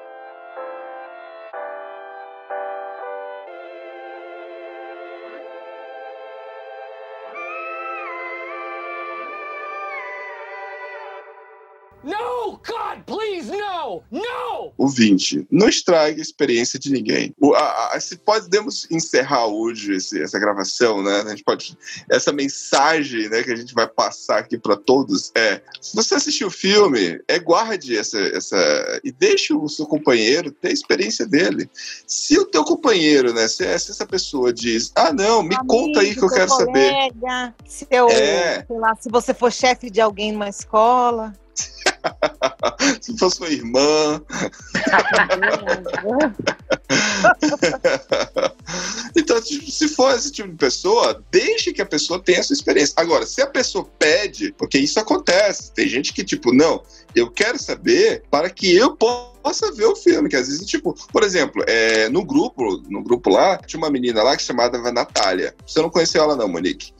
No! 14.88 14.90
O 14.90 14.90
20. 14.90 15.46
Não 15.50 15.68
estrague 15.68 16.18
a 16.18 16.22
experiência 16.22 16.78
de 16.78 16.90
ninguém. 16.90 17.34
O, 17.40 17.54
a, 17.54 17.94
a, 17.94 18.00
se 18.00 18.16
podemos 18.16 18.86
encerrar 18.90 19.46
hoje 19.46 19.94
esse- 19.94 20.20
essa 20.22 20.38
gravação, 20.38 21.02
né? 21.02 21.22
A 21.26 21.28
gente 21.30 21.44
pode. 21.44 21.76
Essa 22.10 22.32
mensagem 22.32 23.28
né, 23.28 23.42
que 23.42 23.52
a 23.52 23.56
gente 23.56 23.74
vai 23.74 23.86
passar 23.86 24.38
aqui 24.38 24.58
para 24.58 24.76
todos 24.76 25.30
é: 25.34 25.60
se 25.80 25.94
você 25.94 26.14
assistiu 26.14 26.48
o 26.48 26.50
filme, 26.50 27.20
é 27.28 27.38
guarde 27.38 27.96
essa, 27.96 28.18
essa. 28.18 28.56
e 29.04 29.12
deixe 29.12 29.52
o 29.52 29.68
seu 29.68 29.86
companheiro 29.86 30.50
ter 30.50 30.68
a 30.68 30.72
experiência 30.72 31.26
dele. 31.26 31.68
Se 32.06 32.38
o 32.38 32.44
teu 32.46 32.64
companheiro, 32.64 33.32
né? 33.34 33.46
Se, 33.48 33.78
se 33.78 33.90
essa 33.90 34.06
pessoa 34.06 34.52
diz, 34.52 34.90
ah, 34.94 35.12
não, 35.12 35.42
me 35.42 35.56
conta 35.66 36.00
aí 36.00 36.14
que 36.14 36.22
eu 36.24 36.28
quero 36.30 36.50
saber. 36.50 36.90
colega, 36.92 37.54
Seu, 37.66 38.08
É. 38.08 38.64
lá, 38.70 38.94
se 38.96 39.10
você 39.10 39.34
for 39.34 39.52
chefe 39.52 39.90
de 39.90 40.00
alguém 40.00 40.32
numa 40.32 40.48
escola. 40.48 41.32
Se 43.00 43.16
for 43.18 43.30
sua 43.30 43.48
irmã. 43.48 44.22
então, 49.16 49.40
se 49.42 49.88
for 49.88 50.14
esse 50.14 50.32
tipo 50.32 50.48
de 50.48 50.56
pessoa, 50.56 51.22
deixe 51.30 51.72
que 51.72 51.82
a 51.82 51.86
pessoa 51.86 52.22
tenha 52.22 52.38
essa 52.38 52.52
experiência. 52.52 52.94
Agora, 52.96 53.26
se 53.26 53.40
a 53.42 53.46
pessoa 53.46 53.84
pede, 53.98 54.52
porque 54.52 54.78
isso 54.78 54.98
acontece, 55.00 55.72
tem 55.72 55.88
gente 55.88 56.12
que, 56.12 56.24
tipo, 56.24 56.52
não, 56.52 56.82
eu 57.14 57.30
quero 57.30 57.58
saber 57.58 58.22
para 58.30 58.50
que 58.50 58.74
eu 58.74 58.96
possa 58.96 59.37
ver 59.76 59.86
o 59.86 59.96
filme, 59.96 60.28
que 60.28 60.36
às 60.36 60.46
vezes, 60.48 60.66
tipo, 60.66 60.94
por 61.12 61.22
exemplo, 61.22 61.62
é, 61.66 62.08
no 62.08 62.24
grupo, 62.24 62.82
no 62.88 63.02
grupo 63.02 63.30
lá, 63.30 63.56
tinha 63.58 63.78
uma 63.78 63.90
menina 63.90 64.22
lá 64.22 64.36
que 64.36 64.42
se 64.42 64.48
chamava 64.48 64.92
Natália. 64.92 65.54
Você 65.66 65.80
não 65.80 65.90
conheceu 65.90 66.22
ela 66.22 66.36
não, 66.36 66.48
Monique. 66.48 66.92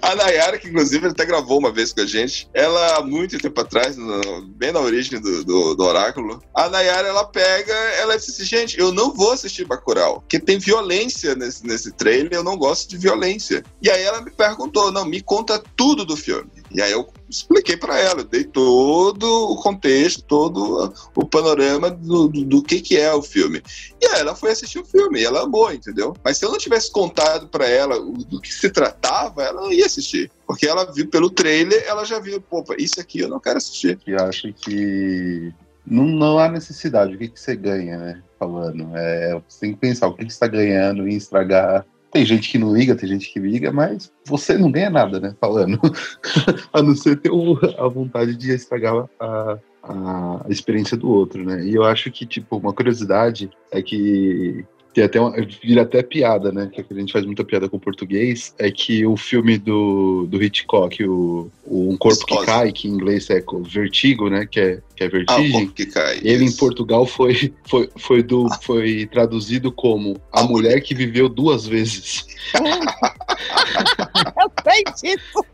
A 0.00 0.14
Nayara, 0.14 0.58
que 0.58 0.68
inclusive 0.68 1.06
até 1.08 1.24
gravou 1.24 1.58
uma 1.58 1.72
vez 1.72 1.92
com 1.92 2.00
a 2.00 2.06
gente, 2.06 2.48
ela, 2.52 3.00
muito 3.02 3.38
tempo 3.38 3.60
atrás, 3.60 3.96
no- 3.96 4.42
bem 4.48 4.72
na 4.72 4.80
origem 4.80 5.20
do, 5.20 5.44
do, 5.44 5.74
do 5.74 5.84
Oráculo, 5.84 6.42
a 6.54 6.68
Nayara, 6.68 7.08
ela 7.08 7.24
pega, 7.24 7.72
ela 7.72 8.16
disse 8.16 8.30
assim, 8.32 8.44
gente, 8.44 8.78
eu 8.78 8.92
não 8.92 9.12
vou 9.12 9.32
assistir 9.32 9.64
Bacurau, 9.64 10.20
porque 10.20 10.38
tem 10.38 10.58
violência 10.58 11.34
nesse, 11.34 11.66
nesse 11.66 11.92
trailer, 11.92 12.32
eu 12.32 12.44
não 12.44 12.56
gosto 12.56 12.88
de 12.88 12.98
violência. 12.98 13.64
E 13.82 13.90
aí 13.90 14.02
ela 14.02 14.20
me 14.20 14.30
perguntou, 14.30 14.90
não, 14.92 15.04
me 15.04 15.20
conta 15.22 15.62
tudo 15.76 16.04
do 16.04 16.16
filme. 16.16 16.50
E 16.74 16.82
aí 16.82 16.90
eu 16.90 17.08
expliquei 17.30 17.76
pra 17.76 17.98
ela, 17.98 18.24
dei 18.24 18.42
todo 18.42 19.24
o 19.24 19.56
contexto, 19.62 20.22
todo 20.22 20.92
o 21.14 21.24
panorama 21.24 21.88
do, 21.88 22.26
do, 22.26 22.44
do 22.44 22.62
que 22.62 22.80
que 22.80 22.96
é 22.96 23.14
o 23.14 23.22
filme. 23.22 23.62
E 24.02 24.06
aí 24.06 24.20
ela 24.20 24.34
foi 24.34 24.50
assistir 24.50 24.80
o 24.80 24.84
filme, 24.84 25.20
e 25.20 25.24
ela 25.24 25.44
amou, 25.44 25.72
entendeu? 25.72 26.16
Mas 26.24 26.38
se 26.38 26.44
eu 26.44 26.50
não 26.50 26.58
tivesse 26.58 26.90
contado 26.90 27.46
pra 27.46 27.68
ela 27.68 28.00
do 28.00 28.40
que 28.40 28.52
se 28.52 28.68
tratava, 28.70 29.44
ela 29.44 29.60
não 29.60 29.72
ia 29.72 29.86
assistir. 29.86 30.30
Porque 30.46 30.66
ela 30.66 30.92
viu 30.92 31.08
pelo 31.08 31.30
trailer, 31.30 31.84
ela 31.86 32.04
já 32.04 32.18
viu, 32.18 32.40
pô, 32.40 32.64
isso 32.76 33.00
aqui 33.00 33.20
eu 33.20 33.28
não 33.28 33.38
quero 33.38 33.58
assistir. 33.58 33.96
que 33.96 34.12
acho 34.12 34.52
que 34.52 35.54
não, 35.86 36.04
não 36.04 36.38
há 36.38 36.48
necessidade. 36.48 37.14
O 37.14 37.18
que, 37.18 37.28
que 37.28 37.40
você 37.40 37.54
ganha, 37.54 37.98
né? 37.98 38.22
Falando. 38.38 38.90
É, 38.96 39.40
você 39.48 39.60
tem 39.60 39.74
que 39.74 39.80
pensar 39.80 40.08
o 40.08 40.14
que, 40.14 40.24
que 40.24 40.30
você 40.30 40.36
está 40.36 40.46
ganhando 40.48 41.06
em 41.06 41.14
estragar. 41.14 41.86
Tem 42.14 42.24
gente 42.24 42.48
que 42.48 42.58
não 42.58 42.72
liga, 42.72 42.94
tem 42.94 43.08
gente 43.08 43.28
que 43.28 43.40
liga, 43.40 43.72
mas 43.72 44.12
você 44.24 44.56
não 44.56 44.70
ganha 44.70 44.88
nada, 44.88 45.18
né? 45.18 45.34
Falando. 45.40 45.80
a 46.72 46.80
não 46.80 46.94
ser 46.94 47.16
ter 47.16 47.28
a 47.76 47.88
vontade 47.88 48.36
de 48.36 48.52
estragar 48.52 49.08
a, 49.18 49.58
a 49.82 50.46
experiência 50.48 50.96
do 50.96 51.10
outro, 51.10 51.44
né? 51.44 51.66
E 51.66 51.74
eu 51.74 51.82
acho 51.82 52.12
que, 52.12 52.24
tipo, 52.24 52.56
uma 52.56 52.72
curiosidade 52.72 53.50
é 53.72 53.82
que. 53.82 54.64
Tem 54.94 55.02
até 55.02 55.20
uma, 55.20 55.32
vira 55.60 55.82
até 55.82 56.04
piada, 56.04 56.52
né? 56.52 56.70
Que 56.72 56.84
a 56.88 56.94
gente 56.94 57.12
faz 57.12 57.26
muita 57.26 57.44
piada 57.44 57.68
com 57.68 57.76
o 57.76 57.80
português. 57.80 58.54
É 58.58 58.70
que 58.70 59.04
o 59.04 59.16
filme 59.16 59.58
do, 59.58 60.24
do 60.28 60.40
Hitchcock, 60.40 61.02
o, 61.04 61.50
o 61.66 61.90
Um 61.90 61.96
Corpo 61.96 62.20
que 62.24 62.36
Psicose. 62.36 62.46
Cai, 62.46 62.70
que 62.72 62.86
em 62.86 62.92
inglês 62.92 63.28
é 63.28 63.42
Vertigo, 63.64 64.30
né? 64.30 64.46
Que 64.48 64.60
é, 64.60 64.80
que 64.94 65.02
é 65.02 65.06
Ah, 65.06 65.08
o 65.08 65.10
vertigem. 65.10 65.50
corpo 65.52 65.72
que 65.72 65.86
cai. 65.86 66.20
ele 66.22 66.44
em 66.44 66.46
isso. 66.46 66.58
Portugal 66.58 67.04
foi, 67.06 67.52
foi, 67.68 67.88
foi, 67.96 68.22
do, 68.22 68.46
foi 68.62 69.04
traduzido 69.06 69.72
como 69.72 70.16
A 70.32 70.40
A 70.40 70.44
Mulher 70.44 70.80
que 70.80 70.94
Viveu 70.94 71.28
Duas 71.28 71.66
Vezes. 71.66 72.24
Eu 72.54 74.52
sei 74.62 74.84
disso. 75.02 75.44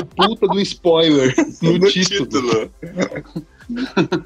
O 0.00 0.04
puta 0.04 0.48
do 0.48 0.60
spoiler 0.60 1.32
no, 1.62 1.78
no 1.78 1.88
título. 1.88 2.26
título. 2.26 2.70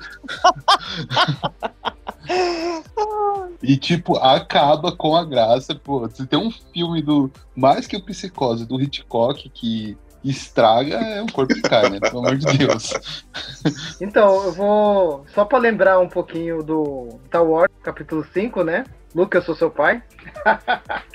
E, 3.63 3.77
tipo, 3.77 4.17
acaba 4.17 4.95
com 4.95 5.17
a 5.17 5.25
graça. 5.25 5.75
Pô, 5.75 6.09
se 6.09 6.27
tem 6.27 6.39
um 6.39 6.51
filme 6.51 7.01
do. 7.03 7.31
Mais 7.55 7.87
que 7.87 7.97
o 7.97 8.03
Psicose 8.03 8.67
do 8.67 8.81
Hitchcock 8.81 9.49
que 9.51 9.97
estraga, 10.23 10.97
é 10.97 11.23
o 11.23 11.31
corpo 11.31 11.55
que 11.55 11.63
cai, 11.63 11.91
né? 11.91 12.01
Pelo 12.01 12.21
amor 12.21 12.37
de 12.37 12.59
Deus. 12.59 12.93
Então, 14.01 14.45
eu 14.45 14.53
vou. 14.53 15.27
Só 15.35 15.45
pra 15.45 15.59
lembrar 15.59 15.99
um 15.99 16.09
pouquinho 16.09 16.63
do 16.63 17.21
Star 17.27 17.45
Wars, 17.45 17.71
capítulo 17.83 18.25
5, 18.33 18.65
né? 18.65 18.85
Luke, 19.15 19.37
eu 19.37 19.43
sou 19.43 19.55
seu 19.55 19.71
pai. 19.71 20.03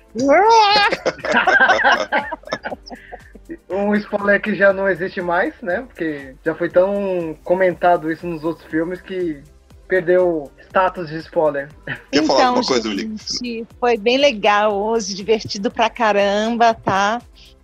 Um 3.68 3.95
spoiler 3.95 4.40
que 4.41 4.56
já 4.56 4.72
não 4.72 4.88
existe 4.88 5.22
mais, 5.22 5.60
né? 5.61 5.81
Porque 5.81 6.36
já 6.45 6.53
foi 6.53 6.69
tão 6.69 7.36
comentado 7.44 8.11
isso 8.11 8.27
nos 8.27 8.44
outros 8.44 8.68
filmes 8.68 9.02
que 9.02 9.41
perdeu 9.88 10.52
status 10.69 11.09
de 11.09 11.17
spoiler. 11.17 11.69
Quer 12.11 12.23
falar 12.23 12.39
então, 12.39 12.47
alguma 12.47 12.65
coisa, 12.65 12.95
gente, 12.95 13.67
foi 13.79 13.97
bem 13.97 14.17
legal 14.17 14.73
hoje, 14.73 15.13
divertido 15.13 15.69
pra 15.69 15.89
caramba, 15.89 16.73
tá? 16.73 17.21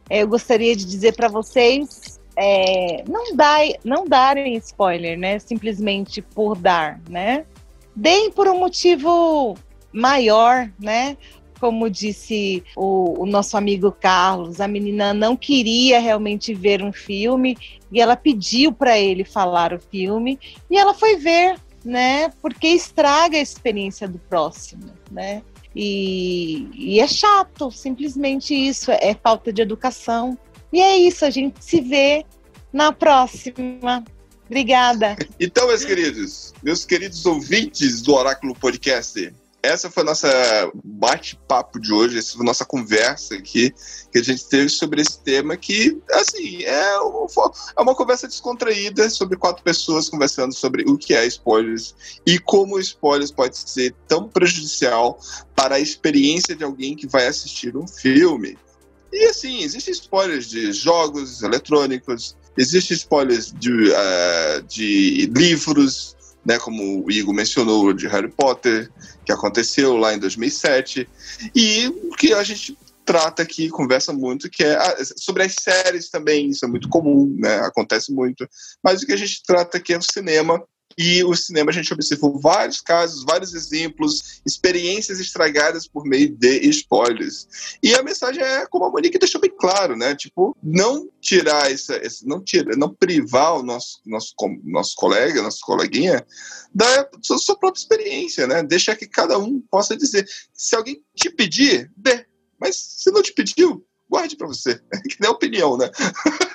É, 0.09 0.23
Eu 0.23 0.27
gostaria 0.27 0.75
de 0.75 0.85
dizer 0.85 1.15
pra 1.15 1.27
vocês 1.27 2.19
é, 2.37 3.03
não, 3.07 3.35
dá, 3.35 3.59
não 3.83 4.05
darem 4.05 4.55
spoiler, 4.57 5.17
né? 5.17 5.39
Simplesmente 5.39 6.21
por 6.21 6.57
dar, 6.57 6.99
né? 7.09 7.45
Deem 7.95 8.29
por 8.29 8.47
um 8.47 8.59
motivo 8.59 9.55
maior, 9.91 10.69
né? 10.77 11.17
Como 11.59 11.89
disse 11.89 12.63
o, 12.75 13.21
o 13.23 13.25
nosso 13.25 13.55
amigo 13.55 13.89
Carlos, 13.89 14.59
a 14.59 14.67
menina 14.67 15.13
não 15.13 15.37
queria 15.37 15.99
realmente 15.99 16.53
ver 16.53 16.83
um 16.83 16.91
filme 16.91 17.57
e 17.89 18.01
ela 18.01 18.17
pediu 18.17 18.73
para 18.73 18.99
ele 18.99 19.23
falar 19.23 19.71
o 19.71 19.79
filme 19.79 20.37
e 20.69 20.77
ela 20.77 20.93
foi 20.93 21.15
ver, 21.15 21.55
né? 21.85 22.29
Porque 22.41 22.67
estraga 22.67 23.37
a 23.37 23.41
experiência 23.41 24.07
do 24.07 24.17
próximo, 24.17 24.91
né? 25.11 25.43
E, 25.75 26.67
e 26.73 26.99
é 26.99 27.07
chato, 27.07 27.69
simplesmente 27.69 28.55
isso, 28.55 28.91
é, 28.91 29.13
falta 29.13 29.53
de 29.53 29.61
educação. 29.61 30.37
E 30.73 30.81
é 30.81 30.97
isso, 30.97 31.23
a 31.23 31.29
gente 31.29 31.63
se 31.63 31.79
vê 31.79 32.25
na 32.73 32.91
próxima. 32.91 34.03
Obrigada. 34.45 35.15
Então, 35.39 35.67
meus 35.67 35.83
queridos, 35.83 36.53
meus 36.63 36.85
queridos 36.85 37.25
ouvintes 37.25 38.01
do 38.01 38.13
Oráculo 38.13 38.55
Podcast, 38.55 39.33
essa 39.65 39.89
foi 39.91 40.03
a 40.03 40.05
nossa 40.05 40.71
bate-papo 40.83 41.79
de 41.79 41.93
hoje, 41.93 42.17
essa 42.17 42.33
foi 42.33 42.41
a 42.41 42.45
nossa 42.45 42.65
conversa 42.65 43.35
aqui 43.35 43.73
que 44.11 44.19
a 44.19 44.23
gente 44.23 44.47
teve 44.47 44.69
sobre 44.69 45.01
esse 45.01 45.19
tema 45.19 45.57
que, 45.57 45.97
assim, 46.11 46.63
é, 46.63 46.99
um- 47.01 47.27
é 47.77 47.81
uma 47.81 47.95
conversa 47.95 48.27
descontraída 48.27 49.09
sobre 49.09 49.37
quatro 49.37 49.63
pessoas 49.63 50.09
conversando 50.09 50.53
sobre 50.53 50.83
o 50.87 50.97
que 50.97 51.13
é 51.13 51.25
spoilers 51.25 51.93
e 52.25 52.39
como 52.39 52.79
spoilers 52.79 53.31
pode 53.31 53.57
ser 53.57 53.93
tão 54.07 54.27
prejudicial 54.27 55.19
para 55.55 55.75
a 55.75 55.79
experiência 55.79 56.55
de 56.55 56.63
alguém 56.63 56.95
que 56.95 57.07
vai 57.07 57.27
assistir 57.27 57.75
um 57.75 57.87
filme. 57.87 58.57
E 59.11 59.25
assim, 59.25 59.63
existem 59.63 59.93
spoilers 59.93 60.47
de 60.47 60.73
jogos 60.73 61.41
eletrônicos, 61.41 62.35
existem 62.57 62.95
spoilers 62.97 63.53
de, 63.53 63.91
eh, 63.93 64.63
de 64.67 65.31
livros, 65.35 66.14
né, 66.45 66.59
como 66.59 67.03
o 67.05 67.11
Igor 67.11 67.33
mencionou, 67.33 67.93
de 67.93 68.07
Harry 68.07 68.31
Potter, 68.31 68.91
que 69.25 69.31
aconteceu 69.31 69.97
lá 69.97 70.13
em 70.13 70.19
2007, 70.19 71.09
e 71.55 71.87
o 71.87 72.15
que 72.15 72.33
a 72.33 72.43
gente 72.43 72.77
trata 73.03 73.43
aqui, 73.43 73.69
conversa 73.69 74.11
muito, 74.11 74.49
que 74.49 74.63
é 74.63 74.75
a- 74.75 74.97
sobre 75.17 75.43
as 75.43 75.55
séries 75.59 76.09
também, 76.09 76.49
isso 76.49 76.65
é 76.65 76.67
muito 76.67 76.89
comum, 76.89 77.35
né, 77.39 77.57
acontece 77.59 78.11
muito, 78.11 78.47
mas 78.83 79.01
o 79.01 79.05
que 79.05 79.13
a 79.13 79.17
gente 79.17 79.41
trata 79.45 79.77
aqui 79.77 79.93
é 79.93 79.97
o 79.97 80.01
cinema, 80.01 80.61
e 80.97 81.23
o 81.23 81.35
cinema 81.35 81.71
a 81.71 81.73
gente 81.73 81.93
observou 81.93 82.39
vários 82.39 82.79
casos, 82.79 83.25
vários 83.25 83.53
exemplos, 83.53 84.41
experiências 84.45 85.19
estragadas 85.19 85.87
por 85.87 86.05
meio 86.05 86.29
de 86.29 86.67
spoilers. 86.69 87.47
E 87.83 87.93
a 87.93 88.01
mensagem 88.03 88.41
é 88.41 88.65
como 88.65 88.85
a 88.85 88.89
Monique 88.89 89.19
deixou 89.19 89.41
bem 89.41 89.51
claro, 89.57 89.95
né? 89.97 90.15
Tipo, 90.15 90.55
não 90.63 91.09
tirar 91.19 91.71
essa, 91.71 91.97
esse, 91.97 92.25
não 92.25 92.41
tirar, 92.41 92.77
não 92.77 92.93
privar 92.93 93.57
o 93.57 93.63
nosso 93.63 93.99
nosso 94.05 94.33
nosso 94.63 94.95
colega, 94.95 95.41
nosso 95.41 95.59
coleguinha 95.61 96.25
da 96.73 97.09
sua, 97.21 97.37
sua 97.37 97.57
própria 97.57 97.79
experiência, 97.79 98.47
né? 98.47 98.63
Deixar 98.63 98.95
que 98.95 99.07
cada 99.07 99.37
um 99.37 99.61
possa 99.69 99.97
dizer. 99.97 100.25
Se 100.53 100.75
alguém 100.75 101.03
te 101.15 101.29
pedir, 101.29 101.91
dê. 101.95 102.25
Mas 102.59 102.77
se 102.77 103.11
não 103.11 103.21
te 103.21 103.33
pediu, 103.33 103.85
guarde 104.09 104.35
pra 104.35 104.47
você. 104.47 104.79
Que 105.09 105.17
nem 105.19 105.29
opinião, 105.29 105.77
né? 105.77 105.89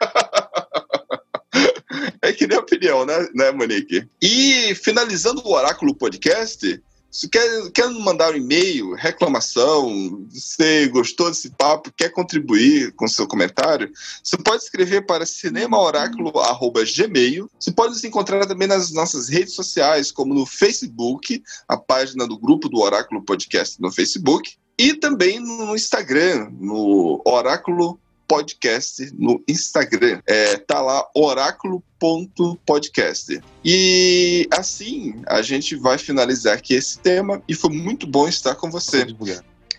É 2.41 2.41
que 2.41 2.47
nem 2.47 2.59
opinião, 2.59 3.05
né, 3.05 3.29
né, 3.35 3.51
Monique? 3.51 4.09
E 4.23 4.75
finalizando 4.77 5.43
o 5.45 5.53
Oráculo 5.53 5.95
Podcast, 5.95 6.83
se 7.11 7.29
quer, 7.29 7.71
quer 7.73 7.91
mandar 7.91 8.33
um 8.33 8.37
e-mail, 8.37 8.95
reclamação, 8.95 10.27
você 10.31 10.89
gostou 10.89 11.29
desse 11.29 11.51
papo, 11.51 11.93
quer 11.95 12.09
contribuir 12.09 12.93
com 12.93 13.07
seu 13.07 13.29
comentário, 13.29 13.93
você 14.25 14.39
pode 14.39 14.63
escrever 14.63 15.05
para 15.05 15.27
cinemaoráculo.gmail. 15.27 17.51
Você 17.59 17.73
pode 17.73 17.93
nos 17.93 18.05
encontrar 18.05 18.47
também 18.47 18.69
nas 18.69 18.91
nossas 18.91 19.29
redes 19.29 19.53
sociais, 19.55 20.11
como 20.11 20.33
no 20.33 20.47
Facebook, 20.47 21.43
a 21.69 21.77
página 21.77 22.27
do 22.27 22.39
grupo 22.39 22.71
do 22.71 22.81
Oráculo 22.81 23.23
Podcast 23.23 23.79
no 23.83 23.93
Facebook, 23.93 24.55
e 24.79 24.95
também 24.95 25.39
no 25.41 25.77
Instagram, 25.77 26.51
no 26.59 27.21
Oráculo 27.27 27.95
Podcast 27.95 28.10
no 29.15 29.43
Instagram. 29.49 30.23
É, 30.25 30.57
tá 30.57 30.81
lá 30.81 31.05
oráculo.podcast. 31.17 33.43
E 33.65 34.47
assim 34.53 35.21
a 35.27 35.43
gente 35.43 35.75
vai 35.75 35.99
finalizar 35.99 36.57
aqui 36.57 36.75
esse 36.75 37.01
tema 37.01 37.43
e 37.49 37.55
foi 37.55 37.71
muito 37.71 38.07
bom 38.07 38.29
estar 38.29 38.55
com 38.55 38.71
você. 38.71 39.05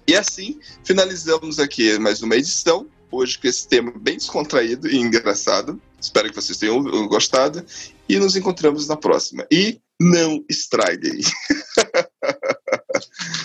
E 0.06 0.14
assim 0.16 0.60
finalizamos 0.84 1.60
aqui 1.60 1.98
mais 1.98 2.22
uma 2.22 2.36
edição. 2.36 2.86
Hoje 3.10 3.40
com 3.40 3.48
esse 3.48 3.66
tema 3.68 3.94
bem 3.96 4.18
descontraído 4.18 4.90
e 4.90 4.98
engraçado. 4.98 5.82
Espero 6.00 6.30
que 6.30 6.36
vocês 6.36 6.58
tenham 6.58 6.84
gostado. 7.08 7.66
E 8.10 8.20
nos 8.20 8.36
encontramos 8.36 8.88
na 8.88 8.98
próxima. 8.98 9.48
E 9.50 9.80
não 10.00 10.44
estraguem. 10.50 11.22